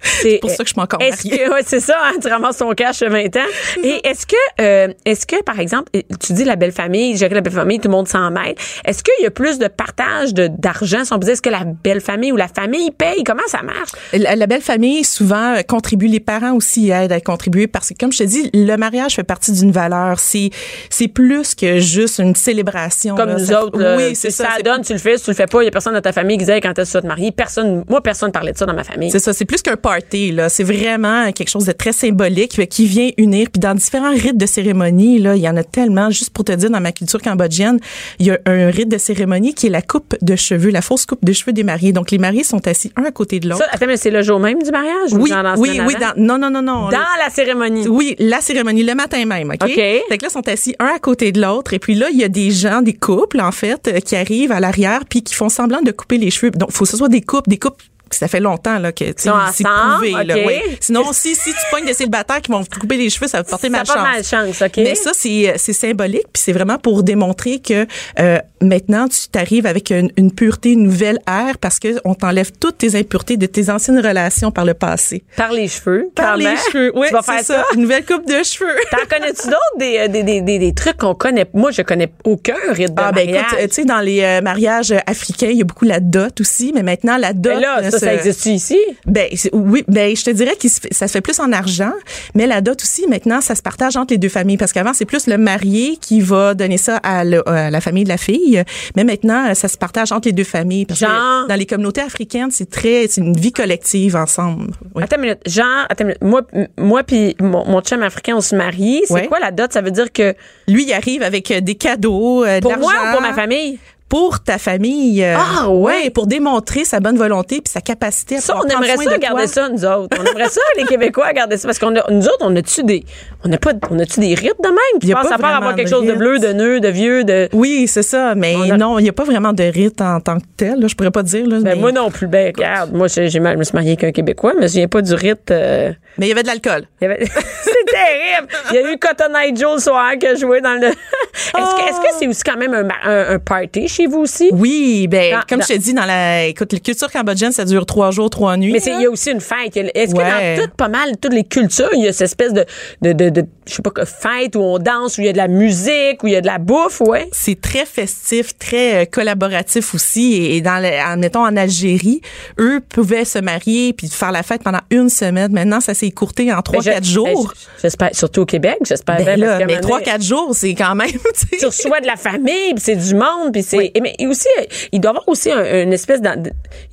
C'est 0.02 0.40
pour 0.42 0.50
ça 0.50 0.58
que 0.58 0.64
je 0.64 0.68
suis 0.70 0.76
pas 0.76 0.84
encore 0.84 1.02
est-ce 1.02 1.24
que, 1.24 1.52
ouais, 1.52 1.62
c'est 1.66 1.80
ça, 1.80 1.96
hein, 2.04 2.14
tu 2.22 2.28
ramasses 2.28 2.58
ton 2.58 2.72
cash 2.74 3.02
à 3.02 3.10
20 3.10 3.36
ans. 3.38 3.40
Et 3.84 4.02
est-ce 4.08 4.26
que, 4.26 4.36
euh, 4.62 4.94
est-ce 5.06 5.26
que, 5.26 5.42
par 5.44 5.60
exemple, 5.60 5.92
tu 6.20 6.34
dis 6.34 6.44
la 6.44 6.56
belle 6.56 6.72
famille, 6.72 7.16
gérer 7.18 7.36
la 7.36 7.42
belle 7.42 7.54
famille, 7.54 7.80
tout 7.80 7.88
le 7.88 7.94
monde 7.94 8.08
s'en 8.08 8.32
mêle. 8.32 8.56
Est-ce 8.86 9.04
qu'il 9.04 9.24
y 9.24 9.26
a 9.28 9.32
plus 9.32 9.60
de 9.60 9.68
partage 9.68 10.34
de, 10.34 10.48
d'argent, 10.48 11.04
si 11.06 11.14
on 11.14 11.20
peut 11.20 11.26
dire, 11.26 11.34
est-ce 11.34 11.42
que 11.42 11.50
la 11.50 11.64
belle 11.64 12.02
famille 12.02 12.32
ou 12.32 12.38
la 12.38 12.48
famille 12.48 12.92
paye? 12.92 13.24
Comment 13.24 13.42
ça 13.48 13.62
marche? 13.64 13.92
La, 14.14 14.36
la 14.36 14.48
belle 14.48 14.62
famille 14.62 15.04
souvent 15.04 15.56
euh, 15.56 15.62
contribue, 15.62 16.08
les 16.08 16.20
parents 16.20 16.54
aussi 16.54 16.90
aident 16.92 17.12
à 17.12 17.22
contribuer 17.22 17.68
parce 17.68 17.90
que 17.90 17.94
comme 18.00 18.12
je 18.12 18.20
te 18.20 18.24
dis, 18.24 18.50
le 18.54 18.76
mariage 18.78 19.16
fait 19.16 19.24
partie 19.24 19.52
d'une 19.52 19.72
valeur. 19.72 20.20
C'est 20.20 20.50
c'est 20.90 21.08
plus 21.08 21.56
que 21.56 21.80
juste 21.80 22.20
une 22.20 22.36
célébration. 22.36 23.16
Comme 23.16 23.30
là. 23.30 23.36
nous 23.40 23.46
Ça- 23.46 23.64
autres, 23.66 23.80
là, 23.80 23.96
oui, 23.98 24.10
tu 24.10 24.16
c'est 24.16 24.32
ça. 24.32 24.50
ça 24.56 24.62
donne, 24.62 24.82
tu 24.84 24.94
le 24.94 25.00
fais, 25.00 25.18
tu 25.18 25.30
le 25.30 25.36
fais 25.36 25.46
pas, 25.46 25.62
il 25.62 25.66
y 25.66 25.68
a 25.68 25.72
personne 25.72 25.94
dans 25.94 26.02
ta 26.02 26.12
famille 26.12 26.38
qui 26.38 26.46
disait 26.46 26.62
quand 26.62 26.78
est-ce 26.78 26.90
que 26.90 26.92
tu 26.92 26.98
vas 26.98 27.02
te 27.02 27.08
marier? 27.08 27.32
Personne, 27.32 27.84
moi, 27.90 28.02
personne 28.02 28.32
parlait 28.32 28.52
de 28.54 28.58
ça 28.58 28.66
dans 28.66 28.74
ma 28.74 28.84
famille. 28.84 29.12
C'est 29.12 29.20
ça, 29.20 29.34
c'est 29.34 29.46
plus 29.46 29.62
qu'un 29.62 29.76
party 29.92 30.32
là, 30.32 30.50
c'est 30.50 30.64
vraiment 30.64 31.32
quelque 31.32 31.50
chose 31.50 31.66
de 31.66 31.72
très 31.72 31.92
symbolique 31.92 32.58
euh, 32.60 32.66
qui 32.66 32.86
vient 32.86 33.10
unir 33.18 33.48
puis 33.52 33.60
dans 33.60 33.76
différents 33.76 34.12
rites 34.12 34.38
de 34.38 34.46
cérémonie 34.46 35.20
là, 35.20 35.36
il 35.36 35.42
y 35.42 35.50
en 35.50 35.58
a 35.58 35.64
tellement 35.64 36.10
juste 36.10 36.32
pour 36.32 36.46
te 36.46 36.52
dire 36.54 36.70
dans 36.70 36.82
ma 36.82 36.92
culture 36.92 37.22
cambodgienne, 37.22 37.80
il 38.20 38.28
y 38.28 38.32
a 38.32 38.40
un 38.46 38.70
rite 38.70 38.90
de 38.90 38.98
cérémonie 38.98 39.54
qui 39.54 39.68
est 39.68 39.70
la 39.70 39.82
coupe 39.82 40.16
de 40.22 40.36
cheveux, 40.36 40.70
la 40.70 40.82
fausse 40.82 41.06
coupe 41.06 41.24
de 41.26 41.34
cheveux 41.34 41.54
des 41.54 41.64
mariés. 41.64 41.92
Donc 41.94 42.12
les 42.12 42.18
mariés 42.18 42.44
sont 42.44 42.66
assis 42.68 42.92
un 42.96 43.04
à 43.04 43.12
côté 43.12 43.40
de 43.40 43.50
l'autre. 43.50 43.64
Ça, 43.64 43.70
attends, 43.72 43.88
mais 43.88 43.98
c'est 43.98 44.12
le 44.12 44.22
jour 44.22 44.40
même 44.40 44.62
du 44.62 44.72
mariage? 44.72 45.14
ou 45.14 45.18
Oui, 45.18 45.30
dans 45.30 45.42
la 45.42 45.58
oui, 45.58 45.80
oui, 45.86 45.96
dans, 46.00 46.14
non 46.18 46.38
non 46.38 46.50
non 46.50 46.62
non. 46.62 46.90
Dans 46.90 46.98
la 47.24 47.30
cérémonie. 47.30 47.88
Oui, 47.88 48.16
la 48.20 48.42
cérémonie 48.42 48.84
le 48.84 48.96
matin 48.96 49.26
même, 49.26 49.50
OK? 49.50 49.64
OK. 49.64 49.76
Fait 49.76 50.18
que 50.18 50.24
là, 50.24 50.30
ils 50.30 50.32
sont 50.32 50.48
assis 50.48 50.76
un 50.80 50.88
à 50.96 51.00
côté 51.00 51.32
de 51.32 51.42
l'autre. 51.42 51.74
Et 51.74 51.80
puis 51.80 51.96
là, 51.96 52.08
il 52.12 52.18
y 52.18 52.24
a 52.24 52.30
des 52.30 52.52
gens, 52.52 52.82
des 52.82 52.94
couples, 52.94 53.42
en 53.42 53.52
fait, 53.52 53.88
euh, 53.88 54.00
qui 54.00 54.16
arrivent 54.16 54.52
à 54.52 54.60
l'arrière 54.60 55.02
puis 55.10 55.24
qui 55.24 55.34
font 55.36 55.50
semblant 55.50 55.82
de 55.82 55.92
couper 55.92 56.18
les 56.18 56.32
cheveux. 56.32 56.52
Donc, 56.52 56.72
faut 56.72 56.86
que 56.86 56.92
ce 56.92 56.98
soit 56.98 57.10
des 57.10 57.22
coupes, 57.22 57.48
des 57.48 57.58
coupes 57.58 57.82
ça 58.18 58.28
fait 58.28 58.40
longtemps 58.40 58.80
là 58.80 58.92
que 58.92 59.06
tu 59.06 59.30
c'est 59.54 59.64
prouvé 59.64 60.12
là, 60.24 60.36
oui. 60.46 60.60
Sinon 60.80 61.12
si 61.14 61.36
si 61.36 61.52
tu 61.52 61.60
pognes 61.72 61.86
des 61.86 61.94
célibataires 61.94 62.42
qui 62.42 62.52
vont 62.52 62.64
te 62.64 62.78
couper 62.80 62.98
les 62.98 63.10
cheveux, 63.10 63.28
ça 63.28 63.38
va 63.40 63.44
te 63.44 63.50
porter 63.50 63.70
Ça 63.70 64.02
malchance. 64.02 64.62
OK. 64.62 64.78
Mais 64.78 64.96
ça 64.96 65.12
c'est 65.14 65.54
c'est 65.58 65.74
symbolique 65.74 66.26
puis 66.34 66.42
c'est 66.44 66.52
vraiment 66.54 66.78
pour 66.78 67.04
démontrer 67.04 67.60
que 67.60 67.86
euh, 68.20 68.38
maintenant 68.62 69.08
tu 69.08 69.28
t'arrives 69.30 69.66
avec 69.66 69.92
une, 69.92 70.12
une 70.18 70.32
pureté, 70.32 70.72
une 70.72 70.84
nouvelle 70.84 71.20
ère 71.28 71.58
parce 71.60 71.80
que 71.80 72.00
on 72.06 72.14
t'enlève 72.16 72.52
toutes 72.60 72.78
tes 72.80 72.96
impuretés 72.96 73.38
de 73.38 73.46
tes 73.46 73.70
anciennes 73.70 74.00
relations 74.06 74.52
par 74.52 74.66
le 74.66 74.74
passé. 74.74 75.24
Par 75.36 75.52
les 75.52 75.68
cheveux. 75.68 76.10
Par 76.16 76.38
les 76.38 76.56
cheveux, 76.72 76.92
oui, 76.96 77.08
c'est 77.10 77.22
ça. 77.22 77.44
ça. 77.44 77.66
Une 77.76 77.82
nouvelle 77.82 78.06
coupe 78.06 78.28
de 78.28 78.44
cheveux. 78.44 78.76
T'en 78.92 78.98
connais-tu 79.10 79.48
d'autres 79.48 79.78
des, 79.78 79.98
euh, 80.00 80.08
des, 80.08 80.24
des, 80.24 80.42
des, 80.42 80.60
des 80.60 80.74
trucs 80.74 80.98
qu'on 80.98 81.16
connaît? 81.16 81.46
Moi, 81.54 81.72
je 81.72 81.82
connais 81.82 82.12
aucun 82.24 82.56
rite 82.72 82.94
de 82.94 83.02
Ah 83.02 83.12
ben 83.12 83.26
mariage. 83.26 83.46
écoute, 83.46 83.60
euh, 83.62 83.68
tu 83.68 83.74
sais 83.74 83.86
dans 83.86 84.00
les 84.00 84.22
euh, 84.22 84.42
mariages 84.42 84.92
euh, 84.92 84.98
africains, 85.08 85.48
il 85.52 85.58
y 85.58 85.62
a 85.62 85.66
beaucoup 85.66 85.86
la 85.86 86.00
dot 86.00 86.40
aussi, 86.42 86.72
mais 86.74 86.84
maintenant 86.84 87.18
la 87.18 87.34
dot 87.34 87.60
là, 87.60 87.80
euh, 87.82 87.90
ça, 87.90 88.00
ça 88.06 88.14
existe 88.14 88.46
ici? 88.46 88.78
Ben 89.06 89.28
oui, 89.54 89.84
ben 89.88 90.16
je 90.16 90.24
te 90.24 90.30
dirais 90.30 90.56
que 90.56 90.68
ça 90.92 91.08
se 91.08 91.12
fait 91.14 91.22
plus 91.22 91.40
en 91.40 91.52
argent, 91.52 91.94
mais 92.36 92.48
la 92.48 92.62
dot 92.62 92.82
aussi 92.82 93.08
maintenant 93.08 93.42
ça 93.42 93.56
se 93.56 93.62
partage 93.62 93.96
entre 93.98 94.14
les 94.14 94.18
deux 94.18 94.30
familles 94.30 94.58
parce 94.58 94.74
qu'avant 94.74 94.94
c'est 94.94 95.06
plus 95.06 95.28
le 95.28 95.38
marié 95.38 95.98
qui 96.00 96.22
va 96.22 96.54
donner 96.54 96.78
ça 96.78 96.98
à, 96.98 97.24
le- 97.24 97.48
à 97.48 97.70
la 97.70 97.82
famille 97.82 98.04
de 98.04 98.10
la 98.10 98.18
fille, 98.18 98.64
mais 98.96 99.04
maintenant 99.04 99.50
euh, 99.50 99.54
ça 99.54 99.68
se 99.68 99.78
partage 99.78 100.12
entre 100.12 100.28
les 100.28 100.34
deux 100.34 100.44
familles 100.44 100.86
parce 100.86 101.00
Genre? 101.00 101.10
que 101.10 101.48
dans 101.48 101.56
les 101.56 101.66
communautés 101.66 102.02
africaines 102.02 102.52
c'est 102.52 102.70
très 102.70 103.08
c'est 103.10 103.22
une 103.22 103.38
vie 103.38 103.52
collective 103.52 104.16
ensemble. 104.16 104.72
Oui. 104.96 105.04
Attends 105.04 105.16
une 105.18 105.22
minute. 105.24 105.40
Genre, 105.48 105.66
attends 105.90 106.04
une 106.04 106.08
minute. 106.08 106.22
Moi, 106.24 106.42
moi 106.78 107.04
puis 107.04 107.36
mon, 107.40 107.66
mon 107.66 107.82
chum 107.82 108.02
africain, 108.04 108.36
on 108.36 108.42
se 108.42 108.56
marie. 108.56 109.02
C'est 109.06 109.14
Ouais. 109.14 109.28
quoi 109.28 109.40
la 109.40 109.52
dot? 109.52 109.72
Ça 109.72 109.82
veut 109.82 109.92
dire 109.92 110.12
que 110.12 110.34
Lui 110.68 110.84
il 110.86 110.94
arrive 110.94 111.24
avec 111.24 111.52
euh, 111.52 111.62
des 111.62 111.76
cadeaux, 111.76 112.44
euh, 112.46 112.58
de 112.60 112.62
pour 112.62 112.78
moi 112.78 112.94
ou 112.94 113.12
pour 113.14 113.22
ma 113.22 113.34
famille? 113.34 113.80
Pour 114.12 114.44
ta 114.44 114.58
famille. 114.58 115.24
euh, 115.24 115.38
Ah, 115.38 115.70
ouais? 115.70 116.10
pour 116.10 116.28
démontrer 116.28 116.84
sa 116.84 117.00
bonne 117.00 117.18
volonté 117.18 117.62
puis 117.62 117.72
sa 117.72 117.80
capacité 117.80 118.36
à 118.36 118.42
Ça, 118.42 118.58
on 118.58 118.68
aimerait 118.68 118.98
ça 118.98 119.10
de 119.16 119.18
garder 119.22 119.48
ça, 119.48 119.70
nous 119.70 119.86
autres. 119.86 120.18
On 120.20 120.26
aimerait 120.26 120.50
ça, 120.50 120.60
les 120.78 120.84
Québécois, 120.84 121.32
garder 121.32 121.56
ça. 121.56 121.66
Parce 121.70 121.80
qu'on 121.80 121.96
a, 121.96 122.04
nous 122.12 122.26
autres, 122.28 122.42
on 122.42 122.54
a-tu 122.58 122.84
des, 122.84 123.06
on 123.46 123.52
a 123.54 123.58
pas, 123.58 123.72
on 123.90 123.98
a-tu 124.00 124.20
des 124.20 124.36
rites 124.36 124.60
de 124.62 124.68
même? 124.68 125.00
Tu 125.00 125.08
Y 125.08 125.14
a 125.14 125.16
penses 125.16 125.30
pas 125.30 125.36
à 125.36 125.38
part 125.38 125.56
avoir 125.56 125.76
quelque 125.76 125.88
de 125.90 125.94
chose 125.96 126.06
de 126.06 126.12
bleu, 126.12 126.40
de 126.40 126.52
nœud, 126.52 126.82
de 126.82 126.90
vieux, 126.90 127.24
de. 127.24 127.48
Oui, 127.54 127.88
c'est 127.88 128.04
ça, 128.04 128.36
mais 128.36 128.54
a- 128.70 128.76
non, 128.76 129.00
il 129.00 129.04
n'y 129.04 129.10
a 129.10 129.14
pas 129.14 129.24
vraiment 129.24 129.54
de 129.54 129.64
rite 129.64 130.02
en 130.02 130.20
tant 130.20 130.40
que 130.40 130.46
tel. 130.58 130.82
Là, 130.82 130.88
je 130.88 130.96
pourrais 130.96 131.12
pas 131.12 131.24
dire. 131.24 131.48
Là, 131.48 131.60
Ben, 131.62 131.64
mais, 131.64 131.76
moi 131.76 131.94
non 131.94 132.12
plus. 132.12 132.28
Ben, 132.28 132.48
regarde, 132.54 132.92
moi, 132.94 133.08
j'ai, 133.08 133.40
mal- 133.40 133.54
je 133.54 133.60
me 133.60 133.64
suis 133.64 133.74
mariée 133.76 133.92
avec 133.92 134.04
un 134.04 134.12
Québécois, 134.12 134.52
mais 134.60 134.68
je 134.68 134.74
viens 134.74 134.90
pas 134.90 135.02
du 135.02 135.14
rite. 135.14 135.52
euh, 135.52 135.94
mais 136.18 136.26
il 136.26 136.30
y 136.30 136.32
avait 136.34 136.44
de 136.44 136.48
l'alcool. 136.48 136.84
il 137.02 137.06
avait- 137.06 137.26
c'est 137.64 137.86
terrible. 137.86 138.48
Il 138.72 138.76
y 138.76 138.78
a 138.80 138.92
eu 138.92 138.98
Cotton 138.98 139.34
Eye 139.42 139.56
Joe 139.56 139.76
le 139.76 139.80
soir 139.82 140.12
qui 140.20 140.28
a 140.28 140.36
joué 140.36 140.60
dans 140.60 140.74
le. 140.74 140.88
est-ce, 140.88 141.52
que, 141.54 141.90
est-ce 141.90 142.00
que 142.02 142.16
c'est 142.20 142.28
aussi 142.28 142.44
quand 142.44 142.58
même 142.58 142.74
un, 142.74 143.34
un 143.36 143.40
party 143.40 143.88
chez 143.88 144.01
vous 144.08 144.20
aussi? 144.20 144.50
Oui, 144.54 145.08
ben 145.08 145.34
Dans- 145.34 145.42
comme 145.48 145.60
dans- 145.60 145.66
je 145.68 145.74
te 145.74 145.78
dis, 145.80 145.94
dans 145.94 146.06
la 146.06 146.46
écoute, 146.46 146.74
la 146.74 146.80
culture 146.80 147.12
cambodgienne, 147.12 147.52
ça 147.52 147.66
dure 147.66 147.86
trois 147.86 148.12
jours, 148.12 148.30
trois 148.30 148.58
nuits. 148.58 148.72
Mais 148.74 148.80
il 148.86 149.02
y 149.02 149.06
a 149.06 149.10
aussi 149.10 149.32
une 149.32 149.42
fête. 149.42 149.76
Est-ce 149.78 150.14
Ouais. 150.16 150.24
que 150.24 150.58
dans 150.58 150.64
toutes, 150.64 150.76
pas 150.76 150.88
mal, 150.88 151.18
toutes 151.22 151.34
les 151.34 151.44
cultures, 151.44 151.90
il 151.94 152.04
y 152.04 152.08
a 152.08 152.14
cette 152.14 152.22
espèce 152.26 152.54
de, 152.54 152.66
de, 153.02 153.14
de, 153.14 153.30
de- 153.30 153.46
je 153.68 153.74
sais 153.76 153.82
pas, 153.82 153.92
fête 154.06 154.56
où 154.56 154.60
on 154.62 154.80
danse, 154.80 155.18
où 155.18 155.22
il 155.22 155.26
y 155.26 155.30
a 155.30 155.34
de 155.34 155.38
la 155.38 155.48
musique, 155.48 156.24
où 156.24 156.28
il 156.28 156.34
y 156.34 156.36
a 156.36 156.42
de 156.42 156.48
la 156.48 156.58
bouffe, 156.58 157.02
ouais? 157.02 157.28
c'est 157.32 157.60
très 157.60 157.86
festif, 157.86 158.58
très 158.58 159.02
euh, 159.04 159.06
collaboratif 159.06 159.94
aussi. 159.94 160.34
Et, 160.34 160.58
et 160.58 160.62
dans, 160.62 160.82
le, 160.82 161.18
mettons, 161.20 161.46
en 161.46 161.56
Algérie, 161.56 162.22
eux 162.60 162.82
pouvaient 162.90 163.26
se 163.26 163.40
marier 163.40 163.94
puis 163.94 164.08
faire 164.10 164.32
la 164.32 164.44
fête 164.44 164.64
pendant 164.64 164.82
une 164.90 165.10
semaine. 165.10 165.52
Maintenant, 165.52 165.80
ça 165.82 165.94
s'est 165.94 166.08
écourté 166.08 166.52
en 166.54 166.62
trois, 166.62 166.82
Ben, 166.84 166.94
quatre 166.94 167.06
jours. 167.06 167.26
ben, 167.28 167.36
je- 167.56 167.82
J'espère, 167.84 168.10
surtout 168.14 168.42
au 168.42 168.46
Québec, 168.46 168.78
j'espère. 168.86 169.24
Ben 169.24 169.40
là, 169.40 169.66
mais 169.66 169.80
trois, 169.80 170.02
quatre 170.02 170.24
jours, 170.24 170.52
c'est 170.54 170.74
quand 170.76 170.96
même. 170.96 171.08
tu 171.60 171.66
reçois 171.66 172.00
de 172.00 172.08
la 172.08 172.16
famille, 172.16 172.74
puis 172.76 172.84
c'est 172.84 172.96
du 172.96 173.16
monde, 173.16 173.52
puis 173.54 173.64
c'est. 173.64 173.91
Mais 174.02 174.14
et 174.20 174.28
aussi, 174.28 174.48
il 174.92 175.00
doit 175.02 175.10
y 175.10 175.14
avoir 175.14 175.28
aussi 175.28 175.52
un- 175.52 175.84
une 175.84 175.94
espèce. 175.94 176.20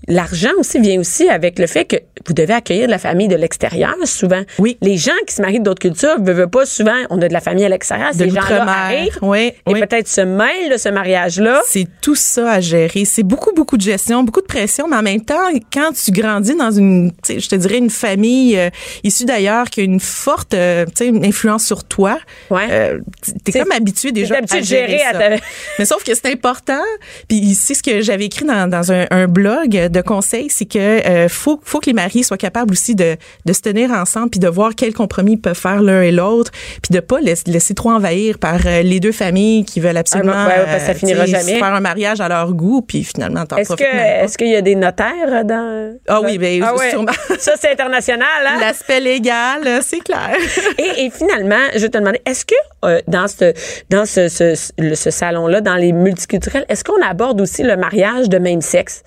L'argent 0.07 0.51
aussi 0.59 0.79
vient 0.81 0.99
aussi 0.99 1.29
avec 1.29 1.59
le 1.59 1.67
fait 1.67 1.85
que 1.85 1.97
vous 2.27 2.33
devez 2.33 2.55
accueillir 2.55 2.87
de 2.87 2.91
la 2.91 2.99
famille 2.99 3.29
de 3.29 3.37
l'extérieur 3.37 3.95
souvent. 4.05 4.43
Oui. 4.59 4.79
Les 4.81 4.97
gens 4.97 5.13
qui 5.27 5.35
se 5.35 5.43
marient 5.43 5.61
d'autres 5.61 5.81
cultures 5.81 6.19
ne 6.19 6.33
veulent 6.33 6.49
pas 6.49 6.65
souvent. 6.67 6.97
On 7.11 7.21
a 7.21 7.29
de 7.29 7.33
la 7.33 7.41
famille 7.41 7.65
à 7.65 7.69
l'extérieur. 7.69 8.13
De 8.13 8.25
Ces 8.25 8.31
gens-là 8.31 8.65
arrivent 8.67 9.19
Oui, 9.23 9.39
et 9.49 9.55
oui. 9.67 9.81
peut-être 9.81 10.09
se 10.09 10.23
mêlent 10.23 10.71
de 10.73 10.77
ce 10.79 10.89
mariage-là. 10.89 11.61
C'est 11.67 11.87
tout 12.01 12.15
ça 12.15 12.53
à 12.53 12.61
gérer. 12.61 13.05
C'est 13.05 13.23
beaucoup, 13.23 13.53
beaucoup 13.55 13.77
de 13.77 13.83
gestion, 13.83 14.23
beaucoup 14.23 14.41
de 14.41 14.47
pression, 14.47 14.89
mais 14.89 14.97
en 14.97 15.03
même 15.03 15.25
temps, 15.25 15.35
quand 15.73 15.91
tu 15.93 16.11
grandis 16.11 16.55
dans 16.57 16.71
une, 16.71 17.13
je 17.29 17.47
te 17.49 17.57
dirais, 17.57 17.79
une 17.79 17.91
famille 17.91 18.57
euh, 18.59 18.71
issue 19.05 19.25
d'ailleurs 19.27 19.69
qui 19.69 19.81
a 19.81 19.85
une 19.85 20.01
forte 20.01 20.55
euh, 20.55 20.87
influence 21.23 21.65
sur 21.67 21.85
toi, 21.85 22.19
Ouais. 22.51 22.67
euh, 22.71 22.99
t'es 23.45 23.53
comme 23.53 23.73
habitué 23.73 24.13
déjà 24.13 24.37
habitué 24.37 24.59
à 24.59 24.61
de 24.61 24.67
gérer 24.67 25.03
à 25.03 25.13
ta- 25.13 25.37
Mais 25.79 25.85
sauf 25.85 26.03
que 26.05 26.15
c'est 26.15 26.27
important. 26.33 26.81
Puis 27.29 27.55
c'est 27.55 27.74
ce 27.74 27.83
que 27.83 28.01
j'avais 28.03 28.27
écrit 28.27 28.44
dans, 28.44 28.68
dans 28.68 28.92
un, 28.92 29.07
un 29.11 29.27
blog 29.27 29.70
de 29.88 30.01
conseils, 30.01 30.48
c'est 30.51 30.64
que 30.66 30.79
euh, 30.79 31.29
faut, 31.29 31.61
faut 31.64 31.81
que 31.81 31.87
les 31.87 31.92
mariés 31.92 32.22
soient 32.22 32.37
capables 32.37 32.72
aussi 32.72 32.94
de, 32.94 33.16
de 33.44 33.53
se 33.53 33.61
tenir 33.61 33.90
ensemble 33.90 34.31
puis 34.31 34.40
de 34.40 34.48
voir 34.48 34.74
quels 34.74 34.94
compromis 34.94 35.33
ils 35.33 35.40
peuvent 35.40 35.57
faire 35.59 35.81
l'un 35.83 36.03
et 36.03 36.11
l'autre, 36.12 36.51
puis 36.83 36.92
de 36.94 37.01
pas 37.01 37.20
laisser, 37.20 37.51
laisser 37.51 37.74
trop 37.74 37.90
envahir 37.90 38.38
par 38.38 38.59
euh, 38.66 38.83
les 38.83 39.01
deux 39.01 39.12
familles 39.12 39.64
qui 39.64 39.81
veulent 39.81 39.96
absolument 39.96 40.33
Ah, 40.35 40.48
ouais, 40.48 40.55
ouais, 40.59 40.64
parce 40.66 40.81
que 40.83 40.87
ça 40.87 40.94
finira 40.94 41.24
tu 41.24 41.31
sais, 41.33 41.38
jamais. 41.40 41.59
faire 41.59 41.74
un 41.74 41.81
mariage 41.81 42.20
à 42.20 42.29
leur 42.29 42.53
goût, 42.53 42.83
puis 42.83 43.05
finalement 43.05 43.44
t'en 43.46 43.57
Est-ce 43.57 44.37
qu'il 44.38 44.48
y 44.48 44.57
a 44.57 44.62
des 44.62 44.74
notaires 44.74 45.44
dans 45.44 45.96
Ah 46.09 46.20
oui, 46.22 46.38
ben, 46.38 46.62
ah 46.64 46.74
ouais. 46.74 46.90
sûrement. 46.90 47.12
Ça 47.38 47.53
c'est 47.61 47.70
international 47.72 48.27
hein? 48.46 48.59
L'aspect 48.61 49.01
légal, 49.01 49.81
c'est 49.83 50.01
clair. 50.01 50.31
Et, 50.79 51.05
et 51.07 51.11
finalement, 51.11 51.57
je 51.74 51.81
vais 51.81 51.88
te 51.88 51.98
demander, 51.98 52.20
est-ce 52.27 52.44
que 52.44 52.55
euh, 52.85 53.01
dans 53.09 53.27
ce 53.29 53.53
dans 53.90 54.07
ce, 54.07 54.29
ce, 54.29 54.55
le- 54.79 54.94
ce 54.94 55.11
salon-là, 55.11 55.61
dans 55.61 55.74
les 55.77 55.92
multiculturels, 55.92 56.64
est-ce 56.69 56.85
qu'on 56.85 57.01
aborde 57.03 57.41
aussi 57.41 57.63
le 57.63 57.77
mariage 57.77 58.29
de 58.29 58.39
même 58.39 58.61
sexe? 58.61 59.03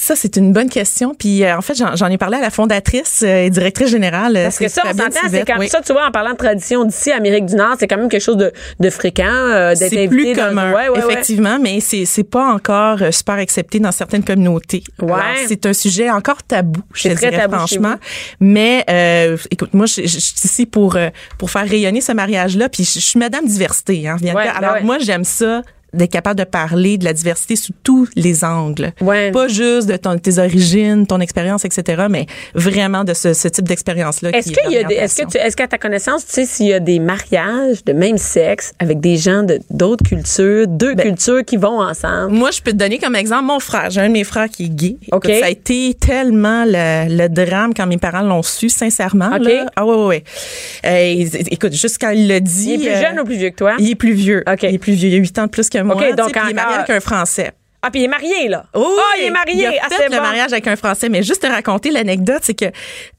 Ça, 0.00 0.14
c'est 0.14 0.36
une 0.36 0.52
bonne 0.52 0.68
question. 0.68 1.12
Puis, 1.12 1.42
euh, 1.42 1.56
en 1.56 1.60
fait, 1.60 1.74
j'en 1.76 2.06
ai 2.06 2.18
parlé 2.18 2.36
à 2.36 2.40
la 2.40 2.50
fondatrice 2.50 3.24
euh, 3.26 3.46
et 3.46 3.50
directrice 3.50 3.88
générale. 3.88 4.36
euh, 4.36 4.44
Parce 4.44 4.58
que 4.58 4.68
ça, 4.68 4.82
on 4.84 4.90
s'entend, 4.90 5.26
c'est 5.28 5.44
comme 5.44 5.58
oui. 5.58 5.68
ça, 5.68 5.80
tu 5.80 5.92
vois, 5.92 6.06
en 6.06 6.12
parlant 6.12 6.32
de 6.32 6.36
tradition 6.36 6.84
d'ici, 6.84 7.10
Amérique 7.10 7.46
du 7.46 7.56
Nord, 7.56 7.74
c'est 7.80 7.88
quand 7.88 7.96
même 7.96 8.08
quelque 8.08 8.22
chose 8.22 8.36
de, 8.36 8.52
de 8.78 8.90
fréquent 8.90 9.24
euh, 9.26 9.74
d'être 9.74 9.90
C'est 9.92 10.06
plus 10.06 10.34
dans- 10.34 10.50
commun, 10.50 10.72
Ouais, 10.72 10.88
ouais, 10.88 11.02
ouais. 11.02 11.12
effectivement, 11.12 11.58
mais 11.60 11.80
c'est 11.80 12.04
c'est 12.04 12.22
pas 12.22 12.46
encore 12.52 13.02
euh, 13.02 13.10
super 13.10 13.36
accepté 13.36 13.80
dans 13.80 13.90
certaines 13.90 14.22
communautés. 14.22 14.84
C'est 15.48 15.66
un 15.66 15.72
sujet 15.72 16.10
encore 16.10 16.44
tabou, 16.44 16.80
je 16.94 17.08
très 17.08 17.30
dirais 17.30 17.36
tabou 17.36 17.56
franchement. 17.56 17.96
Mais 18.38 18.84
euh, 18.88 19.36
écoute, 19.50 19.74
moi, 19.74 19.86
je, 19.86 20.02
je- 20.02 20.06
je 20.06 20.18
suis 20.20 20.34
ici 20.44 20.66
pour 20.66 20.96
pour 21.38 21.50
faire 21.50 21.66
rayonner 21.68 22.02
ce 22.02 22.12
mariage-là, 22.12 22.68
puis 22.68 22.84
je, 22.84 22.92
je 23.00 23.04
suis 23.04 23.18
Madame 23.18 23.46
Diversité. 23.46 24.06
Hein, 24.06 24.16
ben 24.22 24.36
Alors 24.36 24.76
moi, 24.84 24.98
j'aime 25.00 25.24
ça 25.24 25.62
d'être 25.94 26.10
capable 26.10 26.38
de 26.38 26.44
parler 26.44 26.98
de 26.98 27.04
la 27.04 27.12
diversité 27.12 27.56
sous 27.56 27.72
tous 27.82 28.08
les 28.14 28.44
angles. 28.44 28.92
Ouais. 29.00 29.30
Pas 29.30 29.48
juste 29.48 29.88
de 29.88 29.96
ton, 29.96 30.18
tes 30.18 30.38
origines, 30.38 31.06
ton 31.06 31.20
expérience, 31.20 31.64
etc., 31.64 32.06
mais 32.10 32.26
vraiment 32.54 33.04
de 33.04 33.14
ce, 33.14 33.32
ce 33.32 33.48
type 33.48 33.66
d'expérience-là. 33.66 34.30
Est-ce 34.30 34.50
qui 34.52 34.58
est 34.58 34.62
qu'il 34.62 34.72
y 34.72 34.76
a 34.78 34.84
des, 34.84 34.94
est-ce 34.94 35.22
que 35.22 35.28
tu, 35.28 35.38
est-ce 35.38 35.56
qu'à 35.56 35.66
ta 35.66 35.78
connaissance, 35.78 36.26
tu 36.26 36.32
sais 36.32 36.44
s'il 36.44 36.66
y 36.66 36.72
a 36.72 36.80
des 36.80 36.98
mariages 36.98 37.84
de 37.84 37.92
même 37.92 38.18
sexe 38.18 38.72
avec 38.78 39.00
des 39.00 39.16
gens 39.16 39.42
de 39.42 39.58
d'autres 39.70 40.04
cultures, 40.04 40.66
deux 40.66 40.94
Ben, 40.94 41.08
cultures 41.08 41.44
qui 41.44 41.56
vont 41.56 41.80
ensemble? 41.80 42.32
Moi, 42.32 42.50
je 42.50 42.60
peux 42.60 42.72
te 42.72 42.76
donner 42.76 42.98
comme 42.98 43.16
exemple 43.16 43.44
mon 43.44 43.60
frère. 43.60 43.90
J'ai 43.90 44.00
un 44.00 44.08
de 44.08 44.12
mes 44.12 44.24
frères 44.24 44.48
qui 44.48 44.66
est 44.66 44.68
gay. 44.68 44.96
Écoute, 45.06 45.24
OK. 45.24 45.32
ça 45.40 45.46
a 45.46 45.50
été 45.50 45.94
tellement 45.94 46.64
le, 46.66 47.16
le 47.16 47.28
drame 47.28 47.72
quand 47.74 47.86
mes 47.86 47.98
parents 47.98 48.22
l'ont 48.22 48.42
su, 48.42 48.68
sincèrement. 48.68 49.30
OK. 49.34 49.44
Là. 49.44 49.66
Ah 49.76 49.86
ouais, 49.86 49.94
ouais, 49.94 50.06
ouais. 50.06 50.24
Euh, 50.84 51.40
écoute, 51.50 51.72
juste 51.72 51.98
quand 52.00 52.10
il 52.10 52.28
l'a 52.28 52.40
dit... 52.40 52.74
Il 52.74 52.86
est 52.86 52.90
plus 52.90 52.96
euh, 52.96 53.08
jeune 53.08 53.20
ou 53.20 53.24
plus 53.24 53.36
vieux 53.36 53.50
que 53.50 53.56
toi? 53.56 53.76
Il 53.78 53.90
est 53.90 53.94
plus 53.94 54.12
vieux. 54.12 54.44
OK. 54.50 54.62
Il 54.62 54.74
est 54.74 54.78
plus 54.78 54.92
vieux. 54.92 55.08
Il 55.08 55.14
a 55.14 55.18
8 55.18 55.38
ans 55.38 55.44
de 55.44 55.50
plus 55.50 55.68
que 55.68 55.77
moi. 55.82 55.94
OK, 55.96 56.02
tu 56.02 56.08
sais, 56.08 56.14
donc 56.14 56.30
il 56.30 56.50
est 56.50 56.54
marié 56.54 56.74
avec 56.76 56.90
un 56.90 57.00
Français. 57.00 57.52
Ah, 57.80 57.90
puis 57.90 58.00
il 58.00 58.04
est 58.04 58.08
marié, 58.08 58.48
là. 58.48 58.64
Oh, 58.74 58.98
Ah, 58.98 59.16
il 59.18 59.26
est 59.26 59.30
marié. 59.30 59.54
Il 59.56 59.66
a 59.66 59.82
ah, 59.84 59.88
fait 59.88 59.94
c'est 59.96 60.08
le 60.08 60.16
bon. 60.16 60.22
mariage 60.22 60.52
avec 60.52 60.66
un 60.66 60.74
Français. 60.76 61.08
Mais 61.08 61.22
juste 61.22 61.42
te 61.42 61.46
raconter 61.46 61.90
l'anecdote, 61.90 62.40
c'est 62.42 62.54
que 62.54 62.66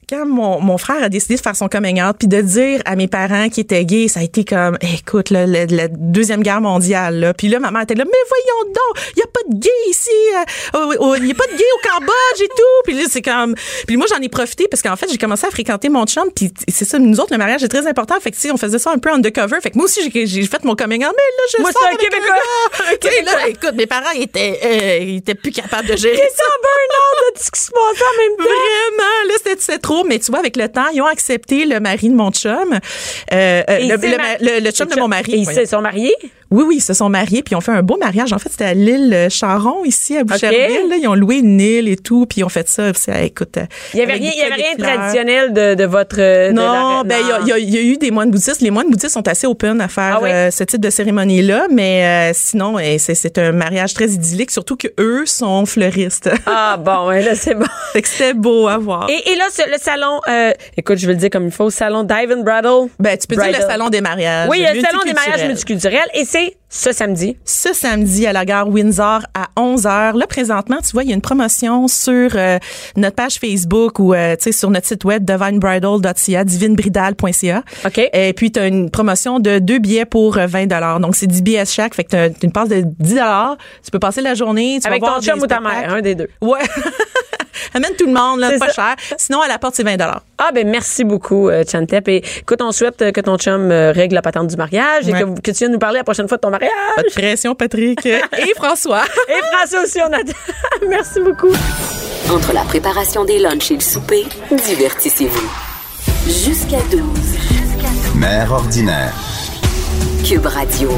quand 0.09 0.25
mon, 0.25 0.59
mon 0.59 0.77
frère 0.77 1.03
a 1.03 1.09
décidé 1.09 1.35
de 1.35 1.41
faire 1.41 1.55
son 1.55 1.67
coming 1.67 2.01
out, 2.01 2.15
puis 2.17 2.27
de 2.27 2.41
dire 2.41 2.81
à 2.85 2.95
mes 2.95 3.07
parents 3.07 3.49
qu'il 3.49 3.61
était 3.61 3.85
gay, 3.85 4.07
ça 4.07 4.21
a 4.21 4.23
été 4.23 4.43
comme, 4.43 4.77
écoute, 4.81 5.29
là, 5.29 5.45
la, 5.45 5.65
la 5.65 5.87
deuxième 5.87 6.41
guerre 6.41 6.61
mondiale. 6.61 7.19
Là. 7.19 7.33
Puis 7.33 7.47
là, 7.47 7.59
maman 7.59 7.81
était 7.81 7.95
là, 7.95 8.05
mais 8.05 8.11
voyons 8.27 8.73
donc, 8.73 9.03
il 9.15 9.19
y 9.19 9.23
a 9.23 9.27
pas 9.27 9.41
de 9.47 9.59
gay 9.59 9.69
ici, 9.89 10.09
euh, 10.35 11.15
il 11.19 11.27
y 11.27 11.31
a 11.31 11.35
pas 11.35 11.47
de 11.47 11.57
gay 11.57 11.65
au 11.75 11.89
Cambodge 11.89 12.41
et 12.41 12.47
tout. 12.47 12.81
Puis 12.85 12.93
là, 12.95 13.03
c'est 13.09 13.21
comme, 13.21 13.55
puis 13.87 13.97
moi 13.97 14.07
j'en 14.09 14.21
ai 14.21 14.29
profité 14.29 14.67
parce 14.69 14.81
qu'en 14.81 14.95
fait 14.95 15.07
j'ai 15.11 15.17
commencé 15.17 15.45
à 15.45 15.51
fréquenter 15.51 15.89
mon 15.89 16.05
chum, 16.05 16.29
puis 16.35 16.51
c'est 16.67 16.85
ça, 16.85 16.97
nous 16.97 17.19
autres 17.19 17.31
le 17.31 17.37
mariage 17.37 17.63
est 17.63 17.67
très 17.67 17.85
important. 17.87 18.19
Fait 18.19 18.31
que 18.31 18.37
sais, 18.37 18.51
on 18.51 18.57
faisait 18.57 18.79
ça 18.79 18.91
un 18.91 18.97
peu 18.97 19.11
undercover. 19.11 19.59
Fait 19.61 19.71
que 19.71 19.77
moi 19.77 19.85
aussi 19.85 20.09
j'ai 20.11 20.45
fait 20.45 20.63
mon 20.63 20.75
coming 20.75 21.05
out, 21.05 21.13
mais 21.15 21.37
là 21.37 21.43
je 21.57 21.61
Moi, 21.61 21.71
sors 21.71 21.83
un 21.83 21.87
avec 21.87 21.99
Québécois. 21.99 22.35
sais, 23.01 23.21
là, 23.23 23.47
écoute, 23.47 23.73
mes 23.75 23.87
parents 23.87 24.11
étaient, 24.15 24.59
euh, 24.63 24.97
ils 25.01 25.17
étaient 25.17 25.35
plus 25.35 25.51
capables 25.51 25.87
de 25.87 25.95
gérer 25.95 26.15
C'est 26.15 26.37
ça. 26.37 26.43
un 26.45 26.61
burn-out, 26.61 27.35
tout 27.35 27.43
ce 27.43 27.51
qui 27.51 27.59
se 27.59 27.71
passe 27.71 28.01
en 28.01 28.17
même 28.21 28.37
temps. 28.37 28.43
Vraiment, 28.49 29.27
là, 29.27 29.33
c'était 29.37 29.55
c'était 29.59 29.79
Mais 30.07 30.19
tu 30.19 30.31
vois, 30.31 30.39
avec 30.39 30.55
le 30.57 30.67
temps, 30.69 30.87
ils 30.93 31.01
ont 31.01 31.05
accepté 31.07 31.65
le 31.65 31.79
mari 31.79 32.09
de 32.09 32.15
mon 32.15 32.31
chum. 32.31 32.51
Euh, 32.73 33.63
euh, 33.69 33.79
le, 33.79 33.97
c'est 34.01 34.11
le, 34.11 34.17
ma- 34.17 34.37
le- 34.39 34.59
le 34.63 34.71
chum 34.71 34.87
de 34.87 34.99
mon 34.99 35.07
mari. 35.07 35.33
Et 35.33 35.37
ils 35.37 35.45
se 35.55 35.65
sont 35.65 35.81
mariés? 35.81 36.15
Oui, 36.51 36.63
oui, 36.67 36.75
ils 36.77 36.81
se 36.81 36.93
sont 36.93 37.09
mariés, 37.09 37.43
puis 37.43 37.53
ils 37.53 37.55
ont 37.55 37.61
fait 37.61 37.71
un 37.71 37.83
beau 37.83 37.97
mariage. 37.97 38.33
En 38.33 38.39
fait, 38.39 38.49
c'était 38.49 38.65
à 38.65 38.73
l'île 38.73 39.13
euh, 39.13 39.29
Charon, 39.29 39.85
ici, 39.85 40.17
à 40.17 40.23
Boucherville. 40.23 40.89
là. 40.89 40.95
Ils 40.99 41.07
ont 41.07 41.13
loué 41.15 41.37
une 41.37 41.59
île 41.61 41.87
et 41.87 41.95
tout, 41.95 42.25
puis 42.27 42.41
ils 42.41 42.43
ont 42.43 42.49
fait 42.49 42.67
ça. 42.67 42.91
Écoute, 43.21 43.57
euh, 43.57 43.65
Il 43.93 43.99
y 43.99 44.03
avait 44.03 44.13
rien, 44.13 44.31
il 44.33 44.39
y 44.39 44.41
avait 44.41 44.55
rien 44.55 44.75
de 44.77 44.81
traditionnel 44.81 45.53
de, 45.53 45.75
de 45.75 45.83
votre. 45.85 46.17
de 46.17 46.51
Non, 46.51 47.03
ben 47.05 47.17
il 47.21 47.45
y 47.47 47.49
y, 47.49 47.51
a- 47.53 47.57
il 47.59 47.69
y 47.69 47.77
a 47.77 47.81
eu 47.81 47.97
des 47.97 48.11
moines 48.11 48.31
bouddhistes. 48.31 48.61
Les 48.61 48.71
moines 48.71 48.89
bouddhistes 48.89 49.13
sont 49.13 49.27
assez 49.27 49.47
open 49.47 49.79
à 49.81 49.87
faire 49.87 50.15
Ah 50.17 50.19
oui? 50.23 50.29
euh, 50.31 50.51
ce 50.51 50.63
type 50.63 50.81
de 50.81 50.89
cérémonie-là, 50.89 51.67
mais 51.71 52.29
euh, 52.31 52.31
sinon, 52.33 52.79
eh, 52.79 52.97
c'est 52.97 53.37
un 53.37 53.51
mariage 53.51 53.93
très 53.93 54.07
idyllique, 54.09 54.51
surtout 54.51 54.75
que 54.75 54.87
eux 54.99 55.25
sont 55.25 55.65
fleuristes. 55.65 56.29
Ah 56.45 56.77
bon, 56.83 57.07
ouais, 57.09 57.21
là 57.21 57.35
c'est 57.35 57.53
bon. 57.55 57.65
fait 57.93 58.01
que 58.01 58.07
c'était 58.07 58.33
beau 58.33 58.67
à 58.67 58.77
voir. 58.77 59.07
Et, 59.09 59.31
et 59.31 59.35
là, 59.35 59.45
le 59.71 59.77
salon, 59.79 60.19
euh, 60.27 60.51
écoute, 60.77 60.97
je 60.97 61.05
vais 61.07 61.13
le 61.13 61.19
dire 61.19 61.29
comme 61.29 61.45
il 61.45 61.51
faut, 61.51 61.69
salon 61.69 62.03
Dive 62.03 62.31
and 62.35 62.43
Bridal. 62.43 62.87
ben, 62.99 63.17
tu 63.17 63.27
peux 63.27 63.35
dire 63.35 63.47
le 63.59 63.65
salon 63.67 63.89
des 63.89 64.01
mariages. 64.01 64.49
Oui, 64.49 64.59
le 64.59 64.81
salon 64.81 64.99
des 65.05 65.13
mariages 65.13 65.45
multiculturels. 65.45 65.47
multiculturels 65.49 66.09
et 66.13 66.25
c'est 66.25 66.38
ce 66.69 66.91
samedi. 66.91 67.35
ce 67.45 67.73
samedi 67.73 68.27
à 68.27 68.33
la 68.33 68.45
gare 68.45 68.69
Windsor 68.69 69.21
à 69.33 69.47
11h. 69.57 70.15
Là, 70.17 70.27
présentement, 70.27 70.77
tu 70.85 70.91
vois, 70.91 71.03
il 71.03 71.09
y 71.09 71.11
a 71.11 71.15
une 71.15 71.21
promotion 71.21 71.87
sur 71.87 72.31
euh, 72.35 72.59
notre 72.95 73.15
page 73.15 73.39
Facebook 73.39 73.99
ou 73.99 74.13
euh, 74.13 74.35
tu 74.35 74.53
sur 74.53 74.69
notre 74.69 74.85
site 74.85 75.03
web 75.03 75.25
divinebridal.ca, 75.25 76.43
divinebridal.ca. 76.43 77.63
OK. 77.85 78.09
Et 78.13 78.33
puis, 78.33 78.51
tu 78.51 78.59
as 78.59 78.67
une 78.67 78.91
promotion 78.91 79.39
de 79.39 79.57
deux 79.59 79.79
billets 79.79 80.05
pour 80.05 80.37
euh, 80.37 80.45
20 80.45 80.99
Donc, 80.99 81.15
c'est 81.15 81.27
10 81.27 81.41
billets 81.41 81.65
chaque. 81.65 81.95
Fait 81.95 82.03
que 82.03 82.09
t'as 82.09 82.29
une 82.43 82.51
passe 82.51 82.69
de 82.69 82.81
10 82.81 83.19
Tu 83.83 83.91
peux 83.91 83.99
passer 83.99 84.21
la 84.21 84.35
journée. 84.35 84.79
Tu 84.81 84.87
Avec 84.87 85.01
vas 85.01 85.07
ton 85.07 85.13
voir 85.13 85.23
chum 85.23 85.41
ou 85.41 85.47
ta 85.47 85.59
mère, 85.59 85.93
un 85.93 86.01
des 86.01 86.15
deux. 86.15 86.29
Ouais. 86.41 86.59
Amène 87.73 87.91
tout 87.97 88.05
le 88.05 88.13
monde, 88.13 88.39
là, 88.39 88.49
C'est 88.51 88.59
pas 88.59 88.69
ça. 88.69 88.95
cher. 88.95 89.15
Sinon, 89.17 89.41
à 89.41 89.47
la 89.47 89.59
porte, 89.59 89.75
c'est 89.75 89.83
20 89.83 89.97
Ah 90.37 90.51
ben 90.53 90.67
merci 90.67 91.03
beaucoup 91.03 91.49
euh, 91.49 91.63
Chantep 91.69 92.07
et 92.07 92.23
écoute 92.39 92.61
on 92.61 92.71
souhaite 92.71 93.01
euh, 93.01 93.11
que 93.11 93.21
ton 93.21 93.37
chum 93.37 93.71
euh, 93.71 93.91
règle 93.91 94.15
la 94.15 94.21
patente 94.21 94.47
du 94.47 94.55
mariage 94.55 95.07
et 95.07 95.11
que, 95.11 95.39
que 95.41 95.51
tu 95.51 95.57
viennes 95.59 95.71
nous 95.71 95.79
parler 95.79 95.97
la 95.97 96.03
prochaine 96.03 96.27
fois 96.29 96.37
de 96.37 96.41
ton 96.41 96.49
mariage. 96.51 96.71
Pas 96.95 97.03
de 97.03 97.09
pression, 97.11 97.55
Patrick. 97.55 98.05
Et 98.05 98.53
François. 98.55 99.03
Et 99.27 99.41
François 99.55 99.83
aussi 99.83 99.99
on 100.01 100.13
attend. 100.13 100.33
merci 100.87 101.19
beaucoup. 101.19 101.51
Entre 102.31 102.53
la 102.53 102.61
préparation 102.61 103.25
des 103.25 103.39
lunchs 103.39 103.71
et 103.71 103.75
le 103.75 103.81
souper, 103.81 104.25
divertissez-vous. 104.51 105.49
Jusqu'à 106.27 106.79
12. 106.91 107.01
Mère 108.15 108.51
ordinaire. 108.51 109.13
Cube 110.23 110.45
Radio. 110.45 110.91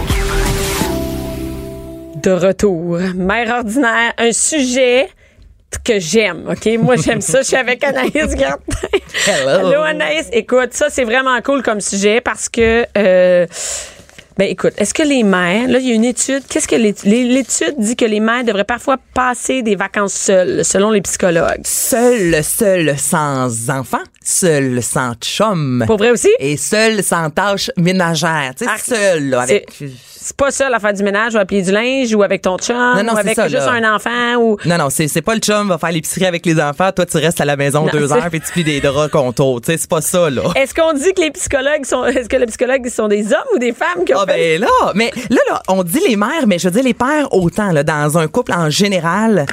De 2.18 2.32
retour, 2.32 3.00
mère 3.16 3.50
ordinaire, 3.50 4.14
un 4.18 4.32
sujet 4.32 5.10
que 5.86 6.00
j'aime, 6.00 6.48
OK? 6.50 6.68
Moi, 6.80 6.96
j'aime 6.98 7.22
ça. 7.22 7.42
Je 7.42 7.48
suis 7.48 7.56
avec 7.56 7.84
Anaïs 7.84 8.14
Gertin. 8.38 8.58
Hello. 9.26 9.82
Anaïs. 9.82 10.28
Écoute, 10.34 10.74
ça, 10.74 10.88
c'est 10.90 11.06
vraiment 11.06 11.40
cool 11.42 11.64
comme 11.64 11.80
sujet 11.82 12.22
parce 12.22 12.50
que... 12.50 12.86
euh, 12.98 13.48
ben 14.42 14.50
écoute, 14.50 14.74
est-ce 14.78 14.92
que 14.96 15.04
les 15.04 15.22
mères, 15.22 15.68
là 15.68 15.78
il 15.78 15.88
y 15.88 15.92
a 15.92 15.94
une 15.94 16.04
étude, 16.04 16.42
qu'est-ce 16.50 16.68
que 16.68 16.76
l'é- 16.76 16.96
l'é- 17.04 17.26
l'étude 17.26 17.76
dit 17.78 17.96
que 17.96 18.06
les 18.06 18.20
mères 18.20 18.44
devraient 18.44 18.64
parfois 18.64 18.98
passer 19.14 19.62
des 19.62 19.76
vacances 19.76 20.14
seules, 20.14 20.66
selon 20.66 20.90
les 20.90 21.02
psychologues? 21.02 21.62
Seul, 21.64 22.44
seul 22.44 22.96
sans 22.98 23.70
enfant, 23.70 24.00
seul 24.24 24.82
sans 24.82 25.14
chum. 25.22 25.84
Pour 25.86 25.98
vrai 25.98 26.10
aussi? 26.10 26.30
Et 26.40 26.58
seul 26.58 27.04
sans 27.04 27.30
tâches 27.30 27.70
ménagères. 27.78 28.54
Tu 28.58 28.66
sais, 28.66 28.72
Ah, 28.74 28.78
seul, 28.84 29.30
là, 29.30 29.42
avec. 29.42 29.68
C'est 30.24 30.38
pas 30.38 30.52
ça, 30.52 30.70
la 30.70 30.80
faire 30.80 30.94
du 30.94 31.02
ménage 31.02 31.34
ou 31.34 31.40
à 31.40 31.46
plier 31.46 31.64
du 31.64 31.72
linge 31.72 32.14
ou 32.14 32.22
avec 32.22 32.44
ton 32.44 32.56
chum 32.60 32.76
Non, 32.78 33.04
non, 33.04 33.14
ou 33.14 33.16
c'est 33.16 33.20
avec 33.22 33.36
ça, 33.36 33.48
juste 33.48 33.66
là. 33.66 33.72
un 33.72 33.96
enfant 33.96 34.36
ou 34.40 34.56
Non, 34.66 34.78
non, 34.78 34.90
c'est, 34.92 35.22
pas 35.24 35.34
le 35.34 35.40
chum 35.42 35.68
va 35.70 35.80
faire 35.80 35.92
l'épicerie 35.92 36.28
avec 36.28 36.46
les 36.46 36.62
enfants. 36.62 36.92
Toi, 36.92 37.08
tu 37.08 37.18
restes 37.18 37.42
à 37.42 37.46
la 37.46 37.56
maison 37.56 37.86
Non, 37.86 37.92
deux 37.92 38.14
heures 38.14 38.30
puis 38.30 38.40
tu 38.40 38.52
plies 38.52 38.64
des 38.64 38.80
draps 38.82 39.12
contours. 39.12 39.62
Tu 39.62 39.72
sais, 39.72 39.78
c'est 39.80 39.90
pas 39.90 40.02
ça, 40.02 40.30
là. 40.30 40.44
est-ce 40.56 40.76
qu'on 40.76 40.94
dit 40.94 41.12
que 41.16 41.22
les 41.22 41.32
psychologues 41.32 41.86
sont 41.86 42.06
est-ce 42.06 42.30
que 42.30 42.38
les 42.38 42.46
psychologues 42.46 42.88
sont 42.90 43.08
des 43.08 43.34
hommes 43.34 43.50
ou 43.56 43.58
des 43.58 43.74
femmes 43.74 44.06
qui 44.06 44.14
ont 44.14 44.20
Ah 44.22 44.26
ben 44.32 44.62
là, 44.62 44.92
mais 44.96 45.12
là, 45.30 45.40
là, 45.50 45.62
on 45.68 45.84
dit 45.84 46.02
les 46.08 46.16
mères, 46.16 46.48
mais 46.48 46.60
je 46.60 46.68
veux 46.68 46.74
dire 46.74 46.84
les 46.84 46.94
pères 46.94 47.34
autant, 47.34 47.72
là, 47.72 47.84
dans 47.84 48.18
un 48.18 48.28
couple 48.28 48.54
en 48.54 48.70
général. 48.70 49.46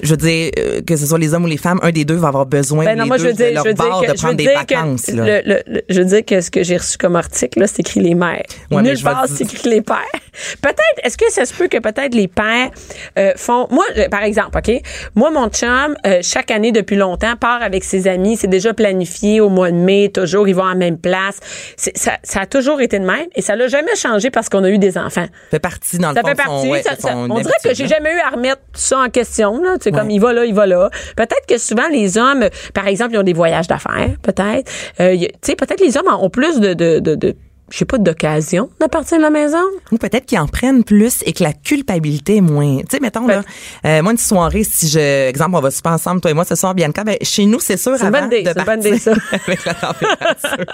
Je 0.00 0.10
veux 0.10 0.16
dire, 0.16 0.50
euh, 0.58 0.80
que 0.86 0.96
ce 0.96 1.06
soit 1.06 1.18
les 1.18 1.34
hommes 1.34 1.44
ou 1.44 1.48
les 1.48 1.56
femmes, 1.56 1.80
un 1.82 1.90
des 1.90 2.04
deux 2.04 2.14
va 2.16 2.28
avoir 2.28 2.46
besoin 2.46 2.84
Ben 2.84 2.96
non, 2.96 3.04
les 3.04 3.08
moi, 3.08 3.16
je 3.18 3.22
deux 3.24 3.28
veux 3.30 3.34
dire, 3.34 3.48
de 3.48 3.54
leur 3.54 3.64
je 3.64 3.68
veux 3.70 3.74
dire 3.74 3.84
bord 3.88 4.00
que, 4.02 4.06
de 4.06 4.10
je 4.10 4.12
veux 4.12 4.18
prendre 4.18 4.36
des 4.36 4.44
que 4.46 4.54
vacances. 4.54 5.08
là. 5.08 5.24
le- 5.24 5.42
le- 5.44 5.62
le- 5.66 5.82
je 5.88 5.98
veux 6.00 6.04
dire 6.06 6.24
que 6.24 6.40
ce 6.40 6.50
que 6.50 6.62
j'ai 6.62 6.76
reçu 6.76 6.98
comme 6.98 7.16
article, 7.16 7.60
là, 7.60 7.66
c'est 7.66 7.80
écrit 7.80 8.00
les 8.00 8.14
mères. 8.14 8.42
Ouais, 8.70 8.82
Nulle 8.82 9.00
part, 9.02 9.26
c'est 9.28 9.44
écrit 9.44 9.70
les 9.70 9.82
pères. 9.82 9.96
Peut-être, 10.62 10.78
est-ce 11.02 11.16
que 11.18 11.30
ça 11.32 11.44
se 11.44 11.52
peut 11.52 11.66
que 11.66 11.78
peut-être 11.78 12.14
les 12.14 12.28
pères 12.28 12.70
euh, 13.18 13.32
font... 13.36 13.66
Moi, 13.70 13.84
euh, 13.96 14.08
par 14.08 14.22
exemple, 14.22 14.56
OK? 14.56 14.70
Moi, 15.16 15.30
mon 15.32 15.48
chum, 15.48 15.96
euh, 16.06 16.20
chaque 16.22 16.52
année 16.52 16.70
depuis 16.70 16.94
longtemps, 16.96 17.34
part 17.34 17.60
avec 17.60 17.82
ses 17.82 18.06
amis. 18.06 18.36
C'est 18.36 18.46
déjà 18.46 18.72
planifié 18.72 19.40
au 19.40 19.48
mois 19.48 19.72
de 19.72 19.76
mai, 19.76 20.10
toujours, 20.14 20.46
ils 20.46 20.54
vont 20.54 20.64
à 20.64 20.68
la 20.70 20.74
même 20.76 20.98
place. 20.98 21.38
Ça, 21.76 22.12
ça 22.22 22.40
a 22.42 22.46
toujours 22.46 22.80
été 22.80 22.98
de 23.00 23.04
même 23.04 23.26
et 23.34 23.42
ça 23.42 23.56
l'a 23.56 23.66
jamais 23.66 23.96
changé 23.96 24.30
parce 24.30 24.48
qu'on 24.48 24.62
a 24.62 24.70
eu 24.70 24.78
des 24.78 24.96
enfants. 24.96 25.26
fait 25.50 25.58
partie 25.58 25.98
dans 25.98 26.10
le 26.10 26.14
Ça 26.14 26.20
fond 26.22 26.28
fait 26.28 26.36
son- 26.36 26.48
partie. 26.50 26.68
ouais, 26.68 26.82
ça- 26.82 26.96
ça- 26.96 27.16
on 27.16 27.40
dirait 27.40 27.52
que 27.64 27.74
j'ai 27.74 27.84
là. 27.84 27.88
jamais 27.96 28.14
eu 28.14 28.18
à 28.20 28.30
remettre 28.30 28.62
ça 28.74 28.98
en 29.00 29.08
question. 29.08 29.60
Là. 29.62 29.76
C'est 29.88 29.98
comme 29.98 30.10
il 30.10 30.20
va 30.20 30.32
là, 30.32 30.44
il 30.44 30.54
va 30.54 30.66
là. 30.66 30.90
Peut-être 31.16 31.46
que 31.48 31.58
souvent 31.58 31.88
les 31.90 32.18
hommes, 32.18 32.48
par 32.74 32.86
exemple, 32.86 33.14
ils 33.14 33.18
ont 33.18 33.22
des 33.22 33.32
voyages 33.32 33.66
d'affaires. 33.66 34.10
Peut-être. 34.22 34.70
Euh, 35.00 35.16
tu 35.16 35.28
sais, 35.42 35.56
peut-être 35.56 35.80
les 35.80 35.96
hommes 35.96 36.08
ont 36.08 36.30
plus 36.30 36.60
de, 36.60 36.74
de, 36.74 36.98
de, 36.98 37.14
de 37.14 37.34
je 37.70 37.78
sais 37.78 37.84
pas, 37.84 37.98
d'occasion 37.98 38.70
de 38.80 38.86
partir 38.86 39.18
de 39.18 39.22
la 39.22 39.30
maison. 39.30 39.62
Ou 39.92 39.98
peut-être 39.98 40.26
qu'ils 40.26 40.38
en 40.38 40.46
prennent 40.46 40.84
plus 40.84 41.22
et 41.26 41.32
que 41.32 41.42
la 41.42 41.52
culpabilité 41.52 42.36
est 42.36 42.42
moins. 42.42 42.78
Tu 42.78 42.86
sais, 42.90 43.00
mettons, 43.00 43.26
là, 43.26 43.42
euh, 43.84 44.02
moi, 44.02 44.12
une 44.12 44.18
soirée, 44.18 44.64
si 44.64 44.88
je, 44.88 45.28
exemple, 45.28 45.56
on 45.56 45.60
va 45.60 45.70
super 45.70 45.92
ensemble, 45.92 46.20
toi 46.20 46.30
et 46.30 46.34
moi, 46.34 46.44
ce 46.44 46.54
soir, 46.54 46.74
Bianca, 46.74 47.04
ben, 47.04 47.16
chez 47.22 47.44
nous, 47.44 47.60
c'est 47.60 47.76
sûr, 47.76 47.92
avant 47.92 48.10
bonne 48.10 48.26
idée, 48.26 48.42
de 48.42 48.48
une 48.48 48.54
bonne 48.54 48.64
partir 48.64 48.90
idée, 48.92 48.98
ça. 48.98 49.12
avec 49.46 49.64
la 49.64 49.74
température. 49.74 50.64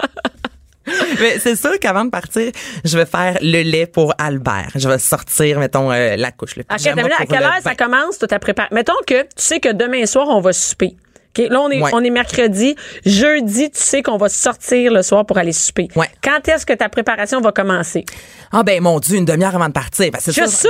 Mais 1.19 1.39
c'est 1.39 1.55
sûr 1.55 1.79
qu'avant 1.79 2.05
de 2.05 2.09
partir, 2.11 2.51
je 2.83 2.97
vais 2.97 3.05
faire 3.05 3.37
le 3.41 3.61
lait 3.63 3.85
pour 3.87 4.13
Albert. 4.17 4.69
Je 4.75 4.87
vais 4.87 4.99
sortir, 4.99 5.59
mettons, 5.59 5.91
euh, 5.91 6.15
la 6.15 6.31
couche, 6.31 6.55
le 6.55 6.63
À, 6.69 6.75
pyjama 6.75 7.01
à 7.17 7.25
quelle 7.25 7.39
le 7.39 7.45
heure 7.45 7.53
ça 7.63 7.75
commence, 7.75 8.17
toute 8.19 8.29
ta 8.29 8.39
préparation? 8.39 8.75
Mettons 8.75 8.93
que 9.07 9.21
tu 9.23 9.27
sais 9.37 9.59
que 9.59 9.71
demain 9.73 10.05
soir, 10.05 10.27
on 10.29 10.41
va 10.41 10.53
souper. 10.53 10.95
Là, 11.37 11.59
on 11.59 11.69
est, 11.69 11.81
Ouais. 11.81 11.91
on 11.91 12.01
est 12.01 12.09
mercredi. 12.09 12.77
Jeudi, 13.05 13.69
tu 13.69 13.77
sais 13.81 14.01
qu'on 14.01 14.15
va 14.15 14.29
sortir 14.29 14.89
le 14.93 15.01
soir 15.01 15.25
pour 15.25 15.37
aller 15.37 15.51
souper. 15.51 15.89
Ouais. 15.93 16.07
Quand 16.23 16.47
est-ce 16.47 16.65
que 16.65 16.71
ta 16.71 16.87
préparation 16.87 17.41
va 17.41 17.51
commencer? 17.51 18.05
Ah 18.53 18.63
ben 18.63 18.81
mon 18.81 18.99
Dieu, 19.01 19.17
une 19.17 19.25
demi-heure 19.25 19.53
avant 19.53 19.67
de 19.67 19.73
partir. 19.73 20.11
Ben, 20.11 20.19
c'est 20.21 20.31
sûr, 20.31 20.47
ça? 20.47 20.69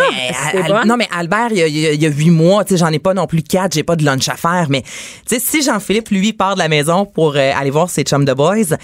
ben, 0.54 0.66
bonne. 0.68 0.88
Non 0.88 0.98
mais 0.98 1.08
Albert, 1.16 1.50
il 1.52 1.58
y 1.58 1.62
a, 1.62 1.68
il 1.68 2.02
y 2.02 2.06
a- 2.08 2.10
huit 2.10 2.32
mois, 2.32 2.64
tu 2.66 2.74
sais, 2.74 2.78
j'en 2.80 2.92
ai 2.92 2.98
pas 2.98 3.14
non 3.14 3.28
plus 3.28 3.44
quatre, 3.44 3.74
j'ai 3.76 3.84
pas 3.84 3.96
de 3.96 4.04
lunch 4.04 4.28
à 4.28 4.38
faire. 4.38 4.66
Mais 4.72 4.82
tu 4.82 5.36
sais, 5.36 5.40
si 5.40 5.62
Jean-Philippe 5.62 6.10
lui 6.10 6.34
part 6.34 6.56
de 6.56 6.60
la 6.60 6.68
maison 6.68 7.06
pour 7.06 7.36
euh, 7.36 7.52
aller 7.56 7.70
voir 7.70 7.88
ses 7.92 8.02
chums 8.02 8.26
de 8.26 8.34
boys. 8.34 8.76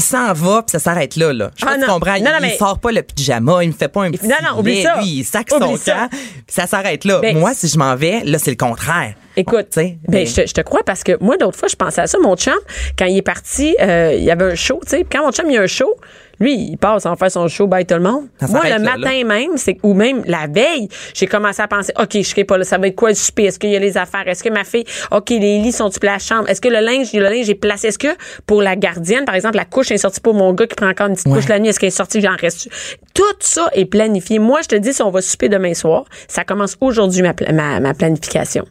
Il 0.00 0.02
s'en 0.02 0.32
va 0.32 0.62
puis 0.62 0.70
ça 0.72 0.78
s'arrête 0.78 1.14
là 1.16 1.30
là. 1.34 1.50
Je 1.56 1.66
Ah, 1.68 1.76
non. 1.76 1.86
comprends. 1.86 2.12
Non, 2.12 2.16
il, 2.18 2.24
non, 2.24 2.30
il 2.38 2.42
mais- 2.42 2.56
sort 2.56 2.78
pas 2.78 2.90
le 2.90 3.02
pyjama, 3.02 3.62
il 3.62 3.68
me 3.68 3.74
fait 3.74 3.88
pas 3.88 4.04
un 4.04 4.10
petit 4.10 4.26
Non, 4.26 4.36
non, 4.42 4.58
oublie 4.58 4.82
ça. 4.82 4.96
Lui, 5.00 5.06
il 5.18 5.24
sac 5.24 5.48
Oublie 5.54 5.66
son 5.72 5.76
ça. 5.76 5.92
camp, 5.92 6.08
puis 6.10 6.20
ça 6.48 6.66
s'arrête 6.66 7.04
là. 7.04 7.18
Ben, 7.20 7.36
Moi, 7.38 7.52
si 7.54 7.68
je 7.68 7.78
m'en 7.78 7.94
vais, 7.96 8.22
là 8.24 8.38
c'est 8.38 8.50
le 8.50 8.56
contraire. 8.56 9.12
Écoute, 9.36 9.66
Tu 9.70 9.80
sais, 9.80 9.98
ben, 10.08 10.20
mais- 10.20 10.26
je, 10.26 10.34
te, 10.42 10.46
je 10.46 10.54
te 10.54 10.60
crois 10.62 10.80
parce 10.84 11.04
que 11.04 11.16
moi, 11.20 11.36
d'autres 11.36 11.58
fois, 11.58 11.68
je 11.68 11.76
pensais 11.76 12.00
à 12.00 12.06
ça. 12.06 12.18
Mon 12.18 12.34
chum, 12.34 12.54
quand 12.98 13.04
il 13.04 13.18
est 13.18 13.22
parti, 13.22 13.76
euh, 13.80 14.14
il 14.16 14.24
y 14.24 14.30
avait 14.30 14.52
un 14.52 14.54
show, 14.54 14.80
tu 14.82 14.90
sais. 14.90 14.96
Puis 15.04 15.18
Quand 15.18 15.24
mon 15.24 15.32
chum, 15.32 15.44
il 15.50 15.54
y 15.54 15.58
a 15.58 15.62
un 15.62 15.66
show, 15.66 15.94
lui, 16.40 16.54
il 16.54 16.76
passe 16.78 17.04
en 17.06 17.16
faire 17.16 17.30
son 17.30 17.46
show, 17.48 17.66
bye 17.66 17.84
tout 17.84 17.94
le 17.94 18.00
monde. 18.00 18.28
Ça 18.40 18.46
moi, 18.48 18.62
le 18.64 18.70
là, 18.70 18.78
matin 18.78 19.24
même, 19.24 19.50
c'est 19.56 19.76
ou 19.82 19.92
même 19.94 20.22
la 20.26 20.46
veille, 20.46 20.88
j'ai 21.14 21.26
commencé 21.26 21.60
à 21.60 21.68
penser, 21.68 21.92
OK, 22.00 22.08
je 22.14 22.22
serai 22.22 22.44
pas 22.44 22.56
là, 22.56 22.64
ça 22.64 22.78
va 22.78 22.86
être 22.88 22.96
quoi 22.96 23.10
le 23.10 23.14
souper? 23.14 23.44
Est-ce 23.44 23.58
qu'il 23.58 23.70
y 23.70 23.76
a 23.76 23.78
les 23.78 23.96
affaires? 23.98 24.26
Est-ce 24.26 24.42
que 24.42 24.48
ma 24.48 24.64
fille, 24.64 24.84
OK, 25.10 25.28
les 25.30 25.58
lits 25.58 25.72
sont-ils 25.72 26.08
à 26.08 26.12
la 26.12 26.18
chambre? 26.18 26.48
Est-ce 26.48 26.60
que 26.60 26.68
le 26.68 26.80
linge, 26.80 27.12
le 27.12 27.20
linge 27.24 27.48
est 27.50 27.54
placé? 27.54 27.88
Est-ce 27.88 27.98
que 27.98 28.08
pour 28.46 28.62
la 28.62 28.74
gardienne, 28.76 29.24
par 29.26 29.34
exemple, 29.34 29.56
la 29.56 29.64
couche 29.66 29.90
est 29.90 29.98
sortie 29.98 30.20
pour 30.20 30.34
mon 30.34 30.52
gars 30.54 30.66
qui 30.66 30.74
prend 30.76 30.88
encore 30.88 31.08
une 31.08 31.14
petite 31.14 31.26
Ouais. 31.28 31.34
couche 31.38 31.48
la 31.48 31.58
nuit, 31.58 31.68
est-ce 31.68 31.78
qu'elle 31.78 31.88
est 31.88 31.90
sortie? 31.90 32.20
J'en 32.20 32.36
reste. 32.36 32.68
Tout 33.14 33.22
ça 33.40 33.68
est 33.74 33.84
planifié. 33.84 34.38
Moi, 34.38 34.60
je 34.62 34.68
te 34.68 34.76
dis, 34.76 34.94
si 34.94 35.02
on 35.02 35.10
va 35.10 35.20
souper 35.20 35.48
demain 35.50 35.74
soir, 35.74 36.04
ça 36.26 36.44
commence 36.44 36.76
aujourd'hui 36.80 37.22
ma, 37.22 37.34
pla- 37.34 37.52
ma, 37.52 37.80
ma 37.80 37.92
planification. 37.94 38.64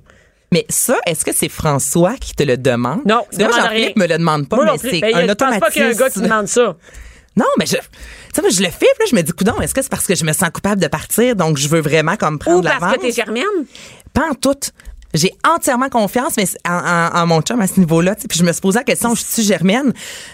Mais 0.52 0.66
ça, 0.70 0.98
est-ce 1.06 1.24
que 1.24 1.32
c'est 1.36 1.50
François 1.50 2.16
qui 2.20 2.34
te 2.34 2.42
le 2.42 2.58
demande? 2.58 3.02
Non, 3.06 3.22
Parce 3.30 3.38
que 3.38 3.44
moi, 3.44 3.52
Jean-Philippe 3.70 3.98
me 3.98 4.08
le 4.08 4.18
demande 4.18 4.50
pas, 4.50 4.56
Moi 4.56 4.66
mais 4.72 4.78
c'est 4.90 5.00
Ben, 5.00 5.16
un 5.16 5.28
je 5.28 5.34
pense 5.34 5.60
pas 5.60 5.70
qu'il 5.70 5.84
y 5.84 5.86
a 5.86 5.90
un 5.90 5.92
gars 5.92 5.96
qui 6.10 6.18
automatisme. 6.20 6.24
demande 6.24 6.48
ça. 6.48 6.76
Non, 7.36 7.46
mais 7.58 7.66
je, 7.66 7.76
tu 7.76 7.82
sais, 8.34 8.42
moi, 8.42 8.50
je 8.50 8.62
le 8.62 8.70
fais, 8.70 8.88
là, 9.00 9.06
je 9.10 9.16
me 9.16 9.22
dis, 9.22 9.32
coudon, 9.32 9.60
est-ce 9.62 9.74
que 9.74 9.82
c'est 9.82 9.90
parce 9.90 10.06
que 10.08 10.16
je 10.16 10.26
me 10.26 10.34
sens 10.34 10.50
coupable 10.50 10.82
de 10.82 10.88
partir, 10.88 11.36
donc 11.36 11.58
je 11.58 11.68
veux 11.68 11.80
vraiment 11.80 12.16
comme 12.18 12.38
prendre 12.40 12.60
Ou 12.60 12.62
parce 12.64 12.80
l'avance? 12.82 12.96
que 12.98 13.02
t'es 13.02 13.12
germaine. 13.12 13.44
Pas 14.14 14.30
en 14.32 14.34
tout. 14.36 14.58
J'ai 15.14 15.34
entièrement 15.48 15.90
confiance 15.90 16.34
mais 16.38 16.46
en, 16.68 16.74
en- 16.74 17.20
en 17.22 17.26
mon 17.28 17.42
chum 17.42 17.60
à 17.62 17.68
ce 17.68 17.80
niveau-là. 17.80 18.16
Puis 18.16 18.38
je 18.38 18.44
me 18.44 18.52
suis 18.52 18.62
posé 18.62 18.78
la 18.80 18.84
question, 18.84 19.16
je 19.16 19.24
suis 19.24 19.42
germaine? 19.44 19.92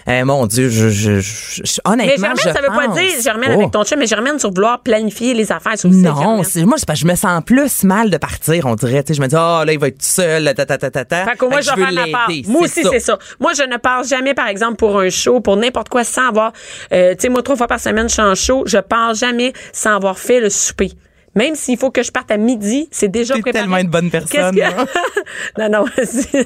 Euh, 0.08 0.24
mon 0.24 0.46
Dieu, 0.46 0.68
je, 0.68 0.88
je, 0.90 1.20
je- 1.20 1.62
je- 1.64 1.80
Mais 1.86 1.92
honnêtement, 1.92 2.16
germaine, 2.26 2.36
je 2.38 2.42
ça 2.50 2.60
veut 2.60 2.66
pas 2.68 2.86
pense 2.86 2.96
dire 2.98 3.22
germaine 3.22 3.52
avec 3.52 3.70
ton 3.70 3.84
chum, 3.84 3.98
mais 3.98 4.06
germaine 4.06 4.38
sur 4.38 4.52
vouloir 4.52 4.80
planifier 4.80 5.32
les 5.34 5.50
affaires. 5.50 5.78
sur 5.78 5.88
Non, 5.88 6.14
germaine. 6.20 6.44
c'est, 6.44 6.64
moi, 6.64 6.76
que 6.76 6.94
je 6.94 7.06
me 7.06 7.14
sens 7.14 7.42
plus 7.44 7.84
mal 7.84 8.10
de 8.10 8.16
partir, 8.18 8.66
on 8.66 8.74
dirait. 8.74 9.02
Je 9.08 9.20
me 9.20 9.26
dis, 9.28 9.34
oh, 9.34 9.64
là, 9.64 9.72
il 9.72 9.78
va 9.78 9.88
être 9.88 9.98
tout 9.98 10.06
seul, 10.06 10.52
ta, 10.54 10.66
ta, 10.66 10.76
ta, 10.78 10.90
ta, 10.90 11.04
ta. 11.04 11.24
Fait 11.24 11.36
que 11.36 11.44
moi, 11.46 11.56
Fait 11.56 11.62
je 11.62 11.70
vais 11.74 11.82
faire 11.82 11.92
ma 11.92 12.06
part. 12.12 12.28
Moi 12.46 12.62
aussi, 12.62 12.82
c'est 12.90 13.00
ça. 13.00 13.18
Moi, 13.40 13.52
je 13.54 13.62
ne 13.62 13.76
pars 13.78 14.04
jamais, 14.04 14.34
par 14.34 14.48
exemple, 14.48 14.76
pour 14.76 14.98
un 15.00 15.08
show, 15.10 15.40
pour 15.40 15.56
n'importe 15.56 15.88
quoi, 15.88 16.04
sans 16.04 16.28
avoir... 16.28 16.52
euh, 16.92 17.14
tu 17.14 17.22
sais, 17.22 17.28
moi, 17.30 17.42
trois 17.42 17.56
fois 17.56 17.66
par 17.66 17.80
semaine, 17.80 18.08
je 18.08 18.12
suis 18.14 18.22
en 18.22 18.34
show. 18.34 18.64
Je 18.66 18.78
pars 18.78 19.14
jamais 19.14 19.52
sans 19.72 19.96
avoir 19.96 20.18
fait 20.18 20.40
le 20.40 20.50
souper. 20.50 20.92
Même 21.36 21.54
s'il 21.54 21.78
faut 21.78 21.90
que 21.90 22.02
je 22.02 22.10
parte 22.10 22.30
à 22.30 22.36
midi, 22.36 22.88
c'est 22.90 23.08
déjà 23.08 23.34
préparé. 23.34 23.52
tellement 23.52 23.76
une 23.78 23.88
bonne 23.88 24.10
personne, 24.10 24.56
que... 24.56 24.60
non, 25.60 25.68
non, 25.68 25.84
je 25.96 26.44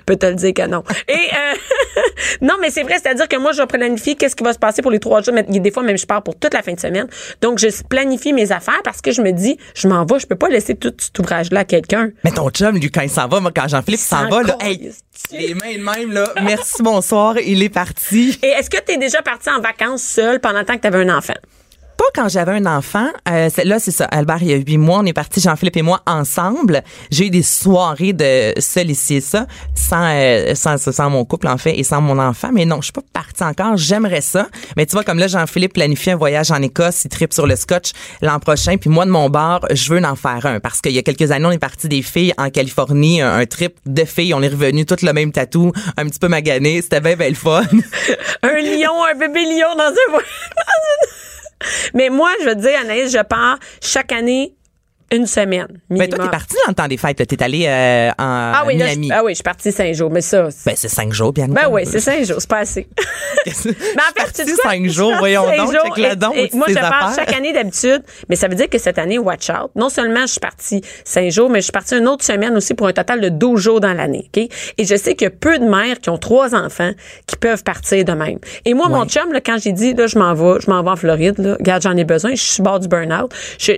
peux 0.06 0.16
te 0.16 0.26
le 0.26 0.34
dire 0.34 0.52
que 0.52 0.66
non. 0.66 0.82
Et 1.08 1.14
euh, 1.14 1.54
Non, 2.42 2.54
mais 2.60 2.70
c'est 2.70 2.82
vrai, 2.82 2.96
c'est-à-dire 3.02 3.28
que 3.28 3.36
moi, 3.36 3.52
je 3.52 3.62
planifie 3.62 4.16
qu'est-ce 4.16 4.36
qui 4.36 4.44
va 4.44 4.52
se 4.52 4.58
passer 4.58 4.82
pour 4.82 4.90
les 4.90 5.00
trois 5.00 5.22
jours. 5.22 5.34
Mais 5.34 5.42
des 5.42 5.70
fois, 5.70 5.82
même, 5.82 5.98
je 5.98 6.06
pars 6.06 6.22
pour 6.22 6.38
toute 6.38 6.54
la 6.54 6.62
fin 6.62 6.72
de 6.72 6.80
semaine. 6.80 7.06
Donc, 7.40 7.58
je 7.58 7.68
planifie 7.88 8.32
mes 8.32 8.52
affaires 8.52 8.80
parce 8.84 9.00
que 9.00 9.12
je 9.12 9.22
me 9.22 9.32
dis, 9.32 9.58
je 9.74 9.88
m'en 9.88 10.04
vais, 10.04 10.18
je 10.18 10.26
peux 10.26 10.36
pas 10.36 10.48
laisser 10.48 10.74
tout 10.74 10.92
cet 10.98 11.18
ouvrage-là 11.18 11.60
à 11.60 11.64
quelqu'un. 11.64 12.10
Mais 12.24 12.30
ton 12.30 12.50
chum, 12.50 12.76
lui, 12.76 12.90
quand 12.90 13.02
il 13.02 13.10
s'en 13.10 13.28
va, 13.28 13.40
moi, 13.40 13.52
quand 13.54 13.68
Jean-Philippe 13.68 14.00
s'en 14.00 14.28
va, 14.28 14.42
là, 14.42 14.56
hey, 14.60 14.92
les 15.32 15.54
mains 15.54 15.76
de 15.76 16.00
même, 16.00 16.12
là, 16.12 16.32
merci, 16.42 16.82
bonsoir, 16.82 17.38
il 17.38 17.62
est 17.62 17.68
parti. 17.68 18.38
Et 18.42 18.48
est-ce 18.48 18.70
que 18.70 18.78
tu 18.84 18.92
es 18.92 18.96
déjà 18.96 19.22
parti 19.22 19.50
en 19.50 19.60
vacances 19.60 20.02
seul 20.02 20.40
pendant 20.40 20.60
le 20.60 20.64
temps 20.64 20.76
que 20.76 20.80
tu 20.82 20.86
avais 20.88 21.08
un 21.08 21.16
enfant? 21.16 21.34
Pas 22.00 22.22
quand 22.22 22.28
j'avais 22.30 22.52
un 22.52 22.64
enfant. 22.64 23.08
Euh, 23.28 23.50
là, 23.64 23.78
c'est 23.78 23.90
ça. 23.90 24.06
Albert, 24.06 24.38
il 24.40 24.48
y 24.48 24.54
a 24.54 24.56
huit 24.56 24.78
mois, 24.78 25.00
on 25.00 25.04
est 25.04 25.12
partis, 25.12 25.38
Jean-Philippe 25.40 25.76
et 25.76 25.82
moi, 25.82 26.00
ensemble. 26.06 26.82
J'ai 27.10 27.26
eu 27.26 27.30
des 27.30 27.42
soirées 27.42 28.14
de 28.14 28.54
seul 28.58 28.90
ici 28.90 29.20
ça, 29.20 29.46
sans, 29.74 30.06
euh, 30.10 30.54
sans, 30.54 30.78
sans 30.78 31.10
mon 31.10 31.26
couple, 31.26 31.46
en 31.48 31.58
fait, 31.58 31.78
et 31.78 31.82
sans 31.82 32.00
mon 32.00 32.18
enfant. 32.18 32.48
Mais 32.54 32.64
non, 32.64 32.76
je 32.80 32.84
suis 32.84 32.92
pas 32.92 33.02
partie 33.12 33.42
encore. 33.44 33.76
J'aimerais 33.76 34.22
ça. 34.22 34.48
Mais 34.78 34.86
tu 34.86 34.92
vois, 34.92 35.04
comme 35.04 35.18
là, 35.18 35.26
Jean-Philippe 35.26 35.74
planifie 35.74 36.12
un 36.12 36.16
voyage 36.16 36.50
en 36.50 36.62
Écosse, 36.62 37.04
il 37.04 37.08
tripe 37.10 37.34
sur 37.34 37.46
le 37.46 37.54
scotch 37.54 37.90
l'an 38.22 38.38
prochain. 38.40 38.78
Puis 38.78 38.88
moi, 38.88 39.04
de 39.04 39.10
mon 39.10 39.28
bar, 39.28 39.60
je 39.70 39.92
veux 39.92 40.02
en 40.02 40.16
faire 40.16 40.46
un. 40.46 40.58
Parce 40.58 40.80
qu'il 40.80 40.92
y 40.92 40.98
a 40.98 41.02
quelques 41.02 41.30
années, 41.32 41.44
on 41.46 41.50
est 41.52 41.58
parti 41.58 41.86
des 41.86 42.00
filles 42.00 42.32
en 42.38 42.48
Californie, 42.48 43.20
un, 43.20 43.34
un 43.34 43.44
trip 43.44 43.74
de 43.84 44.06
filles. 44.06 44.32
On 44.32 44.40
est 44.40 44.48
revenu 44.48 44.86
toutes 44.86 45.02
le 45.02 45.12
même 45.12 45.32
tatou, 45.32 45.70
un 45.98 46.06
petit 46.06 46.18
peu 46.18 46.28
magané. 46.28 46.80
C'était 46.80 47.00
bien, 47.02 47.16
bien 47.16 47.28
le 47.28 47.34
fun. 47.34 47.62
un 48.42 48.56
lion, 48.56 49.04
un 49.04 49.18
bébé 49.18 49.44
lion 49.44 49.74
dans 49.76 49.84
un 49.84 50.12
dans 50.12 50.18
une- 50.18 51.19
Mais 51.94 52.08
moi, 52.08 52.30
je 52.40 52.48
veux 52.48 52.54
te 52.54 52.60
dire, 52.60 52.78
Anaïs, 52.80 53.12
je 53.12 53.22
pars 53.22 53.58
chaque 53.80 54.12
année 54.12 54.54
une 55.12 55.26
semaine. 55.26 55.66
Mais 55.88 56.08
toi, 56.08 56.24
t'es 56.24 56.30
parti 56.30 56.54
dans 56.66 56.70
le 56.70 56.74
temps 56.74 56.88
des 56.88 56.96
fêtes. 56.96 57.26
T'es 57.26 57.42
allé 57.42 57.66
euh, 57.66 58.10
en 58.10 58.14
Ah 58.18 58.64
oui, 58.66 58.76
là, 58.76 58.86
je, 58.86 58.90
Miami. 58.98 59.10
ah 59.12 59.22
oui, 59.24 59.32
je 59.32 59.36
suis 59.36 59.42
partie 59.42 59.72
cinq 59.72 59.92
jours, 59.94 60.10
mais 60.10 60.20
ça. 60.20 60.48
Ben, 60.64 60.74
c'est 60.76 60.88
cinq 60.88 61.12
jours, 61.12 61.32
bien 61.32 61.48
Ben 61.48 61.68
oui, 61.70 61.82
c'est 61.84 62.00
cinq 62.00 62.24
jours, 62.24 62.36
c'est 62.40 62.48
pas 62.48 62.58
assez. 62.58 62.86
Mais 63.46 63.62
en 63.62 64.12
fait, 64.12 64.14
partie 64.16 64.44
tu 64.44 64.54
cinq 64.56 64.86
jours, 64.86 65.12
voyons 65.18 65.44
cinq 65.46 65.56
donc, 65.56 65.72
jours 65.72 66.06
et- 66.06 66.16
donc, 66.16 66.36
et 66.36 66.48
toutes 66.48 66.54
Moi, 66.58 66.66
je 66.68 66.74
pars 66.74 67.12
chaque 67.14 67.32
année 67.32 67.52
d'habitude, 67.52 68.02
mais 68.28 68.36
ça 68.36 68.48
veut 68.48 68.54
dire 68.54 68.68
que 68.68 68.78
cette 68.78 68.98
année, 68.98 69.18
watch 69.18 69.48
out. 69.50 69.70
Non 69.76 69.88
seulement 69.88 70.22
je 70.22 70.32
suis 70.32 70.40
partie 70.40 70.82
cinq 71.04 71.30
jours, 71.30 71.48
mais 71.50 71.60
je 71.60 71.64
suis 71.64 71.72
partie 71.72 71.96
une 71.96 72.06
autre 72.08 72.24
semaine 72.24 72.56
aussi 72.56 72.74
pour 72.74 72.86
un 72.86 72.92
total 72.92 73.20
de 73.20 73.28
12 73.28 73.60
jours 73.60 73.80
dans 73.80 73.92
l'année. 73.94 74.30
OK? 74.36 74.48
Et 74.78 74.84
je 74.84 74.94
sais 74.96 75.14
qu'il 75.14 75.24
y 75.26 75.28
a 75.28 75.30
peu 75.30 75.58
de 75.58 75.64
mères 75.64 75.98
qui 76.00 76.10
ont 76.10 76.18
trois 76.18 76.54
enfants 76.54 76.92
qui 77.26 77.36
peuvent 77.36 77.62
partir 77.64 78.04
de 78.04 78.12
même. 78.12 78.38
Et 78.64 78.74
moi, 78.74 78.88
mon 78.88 79.04
chum, 79.06 79.32
là, 79.32 79.40
quand 79.40 79.56
j'ai 79.60 79.72
dit, 79.72 79.94
là, 79.94 80.06
je 80.06 80.18
m'en 80.18 80.34
vais, 80.34 80.60
je 80.60 80.70
m'en 80.70 80.82
vais 80.82 80.90
en 80.90 80.96
Floride, 80.96 81.38
là, 81.38 81.54
regarde, 81.58 81.82
j'en 81.82 81.96
ai 81.96 82.04
besoin, 82.04 82.32
je 82.34 82.42
suis 82.42 82.62
bord 82.62 82.78
du 82.80 82.88
burn-out. 82.88 83.32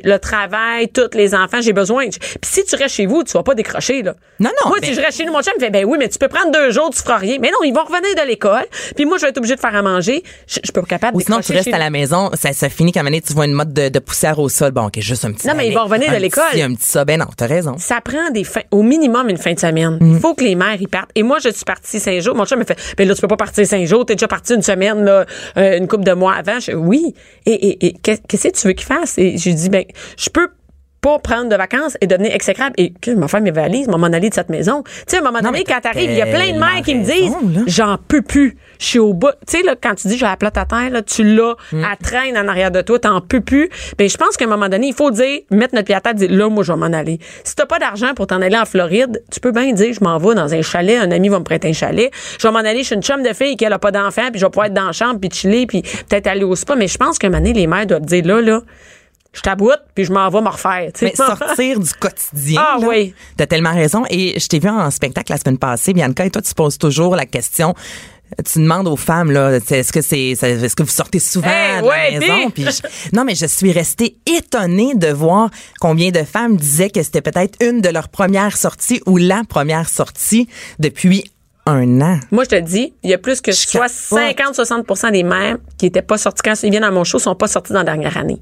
Le 0.05 0.17
travail, 0.19 0.89
tous 0.89 1.17
les 1.17 1.22
enfants, 1.35 1.61
j'ai 1.61 1.73
besoin. 1.73 2.09
Puis 2.09 2.21
si 2.43 2.65
tu 2.65 2.77
restes 2.77 2.95
chez 2.97 3.07
vous, 3.07 3.23
tu 3.25 3.33
vas 3.33 3.43
pas 3.43 3.55
décrocher, 3.55 4.03
là. 4.03 4.15
Non, 4.41 4.51
non, 4.63 4.71
Moi, 4.71 4.79
ben- 4.81 4.89
si 4.89 4.95
je 4.95 5.01
reste 5.01 5.19
chez 5.19 5.25
nous, 5.25 5.33
mon 5.33 5.43
chum 5.43 5.53
me 5.57 5.61
fait, 5.61 5.71
ben 5.71 5.85
oui, 5.85 5.97
mais 5.99 6.09
tu 6.09 6.19
peux 6.19 6.29
prendre 6.29 6.51
deux 6.53 6.71
jours, 6.71 6.91
tu 6.91 7.01
feras 7.01 7.17
rien. 7.19 7.39
Mais 7.41 7.51
non, 7.51 7.59
ils 7.65 7.73
vont 7.73 7.85
revenir 7.85 8.15
de 8.23 8.27
l'école. 8.29 8.65
Puis 8.97 9.05
moi, 9.05 9.17
je 9.19 9.23
vais 9.23 9.29
être 9.31 9.39
obligée 9.39 9.55
de 9.55 9.61
faire 9.61 9.75
à 9.75 9.83
manger. 9.83 10.23
Je, 10.47 10.59
je 10.65 10.73
peux 10.73 10.81
pas 10.83 10.87
capable 10.89 11.17
Ou 11.17 11.21
de 11.21 11.25
sinon, 11.25 11.41
tu 11.41 11.53
restes 11.53 11.73
à 11.73 11.79
la 11.79 11.91
maison, 11.91 12.31
ça, 12.35 12.53
ça 12.53 12.69
finit 12.69 12.93
moment 12.95 13.05
donné, 13.05 13.21
tu 13.21 13.33
vois 13.33 13.47
une 13.47 13.53
mode 13.55 13.73
de, 13.73 13.89
de 13.89 13.99
poussière 13.99 14.39
au 14.39 14.49
sol. 14.49 14.73
Bon, 14.73 14.87
OK, 14.87 14.99
juste 15.01 15.25
un 15.25 15.33
petit 15.33 15.47
Non, 15.47 15.55
mais 15.57 15.69
ils 15.69 15.75
vont 15.75 15.85
revenir 15.85 16.11
de 16.13 16.17
l'école. 16.17 16.43
Un 16.61 16.75
petit 16.75 16.87
ça. 16.87 17.05
Ben 17.05 17.19
non, 17.19 17.27
t'as 17.37 17.47
raison. 17.47 17.77
ça 17.79 18.01
prend 18.01 18.31
des 18.31 18.45
fins, 18.45 18.63
au 18.71 18.83
minimum 18.83 19.29
une 19.29 19.39
fin 19.39 19.53
de 19.53 19.59
semaine. 19.61 19.99
Mm. 20.01 20.15
Il 20.15 20.21
faut 20.21 20.35
que 20.35 20.45
les 20.45 20.55
mères 20.55 20.81
y 20.81 20.87
partent. 20.87 21.11
Et 21.15 21.23
moi, 21.23 21.39
je 21.43 21.49
suis 21.51 21.65
partie 21.65 21.99
cinq 22.01 22.21
jours. 22.21 22.35
Mon 22.35 22.45
chum 22.45 22.59
me 22.59 22.65
fait, 22.65 22.77
ben 22.97 23.07
là, 23.09 23.15
tu 23.15 23.21
peux 23.21 23.29
pas 23.29 23.37
partir 23.37 23.67
cinq 23.67 23.87
jours. 23.87 24.05
T'es 24.07 24.15
déjà 24.15 24.29
parti 24.29 24.55
une 24.55 24.63
semaine, 24.63 25.05
là, 25.05 25.25
euh, 25.57 25.79
une 25.79 25.89
couple 25.89 26.05
de 26.05 26.13
mois 26.13 26.35
avant. 26.35 26.59
Je, 26.61 26.73
oui. 26.73 27.15
Et, 27.47 27.53
et, 27.53 27.87
et 27.87 27.93
qu'est- 27.95 28.23
qu'est-ce 28.27 28.49
que 28.49 28.57
tu 28.61 28.67
veux 28.69 28.73
qu'il 28.75 28.87
fasse? 28.87 29.19
Et 29.19 29.37
j'ai 29.39 29.53
dit, 29.55 29.69
ben, 29.69 29.85
je 30.17 30.29
peux 30.31 30.49
pas 31.03 31.19
prendre 31.19 31.49
de 31.51 31.57
vacances 31.57 31.97
et 32.01 32.07
devenir 32.07 32.33
exécrable. 32.35 32.73
Et 32.79 32.93
que 32.93 33.11
je 33.13 33.17
vais 33.19 33.29
faire 33.29 33.41
mes 33.43 33.51
valises, 33.51 33.89
m'en 33.89 33.99
aller 34.05 34.31
de 34.31 34.35
cette 34.35 34.49
maison. 34.49 34.83
Tu 34.85 34.91
sais, 35.09 35.17
à 35.17 35.21
un 35.21 35.25
moment 35.25 35.41
donné, 35.41 35.59
mais 35.59 35.65
quand 35.65 35.81
t'arrives, 35.81 36.11
il 36.11 36.17
y 36.17 36.23
a 36.23 36.27
plein 36.27 36.53
de 36.55 36.59
mères 36.59 36.83
qui 36.85 36.95
me 36.95 37.05
disent, 37.05 37.35
j'en 37.67 37.99
peux 37.99 38.23
plus. 38.23 38.57
Je 38.79 38.87
suis 38.87 38.99
au 38.99 39.13
bout. 39.13 39.29
Tu 39.47 39.59
sais, 39.59 39.63
là, 39.63 39.75
quand 39.81 39.95
tu 39.97 40.09
dis, 40.09 40.17
j'ai 40.17 40.25
la 40.25 40.37
plate 40.37 40.57
à 40.57 40.65
terre, 40.65 40.91
là, 40.91 41.03
tu 41.03 41.23
l'as, 41.25 41.55
Mm. 41.73 41.83
elle 41.91 41.97
traîne 42.07 42.39
en 42.39 42.49
arrière 42.49 42.71
de 42.71 42.81
toi, 42.83 42.99
t'en 42.99 43.21
peux 43.21 43.41
plus. 43.41 43.69
Ben, 43.99 44.09
je 44.09 44.17
pense 44.17 44.37
qu'à 44.37 44.45
un 44.45 44.49
moment 44.49 44.69
donné, 44.69 44.87
il 44.89 44.95
faut 44.95 45.11
dire, 45.11 45.41
mettre 45.51 45.75
notre 45.75 45.87
pied 45.87 45.95
à 45.95 46.01
terre, 46.01 46.15
dire, 46.15 46.31
là, 46.31 46.49
moi, 46.49 46.63
je 46.65 46.73
vais 46.73 46.79
m'en 46.79 46.87
aller. 46.87 47.19
Si 47.45 47.55
t'as 47.57 47.67
pas 47.67 47.79
d'argent 47.79 48.15
pour 48.15 48.27
t'en 48.29 48.41
aller 48.41 48.57
en 48.57 48.65
Floride, 48.65 49.23
tu 49.33 49.41
peux 49.41 49.51
bien 49.53 49.73
dire, 49.73 49.93
je 49.93 50.03
m'en 50.05 50.19
vais 50.19 50.35
dans 50.37 50.55
un 50.55 50.63
chalet, 50.63 50.99
un 50.99 51.11
ami 51.11 51.29
va 51.29 51.39
me 51.41 51.45
prêter 51.45 51.69
un 51.69 51.73
chalet. 51.73 52.11
Je 52.39 52.47
vais 52.47 52.53
m'en 52.53 52.61
aller 52.61 52.85
chez 52.85 52.95
une 52.95 53.03
chum 53.03 53.23
de 53.23 53.33
fille 53.33 53.57
qui 53.57 53.65
elle 53.65 53.73
a 53.73 53.79
pas 53.81 53.91
d'enfant, 53.91 54.31
puis 54.31 54.39
je 54.41 54.47
vais 54.47 54.51
pouvoir 54.51 54.67
être 54.67 54.75
dans 54.75 54.87
la 54.87 54.93
chambre, 54.93 55.19
puis 55.21 55.31
chiller, 55.33 55.67
puis 55.67 55.83
peut-être 55.83 56.29
aller 56.29 56.45
au 56.45 56.55
spa. 56.55 56.77
Mais 56.77 56.87
je 56.87 56.97
pense 56.97 57.19
qu'à 57.19 57.27
un 57.27 57.31
moment 57.31 57.43
donné, 57.43 57.53
les 57.59 57.67
mères 57.67 57.87
doivent 57.87 58.03
dire, 58.07 58.25
là, 58.25 58.41
là, 58.41 58.61
je 59.33 59.41
t'aboute, 59.41 59.81
puis 59.95 60.05
je 60.05 60.13
m'en 60.13 60.29
vais 60.29 60.41
me 60.41 60.49
refaire. 60.49 60.91
Mais 61.01 61.15
sortir 61.17 61.81
du 61.81 61.91
quotidien. 61.95 62.61
Ah 62.65 62.77
là, 62.81 62.87
oui. 62.87 63.15
T'as 63.37 63.47
tellement 63.47 63.73
raison. 63.75 64.05
Et 64.11 64.39
je 64.39 64.47
t'ai 64.47 64.59
vu 64.59 64.69
en 64.69 64.91
spectacle 64.91 65.33
la 65.33 65.39
semaine 65.39 65.59
passée, 65.59 65.93
Bianca, 65.95 66.25
et 66.25 66.31
toi, 66.31 66.43
tu 66.43 66.53
poses 66.55 66.77
toujours 66.79 67.17
la 67.17 67.27
question. 67.27 67.75
Tu 68.51 68.61
demandes 68.61 68.89
aux 68.89 68.97
femmes 68.97 69.31
là, 69.31 69.57
est-ce 69.57 69.93
que 69.93 70.01
c'est, 70.01 70.31
est-ce 70.31 70.75
que 70.75 70.83
vous 70.83 70.89
sortez 70.89 71.19
souvent 71.19 71.49
Hey, 71.51 71.83
de 71.83 71.87
la 71.87 72.19
maison? 72.21 72.51
puis- 72.51 72.65
je- 72.65 73.11
non, 73.17 73.25
mais 73.25 73.35
je 73.35 73.45
suis 73.45 73.73
restée 73.73 74.17
étonnée 74.27 74.95
de 74.95 75.09
voir 75.09 75.51
combien 75.81 76.11
de 76.11 76.23
femmes 76.23 76.57
disaient 76.57 76.89
que 76.89 77.03
c'était 77.03 77.21
peut-être 77.21 77.63
une 77.63 77.83
de 77.83 77.91
leurs 77.91 78.09
premières 78.09 78.57
sorties 78.57 79.03
ou 79.05 79.19
la 79.19 79.43
première 79.47 79.87
sortie 79.89 80.49
depuis 80.79 81.25
un 81.67 82.01
an. 82.01 82.19
Moi, 82.31 82.45
je 82.45 82.49
te 82.49 82.61
dis, 82.61 82.95
il 83.03 83.11
y 83.11 83.15
a 83.15 83.19
plus 83.19 83.41
que 83.43 83.53
Je 83.53 83.57
soit 83.57 83.89
capote. 84.11 84.57
50-60 84.57 85.13
des 85.13 85.23
mères 85.25 85.59
qui 85.79 85.87
étaient 85.87 86.01
pas 86.03 86.17
sorties 86.17 86.43
quand 86.43 86.55
ils 86.63 86.71
viennent 86.71 86.85
à 86.85 86.91
mon 86.91 87.05
show 87.05 87.19
sont 87.19 87.35
pas 87.35 87.49
sorties 87.49 87.73
dans 87.75 87.81
la 87.81 87.85
dernière 87.85 88.17
année. 88.17 88.39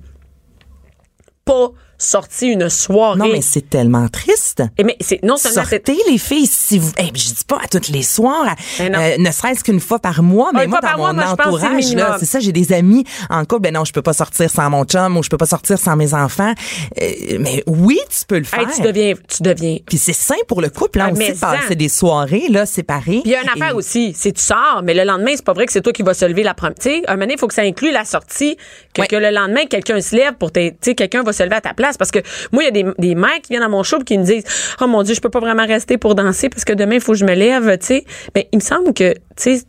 Pas 1.51 1.73
sorties 2.01 2.49
une 2.49 2.69
soirée. 2.69 3.19
Non, 3.19 3.29
mais 3.29 3.41
c'est 3.43 3.69
tellement 3.69 4.09
triste. 4.09 4.63
Et 4.79 4.85
mais 4.85 4.97
c'est 5.01 5.23
non 5.23 5.37
seulement 5.37 5.65
Sortez 5.65 5.97
les 6.09 6.19
filles 6.19 6.47
si 6.47 6.79
vous. 6.79 6.91
Eh, 6.99 7.07
je 7.15 7.29
dis 7.29 7.45
pas 7.47 7.59
à 7.63 7.69
toutes 7.69 7.89
les 7.89 8.03
soirs, 8.03 8.45
non. 8.81 8.87
euh, 8.99 9.17
ne 9.19 9.31
serait-ce 9.31 9.63
qu'une 9.63 9.81
fois 9.81 9.99
par 9.99 10.23
mois, 10.23 10.51
mais 10.53 10.61
Ah, 10.61 10.65
une 10.65 10.71
moi 10.71 10.81
fois 10.81 10.91
dans 10.93 10.97
mois, 10.99 11.13
mon 11.13 11.21
c'est 11.23 11.29
entourage 11.29 11.95
là, 11.95 12.17
c'est 12.19 12.27
ça, 12.27 12.41
j'ai 12.41 12.53
des 12.53 12.73
amis 12.73 13.05
en 13.29 13.45
couple, 13.45 13.63
ben 13.63 13.75
non, 13.75 13.85
je 13.85 13.93
peux 13.93 14.03
pas 14.03 14.13
sortir 14.13 14.51
sans 14.51 14.69
mon 14.71 14.85
chum 14.85 15.17
ou 15.17 15.23
je 15.23 15.29
peux 15.29 15.37
pas 15.37 15.47
sortir 15.47 15.79
sans 15.79 15.97
mes 15.97 16.15
enfants. 16.15 16.53
Euh, 17.01 17.37
mais 17.41 17.63
oui, 17.67 17.99
tu 18.09 18.25
peux 18.27 18.39
le 18.39 18.45
faire. 18.45 18.61
Hey, 18.61 18.67
tu 18.75 18.81
deviens 18.83 19.15
tu 19.29 19.43
deviens 19.43 19.77
Puis 19.87 19.99
c'est 19.99 20.13
sain 20.13 20.35
pour 20.49 20.61
le 20.61 20.71
couple 20.71 20.99
là 20.99 21.07
Ah, 21.09 21.13
aussi 21.13 21.19
mais 21.21 21.33
de 21.33 21.39
passer 21.39 21.75
des 21.77 21.89
soirées 21.89 22.49
là 22.49 22.67
séparées. 22.67 23.21
Puis 23.21 23.23
il 23.27 23.31
y 23.31 23.35
a 23.35 23.43
une 23.43 23.49
affaire 23.49 23.71
Et- 23.71 23.75
aussi, 23.75 24.15
c'est 24.17 24.33
tu 24.33 24.43
sors, 24.43 24.81
mais 24.85 24.95
le 24.95 25.05
lendemain, 25.05 25.33
c'est 25.35 25.45
pas 25.45 25.53
vrai 25.53 25.67
que 25.67 25.73
c'est 25.73 25.83
toi 25.83 25.93
qui 25.93 26.03
vas 26.03 26.15
se 26.15 26.25
lever 26.25 26.43
la 26.43 26.55
première. 26.55 26.75
Tu 26.77 26.83
sais, 26.91 27.03
un 27.09 27.17
moment 27.17 27.31
il 27.31 27.39
faut 27.39 27.49
que 27.49 27.55
ça 27.55 27.63
inclue 27.63 27.91
la 27.93 28.05
sortie, 28.05 28.57
que, 28.95 29.17
le 29.17 29.31
lendemain, 29.31 29.67
quelqu'un 29.69 30.01
se 30.01 30.15
lève 30.17 30.35
pour 30.35 30.53
tes. 30.53 30.73
Tu 30.73 30.77
sais, 30.83 30.95
quelqu'un 30.95 31.23
va 31.23 31.33
se 31.33 31.43
lever 31.43 31.57
à 31.57 31.61
ta 31.61 31.75
place. 31.75 31.90
Parce 31.97 32.11
que 32.11 32.21
moi, 32.53 32.63
il 32.63 32.67
y 32.67 32.69
a 32.69 32.71
des, 32.71 32.91
des 32.99 33.15
mères 33.15 33.41
qui 33.43 33.51
viennent 33.53 33.63
à 33.63 33.69
mon 33.69 33.83
show 33.83 33.99
qui 34.01 34.19
me 34.19 34.25
disent 34.25 34.45
Oh 34.81 34.87
mon 34.87 35.03
Dieu, 35.03 35.15
je 35.15 35.21
peux 35.21 35.31
pas 35.31 35.41
vraiment 35.41 35.67
rester 35.67 35.99
pour 35.99 36.15
danser 36.15 36.49
parce 36.49 36.65
que 36.65 36.73
demain, 36.73 36.97
il 36.97 37.01
faut 37.01 37.13
que 37.13 37.19
je 37.19 37.25
me 37.25 37.35
lève, 37.35 37.79
tu 37.79 37.87
sais. 37.87 38.05
Mais 38.35 38.49
il 38.53 38.57
me 38.57 38.63
semble 38.63 38.93
que, 38.95 39.13
tu 39.13 39.59
sais, 39.59 39.63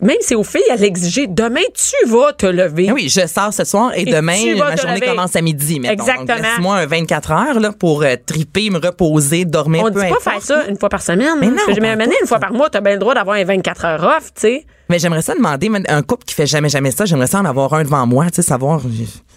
même 0.00 0.16
si 0.20 0.34
aux 0.34 0.42
filles, 0.44 0.68
à 0.70 0.76
l'exiger, 0.76 1.26
demain, 1.26 1.60
tu 1.72 2.08
vas 2.08 2.32
te 2.32 2.46
lever. 2.46 2.88
Ah 2.90 2.94
Oui, 2.94 3.08
je 3.08 3.26
sors 3.26 3.52
ce 3.54 3.64
soir 3.64 3.92
et, 3.94 4.02
Et 4.02 4.04
demain, 4.04 4.34
tu 4.34 4.54
ma 4.56 4.76
journée 4.76 4.96
lever. 4.96 5.06
commence 5.06 5.36
à 5.36 5.40
midi. 5.40 5.80
mettons. 5.80 5.94
Exactement. 5.94 6.38
Laisse-moi 6.38 6.76
un 6.76 6.86
24 6.86 7.30
heures 7.32 7.60
là, 7.60 7.72
pour 7.72 8.02
euh, 8.02 8.16
triper, 8.26 8.70
me 8.70 8.78
reposer, 8.78 9.44
dormir. 9.44 9.82
On 9.82 9.84
peu 9.86 9.92
dit 9.92 9.98
pas 10.00 10.06
importe. 10.06 10.22
faire 10.22 10.42
ça 10.42 10.64
une 10.68 10.78
fois 10.78 10.88
par 10.88 11.00
semaine. 11.00 11.28
Mais 11.40 11.46
non, 11.46 11.54
mais 11.68 11.96
pas 11.96 12.04
un 12.04 12.06
une 12.20 12.26
fois 12.26 12.38
par 12.38 12.52
mois, 12.52 12.68
t'as 12.70 12.80
bien 12.80 12.92
le 12.94 12.98
droit 12.98 13.14
d'avoir 13.14 13.36
un 13.36 13.44
24 13.44 13.84
heures 13.84 14.02
off, 14.18 14.32
tu 14.34 14.40
sais. 14.42 14.66
Mais 14.90 14.98
j'aimerais 14.98 15.22
ça 15.22 15.34
demander, 15.34 15.70
un 15.88 16.02
couple 16.02 16.24
qui 16.24 16.34
fait 16.34 16.46
jamais, 16.46 16.68
jamais 16.68 16.90
ça, 16.90 17.06
j'aimerais 17.06 17.26
ça 17.26 17.40
en 17.40 17.44
avoir 17.46 17.72
un 17.72 17.84
devant 17.84 18.06
moi, 18.06 18.26
tu 18.26 18.36
sais, 18.36 18.42
savoir 18.42 18.82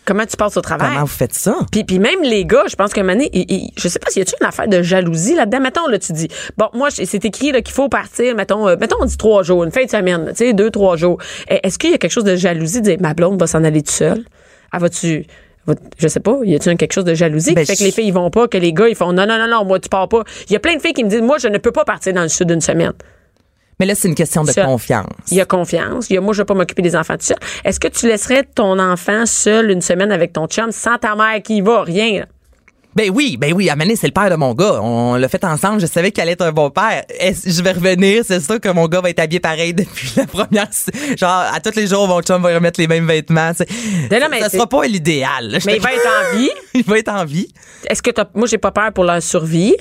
Comment 0.08 0.26
tu 0.26 0.38
passes 0.38 0.55
au 0.55 0.62
travail? 0.62 0.88
comment 0.89 1.01
vous 1.01 1.08
faites 1.08 1.34
ça? 1.34 1.58
Puis, 1.72 1.84
puis 1.84 1.99
même 1.99 2.24
les 2.24 2.45
gars, 2.45 2.64
je 2.70 2.76
pense 2.76 2.91
il- 2.95 3.45
il- 3.51 3.72
je 3.78 3.88
sais 3.89 3.99
pas 3.99 4.10
s'il 4.10 4.22
y 4.22 4.24
a-tu 4.24 4.34
une 4.41 4.47
affaire 4.47 4.68
de 4.68 4.82
jalousie 4.82 5.36
là-dedans? 5.36 5.60
Mettons, 5.60 5.88
là, 5.88 5.99
tu 5.99 6.14
dis, 6.14 6.30
bon, 6.58 6.68
moi, 6.74 6.88
c'est 6.89 7.26
écrit 7.26 7.51
là, 7.51 7.62
qu'il 7.62 7.74
faut 7.76 7.89
partir, 7.89 8.34
mettons, 8.36 8.68
euh, 8.70 8.76
mettons, 8.80 8.95
on 9.01 9.05
dit 9.05 9.18
trois 9.18 9.43
jours, 9.43 9.66
une 9.66 9.72
fin 9.72 9.84
de 9.84 9.89
semaine, 9.89 10.28
tu 10.30 10.36
sais, 10.38 10.53
deux, 10.53 10.72
trois 10.72 10.95
jours. 10.95 11.18
Eh, 11.49 11.60
Est-ce 11.62 11.78
qu'il 11.78 11.91
y 11.91 11.93
a 11.93 11.97
quelque 11.97 12.12
chose 12.12 12.24
de 12.24 12.36
jalousie 12.38 12.80
de 12.80 12.86
dire, 12.86 12.97
ma 13.01 13.14
blonde 13.14 13.38
va 13.39 13.47
s'en 13.47 13.64
aller 13.66 13.82
toute 13.82 13.91
seule? 13.95 14.24
Elle 14.74 14.80
va-tu... 14.80 15.26
va- 15.66 15.76
Je 15.97 16.08
sais 16.08 16.22
pas, 16.22 16.38
y 16.43 16.55
a-tu 16.55 16.74
quelque 16.78 16.93
chose 16.93 17.03
de 17.05 17.14
jalousie 17.14 17.53
Ben, 17.53 17.66
qui 17.66 17.72
fait 17.72 17.78
que 17.78 17.84
les 17.84 17.91
filles 17.91 18.08
ils 18.08 18.14
vont 18.14 18.30
pas, 18.30 18.47
que 18.47 18.58
les 18.58 18.72
gars 18.72 18.88
ils 18.88 18.95
font 18.95 19.12
non 19.12 19.26
non 19.28 19.38
non 19.38 19.47
non 19.49 19.66
moi 19.66 19.80
tu 19.80 19.89
pars 19.89 20.08
pas. 20.08 20.24
Il 20.49 20.53
y 20.53 20.55
a 20.55 20.60
plein 20.60 20.76
de 20.78 20.82
filles 20.82 20.93
qui 20.93 21.03
me 21.03 21.10
disent 21.10 21.22
moi 21.22 21.38
je 21.38 21.49
ne 21.49 21.58
peux 21.58 21.72
pas 21.72 21.84
partir 21.84 22.14
dans 22.14 22.22
le 22.24 22.30
sud 22.30 22.47
d'une 22.47 22.62
semaine. 22.62 22.93
Mais 23.80 23.86
là, 23.86 23.93
c'est 23.95 24.07
une 24.07 24.15
question 24.15 24.43
de 24.43 24.51
Ça- 24.51 24.65
confiance. 24.65 25.05
Il 25.32 25.38
y 25.38 25.41
a 25.41 25.45
confiance. 25.45 26.09
Il 26.09 26.13
y 26.15 26.17
a 26.17 26.21
moi, 26.21 26.34
je 26.34 26.41
vais 26.41 26.45
pas 26.45 26.53
m'occuper 26.55 26.82
des 26.82 26.95
enfants 26.95 27.15
tout 27.15 27.25
seul. 27.25 27.38
Est-ce 27.63 27.80
que 27.80 27.88
tu 27.88 28.07
laisserais 28.07 28.43
ton 28.43 28.80
enfant 28.80 29.25
seul 29.25 29.69
une 29.69 29.82
semaine 29.82 30.11
avec 30.11 30.34
ton 30.34 30.47
chum 30.47 30.71
sans 30.71 30.97
ta 30.97 31.15
mère 31.15 31.41
qui 31.43 31.57
y 31.57 31.61
va? 31.61 31.84
Rien. 31.84 32.19
là. 32.21 32.25
Ben 32.98 33.12
oui, 33.14 33.38
ben 33.39 33.54
oui, 33.54 33.70
Amané, 33.70 33.95
c'est 33.95 34.08
le 34.08 34.12
père 34.12 34.32
de 34.32 34.36
mon 34.36 34.56
gars. 34.56 34.80
On 34.82 35.14
l'a 35.16 35.30
fait 35.30 35.43
ensemble, 35.43 35.80
je 35.80 35.86
savais 35.86 36.12
qu'elle 36.12 36.24
allait 36.24 36.32
être 36.32 36.41
un 36.41 36.52
bon 36.52 36.72
père. 36.72 37.04
Est-ce- 37.20 37.48
je 37.48 37.62
vais 37.62 37.72
revenir, 37.74 38.24
c'est 38.28 38.39
sûr 38.39 38.60
que 38.60 38.70
mon 38.70 38.88
gars 38.88 39.02
va 39.02 39.12
être 39.12 39.20
habillé 39.20 39.39
pareil 39.39 39.72
depuis 39.76 40.12
la 40.18 40.26
première... 40.26 40.68
Genre, 41.16 41.30
à 41.54 41.60
tous 41.60 41.76
les 41.76 41.86
jours, 41.86 42.08
mon 42.08 42.22
chum 42.24 42.41
va 42.41 42.56
remettre 42.56 42.80
les 42.80 42.88
mêmes 42.88 43.06
vêtements. 43.06 43.52
tu 43.54 43.58
sais. 43.58 43.68
Non, 44.12 44.20
non, 44.20 44.28
mais 44.32 44.39
ça 44.39 44.50
c'est- 44.50 44.58
sera 44.58 44.68
pas 44.68 44.84
l'idéal. 44.88 45.48
là. 45.52 45.60
Je 45.60 45.68
Mais 45.68 45.74
te- 45.74 45.78
il 45.78 45.84
va 45.84 45.93
être 45.93 46.08
en 46.08 46.38
vie. 46.38 46.50
il 46.74 46.84
va 46.86 46.98
être 46.98 47.10
en 47.10 47.24
vie. 47.24 47.48
Est-ce 47.88 48.02
que 48.02 48.10
t'as, 48.10 48.26
moi, 48.34 48.48
j'ai 48.48 48.58
pas 48.58 48.72
peur 48.72 48.91
pour 48.93 49.04
leur 49.04 49.22
survie? 49.22 49.76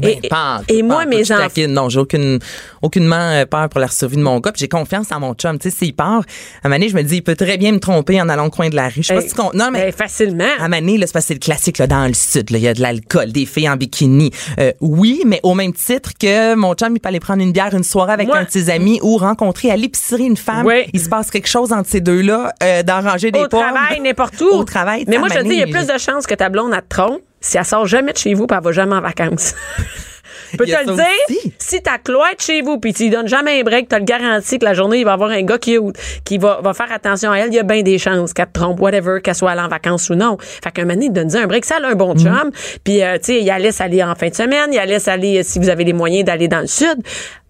Ben, 0.00 0.18
et, 0.22 0.28
pas 0.28 0.56
en 0.56 0.58
tout, 0.58 0.64
et 0.68 0.80
pas 0.80 0.86
moi, 0.86 1.02
tout, 1.04 1.08
mes 1.08 1.24
je 1.24 1.32
enfants. 1.32 1.42
taquine. 1.44 1.72
Non, 1.72 1.88
j'ai 1.88 2.00
aucune, 2.00 2.38
aucunement 2.82 3.16
euh, 3.32 3.46
peur 3.46 3.70
pour 3.70 3.80
la 3.80 3.88
survie 3.88 4.16
de 4.18 4.22
mon 4.22 4.40
gars. 4.40 4.52
puis 4.52 4.60
J'ai 4.60 4.68
confiance 4.68 5.10
en 5.10 5.20
mon 5.20 5.32
chum. 5.32 5.58
Tu 5.58 5.70
sais, 5.70 5.76
s'il 5.76 5.94
part, 5.96 6.20
à 6.62 6.68
je 6.68 6.94
me 6.94 7.02
dis, 7.02 7.16
il 7.16 7.22
peut 7.22 7.34
très 7.34 7.56
bien 7.56 7.72
me 7.72 7.80
tromper 7.80 8.20
en 8.20 8.28
allant 8.28 8.46
au 8.46 8.50
coin 8.50 8.68
de 8.68 8.76
la 8.76 8.88
rue. 8.88 8.92
Je 8.98 9.02
sais 9.04 9.14
pas 9.14 9.22
Hey, 9.22 9.28
si 9.30 9.34
qu'on- 9.34 9.52
non, 9.54 9.70
mais. 9.72 9.84
ben, 9.86 9.92
facilement. 9.92 10.44
À 10.60 10.68
Mané, 10.68 10.98
là, 10.98 11.06
c'est 11.06 11.12
parce 11.14 11.24
que 11.24 11.28
c'est 11.28 11.34
le 11.34 11.40
classique, 11.40 11.78
là, 11.78 11.86
dans 11.86 12.06
le 12.06 12.12
sud, 12.14 12.50
là. 12.50 12.57
Il 12.58 12.64
y 12.64 12.68
a 12.68 12.74
de 12.74 12.80
l'alcool, 12.82 13.32
des 13.32 13.46
filles 13.46 13.68
en 13.70 13.76
bikini. 13.76 14.30
Euh, 14.60 14.72
oui, 14.80 15.22
mais 15.26 15.40
au 15.42 15.54
même 15.54 15.72
titre 15.72 16.10
que 16.20 16.54
mon 16.54 16.74
chum, 16.74 16.94
il 16.94 17.00
peut 17.00 17.08
aller 17.08 17.20
prendre 17.20 17.42
une 17.42 17.52
bière 17.52 17.72
une 17.74 17.84
soirée 17.84 18.12
avec 18.12 18.28
Moi- 18.28 18.38
un 18.38 18.44
de 18.44 18.50
ses 18.50 18.68
amis 18.70 18.98
ou 19.02 19.16
rencontrer 19.16 19.70
à 19.70 19.76
l'épicerie 19.76 20.24
une 20.24 20.36
femme. 20.36 20.66
Oui. 20.66 20.84
Il 20.92 21.00
se 21.00 21.08
passe 21.08 21.30
quelque 21.30 21.48
chose 21.48 21.72
entre 21.72 21.88
ces 21.88 22.00
deux-là, 22.00 22.52
euh, 22.62 22.82
d'arranger 22.82 23.30
des 23.30 23.40
Au 23.40 23.48
pommes. 23.48 23.60
travail, 23.60 24.00
n'importe 24.00 24.40
où. 24.40 24.46
Au 24.48 24.64
travail. 24.64 25.04
Mais 25.08 25.18
moi, 25.18 25.28
je 25.30 25.34
te 25.38 25.42
dis, 25.44 25.50
il 25.54 25.58
y 25.58 25.62
a 25.62 25.66
plus 25.66 25.86
de 25.86 25.98
chances 25.98 26.26
que 26.26 26.34
ta 26.34 26.48
blonde, 26.48 26.72
elle 26.74 26.82
te 26.82 26.88
trompe 26.88 27.20
si 27.40 27.56
elle 27.56 27.64
sort 27.64 27.86
jamais 27.86 28.12
de 28.12 28.18
chez 28.18 28.34
vous 28.34 28.46
puis 28.46 28.56
elle 28.56 28.64
va 28.64 28.72
jamais 28.72 28.96
en 28.96 29.00
vacances. 29.00 29.54
Peux 30.56 30.64
te 30.64 30.70
le 30.70 30.94
dire, 30.94 31.04
aussi. 31.28 31.52
si 31.58 31.82
ta 31.82 31.98
cloître 31.98 32.42
chez 32.42 32.62
vous 32.62 32.78
puis 32.78 32.94
tu 32.94 33.04
lui 33.04 33.10
donnes 33.10 33.28
jamais 33.28 33.60
un 33.60 33.62
break, 33.64 33.88
t'as 33.88 33.98
le 33.98 34.04
garanti 34.04 34.58
que 34.58 34.64
la 34.64 34.74
journée, 34.74 34.98
il 35.00 35.04
va 35.04 35.10
y 35.10 35.14
avoir 35.14 35.30
un 35.30 35.42
gars 35.42 35.58
qui, 35.58 35.76
qui 36.24 36.38
va, 36.38 36.60
va 36.62 36.72
faire 36.74 36.90
attention 36.92 37.30
à 37.32 37.38
elle. 37.38 37.48
Il 37.48 37.54
y 37.54 37.58
a 37.58 37.62
bien 37.64 37.82
des 37.82 37.98
chances 37.98 38.32
qu'elle 38.32 38.46
te 38.46 38.52
trompe, 38.58 38.80
whatever, 38.80 39.20
qu'elle 39.22 39.34
soit 39.34 39.50
allée 39.50 39.60
en 39.60 39.68
vacances 39.68 40.08
ou 40.10 40.14
non. 40.14 40.36
Fait 40.40 40.70
qu'un 40.70 40.82
moment 40.82 40.94
donné, 40.94 41.10
donne 41.10 41.34
un 41.36 41.46
break. 41.46 41.64
Ça, 41.64 41.76
elle 41.78 41.84
a 41.84 41.88
un 41.88 41.94
bon 41.94 42.14
Mm. 42.14 42.18
chum. 42.20 42.50
Puis, 42.84 43.02
euh, 43.02 43.16
tu 43.18 43.24
sais, 43.24 43.40
il 43.40 43.46
la 43.46 43.58
laisse 43.58 43.80
aller 43.80 44.02
en 44.02 44.14
fin 44.14 44.28
de 44.28 44.34
semaine. 44.34 44.70
Il 44.72 44.76
la 44.76 44.86
laisse 44.86 45.08
aller, 45.08 45.38
euh, 45.40 45.42
si 45.44 45.58
vous 45.58 45.68
avez 45.68 45.84
les 45.84 45.92
moyens 45.92 46.24
d'aller 46.24 46.48
dans 46.48 46.60
le 46.60 46.66
sud. 46.66 46.96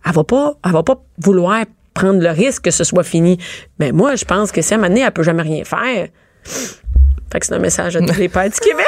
Elle 0.07 0.13
va 0.13 0.25
pas, 0.25 0.55
elle 0.65 0.73
va 0.73 0.83
pas 0.83 0.97
vouloir 1.19 1.65
prendre 1.95 2.21
le 2.23 2.31
risque 2.31 2.63
que 2.65 2.71
ce 2.71 2.85
soit 2.85 3.03
fini. 3.05 3.39
Mais 3.79 3.93
moi, 3.93 4.15
je 4.17 4.25
pense 4.25 4.53
que 4.53 4.63
si 4.63 4.73
à 4.73 4.77
un 4.77 4.79
moment 4.79 4.89
donné, 4.89 5.03
elle 5.03 5.11
peut 5.13 5.23
jamais 5.23 5.43
rien 5.43 5.65
faire. 5.65 6.09
Fait 7.31 7.41
que 7.41 7.47
c'est 7.47 7.55
un 7.55 7.59
message 7.59 7.97
à 7.97 8.01
tous 8.01 8.17
les 8.17 8.29
pères 8.31 8.49
du 8.51 8.59
Québec. 8.59 8.87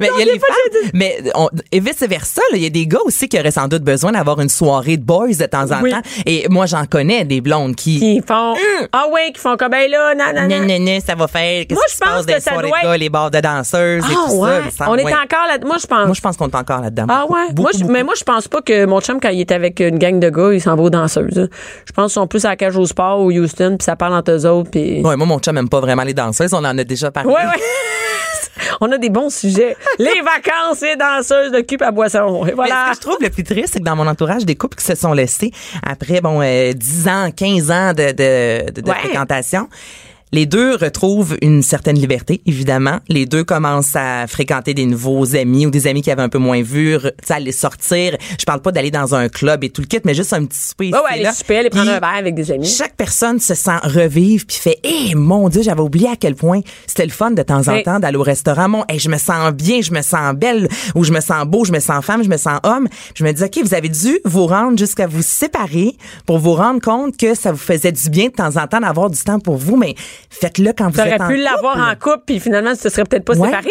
Mais 0.00 0.08
il 0.16 0.18
y 0.26 0.30
a 0.30 0.32
les 0.32 0.38
femmes, 0.40 0.90
mais 0.94 1.18
on- 1.34 1.48
et 1.70 1.80
vice 1.80 2.02
versa, 2.08 2.42
il 2.52 2.62
y 2.62 2.66
a 2.66 2.70
des 2.70 2.86
gars 2.86 2.98
aussi 3.04 3.28
qui 3.28 3.38
auraient 3.38 3.50
sans 3.50 3.68
doute 3.68 3.82
besoin 3.82 4.12
d'avoir 4.12 4.40
une 4.40 4.48
soirée 4.48 4.96
de 4.96 5.04
boys 5.04 5.28
de 5.28 5.46
temps 5.46 5.70
en 5.70 5.82
Oui. 5.82 5.90
temps. 5.90 6.00
Et 6.26 6.46
moi, 6.48 6.66
j'en 6.66 6.84
connais 6.86 7.24
des 7.24 7.40
blondes 7.40 7.74
qui, 7.76 7.98
qui 7.98 8.22
font 8.26 8.54
ah 8.92 9.06
ouais 9.12 9.32
qui 9.32 9.40
font 9.40 9.56
comme 9.56 9.70
ben 9.70 9.90
là 9.90 10.14
non 10.14 10.24
non 10.34 10.48
Nan, 10.48 10.60
non 10.62 10.66
nan, 10.66 10.84
nan, 10.84 11.00
ça 11.00 11.14
va 11.14 11.26
faire. 11.28 11.64
Moi, 11.70 11.82
je 11.92 11.96
pense 11.98 12.26
que 12.26 12.40
ça 12.40 12.50
doit 12.52 12.68
être- 12.82 12.98
les 12.98 13.08
bars 13.08 13.30
de 13.30 13.40
danseuses 13.40 14.04
et 14.04 14.06
ah 14.10 14.24
tout 14.28 14.34
ouais? 14.36 14.50
ça. 14.76 14.86
on 14.88 14.96
est 14.96 15.04
encore 15.04 15.46
là 15.48 15.58
moi 15.64 15.76
je 15.80 15.86
pense 15.86 16.04
Moi, 16.06 16.14
je 16.14 16.20
pense 16.20 16.36
qu'on 16.36 16.48
est 16.48 16.54
encore 16.54 16.80
là-dedans. 16.80 17.06
ah 17.08 17.24
ouais? 17.28 17.46
Beaucoup, 17.50 17.62
moi, 17.62 17.70
je- 17.74 17.78
beaucoup. 17.80 17.92
mais 17.92 18.02
moi 18.04 18.14
je 18.18 18.24
pense 18.24 18.48
pas 18.48 18.60
que 18.62 18.84
mon 18.86 19.00
chum 19.00 19.18
quand 19.20 19.30
il 19.30 19.40
est 19.40 19.52
avec 19.52 19.80
une 19.80 19.98
gang 19.98 20.18
de 20.20 20.28
gars 20.30 20.52
il 20.52 20.60
s'en 20.60 20.76
va 20.76 20.82
aux 20.82 20.90
danseuses 20.90 21.38
hein. 21.38 21.48
je 21.86 21.92
pense 21.92 22.12
qu'ils 22.12 22.20
sont 22.20 22.26
plus 22.26 22.44
à 22.44 22.50
la 22.50 22.56
cage 22.56 22.76
au 22.76 22.84
sport 22.86 23.20
ou 23.20 23.30
Houston 23.32 23.76
puis 23.78 23.84
ça 23.84 23.96
parle 23.96 24.14
entre 24.14 24.32
eux 24.32 24.46
autres 24.46 24.70
puis 24.70 25.00
Ouais, 25.02 25.16
moi, 25.16 25.26
mon 25.26 25.38
chum 25.38 25.56
aime 25.56 25.68
pas 25.68 25.80
vraiment 25.80 26.02
les 26.02 26.14
danseuses. 26.14 26.52
On 26.54 26.58
en 26.58 26.76
a 26.78 26.84
déjà 26.84 27.10
parlé. 27.10 27.28
ouais 27.30 27.34
ouais 27.36 27.40
on 28.80 28.90
a 28.92 28.98
des 28.98 29.10
bons 29.10 29.30
sujets. 29.30 29.76
Les 29.98 30.20
vacances 30.22 30.80
les 30.80 30.96
danseuses 30.96 31.52
de 31.52 31.60
cul 31.60 31.76
à 31.80 31.90
boisson. 31.90 32.42
Et 32.44 32.48
Mais 32.48 32.52
voilà 32.52 32.86
ce 32.86 32.90
que 32.90 32.96
je 32.96 33.00
trouve 33.00 33.18
le 33.20 33.30
plus 33.30 33.44
triste, 33.44 33.74
c'est 33.74 33.78
que 33.80 33.84
dans 33.84 33.96
mon 33.96 34.06
entourage, 34.06 34.44
des 34.44 34.56
couples 34.56 34.76
qui 34.76 34.84
se 34.84 34.94
sont 34.94 35.12
laissés 35.12 35.50
après, 35.86 36.20
bon, 36.20 36.40
euh, 36.42 36.72
10 36.72 37.08
ans, 37.08 37.30
15 37.34 37.70
ans 37.70 37.92
de, 37.92 38.12
de, 38.12 38.70
de, 38.72 38.80
de 38.80 38.88
Ouais. 38.90 38.96
fréquentation, 38.98 39.68
les 40.34 40.46
deux 40.46 40.76
retrouvent 40.76 41.36
une 41.42 41.62
certaine 41.62 41.98
liberté, 41.98 42.40
évidemment. 42.46 43.00
Les 43.08 43.26
deux 43.26 43.44
commencent 43.44 43.94
à 43.94 44.26
fréquenter 44.26 44.72
des 44.72 44.86
nouveaux 44.86 45.36
amis 45.36 45.66
ou 45.66 45.70
des 45.70 45.86
amis 45.86 46.00
qui 46.00 46.10
avaient 46.10 46.22
un 46.22 46.30
peu 46.30 46.38
moins 46.38 46.62
vu, 46.62 46.96
sais, 47.22 47.34
aller 47.34 47.52
sortir. 47.52 48.16
Je 48.38 48.44
parle 48.46 48.62
pas 48.62 48.72
d'aller 48.72 48.90
dans 48.90 49.14
un 49.14 49.28
club 49.28 49.62
et 49.62 49.68
tout 49.68 49.82
le 49.82 49.86
kit, 49.86 50.00
mais 50.04 50.14
juste 50.14 50.32
un 50.32 50.46
petit 50.46 50.58
souper 50.58 50.86
ici, 50.86 50.94
ouais 50.94 51.20
aller 51.20 51.36
souper 51.36 51.58
aller 51.58 51.68
prendre 51.68 51.90
un 51.90 52.00
verre 52.00 52.16
avec 52.16 52.34
des 52.34 52.50
amis. 52.50 52.66
chaque 52.66 52.96
personne 52.96 53.40
se 53.40 53.54
sent 53.54 53.76
revivre 53.82 54.46
puis 54.46 54.56
fait 54.56 54.78
eh 54.82 55.14
mon 55.14 55.50
dieu 55.50 55.62
j'avais 55.62 55.82
oublié 55.82 56.08
à 56.08 56.16
quel 56.16 56.34
point 56.34 56.60
c'était 56.86 57.04
le 57.04 57.12
fun 57.12 57.32
de 57.32 57.42
temps 57.42 57.68
en 57.68 57.82
temps 57.82 58.00
d'aller 58.00 58.16
au 58.16 58.22
restaurant. 58.22 58.68
Mon 58.68 58.84
hey, 58.88 58.98
je 58.98 59.10
me 59.10 59.18
sens 59.18 59.52
bien 59.52 59.82
je 59.82 59.92
me 59.92 60.00
sens 60.00 60.34
belle 60.34 60.68
ou 60.94 61.04
je 61.04 61.12
me 61.12 61.20
sens 61.20 61.44
beau 61.44 61.64
je 61.66 61.72
me 61.72 61.80
sens 61.80 62.02
femme 62.02 62.24
je 62.24 62.30
me 62.30 62.38
sens 62.38 62.58
homme. 62.62 62.88
Je 63.14 63.24
me 63.24 63.32
dis 63.32 63.42
ok 63.42 63.58
vous 63.62 63.74
avez 63.74 63.90
dû 63.90 64.18
vous 64.24 64.46
rendre 64.46 64.78
jusqu'à 64.78 65.06
vous 65.06 65.22
séparer 65.22 65.94
pour 66.24 66.38
vous 66.38 66.54
rendre 66.54 66.80
compte 66.80 67.18
que 67.18 67.34
ça 67.34 67.52
vous 67.52 67.58
faisait 67.58 67.92
du 67.92 68.08
bien 68.08 68.28
de 68.28 68.32
temps 68.32 68.56
en 68.56 68.66
temps 68.66 68.80
d'avoir 68.80 69.10
du 69.10 69.20
temps 69.20 69.40
pour 69.40 69.56
vous 69.56 69.76
mais 69.76 69.94
faites-le 70.30 70.72
quand 70.76 70.88
vous 70.88 70.96
T'aurais 70.96 71.12
êtes 71.14 71.20
en 71.20 71.28
pu 71.28 71.36
l'avoir 71.36 71.76
en 71.76 71.94
couple, 71.94 72.22
puis 72.26 72.40
finalement, 72.40 72.72
tu 72.74 72.78
te 72.82 72.88
serais 72.88 73.04
peut-être 73.04 73.24
pas 73.24 73.36
Ouais. 73.36 73.48
séparé. 73.48 73.70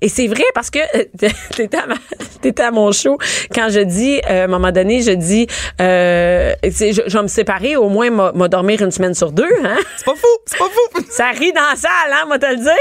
Et 0.00 0.08
c'est 0.08 0.26
vrai 0.26 0.44
parce 0.54 0.70
que 0.70 0.78
t'étais 1.56 1.76
à, 1.78 1.86
ma- 1.86 2.66
à 2.66 2.70
mon 2.70 2.92
show 2.92 3.18
quand 3.54 3.68
je 3.70 3.80
dis, 3.80 4.20
euh, 4.28 4.42
à 4.42 4.44
un 4.44 4.46
moment 4.46 4.72
donné, 4.72 5.02
je 5.02 5.12
dis, 5.12 5.46
euh, 5.80 6.52
je, 6.64 7.02
je 7.06 7.16
vais 7.16 7.22
me 7.22 7.28
séparer, 7.28 7.76
au 7.76 7.88
moins 7.88 8.10
m'a 8.10 8.48
dormir 8.48 8.82
une 8.82 8.90
semaine 8.90 9.14
sur 9.14 9.32
deux. 9.32 9.48
Hein? 9.64 9.76
c'est 9.96 10.04
pas 10.04 10.14
fou 10.14 10.26
c'est 10.46 10.58
pas 10.58 10.64
fou 10.66 11.02
Ça 11.10 11.30
rit 11.30 11.52
dans 11.52 11.60
la 11.70 11.76
salle, 11.76 11.90
hein, 12.12 12.24
moi 12.26 12.38
te 12.38 12.46
le 12.46 12.56
dire. 12.56 12.72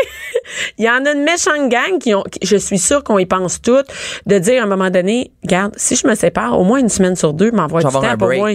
Il 0.77 0.85
y 0.85 0.89
en 0.89 1.05
a 1.05 1.11
une 1.11 1.23
méchante 1.23 1.69
gang 1.69 1.99
qui 1.99 2.13
ont, 2.13 2.23
qui- 2.23 2.45
je 2.45 2.57
suis 2.57 2.79
sûre 2.79 3.03
qu'on 3.03 3.17
y 3.19 3.25
pense 3.25 3.61
toutes, 3.61 3.87
de 4.25 4.37
dire 4.39 4.61
à 4.61 4.65
un 4.65 4.69
moment 4.69 4.89
donné, 4.89 5.31
regarde, 5.43 5.73
si 5.77 5.95
je 5.95 6.07
me 6.07 6.15
sépare, 6.15 6.59
au 6.59 6.63
moins 6.63 6.79
une 6.79 6.89
semaine 6.89 7.15
sur 7.15 7.33
deux, 7.33 7.51
m'envoie 7.51 7.81
Je 7.81 7.87
du 7.87 7.93
temps 7.93 7.99
pour 8.17 8.29
moi. 8.33 8.49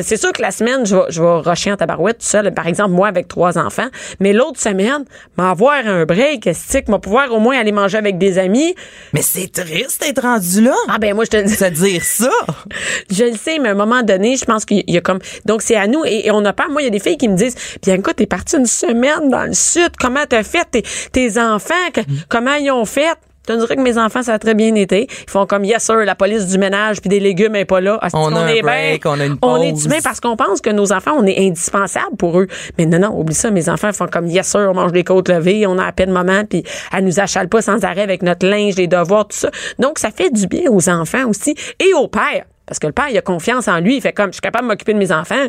C'est 0.00 0.16
sûr 0.16 0.32
que 0.32 0.42
la 0.42 0.50
semaine, 0.50 0.84
je 0.86 0.96
vais, 0.96 1.02
je 1.08 1.22
vais 1.22 1.28
rusher 1.48 1.72
en 1.72 1.76
tabarouette 1.76 2.18
tout 2.18 2.26
seul, 2.26 2.52
par 2.52 2.66
exemple, 2.66 2.90
moi 2.90 3.08
avec 3.08 3.28
trois 3.28 3.58
enfants. 3.60 3.88
Mais 4.20 4.32
l'autre 4.32 4.60
semaine, 4.60 5.04
m'avoir 5.36 5.86
un 5.86 6.04
break, 6.04 6.48
stick, 6.52 6.88
m'a 6.88 6.98
pouvoir 6.98 7.32
au 7.32 7.38
moins 7.40 7.58
aller 7.58 7.72
manger 7.72 7.98
avec 7.98 8.18
des 8.18 8.38
amis? 8.38 8.74
mais 9.12 9.22
c'est 9.22 9.48
triste 9.52 10.02
d'être 10.02 10.22
rendu 10.22 10.62
là 10.62 10.74
Ah 10.88 10.98
ben, 10.98 11.14
moi, 11.14 11.24
je 11.24 11.30
te 11.30 11.42
dis. 11.42 11.54
se 11.54 11.64
dire 11.66 12.02
ça 12.02 12.30
Je 13.10 13.24
le 13.24 13.36
sais, 13.36 13.58
mais 13.58 13.68
à 13.68 13.72
un 13.72 13.74
moment 13.74 14.02
donné, 14.02 14.36
je 14.36 14.44
pense 14.44 14.64
qu'il 14.64 14.82
y 14.88 14.96
a 14.96 15.00
comme. 15.00 15.18
Donc, 15.44 15.62
c'est 15.62 15.76
à 15.76 15.86
nous. 15.86 16.04
Et, 16.04 16.26
et 16.26 16.30
on 16.30 16.40
n'a 16.40 16.52
pas. 16.52 16.68
Moi, 16.68 16.82
il 16.82 16.84
y 16.84 16.88
a 16.88 16.90
des 16.90 17.00
filles 17.00 17.16
qui 17.18 17.28
me 17.28 17.36
disent 17.36 17.56
Bien, 17.82 17.94
écoute, 17.96 18.16
t'es 18.16 18.26
partie 18.26 18.56
une 18.56 18.66
semaine 18.66 19.28
dans 19.30 19.44
le 19.44 19.52
sud. 19.54 19.90
Comment 19.98 20.24
t'as 20.28 20.42
fait 20.42 20.66
tes, 20.70 20.82
tes 21.12 21.38
enfants? 21.38 21.74
que- 21.92 22.00
comment 22.28 22.54
ils 22.54 22.70
ont 22.70 22.84
fait? 22.84 23.08
Te 23.50 23.56
dirais 23.56 23.74
que 23.74 23.80
mes 23.80 23.98
enfants, 23.98 24.22
ça 24.22 24.34
a 24.34 24.38
très 24.38 24.54
bien 24.54 24.72
été. 24.76 25.08
Ils 25.10 25.28
font 25.30 25.44
comme, 25.44 25.64
yes, 25.64 25.82
sir, 25.82 25.96
la 25.96 26.14
police 26.14 26.46
du 26.46 26.56
ménage 26.56 27.00
puis 27.00 27.08
des 27.08 27.18
légumes 27.18 27.56
est 27.56 27.64
pas 27.64 27.80
là. 27.80 27.98
On 28.12 28.32
a 28.36 28.42
un 28.42 28.46
est 28.46 28.62
break, 28.62 29.02
bien? 29.02 29.12
on 29.12 29.18
a 29.18 29.26
une 29.26 29.38
On 29.42 29.60
est 29.60 29.88
bien 29.88 29.98
parce 30.04 30.20
qu'on 30.20 30.36
pense 30.36 30.60
que 30.60 30.70
nos 30.70 30.92
enfants, 30.92 31.16
on 31.18 31.26
est 31.26 31.36
indispensable 31.36 32.16
pour 32.16 32.38
eux. 32.38 32.46
Mais 32.78 32.86
non, 32.86 33.00
non, 33.00 33.18
oublie 33.18 33.34
ça. 33.34 33.50
Mes 33.50 33.68
enfants 33.68 33.92
font 33.92 34.06
comme, 34.06 34.28
yes, 34.28 34.46
sir, 34.46 34.68
on 34.70 34.74
mange 34.74 34.92
des 34.92 35.02
côtes 35.02 35.28
levées, 35.28 35.66
on 35.66 35.78
a 35.78 35.84
à 35.84 35.90
peine 35.90 36.12
maman, 36.12 36.44
puis 36.44 36.62
elle 36.96 37.04
nous 37.04 37.18
achale 37.18 37.48
pas 37.48 37.60
sans 37.60 37.84
arrêt 37.84 38.02
avec 38.02 38.22
notre 38.22 38.46
linge, 38.46 38.76
les 38.76 38.86
devoirs, 38.86 39.26
tout 39.26 39.36
ça. 39.36 39.50
Donc, 39.80 39.98
ça 39.98 40.12
fait 40.12 40.30
du 40.30 40.46
bien 40.46 40.70
aux 40.70 40.88
enfants 40.88 41.28
aussi 41.28 41.56
et 41.80 41.92
au 41.94 42.06
père. 42.06 42.44
Parce 42.66 42.78
que 42.78 42.86
le 42.86 42.92
père, 42.92 43.08
il 43.10 43.18
a 43.18 43.22
confiance 43.22 43.66
en 43.66 43.80
lui. 43.80 43.96
Il 43.96 44.00
fait 44.00 44.12
comme, 44.12 44.28
je 44.28 44.34
suis 44.34 44.42
capable 44.42 44.66
de 44.66 44.68
m'occuper 44.68 44.92
de 44.92 44.98
mes 44.98 45.10
enfants. 45.10 45.48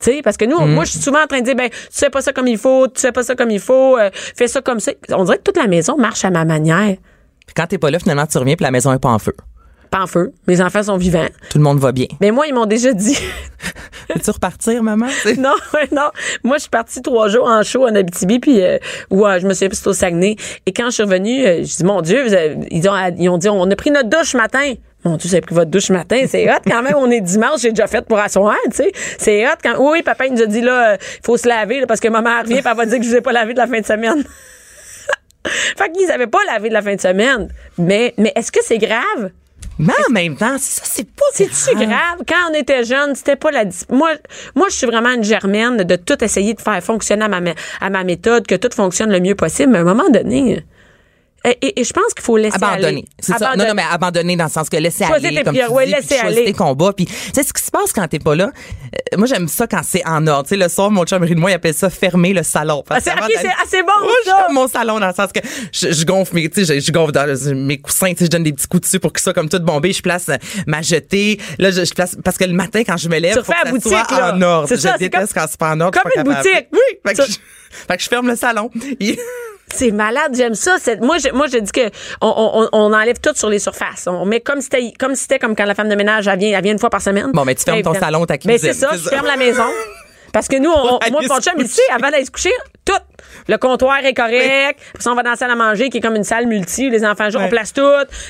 Tu 0.00 0.10
sais, 0.10 0.20
parce 0.22 0.36
que 0.36 0.44
nous, 0.44 0.58
moi, 0.66 0.84
je 0.84 0.90
suis 0.90 1.00
souvent 1.00 1.22
en 1.22 1.26
train 1.26 1.40
de 1.40 1.44
dire, 1.46 1.54
ben, 1.54 1.70
tu 1.70 1.98
fais 1.98 2.10
pas 2.10 2.20
ça 2.20 2.34
comme 2.34 2.48
il 2.48 2.58
faut, 2.58 2.88
tu 2.88 3.00
fais 3.00 3.12
pas 3.12 3.22
ça 3.22 3.34
comme 3.34 3.50
il 3.50 3.60
faut, 3.60 3.96
euh, 3.96 4.10
fais 4.12 4.48
ça 4.48 4.60
comme 4.60 4.80
ça. 4.80 4.92
On 5.12 5.24
dirait 5.24 5.38
que 5.38 5.44
toute 5.44 5.56
la 5.56 5.66
maison 5.66 5.96
marche 5.96 6.26
à 6.26 6.30
ma 6.30 6.44
manière. 6.44 6.96
Puis 7.54 7.62
quand 7.62 7.66
t'es 7.66 7.78
pas 7.78 7.90
là 7.90 7.98
finalement 7.98 8.26
tu 8.26 8.38
reviens 8.38 8.54
puis 8.56 8.64
la 8.64 8.70
maison 8.70 8.92
est 8.92 8.98
pas 8.98 9.10
en 9.10 9.18
feu 9.18 9.34
Pas 9.90 10.00
en 10.02 10.06
feu. 10.06 10.32
Mes 10.46 10.60
enfants 10.62 10.82
sont 10.82 10.96
vivants. 10.96 11.26
tout 11.50 11.58
le 11.58 11.64
monde 11.64 11.78
va 11.78 11.92
bien 11.92 12.06
Mais 12.20 12.30
moi, 12.30 12.46
ils 12.46 12.54
m'ont 12.54 12.64
déjà 12.66 12.92
dit, 12.94 13.16
Veux-tu 14.14 14.30
repartir 14.30 14.82
maman? 14.82 15.06
Non, 15.38 15.54
ouais, 15.74 15.88
non. 15.92 16.10
Moi, 16.44 16.56
je 16.56 16.62
suis 16.62 16.70
partie 16.70 17.00
trois 17.02 17.28
jours 17.28 17.46
en 17.46 17.62
show 17.62 17.86
en 17.86 17.94
Abitibi, 17.94 18.38
puis 18.40 18.62
euh, 18.62 18.78
où 19.10 19.26
euh, 19.26 19.38
je 19.38 19.46
me 19.46 19.52
suis 19.54 19.68
c'était 19.72 19.88
au 19.88 19.92
Saguenay. 19.92 20.36
Et 20.66 20.72
quand 20.72 20.86
je 20.86 20.90
suis 20.92 21.02
revenue, 21.02 21.44
euh, 21.46 21.58
je 21.64 21.76
dis, 21.76 21.84
mon 21.84 22.00
Dieu, 22.02 22.26
vous 22.26 22.32
avez- 22.34 22.56
ils, 22.70 22.88
ont, 22.88 22.94
ils 23.18 23.28
ont 23.28 23.38
dit, 23.38 23.48
on 23.48 23.70
a 23.70 23.76
pris 23.76 23.90
notre 23.90 24.08
douche 24.08 24.30
ce 24.32 24.36
matin. 24.36 24.74
Mon 25.04 25.16
Dieu, 25.16 25.28
vous 25.28 25.34
avez 25.34 25.40
pris 25.42 25.54
votre 25.54 25.70
douche 25.70 25.84
ce 25.86 25.92
matin. 25.92 26.20
C'est 26.28 26.48
hot 26.50 26.58
quand 26.66 26.82
même. 26.82 26.94
On 26.96 27.10
est 27.10 27.20
dimanche, 27.20 27.60
j'ai 27.60 27.70
déjà 27.70 27.86
fait 27.86 28.04
pour 28.06 28.18
asseoir, 28.18 28.56
tu 28.66 28.76
sais. 28.76 28.92
C'est 29.18 29.46
hot 29.46 29.56
quand. 29.62 29.74
Oui, 29.78 30.02
papa, 30.02 30.26
il 30.26 30.34
nous 30.34 30.42
a 30.42 30.46
dit, 30.46 30.60
là, 30.62 30.94
il 30.94 30.98
faut 31.24 31.36
se 31.36 31.48
laver, 31.48 31.80
là, 31.80 31.86
parce 31.86 32.00
que 32.00 32.08
maman 32.08 32.40
revient, 32.42 32.60
elle 32.64 32.76
va 32.76 32.86
dire 32.86 32.98
que 32.98 33.04
je 33.04 33.08
vous 33.10 33.16
ai 33.16 33.20
pas 33.20 33.32
lavé 33.32 33.52
de 33.52 33.58
la 33.58 33.66
fin 33.66 33.80
de 33.80 33.86
semaine. 33.86 34.24
fait 35.76 35.92
qu'ils 35.92 36.10
avaient 36.10 36.26
pas 36.26 36.38
lavé 36.46 36.68
de 36.68 36.74
la 36.74 36.82
fin 36.82 36.94
de 36.94 37.00
semaine. 37.00 37.48
Mais, 37.78 38.14
mais 38.18 38.32
est-ce 38.36 38.52
que 38.52 38.60
c'est 38.62 38.78
grave? 38.78 39.30
Mais 39.78 39.92
en 40.08 40.12
même 40.12 40.36
temps, 40.36 40.56
c'est 40.58 40.80
ça, 40.80 40.82
c'est 40.84 41.10
pas 41.10 41.24
C'est-tu 41.32 41.74
grave? 41.76 42.18
Quand 42.28 42.50
on 42.50 42.54
était 42.54 42.84
jeune, 42.84 43.14
c'était 43.14 43.36
pas 43.36 43.50
la... 43.50 43.64
Moi, 43.90 44.10
moi, 44.54 44.68
je 44.70 44.76
suis 44.76 44.86
vraiment 44.86 45.10
une 45.10 45.24
germaine 45.24 45.78
de 45.78 45.96
tout 45.96 46.22
essayer 46.22 46.54
de 46.54 46.60
faire 46.60 46.82
fonctionner 46.82 47.24
à 47.24 47.28
ma, 47.28 47.40
à 47.80 47.90
ma 47.90 48.04
méthode, 48.04 48.46
que 48.46 48.54
tout 48.54 48.68
fonctionne 48.74 49.10
le 49.10 49.20
mieux 49.20 49.34
possible. 49.34 49.72
Mais 49.72 49.78
à 49.78 49.82
un 49.82 49.84
moment 49.84 50.08
donné... 50.10 50.64
Et, 51.44 51.58
et- 51.60 51.80
et 51.80 51.84
je 51.84 51.92
pense 51.92 52.14
qu'il 52.14 52.22
faut 52.24 52.36
laisser 52.36 52.56
abandonner. 52.56 52.86
aller. 52.86 53.04
C'est 53.18 53.32
ça. 53.32 53.38
Non, 53.38 53.46
Abandonner. 53.46 53.68
non, 53.70 53.74
mais 53.74 53.82
abandonner 53.90 54.36
dans 54.36 54.44
le 54.44 54.50
sens 54.50 54.68
que 54.68 54.76
laisser 54.76 55.04
Choisir 55.04 55.28
aller, 55.28 55.38
tes 55.38 55.44
comme 55.44 55.54
tu 55.54 55.60
priorités, 55.62 55.92
ouais, 55.92 56.00
dis, 56.00 56.06
puis 56.06 56.16
laisser 56.16 56.26
aller. 56.26 56.44
tes 56.44 56.52
combats. 56.52 56.92
Puis, 56.92 57.06
tu 57.06 57.12
sais, 57.34 57.42
ce 57.42 57.52
qui 57.52 57.62
se 57.62 57.70
passe 57.70 57.92
quand 57.92 58.06
t'es 58.06 58.18
pas 58.20 58.34
là, 58.36 58.50
euh, 58.54 59.16
moi, 59.16 59.26
j'aime 59.26 59.48
ça 59.48 59.66
quand 59.66 59.80
c'est 59.82 60.06
en 60.06 60.24
ordre. 60.28 60.44
Tu 60.44 60.50
sais, 60.50 60.56
le 60.56 60.68
soir, 60.68 60.90
mon 60.90 61.04
chum 61.04 61.24
de 61.26 61.34
moi, 61.34 61.50
il 61.50 61.54
appelle 61.54 61.74
ça 61.74 61.90
fermer 61.90 62.32
le 62.32 62.42
salon. 62.44 62.84
Parce 62.86 63.06
Ah, 63.08 63.26
c'est- 63.28 63.48
assez 63.62 63.82
bon, 63.82 63.92
Moi, 64.02 64.12
je 64.24 64.30
ça. 64.30 64.46
mon 64.52 64.68
salon 64.68 65.00
dans 65.00 65.08
le 65.08 65.14
sens 65.14 65.30
que 65.32 65.40
je, 65.72 65.90
je 65.92 66.04
gonfle 66.04 66.34
mes, 66.36 66.48
tu 66.48 66.64
sais, 66.64 66.80
je, 66.80 66.86
je 66.86 66.92
gonfle 66.92 67.12
dans 67.12 67.26
le- 67.26 67.54
mes 67.54 67.78
coussins, 67.80 68.12
tu 68.12 68.18
sais, 68.18 68.24
je 68.26 68.30
donne 68.30 68.44
des 68.44 68.52
petits 68.52 68.68
coups 68.68 68.82
dessus 68.82 69.00
pour 69.00 69.12
que 69.12 69.20
ça, 69.20 69.32
comme 69.32 69.48
tout 69.48 69.58
bombé, 69.60 69.92
je 69.92 70.02
place 70.02 70.28
euh, 70.28 70.36
ma 70.66 70.80
jetée. 70.82 71.40
Là, 71.58 71.70
je, 71.72 71.84
je 71.84 71.92
place, 71.92 72.16
parce 72.24 72.38
que 72.38 72.44
le 72.44 72.52
matin, 72.54 72.82
quand 72.86 72.96
je 72.96 73.08
me 73.08 73.18
lève, 73.18 73.36
Tu 73.36 73.44
faut 73.44 73.52
que 73.52 73.58
ça 73.64 73.70
boutique, 73.70 73.88
soit 73.88 74.16
là. 74.18 74.34
en 74.34 74.42
ordre. 74.42 74.68
C'est 74.68 74.76
je 74.76 74.80
ça, 74.82 74.96
déteste 74.96 75.32
comme- 75.32 75.42
quand 75.42 75.48
c'est 75.50 75.58
pas 75.58 75.70
en 75.72 75.80
ordre. 75.80 75.98
comme 76.00 76.12
une 76.16 76.22
boutique. 76.22 76.68
Oui. 76.72 76.78
Fait 77.08 77.96
que 77.96 78.02
je 78.02 78.08
ferme 78.08 78.28
le 78.28 78.36
salon. 78.36 78.70
C'est 79.72 79.90
malade, 79.90 80.34
j'aime 80.36 80.54
ça. 80.54 80.76
Moi, 81.00 81.18
je, 81.18 81.28
moi, 81.30 81.46
je 81.52 81.58
dis 81.58 81.72
que 81.72 81.88
on, 82.20 82.28
on, 82.62 82.68
on 82.72 82.92
enlève 82.92 83.18
tout 83.20 83.34
sur 83.34 83.48
les 83.48 83.58
surfaces. 83.58 84.06
On 84.06 84.24
met 84.24 84.40
comme 84.40 84.60
si 84.60 84.68
c'était 84.70 84.92
comme 84.98 85.14
si 85.14 85.22
c'était 85.22 85.38
comme 85.38 85.56
quand 85.56 85.64
la 85.64 85.74
femme 85.74 85.88
de 85.88 85.94
ménage 85.94 86.28
elle 86.28 86.38
vient, 86.38 86.56
elle 86.56 86.62
vient 86.62 86.72
une 86.72 86.78
fois 86.78 86.90
par 86.90 87.00
semaine. 87.02 87.30
Bon, 87.32 87.44
mais 87.44 87.54
tu 87.54 87.64
fermes 87.64 87.82
ton 87.82 87.94
salon, 87.94 88.24
ta 88.26 88.34
Mais 88.34 88.38
cuisine, 88.58 88.72
c'est 88.72 88.74
ça, 88.74 88.90
je 88.92 89.08
ferme 89.08 89.26
la 89.26 89.36
maison. 89.36 89.64
Parce 90.32 90.48
que 90.48 90.56
nous, 90.56 90.70
on, 90.70 90.98
moi, 91.10 91.20
mon 91.28 91.40
chum, 91.40 91.54
coucher. 91.54 91.68
sait, 91.68 91.82
avant 91.92 92.10
d'aller 92.10 92.24
se 92.24 92.30
coucher, 92.30 92.52
tout. 92.84 92.92
Le 93.48 93.56
comptoir 93.58 93.98
est 94.04 94.14
correct. 94.14 94.78
Puis 94.98 95.08
on 95.08 95.14
va 95.14 95.22
dans 95.22 95.30
la 95.30 95.36
salle 95.36 95.50
à 95.50 95.56
manger 95.56 95.88
qui 95.88 95.98
est 95.98 96.00
comme 96.00 96.16
une 96.16 96.24
salle 96.24 96.46
multi. 96.46 96.90
Les 96.90 97.04
enfants 97.04 97.30
jouent, 97.30 97.38
on 97.40 97.48
place 97.48 97.72
tout, 97.72 97.82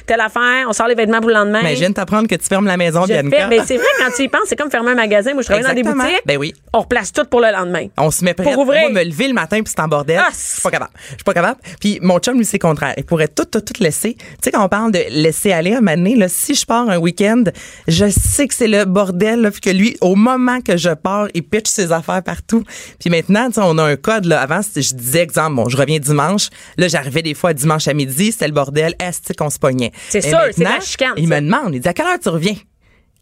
telle 0.06 0.20
affaire, 0.20 0.66
on 0.68 0.72
sort 0.72 0.88
les 0.88 0.94
vêtements 0.94 1.20
pour 1.20 1.28
le 1.28 1.34
lendemain. 1.34 1.60
Imagine 1.60 1.94
t'apprendre 1.94 2.28
que 2.28 2.34
tu 2.34 2.46
fermes 2.46 2.66
la 2.66 2.76
maison, 2.76 3.02
Je 3.02 3.12
Bianca. 3.12 3.36
fais, 3.36 3.46
mais 3.48 3.60
c'est 3.66 3.76
vrai, 3.76 3.86
quand 3.98 4.10
tu 4.16 4.22
y 4.22 4.28
penses, 4.28 4.42
c'est 4.46 4.56
comme 4.56 4.70
fermer 4.70 4.92
un 4.92 4.94
magasin. 4.96 5.32
Moi, 5.34 5.42
je 5.42 5.46
travaille 5.48 5.64
dans 5.64 5.74
des 5.74 5.82
boutiques. 5.82 6.22
Ben 6.26 6.36
oui. 6.38 6.54
On 6.72 6.80
replace 6.80 7.12
tout 7.12 7.24
pour 7.24 7.40
le 7.40 7.50
lendemain. 7.50 7.86
On 7.98 8.10
se 8.10 8.24
met 8.24 8.34
prêt. 8.34 8.44
Pour 8.44 8.58
ouvrir. 8.62 8.80
Moi, 8.90 9.02
me 9.02 9.04
lever 9.04 9.28
le 9.28 9.34
matin 9.34 9.60
puis 9.62 9.72
c'est 9.74 9.80
en 9.82 9.88
bordel. 9.88 10.18
Ah, 10.20 10.28
je 10.32 10.36
suis 10.38 10.62
pas 10.62 10.70
capable. 10.70 10.92
Je 11.10 11.14
suis 11.14 11.24
pas 11.24 11.34
capable. 11.34 11.60
Puis 11.80 11.98
mon 12.02 12.18
chum, 12.18 12.36
lui, 12.38 12.44
c'est 12.44 12.58
contraire. 12.58 12.94
Il 12.96 13.04
pourrait 13.04 13.28
tout, 13.28 13.44
tout, 13.44 13.60
tout 13.60 13.82
laisser. 13.82 14.14
Tu 14.14 14.24
sais, 14.42 14.50
quand 14.50 14.64
on 14.64 14.68
parle 14.68 14.92
de 14.92 15.00
laisser 15.10 15.52
aller, 15.52 15.72
un 15.72 15.80
moment 15.80 15.96
donné, 15.96 16.16
là, 16.16 16.28
si 16.28 16.54
je 16.54 16.64
pars 16.66 16.88
un 16.88 16.98
week-end, 16.98 17.44
je 17.88 18.08
sais 18.08 18.46
que 18.48 18.54
c'est 18.54 18.68
le 18.68 18.84
bordel, 18.84 19.40
là, 19.42 19.50
puis 19.50 19.60
que 19.60 19.70
lui, 19.70 19.96
au 20.00 20.14
moment 20.14 20.60
que 20.60 20.76
je 20.76 20.90
pars, 20.90 21.28
il 21.34 21.42
pitch 21.42 21.68
ses 21.68 21.92
affaires 21.92 22.22
partout. 22.22 22.64
Puis 23.00 23.10
maintenant, 23.10 23.48
tu 23.48 23.54
sais, 23.54 23.60
on 23.64 23.76
a 23.78 23.82
un 23.84 23.96
code, 23.96 24.24
là. 24.26 24.40
Avant, 24.40 24.60
je 24.92 24.96
disais, 24.96 25.20
exemple, 25.20 25.56
bon, 25.56 25.68
je 25.68 25.76
reviens 25.76 25.98
dimanche. 25.98 26.48
Là, 26.76 26.88
j'arrivais 26.88 27.22
des 27.22 27.34
fois 27.34 27.52
dimanche 27.54 27.88
à 27.88 27.94
midi, 27.94 28.32
c'était 28.32 28.46
le 28.48 28.54
bordel. 28.54 28.94
Est-ce 29.00 29.32
qu'on 29.32 29.50
se 29.50 29.58
pognait? 29.58 29.92
C'est 30.08 30.20
sûr, 30.20 30.38
c'est 30.54 30.62
la 30.62 30.80
chicane, 30.80 31.14
Il 31.16 31.28
ça. 31.28 31.40
me 31.40 31.46
demande, 31.46 31.74
il 31.74 31.80
dit, 31.80 31.88
à 31.88 31.92
quelle 31.94 32.06
heure 32.06 32.18
tu 32.20 32.28
reviens? 32.28 32.56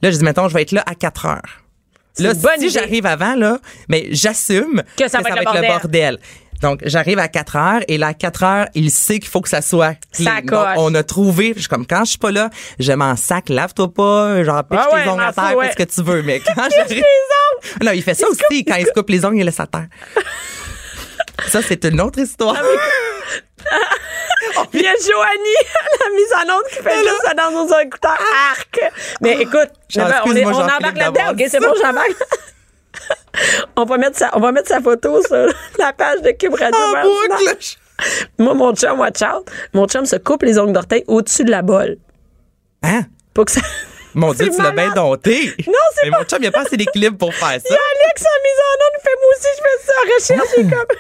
Là, 0.03 0.11
je 0.11 0.17
dis, 0.17 0.25
mettons, 0.25 0.49
je 0.49 0.55
vais 0.55 0.63
être 0.63 0.73
là 0.73 0.83
à 0.87 0.95
4 0.95 1.27
heures. 1.27 1.63
Là, 2.19 2.33
si 2.35 2.65
idée. 2.65 2.69
j'arrive 2.71 3.07
avant, 3.07 3.35
là, 3.35 3.59
mais 3.89 4.09
j'assume 4.11 4.83
Que 4.97 5.09
ça 5.09 5.21
va 5.21 5.31
être 5.31 5.55
le 5.55 5.61
le 5.61 5.67
bordel. 5.67 6.19
Donc, 6.63 6.81
j'arrive 6.85 7.19
à 7.19 7.29
4 7.29 7.57
heures 7.57 7.81
et 7.89 7.97
là, 7.97 8.09
à 8.09 8.15
4 8.15 8.43
heures, 8.45 8.67
il 8.75 8.91
sait 8.91 9.19
qu'il 9.19 9.29
faut 9.29 9.41
que 9.41 9.49
ça 9.49 9.63
soit 9.63 9.95
clean. 10.13 10.25
Ça 10.27 10.41
Donc, 10.43 10.67
on 10.77 10.95
a 10.95 11.03
trouvé, 11.03 11.53
je 11.55 11.61
suis 11.61 11.69
comme, 11.69 11.87
quand 11.87 12.05
je 12.05 12.11
suis 12.11 12.19
pas 12.19 12.31
là, 12.33 12.51
je 12.79 12.93
m'en 12.93 13.17
sac, 13.17 13.49
lave-toi 13.49 13.93
pas, 13.93 14.45
genre, 14.45 14.63
pitch 14.65 14.79
Ah 14.81 14.95
ouais, 14.95 15.05
tes 15.05 15.09
ongles 15.11 15.23
à 15.23 15.33
terre, 15.33 15.57
ouais. 15.57 15.71
ce 15.71 15.77
que 15.77 15.83
tu 15.85 16.03
veux, 16.03 16.23
mais 16.23 16.41
quand 16.55 16.69
j'arrive... 16.77 17.05
Non, 17.83 17.93
il 17.93 18.03
fait 18.03 18.15
ça 18.15 18.27
aussi, 18.29 18.65
quand 18.65 18.77
il 18.77 18.87
se 18.87 18.93
coupe 18.93 19.09
les 19.11 19.25
ongles, 19.25 19.39
il 19.39 19.45
laisse 19.45 19.61
à 19.61 19.67
terre. 19.67 19.89
ça, 21.49 21.61
c'est 21.63 21.85
une 21.85 22.01
autre 22.01 22.19
histoire. 22.19 22.57
Il 24.73 24.81
y 24.83 24.87
a 24.87 24.93
Joanie, 24.93 25.63
la 26.01 26.11
mise 26.15 26.33
en 26.35 26.55
onde, 26.57 26.65
qui 26.71 26.77
fait 26.83 26.99
juste 26.99 27.23
ça 27.25 27.35
dans 27.35 27.51
nos 27.51 27.79
écouteurs. 27.81 28.19
Arc! 28.51 28.81
Mais 29.21 29.41
écoute, 29.41 29.71
Genre, 29.89 30.09
on, 30.27 30.35
est- 30.35 30.45
on 30.45 30.51
embarque 30.55 30.97
là-dedans, 30.97 31.31
OK? 31.33 31.39
C'est 31.39 31.51
ça. 31.51 31.61
bon, 31.61 31.75
j'embarque. 31.81 32.15
on, 33.77 33.85
va 33.85 33.99
mettre 33.99 34.19
sa, 34.19 34.31
on 34.37 34.41
va 34.41 34.53
mettre 34.53 34.69
sa 34.69 34.81
photo 34.81 35.23
sur 35.23 35.47
la 35.79 35.93
page 35.93 36.23
de 36.23 36.31
Cube 36.33 36.55
Radio. 36.55 36.79
En 36.79 36.93
Martina. 36.93 37.37
boucle. 37.37 37.77
Moi, 38.39 38.55
mon 38.55 38.75
chum, 38.75 38.99
watch 38.99 39.23
out. 39.23 39.49
Mon 39.75 39.87
chum 39.87 40.07
se 40.07 40.17
coupe 40.17 40.43
les 40.43 40.59
ongles 40.59 40.73
d'orteil 40.73 41.05
au-dessus 41.07 41.45
de 41.45 41.51
la 41.51 41.63
bolle. 41.63 41.99
Hein? 42.83 43.03
Pour 43.35 43.45
que 43.45 43.53
ça. 43.53 43.61
Mon 44.15 44.33
Dieu, 44.33 44.49
tu 44.51 44.61
l'as 44.61 44.73
bien 44.73 44.91
dompté. 44.93 45.55
Non, 45.67 45.73
c'est 45.95 46.11
Mais 46.11 46.19
mon 46.19 46.25
chum, 46.25 46.39
il 46.43 46.47
a 46.49 46.51
pas 46.51 46.63
assez 46.63 46.77
d'équilibre 46.77 47.19
pour 47.19 47.33
faire 47.35 47.53
Il 47.53 47.57
y 47.59 47.61
ça. 47.61 47.75
a 47.75 48.05
Alex 48.05 48.23
en 48.23 48.43
mise 48.43 48.61
en 48.67 48.75
onde, 48.85 48.95
il 48.99 49.03
fait 49.03 49.17
moi 49.21 49.31
aussi, 49.37 49.49
je 49.57 49.63
fais 49.63 50.33
ça 50.33 50.37
recherche. 50.41 50.71
comme. 50.89 50.97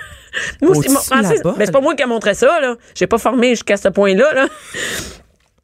Moi 0.62 0.74
Francis, 0.82 1.42
bolle. 1.42 1.54
mais 1.58 1.66
c'est 1.66 1.72
pas 1.72 1.80
moi 1.80 1.94
qui 1.94 2.02
ai 2.02 2.06
montré 2.06 2.34
ça, 2.34 2.60
là. 2.60 2.76
J'ai 2.94 3.06
pas 3.06 3.18
formé 3.18 3.50
jusqu'à 3.50 3.76
ce 3.76 3.88
point-là, 3.88 4.32
là. 4.34 4.46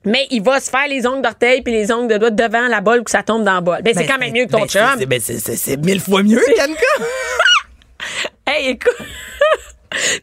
Mais 0.04 0.26
il 0.30 0.42
va 0.42 0.60
se 0.60 0.70
faire 0.70 0.86
les 0.88 1.04
ongles 1.06 1.22
d'orteil 1.22 1.62
puis 1.62 1.72
les 1.72 1.90
ongles 1.90 2.12
de 2.12 2.18
doigts 2.18 2.30
devant 2.30 2.68
la 2.68 2.80
bolle 2.80 3.02
que 3.02 3.10
ça 3.10 3.22
tombe 3.24 3.42
dans 3.44 3.54
la 3.54 3.60
bolle. 3.60 3.82
Ben, 3.82 3.92
c'est 3.94 4.04
Ben, 4.04 4.12
quand 4.12 4.18
même 4.18 4.32
mieux 4.32 4.46
que 4.46 4.52
ton 4.52 4.60
ben, 4.60 4.68
chum. 4.68 4.82
c'est- 4.98 5.06
ben, 5.06 5.20
c'est- 5.20 5.38
c'est 5.40 5.56
c'est 5.56 5.76
mille 5.76 6.00
fois 6.00 6.22
mieux, 6.22 6.40
Bianca. 6.54 6.74
Hey, 8.46 8.68
écoute. 8.70 8.94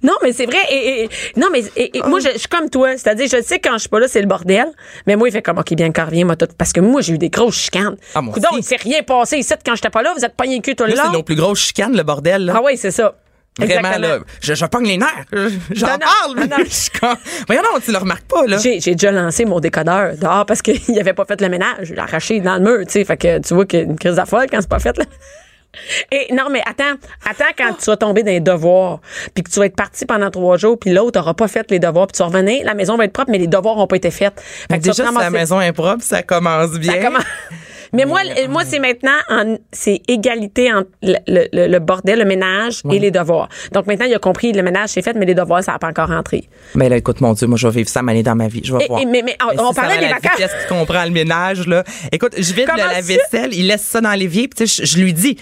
Non, 0.03 0.13
mais 0.21 0.33
c'est 0.33 0.45
vrai. 0.45 0.59
Et, 0.69 1.03
et- 1.05 1.09
non, 1.35 1.47
mais 1.51 1.63
et- 1.75 1.91
moi, 2.05 2.19
je, 2.19 2.29
je 2.33 2.37
suis 2.37 2.47
comme 2.47 2.69
toi. 2.69 2.91
C'est-à-dire, 2.95 3.25
je 3.27 3.41
sais 3.41 3.57
que 3.59 3.67
quand 3.69 3.73
je 3.75 3.79
suis 3.79 3.89
pas 3.89 3.99
là, 3.99 4.07
c'est 4.07 4.21
le 4.21 4.27
bordel. 4.27 4.67
Mais 5.07 5.15
moi, 5.15 5.27
il 5.27 5.31
fait 5.31 5.41
comme, 5.41 5.57
OK, 5.57 5.73
bien, 5.73 5.91
quand 5.91 6.05
reviens, 6.05 6.25
moi, 6.25 6.35
tout. 6.35 6.47
Parce 6.57 6.71
que 6.73 6.79
moi, 6.79 7.01
j'ai 7.01 7.13
eu 7.13 7.17
des 7.17 7.29
grosses 7.29 7.55
chicanes. 7.57 7.95
Ah, 8.13 8.21
moi 8.21 8.35
aussi. 8.37 8.45
il 8.57 8.63
s'est 8.63 8.75
rien 8.75 9.01
passé 9.01 9.37
ici 9.37 9.53
quand 9.65 9.73
j'étais 9.75 9.89
pas 9.89 10.03
là. 10.03 10.13
Vous 10.15 10.23
êtes 10.23 10.35
pogné 10.35 10.57
le 10.57 10.61
cul 10.61 10.75
tout 10.75 10.83
le 10.83 10.91
c'est 10.95 11.09
nos 11.11 11.23
plus 11.23 11.35
grosses 11.35 11.59
chicanes, 11.61 11.95
le 11.97 12.03
bordel, 12.03 12.45
là. 12.45 12.53
Ah 12.57 12.61
oui, 12.63 12.77
c'est 12.77 12.91
ça. 12.91 13.15
Vraiment, 13.59 13.73
Exactement. 13.89 14.07
là, 14.07 14.19
je, 14.41 14.53
je 14.55 14.65
pogne 14.65 14.87
les 14.87 14.97
nerfs. 14.97 15.25
J'en 15.71 15.87
Non, 15.87 15.97
parle, 15.99 16.29
non, 16.29 16.35
mais 16.37 16.47
non. 16.47 16.55
je 16.65 16.69
suis 16.73 16.89
comme... 16.89 17.15
Voyons 17.45 17.61
non, 17.71 17.79
tu 17.79 17.91
le 17.91 17.97
remarques 17.99 18.25
pas, 18.25 18.47
là. 18.47 18.57
J'ai, 18.57 18.79
j'ai 18.79 18.93
déjà 18.93 19.11
lancé 19.11 19.45
mon 19.45 19.59
décodeur 19.59 20.15
dehors 20.17 20.45
parce 20.47 20.61
qu'il 20.63 20.79
avait 20.99 21.13
pas 21.13 21.25
fait 21.25 21.39
le 21.39 21.49
ménage. 21.49 21.89
Il 21.91 21.95
l'a 21.95 22.03
arraché 22.03 22.39
dans 22.39 22.55
le 22.55 22.61
mur, 22.61 22.79
tu 22.87 22.93
sais. 22.93 23.05
Fait 23.05 23.15
que 23.17 23.39
tu 23.39 23.53
vois 23.53 23.65
qu'il 23.65 23.79
y 23.79 23.81
a 23.83 23.85
une 23.85 23.97
crise 23.99 24.17
à 24.17 24.25
folle 24.25 24.47
quand 24.49 24.59
c'est 24.59 24.69
pas 24.69 24.79
fait, 24.79 24.97
là. 24.97 25.05
Et 26.11 26.31
non, 26.33 26.49
mais 26.51 26.61
attends, 26.67 26.97
attends 27.27 27.51
quand 27.57 27.73
tu 27.79 27.85
vas 27.85 27.97
tomber 27.97 28.21
dans 28.21 28.29
les 28.31 28.39
devoirs, 28.39 28.99
puis 29.33 29.43
que 29.43 29.49
tu 29.49 29.57
vas 29.59 29.65
être 29.65 29.75
parti 29.75 30.05
pendant 30.05 30.29
trois 30.29 30.55
jours, 30.57 30.77
puis 30.79 30.91
l'autre 30.91 31.19
aura 31.19 31.33
pas 31.33 31.47
fait 31.47 31.69
les 31.71 31.79
devoirs, 31.79 32.05
puis 32.07 32.13
tu 32.17 32.19
vas 32.19 32.27
revenir, 32.29 32.63
la 32.63 32.75
maison 32.75 32.95
va 32.95 33.05
être 33.05 33.13
propre, 33.13 33.31
mais 33.31 33.39
les 33.39 33.47
devoirs 33.47 33.77
ont 33.77 33.87
pas 33.87 33.95
été 33.95 34.11
faits. 34.11 34.33
Fait 34.69 34.77
que 34.77 34.83
déjà, 34.83 35.07
si 35.07 35.13
la 35.15 35.29
maison 35.31 35.59
est 35.61 35.73
propre, 35.73 36.03
ça 36.03 36.21
commence 36.21 36.71
bien. 36.73 36.93
Ça 36.93 36.97
commence- 36.99 37.23
Mais 37.93 38.05
moi, 38.05 38.21
moi 38.49 38.63
c'est 38.65 38.79
maintenant, 38.79 39.11
en- 39.29 39.57
c'est 39.71 40.01
égalité 40.07 40.73
entre 40.73 40.89
le, 41.03 41.15
le- 41.27 41.67
le- 41.67 41.79
bordel, 41.79 42.19
le 42.19 42.25
ménage 42.25 42.81
et 42.91 42.99
les 42.99 43.11
devoirs. 43.11 43.49
Donc 43.71 43.85
maintenant, 43.87 44.05
il 44.05 44.13
a 44.13 44.19
compris, 44.19 44.51
le 44.51 44.63
ménage 44.63 44.89
c'est 44.89 45.01
fait, 45.01 45.13
mais 45.13 45.25
les 45.25 45.35
devoirs, 45.35 45.63
ça 45.63 45.73
n'a 45.73 45.79
pas 45.79 45.87
encore 45.89 46.07
rentré. 46.09 46.49
Mais 46.75 46.89
là, 46.89 46.97
écoute, 46.97 47.21
mon 47.21 47.33
Dieu, 47.33 47.47
moi, 47.47 47.57
je 47.57 47.67
vais 47.67 47.73
vivre 47.77 47.89
ça 47.89 48.01
m'année 48.01 48.23
dans 48.23 48.35
ma 48.35 48.47
vie. 48.47 48.61
Je 48.63 48.73
vais 48.75 48.83
Et- 48.85 48.87
voir. 48.87 49.01
et- 49.01 49.05
mais- 49.05 49.21
mais 49.23 49.37
on- 49.43 49.59
on 49.63 49.69
si 49.69 49.75
ça 49.75 49.81
parlait 49.81 49.97
des 49.99 50.07
la 50.07 50.13
vacances. 50.15 50.31
vitesse 50.37 50.51
qui 50.63 50.67
comprend 50.73 51.03
le 51.05 51.11
ménage, 51.11 51.67
là? 51.67 51.83
Écoute, 52.11 52.33
je 52.37 52.53
vide 52.53 52.65
Comment 52.65 52.83
le 52.83 52.89
ça? 52.89 52.93
lave-vaisselle, 52.95 53.53
il 53.53 53.67
laisse 53.67 53.83
ça 53.83 54.01
dans 54.01 54.13
l'évier, 54.13 54.47
puis 54.47 54.65
tu 54.65 54.67
sais, 54.67 54.85
je, 54.85 54.91
je 54.91 54.99
lui 54.99 55.13
dis, 55.13 55.37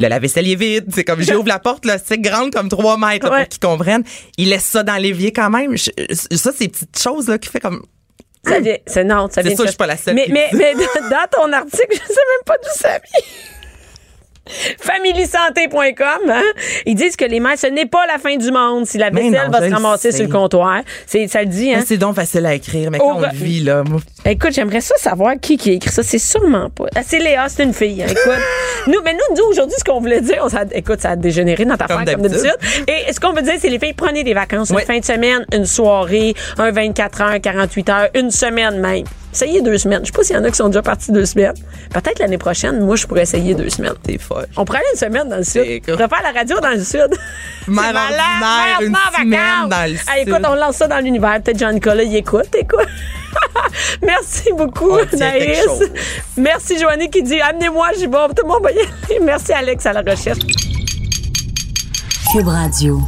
le 0.00 0.08
lave-vaisselle 0.08 0.48
est 0.50 0.54
vide, 0.54 0.86
c'est 0.94 1.04
comme 1.04 1.20
j'ouvre 1.22 1.46
la 1.46 1.58
porte, 1.58 1.84
là, 1.84 1.98
c'est 2.02 2.18
grande 2.18 2.52
comme 2.52 2.68
3 2.68 2.96
mètres, 2.98 3.26
là, 3.26 3.32
Ouais. 3.32 3.38
pour 3.40 3.48
qu'ils 3.50 3.60
comprennent. 3.60 4.02
Il 4.38 4.48
laisse 4.48 4.64
ça 4.64 4.82
dans 4.82 4.96
l'évier 4.96 5.30
quand 5.32 5.50
même. 5.50 5.76
Je- 5.76 5.90
ça, 6.36 6.50
c'est 6.56 6.68
petites 6.68 6.98
choses, 6.98 7.28
là, 7.28 7.38
qui 7.38 7.48
fait 7.48 7.60
comme, 7.60 7.82
Ça 8.46 8.58
vient, 8.60 8.76
c'est 8.86 9.04
non, 9.04 9.28
ça 9.28 9.42
C'est 9.42 9.48
vient. 9.48 9.50
sûr, 9.56 9.64
de- 9.64 9.66
je 9.66 9.70
suis 9.72 9.76
pas 9.76 9.86
la 9.86 9.96
seule 9.96 10.14
Mais, 10.14 10.26
mais, 10.30 10.48
mais 10.52 10.74
dans 10.74 11.26
ton 11.30 11.52
article, 11.52 11.88
je 11.92 11.96
sais 11.96 12.04
même 12.06 12.44
pas 12.46 12.56
d'où 12.58 12.70
ça 12.74 12.88
vient. 12.98 13.26
FamilySanté.com, 14.80 16.30
hein? 16.30 16.42
Ils 16.86 16.94
disent 16.94 17.16
que 17.16 17.24
les 17.24 17.40
mères, 17.40 17.58
ce 17.58 17.66
n'est 17.66 17.86
pas 17.86 18.06
la 18.06 18.18
fin 18.18 18.36
du 18.36 18.50
monde 18.50 18.86
si 18.86 18.98
la 18.98 19.10
vaisselle 19.10 19.32
non, 19.50 19.58
va 19.58 19.68
se 19.68 19.72
ramasser 19.74 20.12
sur 20.12 20.24
le 20.26 20.32
comptoir. 20.32 20.80
C'est, 21.06 21.28
ça 21.28 21.40
le 21.40 21.46
dit, 21.48 21.72
hein? 21.72 21.82
C'est 21.86 21.96
donc 21.96 22.14
facile 22.16 22.46
à 22.46 22.54
écrire, 22.54 22.90
mais 22.90 22.98
quand 22.98 23.16
on 23.16 23.20
le 23.20 23.28
vit, 23.32 23.60
là, 23.60 23.84
Écoute, 24.24 24.52
j'aimerais 24.52 24.80
ça 24.80 24.94
savoir 24.98 25.34
qui 25.40 25.56
qui 25.56 25.70
a 25.70 25.72
écrit 25.74 25.90
ça. 25.90 26.02
C'est 26.02 26.18
sûrement 26.18 26.68
pas. 26.70 26.86
Ah, 26.94 27.00
C'est 27.04 27.18
Léa, 27.18 27.48
c'est 27.48 27.62
une 27.64 27.72
fille. 27.74 28.02
hein, 28.02 28.06
écoute, 28.08 28.32
nous, 28.86 29.00
mais 29.04 29.12
nous, 29.14 29.36
nous 29.36 29.44
aujourd'hui, 29.50 29.76
ce 29.78 29.84
qu'on 29.84 30.00
voulait 30.00 30.20
dire, 30.20 30.42
on 30.44 30.48
écoute, 30.72 31.00
ça 31.00 31.10
a 31.10 31.16
dégénéré 31.16 31.64
notre 31.64 31.84
affaire 31.84 32.04
Comme 32.04 32.14
comme 32.14 32.22
d'habitude. 32.22 32.54
Et 32.86 33.12
ce 33.12 33.18
qu'on 33.20 33.32
veut 33.32 33.42
dire, 33.42 33.54
c'est 33.58 33.68
les 33.68 33.78
filles, 33.78 33.94
prenez 33.94 34.24
des 34.24 34.34
vacances, 34.34 34.70
Oui. 34.70 34.82
une 34.82 34.86
fin 34.86 34.98
de 34.98 35.04
semaine, 35.04 35.44
une 35.54 35.66
soirée, 35.66 36.34
un 36.58 36.70
24 36.70 37.20
heures, 37.22 37.40
48 37.40 37.88
heures, 37.88 38.08
une 38.14 38.30
semaine 38.30 38.78
même. 38.78 39.04
Essayez 39.32 39.62
deux 39.62 39.78
semaines. 39.78 40.00
Je 40.02 40.06
sais 40.06 40.12
pas 40.12 40.22
s'il 40.24 40.34
y 40.36 40.38
en 40.38 40.44
a 40.44 40.50
qui 40.50 40.56
sont 40.56 40.66
déjà 40.68 40.82
partis 40.82 41.12
deux 41.12 41.24
semaines. 41.24 41.54
Peut-être 41.92 42.18
l'année 42.18 42.38
prochaine, 42.38 42.80
moi, 42.80 42.96
je 42.96 43.06
pourrais 43.06 43.22
essayer 43.22 43.54
deux 43.54 43.70
semaines. 43.70 43.94
t'es 44.02 44.18
folle. 44.18 44.46
On 44.56 44.64
pourrait 44.64 44.78
aller 44.78 44.86
une 44.92 44.98
semaine 44.98 45.28
dans 45.28 45.36
le 45.36 45.44
sud. 45.44 45.62
On 45.88 45.92
pourrait 45.92 46.08
faire 46.08 46.22
la 46.22 46.32
radio 46.38 46.58
dans 46.60 46.70
le 46.70 46.82
sud. 46.82 47.08
Mère 47.68 47.92
malade, 47.92 48.10
ordinaire, 48.10 48.40
mère 48.40 48.80
une 48.80 48.96
en 48.96 49.12
semaine 49.18 49.68
dans 49.68 49.84
le 49.86 49.94
Hey, 50.12 50.22
écoute, 50.22 50.34
sud. 50.36 50.46
on 50.48 50.54
lance 50.54 50.76
ça 50.76 50.88
dans 50.88 50.98
l'univers. 50.98 51.40
Peut-être 51.42 51.58
Jean-Nicolas, 51.58 52.02
il 52.02 52.16
écoute, 52.16 52.48
écoute. 52.56 52.88
Merci 54.02 54.50
beaucoup, 54.56 54.98
Naïs. 55.16 55.64
Merci, 56.36 56.78
Joanie, 56.80 57.08
qui 57.08 57.22
dit 57.22 57.40
Amenez-moi, 57.40 57.88
j'y 57.96 58.06
vais. 58.06 58.12
Tout 58.36 58.42
le 58.42 58.48
monde 58.48 58.62
va 58.64 58.72
y 58.72 58.78
aller. 58.78 59.20
Merci, 59.22 59.52
Alex, 59.52 59.86
à 59.86 59.92
la 59.92 60.00
recherche. 60.02 60.38
Cube 62.32 62.48
Radio. 62.48 63.00